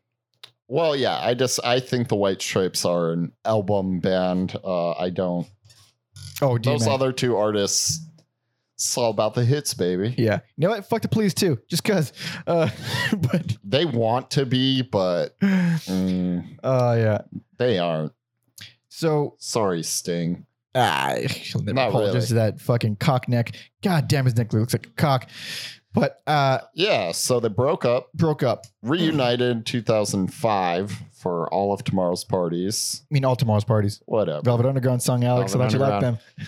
well, 0.68 0.96
yeah. 0.96 1.20
I 1.20 1.34
just 1.34 1.60
I 1.66 1.80
think 1.82 2.08
the 2.08 2.16
White 2.16 2.42
Stripes 2.42 2.86
are 2.86 3.12
an 3.12 3.34
album 3.44 4.00
band. 4.00 4.56
Uh, 4.64 4.92
I 4.92 5.10
don't. 5.10 5.46
oh 6.42 6.58
Those 6.58 6.88
other 6.88 7.12
two 7.12 7.36
artists. 7.36 8.00
It's 8.82 8.98
all 8.98 9.12
about 9.12 9.36
the 9.36 9.46
hits, 9.46 9.76
baby. 9.76 10.16
yeah, 10.18 10.40
you 10.58 10.68
know 10.68 10.70
what? 10.72 10.86
Fuck 10.90 11.04
the 11.04 11.08
police 11.08 11.34
too, 11.36 11.60
just 11.68 11.84
cause. 11.84 12.14
Uh, 12.48 12.68
but 13.32 13.56
They 13.64 13.86
want 13.86 14.32
to 14.32 14.46
be, 14.46 14.82
but 14.82 15.40
mm, 15.42 16.58
uh, 16.64 16.96
yeah. 16.98 17.22
they 17.58 17.78
aren't. 17.78 18.12
So 18.90 19.36
Sorry, 19.38 19.84
Sting. 19.84 20.46
ah, 20.74 21.14
he'll 21.30 21.62
never 21.62 21.74
Not 21.76 21.90
apologize 21.90 22.14
really. 22.16 22.28
to 22.28 22.34
that 22.36 22.60
fucking 22.62 22.96
cock 22.96 23.30
neck. 23.30 23.56
God 23.84 24.08
damn, 24.08 24.26
his 24.26 24.36
neck 24.36 24.52
looks 24.52 24.74
like 24.74 24.88
a 24.88 24.92
cock. 24.92 25.30
But 25.94 26.22
uh, 26.26 26.60
Yeah. 26.74 27.12
So 27.12 27.40
they 27.40 27.50
broke 27.50 27.84
up, 27.86 28.12
broke 28.14 28.44
up. 28.44 28.66
reunited 28.82 29.42
in 29.42 29.64
2005 29.64 30.98
for 31.12 31.54
all 31.54 31.74
of 31.74 31.84
tomorrow's 31.84 32.24
parties. 32.24 33.04
I 33.12 33.14
mean, 33.14 33.26
all 33.26 33.36
tomorrow's 33.36 33.66
parties. 33.66 34.02
Whatever. 34.06 34.42
Velvet 34.42 34.66
Underground 34.66 35.04
song, 35.04 35.24
Alex. 35.24 35.54
Velvet 35.54 35.66
I 35.66 35.70
thought 35.70 35.74
you 35.74 35.80
liked 35.80 36.02
them. 36.02 36.48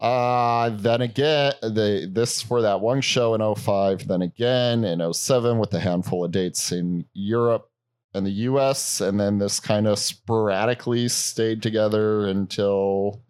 Uh 0.00 0.70
then 0.70 1.02
again, 1.02 1.52
the 1.60 2.08
this 2.10 2.40
for 2.40 2.62
that 2.62 2.80
one 2.80 3.00
show 3.00 3.34
in 3.34 3.54
05, 3.54 4.08
then 4.08 4.22
again 4.22 4.84
in 4.84 5.12
07 5.12 5.58
with 5.58 5.74
a 5.74 5.80
handful 5.80 6.24
of 6.24 6.30
dates 6.30 6.72
in 6.72 7.04
Europe 7.12 7.70
and 8.14 8.26
the 8.26 8.30
US, 8.30 9.00
and 9.00 9.20
then 9.20 9.38
this 9.38 9.60
kind 9.60 9.86
of 9.86 9.98
sporadically 9.98 11.08
stayed 11.08 11.62
together 11.62 12.26
until 12.26 13.22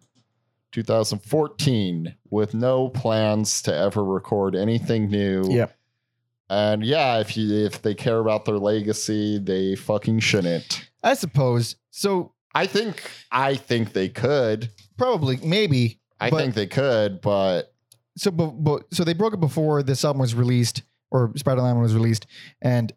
2014 0.71 2.15
with 2.29 2.53
no 2.53 2.89
plans 2.89 3.61
to 3.63 3.75
ever 3.75 4.03
record 4.03 4.55
anything 4.55 5.09
new. 5.09 5.43
Yep. 5.49 5.77
And 6.49 6.83
yeah, 6.83 7.19
if 7.19 7.37
you 7.37 7.65
if 7.65 7.81
they 7.81 7.93
care 7.93 8.19
about 8.19 8.45
their 8.45 8.57
legacy, 8.57 9.39
they 9.39 9.75
fucking 9.75 10.19
shouldn't. 10.19 10.89
I 11.03 11.13
suppose. 11.13 11.75
So 11.91 12.33
I 12.53 12.65
think 12.65 13.09
I 13.31 13.55
think 13.55 13.93
they 13.93 14.09
could. 14.09 14.69
probably, 14.97 15.37
maybe. 15.37 16.00
I 16.21 16.29
But- 16.29 16.37
think 16.37 16.53
they 16.55 16.67
could, 16.67 17.19
but 17.21 17.73
So, 18.17 18.29
but, 18.31 18.51
but 18.63 18.93
so 18.93 19.03
they 19.03 19.13
broke 19.13 19.33
it 19.33 19.39
before 19.39 19.83
this 19.83 20.03
album 20.05 20.19
was 20.21 20.35
released, 20.35 20.83
or 21.11 21.29
Spiderland 21.33 21.81
was 21.81 21.93
released, 21.95 22.27
and 22.61 22.91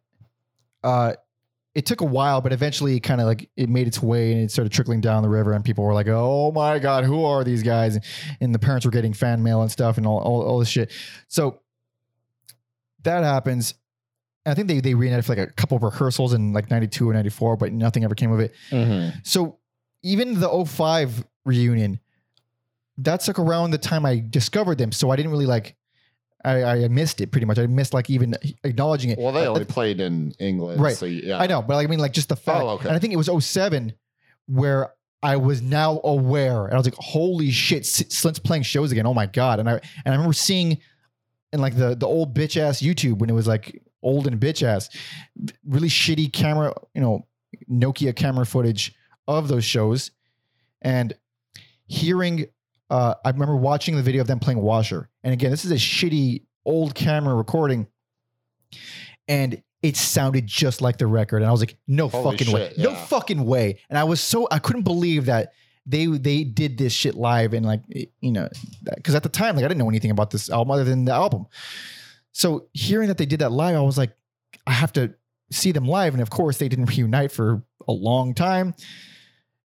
uh, 0.82 1.14
it 1.74 1.86
took 1.86 2.00
a 2.02 2.04
while, 2.04 2.40
but 2.40 2.52
eventually, 2.52 3.00
kind 3.00 3.20
of 3.20 3.26
like 3.26 3.48
it 3.56 3.68
made 3.68 3.86
its 3.86 4.02
way 4.02 4.32
and 4.32 4.42
it 4.42 4.50
started 4.50 4.72
trickling 4.72 5.00
down 5.00 5.22
the 5.22 5.28
river, 5.28 5.52
and 5.52 5.64
people 5.64 5.82
were 5.84 5.94
like, 5.94 6.06
"Oh 6.08 6.52
my 6.52 6.78
god, 6.78 7.04
who 7.04 7.24
are 7.24 7.42
these 7.42 7.62
guys?" 7.62 7.98
And 8.40 8.54
the 8.54 8.58
parents 8.58 8.84
were 8.84 8.92
getting 8.92 9.12
fan 9.14 9.42
mail 9.42 9.62
and 9.62 9.70
stuff, 9.72 9.96
and 9.98 10.06
all 10.06 10.18
all, 10.18 10.42
all 10.42 10.58
this 10.58 10.68
shit. 10.68 10.92
So 11.28 11.60
that 13.02 13.24
happens. 13.24 13.74
And 14.44 14.52
I 14.52 14.54
think 14.54 14.68
they 14.68 14.80
they 14.80 14.94
reunited 14.94 15.24
for 15.24 15.34
like 15.34 15.48
a 15.48 15.52
couple 15.52 15.76
of 15.76 15.82
rehearsals 15.82 16.32
in 16.34 16.52
like 16.52 16.70
'92 16.70 17.08
or 17.08 17.12
'94, 17.14 17.56
but 17.56 17.72
nothing 17.72 18.04
ever 18.04 18.14
came 18.14 18.30
of 18.32 18.40
it. 18.40 18.54
So 19.24 19.58
even 20.02 20.38
the 20.38 20.64
05 20.66 21.24
reunion, 21.46 21.98
that 22.98 23.20
took 23.20 23.38
around 23.38 23.70
the 23.72 23.78
time 23.78 24.06
I 24.06 24.22
discovered 24.28 24.78
them. 24.78 24.92
So 24.92 25.10
I 25.10 25.16
didn't 25.16 25.30
really 25.32 25.46
like, 25.46 25.76
I, 26.44 26.62
I 26.84 26.88
missed 26.88 27.20
it 27.20 27.30
pretty 27.32 27.46
much. 27.46 27.58
I 27.58 27.66
missed 27.66 27.94
like 27.94 28.10
even 28.10 28.36
acknowledging 28.64 29.10
it. 29.10 29.18
well, 29.18 29.32
they 29.32 29.46
Uh, 29.46 29.50
only 29.50 29.64
played 29.64 30.00
in 30.00 30.32
England, 30.38 30.80
Right. 30.80 30.96
So 30.96 31.06
yeah, 31.06 31.38
I 31.38 31.46
know, 31.46 31.62
but 31.62 31.74
like, 31.76 31.86
I 31.86 31.90
mean 31.90 31.98
like 31.98 32.12
just 32.12 32.28
the 32.28 32.36
fact. 32.36 32.62
Oh, 32.62 32.68
okay. 32.70 32.88
And 32.88 32.94
I 32.96 32.98
think 32.98 33.12
it 33.12 33.16
was 33.16 33.28
07 33.44 33.92
where 34.46 34.92
I 35.22 35.36
was 35.36 35.62
now 35.62 36.00
aware 36.04 36.66
and 36.66 36.74
I 36.74 36.76
was 36.76 36.86
like, 36.86 36.96
holy 36.98 37.50
shit, 37.50 37.86
Slint's 37.86 38.38
playing 38.38 38.64
shows 38.64 38.92
again. 38.92 39.06
Oh 39.06 39.14
my 39.14 39.24
God. 39.26 39.58
And 39.58 39.68
I, 39.70 39.72
and 39.72 39.80
I 40.06 40.10
remember 40.10 40.34
seeing 40.34 40.78
in 41.52 41.60
like 41.60 41.76
the, 41.76 41.94
the 41.94 42.06
old 42.06 42.34
bitch 42.34 42.58
ass 42.58 42.82
YouTube 42.82 43.18
when 43.18 43.30
it 43.30 43.32
was 43.32 43.46
like 43.46 43.82
old 44.02 44.26
and 44.26 44.38
bitch 44.38 44.62
ass, 44.62 44.90
really 45.66 45.88
shitty 45.88 46.30
camera, 46.30 46.74
you 46.94 47.00
know, 47.00 47.26
Nokia 47.70 48.14
camera 48.14 48.44
footage 48.44 48.94
of 49.26 49.48
those 49.48 49.64
shows 49.64 50.10
and 50.82 51.14
hearing 51.86 52.46
uh 52.90 53.14
I 53.24 53.30
remember 53.30 53.56
watching 53.56 53.96
the 53.96 54.02
video 54.02 54.20
of 54.20 54.26
them 54.26 54.38
playing 54.38 54.60
Washer. 54.60 55.08
And 55.22 55.32
again, 55.32 55.50
this 55.50 55.64
is 55.64 55.70
a 55.70 55.76
shitty 55.76 56.44
old 56.64 56.94
camera 56.94 57.34
recording 57.34 57.86
and 59.28 59.62
it 59.82 59.96
sounded 59.96 60.46
just 60.46 60.80
like 60.80 60.96
the 60.98 61.06
record 61.06 61.38
and 61.38 61.46
I 61.46 61.50
was 61.52 61.60
like, 61.60 61.76
no 61.86 62.08
Holy 62.08 62.36
fucking 62.38 62.52
way. 62.54 62.68
shit, 62.70 62.78
No 62.78 62.94
fucking 62.94 63.44
way. 63.44 63.78
And 63.88 63.98
I 63.98 64.04
was 64.04 64.20
so 64.20 64.48
I 64.50 64.58
couldn't 64.58 64.82
believe 64.82 65.26
that 65.26 65.52
they 65.86 66.06
they 66.06 66.44
did 66.44 66.78
this 66.78 66.92
shit 66.92 67.14
live 67.14 67.52
and 67.52 67.66
like 67.66 67.82
you 68.20 68.32
know 68.32 68.48
because 68.94 69.14
at 69.14 69.22
the 69.22 69.28
time 69.28 69.56
like 69.56 69.64
I 69.64 69.68
didn't 69.68 69.78
know 69.78 69.88
anything 69.90 70.10
about 70.10 70.30
this 70.30 70.48
album 70.50 70.70
other 70.70 70.84
than 70.84 71.04
the 71.04 71.12
album. 71.12 71.46
So 72.32 72.68
hearing 72.72 73.08
that 73.08 73.18
they 73.18 73.26
did 73.26 73.40
that 73.40 73.52
live, 73.52 73.76
I 73.76 73.80
was 73.80 73.96
like, 73.96 74.12
I 74.66 74.72
have 74.72 74.92
to 74.94 75.14
see 75.52 75.70
them 75.70 75.84
live. 75.86 76.14
And 76.14 76.22
of 76.22 76.30
course, 76.30 76.58
they 76.58 76.68
didn't 76.68 76.86
reunite 76.86 77.30
for 77.30 77.62
a 77.86 77.92
long 77.92 78.34
time. 78.34 78.74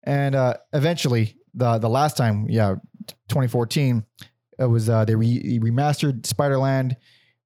And 0.04 0.36
uh, 0.36 0.56
eventually, 0.74 1.36
the 1.54 1.80
the 1.80 1.90
last 1.90 2.16
time, 2.18 2.48
yeah, 2.50 2.76
2014, 3.30 4.03
it 4.60 4.65
was 4.65 4.90
uh, 4.90 5.06
they 5.06 5.15
re- 5.15 5.60
remastered 5.60 6.22
Spiderland 6.23 6.95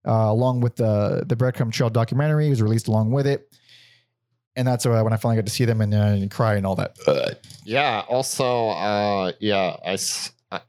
uh, 0.08 0.12
along 0.12 0.62
with 0.62 0.76
the 0.76 1.24
the 1.28 1.36
Breadcrumb 1.36 1.72
Trail 1.72 1.90
documentary. 1.90 2.48
It 2.48 2.50
was 2.52 2.62
released 2.62 2.88
along 2.88 3.12
with 3.12 3.28
it. 3.28 3.48
And 4.56 4.68
that's 4.68 4.86
uh, 4.86 5.02
when 5.02 5.14
I 5.14 5.18
finally 5.18 5.38
got 5.38 5.48
to 5.48 5.52
see 5.52 5.66
them 5.66 5.82
and, 5.82 5.94
uh, 5.96 5.98
and 5.98 6.30
cry 6.30 6.56
and 6.56 6.66
all 6.66 6.76
that. 6.76 6.96
Yeah. 7.66 8.04
Also, 8.08 8.68
uh, 8.70 9.32
yeah, 9.40 9.78
I, 9.84 9.94
s- 9.94 10.32
I- 10.52 10.62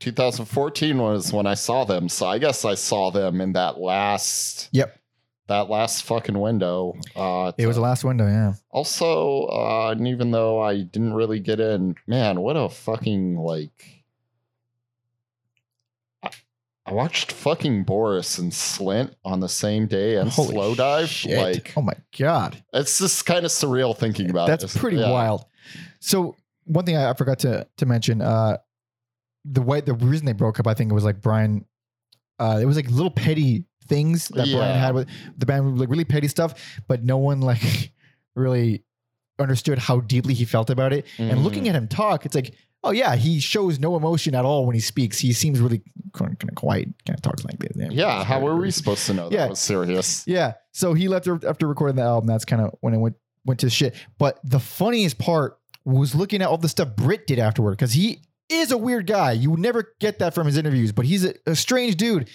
2014 0.00 0.98
was 0.98 1.32
when 1.32 1.46
I 1.46 1.54
saw 1.54 1.84
them, 1.84 2.08
so 2.08 2.26
I 2.26 2.38
guess 2.38 2.64
I 2.64 2.74
saw 2.74 3.10
them 3.12 3.40
in 3.40 3.52
that 3.52 3.78
last. 3.78 4.68
Yep. 4.72 4.98
That 5.46 5.70
last 5.70 6.02
fucking 6.04 6.38
window. 6.38 6.94
Uh, 7.14 7.52
It 7.56 7.66
was 7.66 7.76
the 7.76 7.82
last 7.82 8.02
window, 8.02 8.26
yeah. 8.26 8.54
also, 8.70 9.44
uh, 9.46 9.90
and 9.92 10.08
even 10.08 10.30
though 10.30 10.60
I 10.60 10.82
didn't 10.82 11.12
really 11.14 11.38
get 11.38 11.60
in, 11.60 11.94
man, 12.06 12.40
what 12.40 12.56
a 12.56 12.68
fucking 12.68 13.36
like. 13.36 13.93
I- 16.86 16.92
watched 16.92 17.32
fucking 17.32 17.84
Boris 17.84 18.38
and 18.38 18.52
Slint 18.52 19.14
on 19.24 19.40
the 19.40 19.48
same 19.48 19.86
day 19.86 20.16
and 20.16 20.28
Holy 20.30 20.54
Slowdive. 20.54 21.06
shit. 21.08 21.38
Like, 21.38 21.72
oh 21.76 21.82
my 21.82 21.94
god. 22.18 22.62
it's 22.72 22.98
just 22.98 23.24
kind 23.26 23.44
of 23.44 23.50
surreal 23.50 23.96
thinking 23.96 24.30
about 24.30 24.48
That's 24.48 24.62
this. 24.64 24.76
pretty 24.76 24.98
Yeah. 24.98 25.10
wild. 25.10 25.44
So 26.00 26.36
one 26.64 26.84
thing 26.84 26.96
I, 26.96 27.10
I 27.10 27.14
forgot 27.14 27.38
to 27.40 27.66
to 27.78 27.86
mention, 27.86 28.20
uh, 28.20 28.58
the 29.46 29.62
way 29.62 29.80
the 29.80 29.94
reason 29.94 30.26
they 30.26 30.32
broke 30.32 30.58
up, 30.60 30.66
I 30.66 30.74
think 30.74 30.90
it 30.90 30.94
was 30.94 31.04
like 31.04 31.20
Brian. 31.20 31.64
Uh, 32.38 32.58
it 32.60 32.64
was 32.64 32.76
like 32.76 32.90
little 32.90 33.10
petty 33.10 33.64
things 33.86 34.28
that 34.28 34.48
Brian 34.50 34.78
had 34.78 34.94
with 34.94 35.08
the 35.38 35.46
band, 35.46 35.78
like 35.78 35.88
really 35.88 36.04
petty 36.04 36.26
stuff, 36.28 36.80
but 36.88 37.04
no 37.04 37.16
one 37.18 37.40
like 37.40 37.92
really 38.34 38.82
understood 39.38 39.78
how 39.78 40.00
deeply 40.00 40.32
he 40.34 40.44
felt 40.44 40.70
about 40.70 40.92
it. 40.92 41.06
And 41.18 41.38
Mhm. 41.40 41.44
looking 41.44 41.68
at 41.68 41.74
him 41.74 41.86
talk, 41.88 42.24
it's 42.24 42.34
like, 42.34 42.54
oh 42.84 42.92
yeah, 42.92 43.16
he 43.16 43.40
shows 43.40 43.78
no 43.80 43.96
emotion 43.96 44.34
at 44.34 44.44
all 44.44 44.66
when 44.66 44.74
he 44.74 44.80
speaks. 44.80 45.18
He 45.18 45.32
seems 45.32 45.60
really 45.60 45.82
kind 46.12 46.36
of 46.40 46.54
quiet, 46.54 46.88
kind 47.06 47.18
of 47.18 47.22
talks 47.22 47.44
like 47.44 47.58
this. 47.58 47.72
Yeah, 47.92 48.22
how 48.24 48.40
were 48.40 48.54
we 48.56 48.70
supposed 48.70 49.06
to 49.06 49.14
know 49.14 49.28
that 49.28 49.34
Yeah. 49.34 49.46
was 49.48 49.58
serious? 49.58 50.22
Yeah. 50.26 50.52
So 50.72 50.94
he 50.94 51.08
left 51.08 51.26
after- 51.26 51.66
recording 51.66 51.96
the 51.96 52.02
album. 52.02 52.28
That's 52.28 52.44
kind 52.44 52.62
of 52.62 52.74
when 52.80 52.94
it 52.94 52.98
went 52.98 53.16
went 53.44 53.60
to 53.60 53.70
shit. 53.70 53.94
But 54.18 54.38
the 54.44 54.60
funniest 54.60 55.18
part 55.18 55.58
was 55.84 56.14
looking 56.14 56.40
at 56.42 56.48
all 56.48 56.56
the 56.58 56.68
stuff 56.68 56.94
Britt 56.96 57.26
did 57.26 57.38
afterward 57.38 57.72
because 57.72 57.92
he 57.92 58.20
is 58.48 58.70
a 58.70 58.78
weird 58.78 59.06
guy. 59.06 59.32
You 59.32 59.50
would 59.50 59.60
never 59.60 59.94
get 60.00 60.18
that 60.20 60.34
from 60.34 60.46
his 60.46 60.56
interviews, 60.56 60.92
but 60.92 61.04
he's 61.04 61.24
a, 61.24 61.34
a 61.46 61.54
strange 61.56 61.96
dude. 61.96 62.28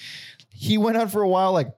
He 0.50 0.78
went 0.78 0.98
on 0.98 1.08
for 1.08 1.22
a 1.22 1.30
while, 1.30 1.54
like 1.54 1.70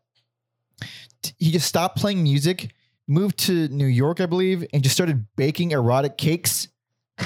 t- 1.22 1.34
he 1.38 1.52
just 1.52 1.68
stopped 1.68 1.98
playing 1.98 2.24
music, 2.24 2.74
moved 3.08 3.38
to 3.40 3.68
New 3.70 3.86
York, 3.86 4.20
I 4.22 4.26
believe, 4.26 4.66
and 4.74 4.84
just 4.84 4.96
started 4.96 5.26
baking 5.36 5.72
erotic 5.72 6.18
cakes. 6.18 6.68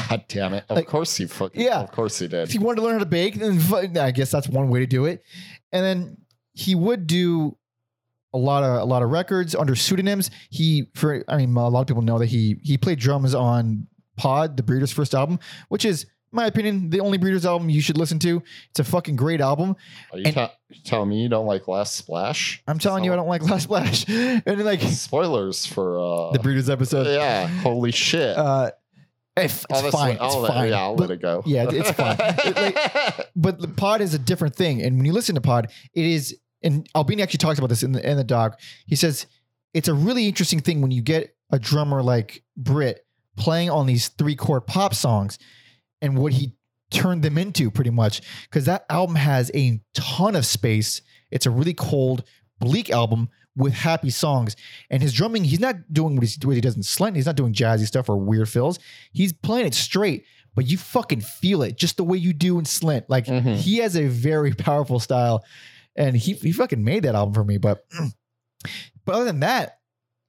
God 0.10 0.26
damn 0.28 0.54
it! 0.54 0.66
Of 0.70 0.76
Like- 0.78 0.88
course 0.88 1.16
he 1.16 1.26
fucking. 1.28 1.62
Yeah. 1.62 1.80
of 1.82 1.92
course 1.92 2.20
he 2.20 2.28
did. 2.28 2.44
If 2.44 2.52
he 2.52 2.60
wanted 2.60 2.78
to 2.78 2.82
learn 2.84 2.94
how 2.94 3.00
to 3.00 3.06
bake, 3.06 3.36
then 3.36 3.60
I 3.98 4.12
guess 4.12 4.32
that's 4.32 4.48
one 4.50 4.70
way 4.70 4.80
to 4.80 4.88
do 4.88 5.06
it. 5.06 5.24
And 5.72 5.84
then 5.84 6.18
he 6.54 6.76
would 6.76 7.08
do 7.08 7.58
a 8.34 8.38
lot 8.38 8.64
of 8.64 8.82
a 8.82 8.86
lot 8.86 9.02
of 9.02 9.10
records 9.12 9.56
under 9.56 9.76
pseudonyms. 9.76 10.30
He, 10.50 10.88
for 10.96 11.24
I 11.28 11.38
mean, 11.38 11.56
a 11.56 11.68
lot 11.70 11.82
of 11.82 11.88
people 11.88 12.02
know 12.04 12.20
that 12.20 12.28
he 12.28 12.58
he 12.64 12.78
played 12.78 13.00
drums 13.00 13.34
on 13.34 13.88
Pod, 14.18 14.58
the 14.58 14.64
Breeders' 14.64 14.92
first 14.92 15.14
album, 15.14 15.40
which 15.70 15.84
is, 15.86 16.04
in 16.04 16.10
my 16.32 16.46
opinion, 16.46 16.90
the 16.90 17.00
only 17.02 17.18
Breeders 17.18 17.46
album 17.46 17.70
you 17.70 17.82
should 17.82 17.98
listen 17.98 18.20
to. 18.20 18.42
It's 18.70 18.80
a 18.80 18.84
fucking 18.86 19.16
great 19.18 19.42
album. 19.42 19.76
Are 20.14 20.20
you 20.20 20.32
ta- 20.32 20.54
telling 20.86 21.10
me 21.10 21.22
you 21.22 21.28
don't 21.30 21.46
like 21.46 21.68
Last 21.68 21.96
Splash? 21.96 22.62
I'm 22.68 22.80
telling 22.80 23.04
you, 23.04 23.12
I 23.14 23.16
don't 23.18 23.28
like 23.28 23.42
Last 23.44 23.64
Splash. 23.64 24.06
and 24.10 24.64
like 24.66 24.82
Spoilers 24.82 25.66
for 25.66 26.00
uh, 26.00 26.32
the 26.32 26.40
Breeders 26.40 26.70
episode. 26.70 27.08
Yeah, 27.08 27.48
holy 27.48 27.92
shit! 27.92 28.38
Uh, 28.38 28.72
it's, 29.38 29.66
it's 29.70 29.82
this- 29.82 29.92
fine. 29.92 30.18
all 30.18 30.44
It's 30.44 30.48
that- 30.50 30.56
fine. 30.58 30.70
Yeah, 30.70 30.80
I'll 30.80 30.96
But- 30.96 31.10
let 31.10 31.12
it 31.18 31.22
go. 31.22 31.44
yeah, 31.46 31.68
it's 31.70 31.92
fine. 31.98 32.16
It, 32.20 33.28
but 33.36 33.60
the 33.60 33.68
pod 33.68 34.02
is 34.02 34.14
a 34.14 34.20
different 34.20 34.56
thing. 34.56 34.82
And 34.82 34.98
when 34.98 35.06
you 35.06 35.14
listen 35.14 35.36
to 35.36 35.42
pod, 35.42 35.72
it 35.94 36.06
is, 36.06 36.38
and 36.64 36.88
Albini 36.96 37.22
actually 37.22 37.40
talks 37.40 37.60
about 37.60 37.70
this 37.70 37.84
in 37.84 37.92
the 37.92 38.10
in 38.10 38.18
the 38.18 38.24
doc. 38.24 38.60
He 38.88 38.96
says 38.96 39.28
it's 39.74 39.88
a 39.88 39.94
really 39.94 40.28
interesting 40.28 40.60
thing 40.60 40.82
when 40.82 40.92
you 40.92 41.02
get 41.02 41.36
a 41.52 41.60
drummer 41.60 42.02
like 42.02 42.44
Britt 42.58 43.06
playing 43.38 43.70
on 43.70 43.86
these 43.86 44.08
three 44.08 44.36
chord 44.36 44.66
pop 44.66 44.94
songs, 44.96 45.38
and 46.02 46.18
what 46.18 46.34
he 46.34 46.56
turned 46.92 47.24
them 47.24 47.38
into 47.38 47.70
pretty 47.72 47.90
much 47.90 48.22
because 48.44 48.66
that 48.66 48.86
album 48.90 49.16
has 49.16 49.52
a 49.54 49.82
ton 49.94 50.36
of 50.36 50.46
space. 50.46 51.02
It's 51.32 51.46
a 51.46 51.52
really 51.52 51.74
cold, 51.74 52.24
bleak 52.60 52.90
album 52.90 53.30
with 53.56 53.74
happy 53.74 54.10
songs. 54.10 54.56
And 54.90 55.02
his 55.02 55.14
drumming, 55.14 55.44
he's 55.46 55.60
not 55.60 55.76
doing 55.94 56.16
what, 56.16 56.24
he's, 56.24 56.38
what 56.44 56.56
he 56.56 56.62
does 56.62 56.76
in 56.76 56.82
Slint. 56.82 57.16
He's 57.16 57.26
not 57.26 57.36
doing 57.36 57.54
jazzy 57.54 57.86
stuff 57.88 58.10
or 58.10 58.18
weird 58.18 58.50
fills. 58.50 58.80
He's 59.14 59.32
playing 59.34 59.66
it 59.68 59.74
straight, 59.74 60.26
but 60.56 60.70
you 60.70 60.78
fucking 60.78 61.22
feel 61.22 61.62
it 61.64 61.78
just 61.78 61.98
the 61.98 62.04
way 62.04 62.18
you 62.18 62.34
do 62.34 62.60
in 62.60 62.66
Slint. 62.66 63.06
Like 63.08 63.26
Mhm. 63.28 63.56
he 63.58 63.78
has 63.78 63.96
a 63.96 64.08
very 64.08 64.54
powerful 64.56 65.00
style, 65.00 65.44
and 65.96 66.16
he 66.18 66.34
he 66.34 66.52
fucking 66.52 66.84
made 66.84 67.04
that 67.04 67.16
album 67.16 67.34
for 67.34 67.44
me. 67.44 67.58
But 67.58 67.86
but 69.06 69.16
other 69.16 69.26
than 69.26 69.40
that, 69.42 69.80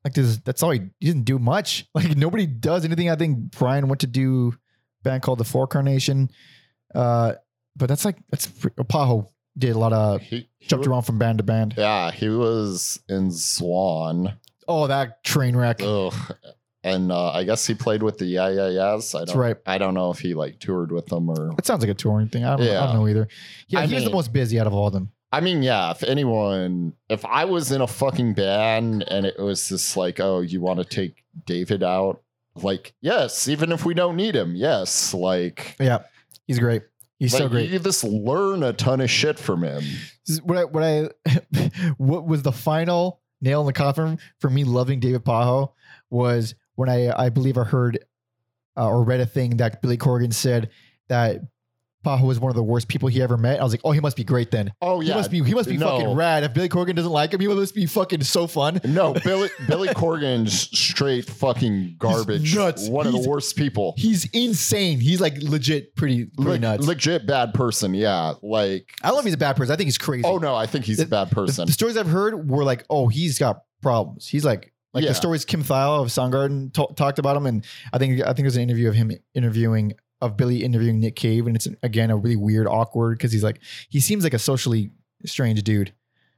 like 0.04 0.14
there's, 0.14 0.38
that's 0.40 0.62
all 0.62 0.70
he, 0.70 0.80
he 1.00 1.06
didn't 1.06 1.24
do 1.24 1.38
much. 1.38 1.86
Like 1.94 2.16
nobody 2.16 2.46
does 2.46 2.84
anything. 2.84 3.10
I 3.10 3.16
think 3.16 3.50
Brian 3.52 3.88
went 3.88 4.00
to 4.02 4.06
do 4.06 4.54
a 5.00 5.02
band 5.02 5.22
called 5.22 5.38
the 5.38 5.44
For 5.44 5.66
Carnation, 5.66 6.30
uh, 6.94 7.34
but 7.74 7.88
that's 7.88 8.04
like 8.04 8.18
that's 8.30 8.46
a 8.46 8.84
Pajo 8.84 9.28
did 9.58 9.74
a 9.74 9.78
lot 9.78 9.92
of 9.92 10.20
he, 10.22 10.48
he 10.58 10.66
jumped 10.68 10.86
wa- 10.86 10.92
around 10.92 11.02
from 11.02 11.18
band 11.18 11.38
to 11.38 11.44
band. 11.44 11.74
Yeah, 11.76 12.10
he 12.10 12.28
was 12.28 13.00
in 13.08 13.28
Zwan. 13.28 14.36
Oh, 14.68 14.86
that 14.86 15.22
train 15.24 15.56
wreck. 15.56 15.80
Ugh. 15.82 16.14
and 16.84 17.10
uh, 17.10 17.30
I 17.32 17.44
guess 17.44 17.66
he 17.66 17.74
played 17.74 18.02
with 18.02 18.18
the 18.18 18.26
Yeah 18.26 18.48
Yeah 18.48 18.68
Yeahs. 18.68 19.14
I 19.14 19.20
That's 19.20 19.32
don't, 19.32 19.40
right. 19.40 19.56
I 19.66 19.78
don't 19.78 19.94
know 19.94 20.10
if 20.10 20.18
he 20.18 20.34
like 20.34 20.58
toured 20.58 20.92
with 20.92 21.06
them 21.06 21.28
or. 21.28 21.52
It 21.58 21.66
sounds 21.66 21.80
like 21.82 21.90
a 21.90 21.94
touring 21.94 22.28
thing. 22.28 22.44
I 22.44 22.56
don't, 22.56 22.66
I 22.66 22.86
don't 22.86 22.94
know 22.94 23.08
either. 23.08 23.28
Yeah, 23.68 23.80
I 23.80 23.86
he 23.86 23.94
was 23.94 24.04
the 24.04 24.10
most 24.10 24.32
busy 24.32 24.58
out 24.60 24.66
of 24.66 24.74
all 24.74 24.86
of 24.86 24.92
them. 24.92 25.10
I 25.32 25.40
mean, 25.40 25.62
yeah. 25.62 25.90
If 25.90 26.02
anyone, 26.04 26.94
if 27.08 27.24
I 27.24 27.44
was 27.44 27.72
in 27.72 27.80
a 27.80 27.86
fucking 27.86 28.34
band 28.34 29.04
and 29.08 29.26
it 29.26 29.38
was 29.38 29.68
just 29.68 29.96
like, 29.96 30.20
oh, 30.20 30.40
you 30.40 30.60
want 30.60 30.78
to 30.78 30.84
take 30.84 31.24
David 31.44 31.82
out, 31.82 32.22
like, 32.54 32.94
yes, 33.00 33.48
even 33.48 33.72
if 33.72 33.84
we 33.84 33.92
don't 33.92 34.16
need 34.16 34.34
him, 34.34 34.54
yes, 34.54 35.12
like. 35.12 35.76
Yeah, 35.80 36.04
he's 36.46 36.58
great. 36.58 36.84
He's 37.18 37.32
so 37.32 37.48
great. 37.48 37.70
You 37.70 37.78
just 37.78 38.04
learn 38.04 38.62
a 38.62 38.72
ton 38.72 39.00
of 39.00 39.10
shit 39.10 39.38
from 39.38 39.64
him. 39.64 39.82
What 40.42 40.58
I, 40.58 40.64
what 40.64 40.82
I 40.82 41.08
what 41.96 42.26
was 42.26 42.42
the 42.42 42.52
final 42.52 43.20
nail 43.40 43.60
in 43.60 43.66
the 43.66 43.72
coffin 43.72 44.18
for 44.38 44.50
me 44.50 44.64
loving 44.64 45.00
David 45.00 45.24
Pajo 45.24 45.72
was 46.10 46.54
when 46.74 46.88
I 46.88 47.10
I 47.16 47.28
believe 47.30 47.56
I 47.56 47.64
heard 47.64 47.98
uh, 48.76 48.88
or 48.88 49.02
read 49.02 49.20
a 49.20 49.26
thing 49.26 49.56
that 49.56 49.80
Billy 49.80 49.96
Corgan 49.96 50.32
said 50.32 50.70
that 51.08 51.40
Pajo 52.06 52.22
was 52.22 52.38
one 52.38 52.50
of 52.50 52.56
the 52.56 52.62
worst 52.62 52.88
people 52.88 53.08
he 53.08 53.20
ever 53.20 53.36
met. 53.36 53.60
I 53.60 53.64
was 53.64 53.72
like, 53.72 53.80
oh, 53.84 53.90
he 53.90 54.00
must 54.00 54.16
be 54.16 54.24
great 54.24 54.50
then. 54.50 54.72
Oh 54.80 55.00
yeah, 55.00 55.12
He 55.12 55.18
must 55.18 55.30
be 55.30 55.42
he 55.42 55.54
must 55.54 55.68
be 55.68 55.76
No. 55.76 55.98
fucking 55.98 56.14
rad. 56.14 56.44
If 56.44 56.54
Billy 56.54 56.68
Corgan 56.68 56.94
doesn't 56.94 57.10
like 57.12 57.32
him, 57.34 57.40
he 57.40 57.48
must 57.48 57.74
be 57.74 57.86
fucking 57.86 58.22
so 58.22 58.46
fun. 58.46 58.80
No, 58.84 59.12
Billy 59.24 59.48
Billy 59.66 59.88
Corgan's 59.88 60.52
straight 60.78 61.24
fucking 61.26 61.96
garbage. 61.98 62.54
nuts. 62.54 62.88
One 62.88 63.06
of 63.06 63.12
the 63.12 63.28
worst 63.28 63.56
people. 63.56 63.94
He's 63.96 64.28
insane. 64.32 65.00
He's 65.00 65.20
like 65.20 65.34
legit 65.42 65.96
pretty 65.96 66.26
pretty 66.26 66.50
Le- 66.50 66.58
nuts. 66.58 66.86
legit 66.86 67.26
bad 67.26 67.52
person. 67.54 67.92
Yeah, 67.94 68.34
like. 68.42 68.88
I 69.02 69.10
love. 69.10 69.24
He's 69.24 69.34
a 69.34 69.38
bad 69.38 69.56
person. 69.56 69.72
I 69.72 69.76
think 69.76 69.86
he's 69.88 69.98
crazy. 69.98 70.24
Oh 70.24 70.38
no, 70.38 70.54
I 70.54 70.66
think 70.66 70.84
he's 70.84 71.00
a 71.00 71.06
bad 71.06 71.30
person. 71.30 71.66
The, 71.66 71.72
stories 71.72 71.96
I've 71.96 72.06
heard 72.08 72.48
were 72.48 72.64
like, 72.64 72.84
oh, 72.88 73.08
he's 73.08 73.38
got 73.38 73.62
problems. 73.82 74.26
He's 74.28 74.44
like, 74.44 74.72
like 74.94 75.02
Yeah. 75.02 75.10
the 75.10 75.14
stories 75.14 75.44
Kim 75.44 75.62
Thayil 75.62 76.02
of 76.02 76.08
Soundgarden 76.08 76.72
to- 76.74 76.94
talked 76.94 77.18
about 77.18 77.36
him, 77.36 77.46
and 77.46 77.64
I 77.92 77.98
think 77.98 78.20
I 78.22 78.26
think 78.26 78.38
there's 78.38 78.56
an 78.56 78.62
interview 78.62 78.88
of 78.88 78.94
him 78.94 79.10
interviewing 79.34 79.92
of 80.20 80.36
Billy 80.36 80.62
interviewing 80.64 81.00
Nick 81.00 81.16
Cave, 81.16 81.46
and 81.46 81.54
it's 81.56 81.68
again 81.82 82.10
a 82.10 82.16
really 82.16 82.36
weird, 82.36 82.66
awkward 82.66 83.18
because 83.18 83.32
he's 83.32 83.42
like 83.44 83.60
he 83.88 84.00
seems 84.00 84.24
like 84.24 84.34
a 84.34 84.38
socially 84.38 84.90
strange 85.24 85.62
dude. 85.62 85.92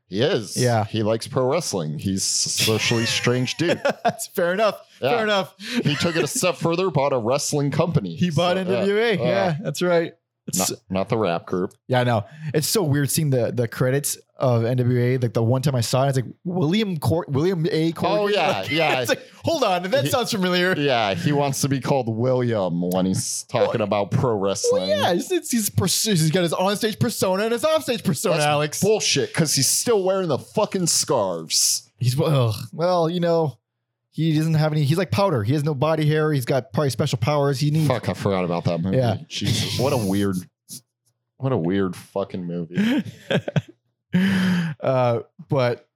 He 0.09 0.23
is. 0.23 0.57
Yeah. 0.57 0.85
he 0.87 1.03
likes 1.03 1.27
pro 1.29 1.45
wrestling. 1.51 1.99
He's 1.99 2.23
a 2.23 2.49
socially 2.49 3.05
strange 3.05 3.57
dude. 3.57 3.79
That's 4.05 4.27
fair 4.29 4.55
enough. 4.55 4.81
Yeah. 5.03 5.11
Fair 5.11 5.23
enough. 5.25 5.55
He 5.59 5.95
took 5.97 6.17
it 6.17 6.25
a 6.25 6.27
step 6.27 6.57
further, 6.57 6.89
bought 6.91 7.13
a 7.13 7.19
wrestling 7.19 7.71
company. 7.71 8.17
He 8.17 8.31
bought 8.31 8.57
So, 8.57 8.65
NWA. 8.65 9.21
uh, 9.21 9.23
yeah, 9.23 9.57
that's 9.63 9.83
right. 9.83 10.15
Not, 10.57 10.71
not 10.89 11.09
the 11.09 11.17
rap 11.19 11.47
group. 11.47 11.75
yeah, 11.89 12.01
I 12.01 12.05
know. 12.05 12.25
It's 12.55 12.69
so 12.69 12.83
weird 12.83 13.11
seeing 13.11 13.31
the 13.31 13.51
the 13.53 13.69
credits 13.69 14.17
of 14.37 14.63
NWA. 14.63 15.21
Like 15.21 15.33
the 15.35 15.43
one 15.43 15.63
time 15.63 15.75
I 15.75 15.81
saw 15.81 16.05
it, 16.07 16.11
it's 16.11 16.17
like 16.19 16.27
William 16.45 16.97
Cor- 16.99 17.27
William 17.29 17.67
A. 17.71 17.93
Corgan. 17.93 18.19
Oh, 18.21 18.29
yeah, 18.29 18.49
Like, 18.61 18.71
yeah. 18.71 19.01
It's 19.01 19.09
like, 19.09 19.27
hold 19.45 19.65
on, 19.65 19.83
that 19.91 20.05
He- 20.05 20.11
sounds 20.11 20.31
familiar. 20.31 20.75
Yeah, 20.77 21.15
he 21.15 21.33
wants 21.33 21.61
to 21.63 21.69
be 21.69 21.81
called 21.81 22.09
William 22.09 22.81
when 22.91 23.05
he's 23.07 23.43
talking 23.49 23.81
about 23.81 24.11
pro 24.13 24.31
Well, 24.37 24.39
wrestling. 24.41 24.89
yeah, 24.91 25.13
it's, 25.13 25.31
it's, 25.33 25.51
he's, 25.51 25.69
he's 26.05 26.31
got 26.31 26.43
his 26.45 26.53
on 26.53 26.77
stage 26.77 26.99
persona 27.01 27.43
and 27.45 27.53
his 27.53 27.65
off 27.65 27.83
stage 27.83 28.05
persona, 28.05 28.37
That's 28.37 28.47
Alex. 28.47 28.81
bullshit 28.81 29.31
because 29.31 29.55
he's 29.55 29.69
still 29.69 30.05
wearing 30.05 30.29
the 30.29 30.39
fucking 30.39 30.87
scarves. 30.87 31.91
He's 31.99 32.17
well, 32.17 32.55
well, 32.73 33.11
you 33.11 33.19
know, 33.21 33.59
he 34.25 34.37
doesn't 34.37 34.55
have 34.55 34.73
any. 34.73 34.83
He's 34.85 34.99
like 34.99 35.11
powder. 35.11 35.43
He 35.45 35.53
has 35.53 35.63
no 35.65 35.75
body 35.75 36.07
hair. 36.07 36.33
He's 36.33 36.45
got 36.45 36.73
probably 36.73 36.91
special 36.91 37.19
powers. 37.19 37.61
He 37.61 37.71
needs. 37.71 37.87
Fuck, 37.87 38.09
I 38.09 38.15
forgot 38.15 38.45
about 38.45 38.65
that 38.65 38.81
movie. 38.81 38.97
Yeah. 38.97 39.19
Jesus, 39.29 39.79
what 39.79 39.93
a 39.93 39.97
weird, 39.97 40.37
what 41.37 41.53
a 41.53 41.57
weird 41.57 41.95
fucking 41.97 42.45
movie. 42.45 43.05
uh, 44.81 45.21
but 45.49 45.89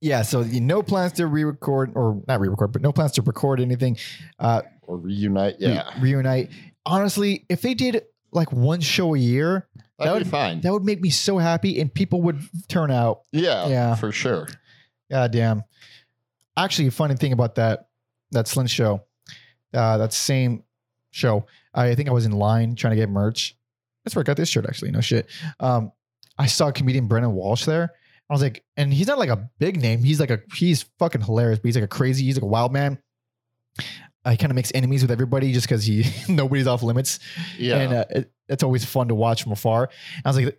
yeah, 0.00 0.22
so 0.22 0.40
you 0.40 0.60
no 0.60 0.82
plans 0.82 1.12
to 1.14 1.26
re-record 1.26 1.92
or 1.94 2.22
not 2.26 2.40
re-record, 2.40 2.72
but 2.72 2.82
no 2.82 2.92
plans 2.92 3.12
to 3.12 3.22
record 3.22 3.60
anything. 3.60 3.96
Uh, 4.38 4.62
Or 4.82 4.96
reunite. 4.96 5.56
re- 5.60 5.66
Yeah, 5.68 5.90
reunite. 6.00 6.50
Honestly, 6.84 7.44
if 7.48 7.62
they 7.62 7.74
did 7.74 8.02
like 8.32 8.50
one 8.52 8.80
show 8.80 9.14
a 9.14 9.18
year, 9.18 9.68
that'd 9.98 10.14
that 10.14 10.24
be 10.24 10.30
fine. 10.30 10.60
that 10.62 10.72
would 10.72 10.84
make 10.84 11.00
me 11.00 11.10
so 11.10 11.38
happy, 11.38 11.80
and 11.80 11.92
people 11.92 12.22
would 12.22 12.40
turn 12.68 12.90
out. 12.90 13.20
yeah, 13.32 13.68
Yeah. 13.68 13.94
for 13.94 14.10
sure. 14.10 14.48
God 15.10 15.30
damn. 15.32 15.62
Actually, 16.56 16.88
a 16.88 16.90
funny 16.90 17.14
thing 17.14 17.32
about 17.32 17.54
that 17.56 17.88
that 18.32 18.46
Slint 18.46 18.70
show, 18.70 19.04
uh, 19.74 19.98
that 19.98 20.12
same 20.12 20.64
show, 21.10 21.46
I 21.74 21.94
think 21.94 22.08
I 22.08 22.12
was 22.12 22.26
in 22.26 22.32
line 22.32 22.74
trying 22.74 22.92
to 22.92 22.96
get 22.96 23.08
merch. 23.08 23.56
That's 24.04 24.16
where 24.16 24.22
I 24.22 24.24
got 24.24 24.36
this 24.36 24.48
shirt, 24.48 24.66
actually. 24.66 24.90
No 24.90 25.00
shit. 25.00 25.28
Um, 25.60 25.92
I 26.38 26.46
saw 26.46 26.70
comedian 26.70 27.06
Brennan 27.06 27.32
Walsh 27.32 27.64
there. 27.64 27.92
I 28.28 28.32
was 28.32 28.42
like, 28.42 28.64
and 28.76 28.92
he's 28.92 29.06
not 29.06 29.18
like 29.18 29.28
a 29.28 29.50
big 29.58 29.80
name. 29.80 30.02
He's 30.02 30.18
like 30.18 30.30
a 30.30 30.40
he's 30.54 30.82
fucking 30.98 31.20
hilarious, 31.20 31.58
but 31.58 31.66
he's 31.68 31.76
like 31.76 31.84
a 31.84 31.88
crazy, 31.88 32.24
he's 32.24 32.36
like 32.36 32.42
a 32.42 32.46
wild 32.46 32.72
man. 32.72 32.98
Uh, 34.24 34.30
he 34.30 34.36
kind 34.36 34.50
of 34.50 34.54
makes 34.54 34.70
enemies 34.74 35.02
with 35.02 35.10
everybody 35.10 35.52
just 35.52 35.66
because 35.66 35.84
he 35.84 36.04
nobody's 36.32 36.66
off 36.66 36.82
limits. 36.82 37.18
Yeah, 37.58 37.76
And 37.76 37.92
uh, 37.92 38.04
it, 38.10 38.32
it's 38.48 38.62
always 38.62 38.84
fun 38.84 39.08
to 39.08 39.14
watch 39.14 39.42
from 39.42 39.52
afar. 39.52 39.90
And 40.16 40.22
I 40.24 40.28
was 40.28 40.36
like, 40.36 40.58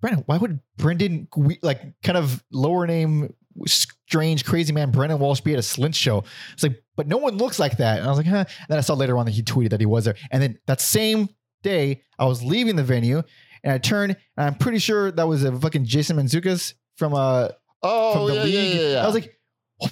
Brennan, 0.00 0.24
why 0.26 0.36
would 0.36 0.60
Brendan, 0.76 1.28
like, 1.62 1.80
kind 2.02 2.18
of 2.18 2.42
lower 2.50 2.86
name, 2.88 3.34
strange, 3.66 4.44
crazy 4.44 4.72
man 4.72 4.90
Brendan 4.90 5.18
Walsh 5.18 5.40
be 5.40 5.52
at 5.52 5.58
a 5.58 5.62
Slint 5.62 5.94
show? 5.94 6.24
It's 6.52 6.62
like, 6.62 6.82
but 6.96 7.06
no 7.06 7.16
one 7.16 7.36
looks 7.36 7.58
like 7.58 7.78
that. 7.78 7.98
And 7.98 8.06
I 8.06 8.10
was 8.10 8.18
like, 8.18 8.26
huh. 8.26 8.44
And 8.46 8.66
then 8.68 8.78
I 8.78 8.82
saw 8.82 8.94
later 8.94 9.16
on 9.18 9.26
that 9.26 9.32
he 9.32 9.42
tweeted 9.42 9.70
that 9.70 9.80
he 9.80 9.86
was 9.86 10.04
there. 10.04 10.14
And 10.30 10.42
then 10.42 10.58
that 10.66 10.80
same 10.80 11.28
day, 11.62 12.02
I 12.18 12.26
was 12.26 12.42
leaving 12.42 12.76
the 12.76 12.82
venue 12.84 13.22
and 13.64 13.72
I 13.72 13.78
turned 13.78 14.16
and 14.36 14.46
I'm 14.46 14.54
pretty 14.56 14.78
sure 14.78 15.10
that 15.12 15.26
was 15.26 15.44
a 15.44 15.56
fucking 15.56 15.84
Jason 15.84 16.16
Mantzoukas 16.16 16.74
from 16.96 17.14
uh 17.14 17.48
oh 17.82 18.12
from 18.14 18.26
the 18.28 18.34
yeah, 18.34 18.42
league. 18.42 18.74
yeah, 18.76 18.88
yeah. 18.94 19.02
I 19.02 19.06
was 19.06 19.14
like, 19.14 19.38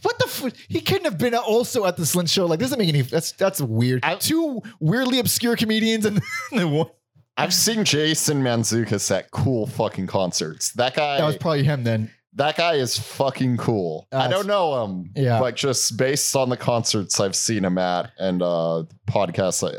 what 0.03 0.19
the? 0.19 0.27
F-? 0.27 0.53
He 0.69 0.81
couldn't 0.81 1.05
have 1.05 1.19
been 1.19 1.35
also 1.35 1.85
at 1.85 1.97
the 1.97 2.05
Slint 2.05 2.28
show. 2.31 2.47
Like, 2.47 2.61
this 2.61 2.66
doesn't 2.70 2.78
make 2.78 2.89
any. 2.89 3.03
That's 3.03 3.32
that's 3.32 3.61
weird. 3.61 4.05
I- 4.05 4.15
Two 4.16 4.62
weirdly 4.78 5.19
obscure 5.19 5.57
comedians 5.57 6.05
and 6.05 6.20
then 6.53 6.70
one. 6.70 6.89
I've 7.37 7.55
seen 7.55 7.85
Jason 7.85 8.43
Mantzoukas 8.43 9.11
at 9.16 9.31
cool 9.31 9.66
fucking 9.66 10.07
concerts. 10.07 10.73
That 10.73 10.95
guy, 10.95 11.16
That 11.19 11.27
was 11.27 11.37
probably 11.39 11.65
him 11.65 11.85
then. 11.85 12.11
That 12.35 12.57
guy 12.57 12.74
is 12.74 12.97
fucking 12.98 13.57
cool. 13.57 14.07
I 14.12 14.28
don't 14.28 14.47
know 14.47 14.85
him, 14.85 15.11
Yeah. 15.16 15.40
but 15.40 15.57
just 15.57 15.97
based 15.97 16.36
on 16.36 16.48
the 16.48 16.57
concerts 16.57 17.19
I've 17.19 17.35
seen 17.35 17.65
him 17.65 17.77
at 17.78 18.12
and 18.19 18.40
uh 18.43 18.85
podcasts, 19.09 19.69
I, 19.69 19.74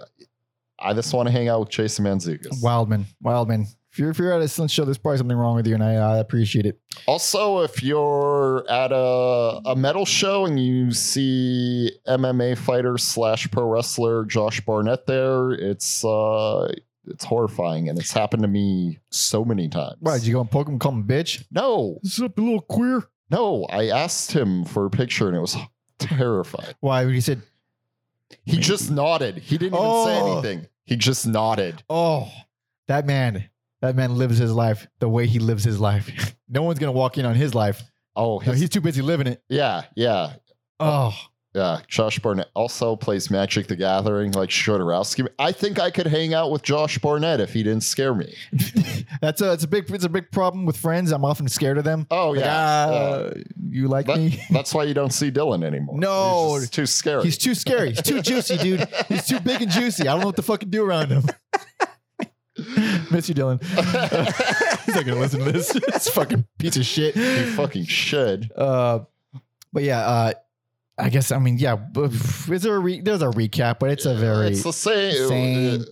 I 0.90 0.94
just 0.94 1.14
want 1.14 1.28
to 1.28 1.32
hang 1.32 1.48
out 1.48 1.62
with 1.62 1.70
Jason 1.70 2.06
Mantzoukas. 2.06 2.62
Wildman, 2.62 3.06
Wildman. 3.22 3.68
If 3.94 4.00
you're, 4.00 4.10
if 4.10 4.18
you're 4.20 4.32
at 4.34 4.40
a 4.42 4.46
Slint 4.46 4.72
show, 4.72 4.86
there's 4.86 4.98
probably 4.98 5.18
something 5.18 5.36
wrong 5.36 5.56
with 5.58 5.68
you, 5.68 5.74
and 5.74 5.84
I 5.84 5.96
uh, 5.98 6.20
appreciate 6.22 6.66
it. 6.66 6.80
Also, 7.08 7.60
if 7.60 7.84
you're 7.84 8.66
at 8.70 8.92
a 8.94 9.62
a 9.66 9.76
metal 9.76 10.06
show 10.06 10.46
and 10.46 10.58
you 10.58 10.92
see 10.92 11.92
MMA 12.08 12.58
fighter 12.58 12.98
slash 12.98 13.52
pro 13.52 13.66
wrestler 13.66 14.24
Josh 14.26 14.62
Barnett 14.62 15.08
there, 15.08 15.52
it's 15.52 16.06
uh 16.06 16.72
it's 17.08 17.24
horrifying 17.26 17.90
and 17.90 17.98
it's 18.00 18.12
happened 18.14 18.42
to 18.44 18.48
me 18.48 19.00
so 19.10 19.44
many 19.46 19.68
times. 19.68 19.96
Why 20.00 20.18
did 20.18 20.28
you 20.28 20.34
go 20.34 20.42
and 20.42 20.52
poke 20.52 20.68
him, 20.68 20.80
call 20.80 20.92
him 20.94 21.00
a 21.02 21.04
bitch? 21.04 21.44
No, 21.52 22.00
This 22.04 22.14
is 22.14 22.20
a 22.20 22.32
little 22.38 22.62
queer. 22.62 23.04
no, 23.30 23.66
I 23.66 23.88
asked 23.90 24.32
him 24.32 24.66
for 24.66 24.86
a 24.86 24.90
picture 24.90 25.28
and 25.28 25.38
it 25.38 25.42
was 25.42 25.56
terrifying. 26.00 26.74
Why? 26.80 27.06
He 27.12 27.22
said, 27.22 27.42
He 28.46 28.58
just 28.58 28.92
nodded. 28.92 29.38
He 29.40 29.58
didn't 29.58 29.78
even 29.80 30.06
say 30.06 30.20
Oh. 30.22 30.34
anything. 30.34 30.68
He 30.86 30.96
just 30.96 31.26
nodded. 31.28 31.84
"Oh, 31.90 32.30
that 32.88 33.06
man, 33.06 33.50
that 33.82 33.96
man 33.96 34.16
lives 34.18 34.38
his 34.38 34.52
life 34.52 34.88
the 35.00 35.08
way 35.08 35.26
he 35.28 35.40
lives 35.40 35.64
his 35.64 35.80
life. 35.80 36.36
no 36.50 36.64
one's 36.64 36.80
gonna 36.80 36.92
walk 36.92 37.18
in 37.18 37.26
on 37.26 37.36
his 37.36 37.56
life. 37.56 37.82
Oh, 38.16 38.40
No, 38.46 38.52
his, 38.52 38.60
he's 38.62 38.70
too 38.70 38.82
busy 38.82 39.02
living 39.02 39.28
it. 39.28 39.42
yeah, 39.48 39.84
yeah, 39.96 40.34
Oh, 40.80 41.14
yeah. 41.54 41.80
Josh 41.88 42.18
Barnett 42.20 42.50
also 42.54 42.96
plays 42.96 43.30
Magic 43.30 43.68
the 43.68 43.76
Gathering 43.76 44.32
like 44.32 44.50
Shodorowski. 44.50 45.28
I 45.38 45.52
think 45.52 45.80
I 45.80 45.92
could 45.92 46.08
hang 46.08 46.34
out 46.34 46.52
with 46.52 46.62
Josh 46.64 46.98
Barnett 47.00 47.40
if 47.42 47.52
he 47.54 47.64
didn't 47.64 47.84
scare 47.84 48.14
me. 48.16 48.34
that's 49.22 49.42
a 49.42 49.52
it's 49.54 49.64
a 49.64 49.68
big 49.68 49.90
it's 49.92 50.06
a 50.06 50.10
big 50.10 50.32
problem 50.32 50.66
with 50.66 50.78
friends. 50.78 51.12
I'm 51.12 51.26
often 51.26 51.48
scared 51.48 51.78
of 51.78 51.84
them. 51.84 52.08
Oh, 52.10 52.30
Like, 52.32 52.40
yeah. 52.42 52.88
ah, 52.90 53.30
you 53.70 53.88
like 53.88 54.06
That- 54.08 54.18
me? 54.18 54.42
That's 54.52 54.74
why 54.74 54.84
you 54.86 54.94
don't 54.94 55.12
see 55.14 55.30
Dylan 55.32 55.64
anymore. 55.64 55.98
No. 55.98 56.56
He's 56.56 56.70
too 56.70 56.86
scary. 56.86 57.24
He's 57.24 57.38
too 57.38 57.56
scary. 57.56 57.90
He's 57.90 58.02
too 58.02 58.22
juicy, 58.22 58.58
dude. 58.58 58.88
He's 59.08 59.26
too 59.28 59.40
big 59.40 59.62
and 59.62 59.72
juicy. 59.72 60.08
I 60.08 60.12
don't 60.14 60.22
know 60.22 60.26
what 60.28 60.36
to 60.38 60.42
fucking 60.42 60.70
do 60.70 60.84
around 60.84 61.10
him. 61.10 61.24
Miss 63.12 63.28
you, 63.30 63.36
Dylan. 63.36 63.62
He's 64.86 64.96
not 64.96 65.06
gonna 65.06 65.20
listen 65.20 65.40
to 65.44 65.52
this. 65.52 65.76
It's 65.76 66.10
fucking 66.10 66.46
piece 66.60 66.78
of 66.78 66.86
shit. 66.86 67.16
he 67.16 67.44
fucking 67.56 67.86
should. 67.86 68.52
Uh, 68.56 69.00
but 69.74 69.84
yeah, 69.84 70.00
uh, 70.02 70.34
I 71.02 71.10
guess 71.10 71.32
I 71.32 71.40
mean 71.40 71.58
yeah. 71.58 71.78
Is 71.98 72.62
there 72.62 72.76
a 72.76 72.80
re- 72.80 73.02
there's 73.02 73.22
a 73.22 73.28
recap, 73.28 73.80
but 73.80 73.90
it's 73.92 74.06
a 74.06 74.16
very 74.16 74.48
It's 74.50 74.64
the 74.64 74.72
same. 74.74 75.28
same- 75.28 75.86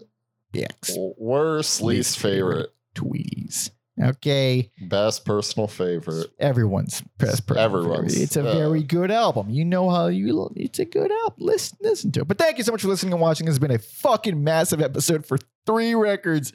Worst, 1.18 1.82
least 1.82 2.18
favorite, 2.20 2.70
Tweez. 2.96 3.72
Okay, 4.02 4.72
best 4.88 5.26
personal 5.26 5.68
favorite. 5.68 6.28
everyone's 6.40 7.02
best 7.18 7.46
person. 7.46 7.62
Everyone's, 7.62 8.18
It's 8.20 8.38
a 8.38 8.44
very 8.44 8.82
good 8.82 9.12
album. 9.12 9.50
You 9.50 9.66
know 9.66 9.90
how 9.90 10.08
you. 10.08 10.50
It's 10.56 10.80
a 10.80 10.86
good 10.86 11.12
album. 11.12 11.34
Listen, 11.40 11.78
listen 11.82 12.12
to 12.14 12.22
it. 12.22 12.28
But 12.30 12.38
thank 12.38 12.58
you 12.58 12.64
so 12.64 12.72
much 12.72 12.82
for 12.82 12.88
listening 12.88 13.12
and 13.12 13.22
watching. 13.22 13.46
This 13.46 13.56
has 13.56 13.60
been 13.60 13.72
a 13.72 13.78
fucking 13.80 14.42
massive 14.42 14.82
episode 14.82 15.26
for 15.26 15.38
three 15.66 15.96
records. 15.96 16.54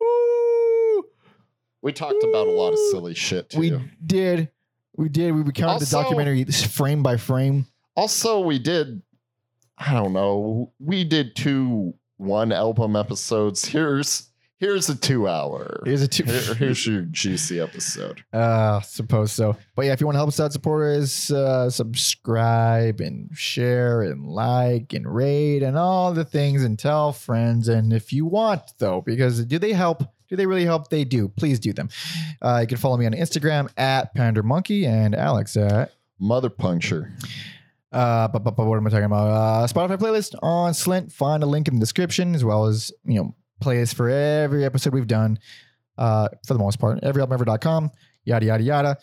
Woo! 0.00 1.04
We 1.82 1.92
talked 1.92 2.22
about 2.22 2.46
a 2.46 2.52
lot 2.52 2.72
of 2.72 2.78
silly 2.90 3.14
shit 3.14 3.50
too. 3.50 3.58
We 3.58 3.80
did. 4.04 4.50
We 4.96 5.08
did. 5.08 5.32
We 5.32 5.42
recounted 5.42 5.88
the 5.88 5.90
documentary 5.90 6.44
frame 6.44 7.02
by 7.02 7.16
frame. 7.16 7.66
Also, 8.00 8.40
we 8.40 8.58
did 8.58 9.02
I 9.78 9.94
don't 9.94 10.12
know. 10.12 10.72
We 10.78 11.04
did 11.04 11.34
two 11.36 11.94
one 12.18 12.52
album 12.52 12.96
episodes. 12.96 13.64
Here's 13.64 14.28
here's 14.58 14.90
a 14.90 14.94
two 14.94 15.26
hour. 15.26 15.80
Here's 15.86 16.02
a 16.02 16.08
two. 16.08 16.24
Here- 16.24 16.54
here's 16.54 16.86
your 16.86 17.02
juicy 17.02 17.60
episode. 17.60 18.22
Uh, 18.32 18.80
suppose 18.82 19.32
so. 19.32 19.56
But 19.74 19.86
yeah, 19.86 19.92
if 19.92 20.00
you 20.00 20.06
want 20.06 20.16
to 20.16 20.18
help 20.18 20.28
us 20.28 20.38
out, 20.38 20.52
support 20.52 20.98
us, 20.98 21.30
uh, 21.30 21.70
subscribe 21.70 23.00
and 23.00 23.30
share 23.34 24.02
and 24.02 24.26
like 24.26 24.92
and 24.92 25.06
rate 25.12 25.62
and 25.62 25.78
all 25.78 26.12
the 26.12 26.24
things 26.26 26.62
and 26.62 26.78
tell 26.78 27.12
friends. 27.12 27.68
And 27.68 27.92
if 27.92 28.12
you 28.12 28.26
want, 28.26 28.62
though, 28.78 29.00
because 29.00 29.42
do 29.46 29.58
they 29.58 29.72
help? 29.72 30.02
Do 30.28 30.36
they 30.36 30.46
really 30.46 30.66
help? 30.66 30.90
They 30.90 31.04
do. 31.04 31.28
Please 31.28 31.58
do 31.58 31.72
them. 31.72 31.88
Uh, 32.42 32.58
you 32.60 32.66
can 32.66 32.76
follow 32.76 32.96
me 32.98 33.06
on 33.06 33.12
Instagram 33.12 33.68
at 33.78 34.14
Pander 34.14 34.42
Monkey 34.42 34.84
and 34.86 35.14
Alex 35.14 35.56
at 35.56 35.92
Mother 36.18 36.50
puncture. 36.50 37.12
Uh, 37.92 38.28
but, 38.28 38.44
but, 38.44 38.56
but 38.56 38.66
what 38.66 38.76
am 38.76 38.86
I 38.86 38.90
talking 38.90 39.04
about? 39.04 39.26
Uh, 39.28 39.66
Spotify 39.66 39.98
playlist 39.98 40.34
on 40.42 40.72
Slint. 40.72 41.12
Find 41.12 41.42
a 41.42 41.46
link 41.46 41.68
in 41.68 41.74
the 41.74 41.80
description 41.80 42.34
as 42.34 42.44
well 42.44 42.66
as, 42.66 42.92
you 43.04 43.20
know, 43.20 43.34
playlists 43.60 43.94
for 43.94 44.08
every 44.08 44.64
episode 44.64 44.94
we've 44.94 45.06
done 45.06 45.38
uh, 45.98 46.28
for 46.46 46.54
the 46.54 46.60
most 46.60 46.78
part. 46.78 47.00
Everyalbumever.com, 47.02 47.90
yada, 48.24 48.46
yada, 48.46 48.62
yada. 48.62 48.98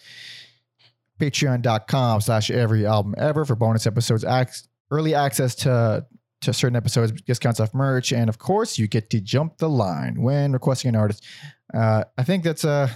Patreon.com 1.19 2.21
slash 2.21 2.51
every 2.51 2.85
album 2.85 3.15
ever 3.17 3.43
for 3.43 3.55
bonus 3.55 3.87
episodes, 3.87 4.23
ac- 4.23 4.67
early 4.91 5.15
access 5.15 5.55
to 5.55 6.05
to 6.41 6.53
certain 6.53 6.75
episodes, 6.75 7.11
discounts 7.23 7.59
off 7.59 7.73
merch, 7.73 8.13
and 8.13 8.29
of 8.29 8.37
course, 8.37 8.77
you 8.77 8.87
get 8.87 9.09
to 9.09 9.19
jump 9.19 9.57
the 9.57 9.67
line 9.67 10.21
when 10.21 10.51
requesting 10.53 10.89
an 10.89 10.95
artist. 10.95 11.25
Uh, 11.73 12.03
I 12.15 12.23
think 12.23 12.43
that's 12.43 12.63
a 12.63 12.91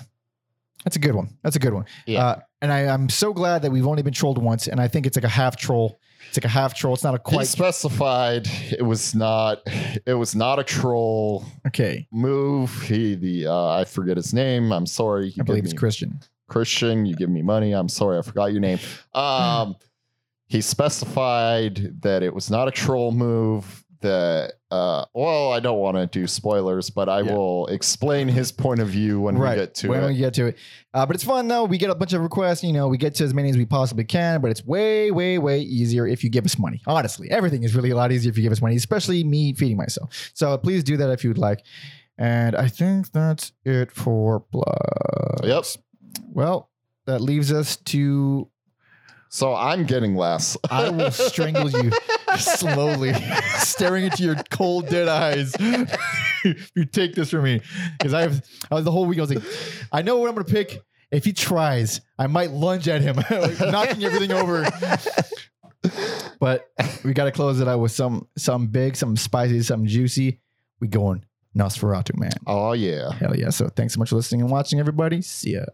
that's 0.84 0.96
a 0.96 1.00
good 1.00 1.16
one. 1.16 1.38
That's 1.44 1.56
a 1.56 1.60
good 1.60 1.74
one. 1.74 1.86
Yeah. 2.06 2.24
Uh, 2.24 2.40
and 2.62 2.72
I, 2.72 2.88
I'm 2.88 3.10
so 3.10 3.34
glad 3.34 3.62
that 3.64 3.72
we've 3.72 3.88
only 3.88 4.04
been 4.04 4.14
trolled 4.14 4.38
once, 4.38 4.68
and 4.68 4.80
I 4.80 4.88
think 4.88 5.06
it's 5.06 5.18
like 5.18 5.24
a 5.24 5.30
half 5.30 5.58
troll. 5.58 6.00
It's 6.28 6.38
like 6.38 6.46
a 6.46 6.50
half 6.50 6.74
troll. 6.74 6.94
It's 6.94 7.04
not 7.04 7.14
a 7.14 7.18
He 7.18 7.36
quite 7.36 7.48
specified 7.48 8.48
it 8.72 8.84
was 8.84 9.14
not 9.14 9.62
it 10.06 10.14
was 10.14 10.34
not 10.34 10.60
a 10.60 10.64
troll 10.64 11.44
okay. 11.68 12.08
move. 12.12 12.82
He 12.84 13.16
the 13.16 13.48
uh, 13.48 13.68
I 13.68 13.86
forget 13.86 14.16
his 14.16 14.34
name. 14.34 14.72
I'm 14.72 14.86
sorry. 14.86 15.28
You 15.28 15.42
I 15.42 15.44
believe 15.44 15.66
it's 15.66 15.74
Christian. 15.74 16.20
Christian. 16.48 17.06
You 17.06 17.16
give 17.16 17.30
me 17.30 17.42
money. 17.42 17.74
I'm 17.74 17.90
sorry. 17.90 18.18
I 18.18 18.22
forgot 18.22 18.52
your 18.52 18.62
name. 18.62 18.80
Um, 19.14 19.76
he 20.48 20.60
specified 20.60 22.02
that 22.02 22.24
it 22.24 22.34
was 22.34 22.52
not 22.52 22.68
a 22.68 22.72
troll 22.72 23.14
move. 23.14 23.81
That 24.02 24.54
uh, 24.72 25.06
well, 25.14 25.52
I 25.54 25.60
don't 25.60 25.78
want 25.80 25.98
to 25.98 26.08
do 26.08 26.26
spoilers, 26.28 26.90
but 26.90 27.08
I 27.08 27.22
Yeah. 27.22 27.34
will 27.34 27.68
explain 27.68 28.28
his 28.28 28.52
point 28.52 28.80
of 28.80 28.88
view 28.88 29.20
when 29.22 29.38
we 29.38 29.46
get 29.56 29.76
to 29.76 29.90
when 29.90 30.04
it. 30.04 30.08
we 30.08 30.16
get 30.16 30.34
to 30.36 30.48
it. 30.48 30.58
Uh, 30.94 31.06
but 31.06 31.16
it's 31.16 31.24
fun 31.24 31.48
though. 31.48 31.66
We 31.66 31.78
get 31.78 31.90
a 31.90 31.96
bunch 31.96 32.14
of 32.14 32.22
requests. 32.22 32.64
You 32.64 32.74
know, 32.74 32.88
we 32.88 32.98
get 32.98 33.16
to 33.16 33.24
as 33.24 33.34
many 33.34 33.50
as 33.50 33.58
we 33.58 33.66
possibly 33.66 34.04
can. 34.04 34.42
But 34.42 34.52
it's 34.52 34.66
way, 34.66 35.12
way, 35.12 35.38
way 35.38 35.62
easier 35.62 36.08
if 36.08 36.24
you 36.24 36.30
give 36.30 36.46
us 36.46 36.58
money. 36.58 36.82
Honestly, 36.88 37.30
everything 37.32 37.64
is 37.64 37.76
really 37.76 37.92
a 37.92 37.96
lot 37.96 38.12
easier 38.12 38.30
if 38.32 38.38
you 38.38 38.44
give 38.44 38.52
us 38.52 38.62
money, 38.62 38.76
especially 38.76 39.24
me 39.24 39.54
feeding 39.54 39.78
myself. 39.78 40.32
So 40.34 40.58
please 40.58 40.84
do 40.84 40.98
that 40.98 41.10
if 41.12 41.24
you 41.24 41.30
would 41.30 41.38
like. 41.38 41.64
And 42.18 42.56
I 42.56 42.68
think 42.68 43.12
that's 43.12 43.52
it 43.66 43.92
for 43.92 44.46
blood. 44.52 45.42
Yep. 45.44 45.66
Well, 46.28 46.70
that 47.06 47.20
leaves 47.22 47.52
us 47.52 47.78
to 47.78 48.48
So 49.34 49.56
I'm 49.56 49.86
getting 49.86 50.16
less. 50.16 50.58
I 50.70 50.90
will 50.90 51.10
strangle 51.10 51.70
you 51.70 51.92
slowly, 52.38 53.14
staring 53.60 54.04
into 54.04 54.24
your 54.24 54.36
cold, 54.52 54.88
dead 54.90 55.08
eyes. 55.08 55.56
you 56.76 56.86
take 56.86 57.16
this 57.16 57.30
from 57.30 57.46
me, 57.46 57.62
because 57.98 58.14
I 58.14 58.22
have, 58.22 58.46
I 58.70 58.76
was 58.76 58.84
the 58.84 58.92
whole 58.92 59.06
week. 59.06 59.20
I 59.20 59.22
was 59.22 59.34
like, 59.34 59.44
I 59.92 60.02
know 60.02 60.18
what 60.18 60.28
I'm 60.28 60.36
gonna 60.36 60.44
pick. 60.46 60.82
If 61.12 61.24
he 61.26 61.34
tries, 61.34 62.02
I 62.20 62.28
might 62.28 62.52
lunge 62.52 62.88
at 62.88 63.02
him, 63.02 63.18
like, 63.18 63.60
knocking 63.60 64.04
everything 64.04 64.32
over. 64.32 64.66
But 66.40 66.70
we 67.04 67.14
got 67.14 67.26
to 67.26 67.32
close 67.32 67.60
it 67.60 67.68
out 67.68 67.80
with 67.80 67.92
some, 67.92 68.28
something 68.38 68.70
big, 68.72 68.96
some 68.96 69.16
spicy, 69.18 69.62
something 69.62 69.88
juicy. 69.88 70.40
We 70.80 70.88
going 70.88 71.24
Nosferatu, 71.56 72.18
man. 72.18 72.32
oh 72.48 72.74
yeah. 72.74 73.12
Hell 73.12 73.36
yeah! 73.36 73.50
So 73.50 73.68
thanks 73.70 73.94
so 73.94 74.00
much 74.00 74.10
for 74.10 74.16
listening 74.16 74.42
and 74.42 74.50
watching, 74.50 74.80
everybody. 74.80 75.22
See 75.22 75.54
ya. 75.54 75.66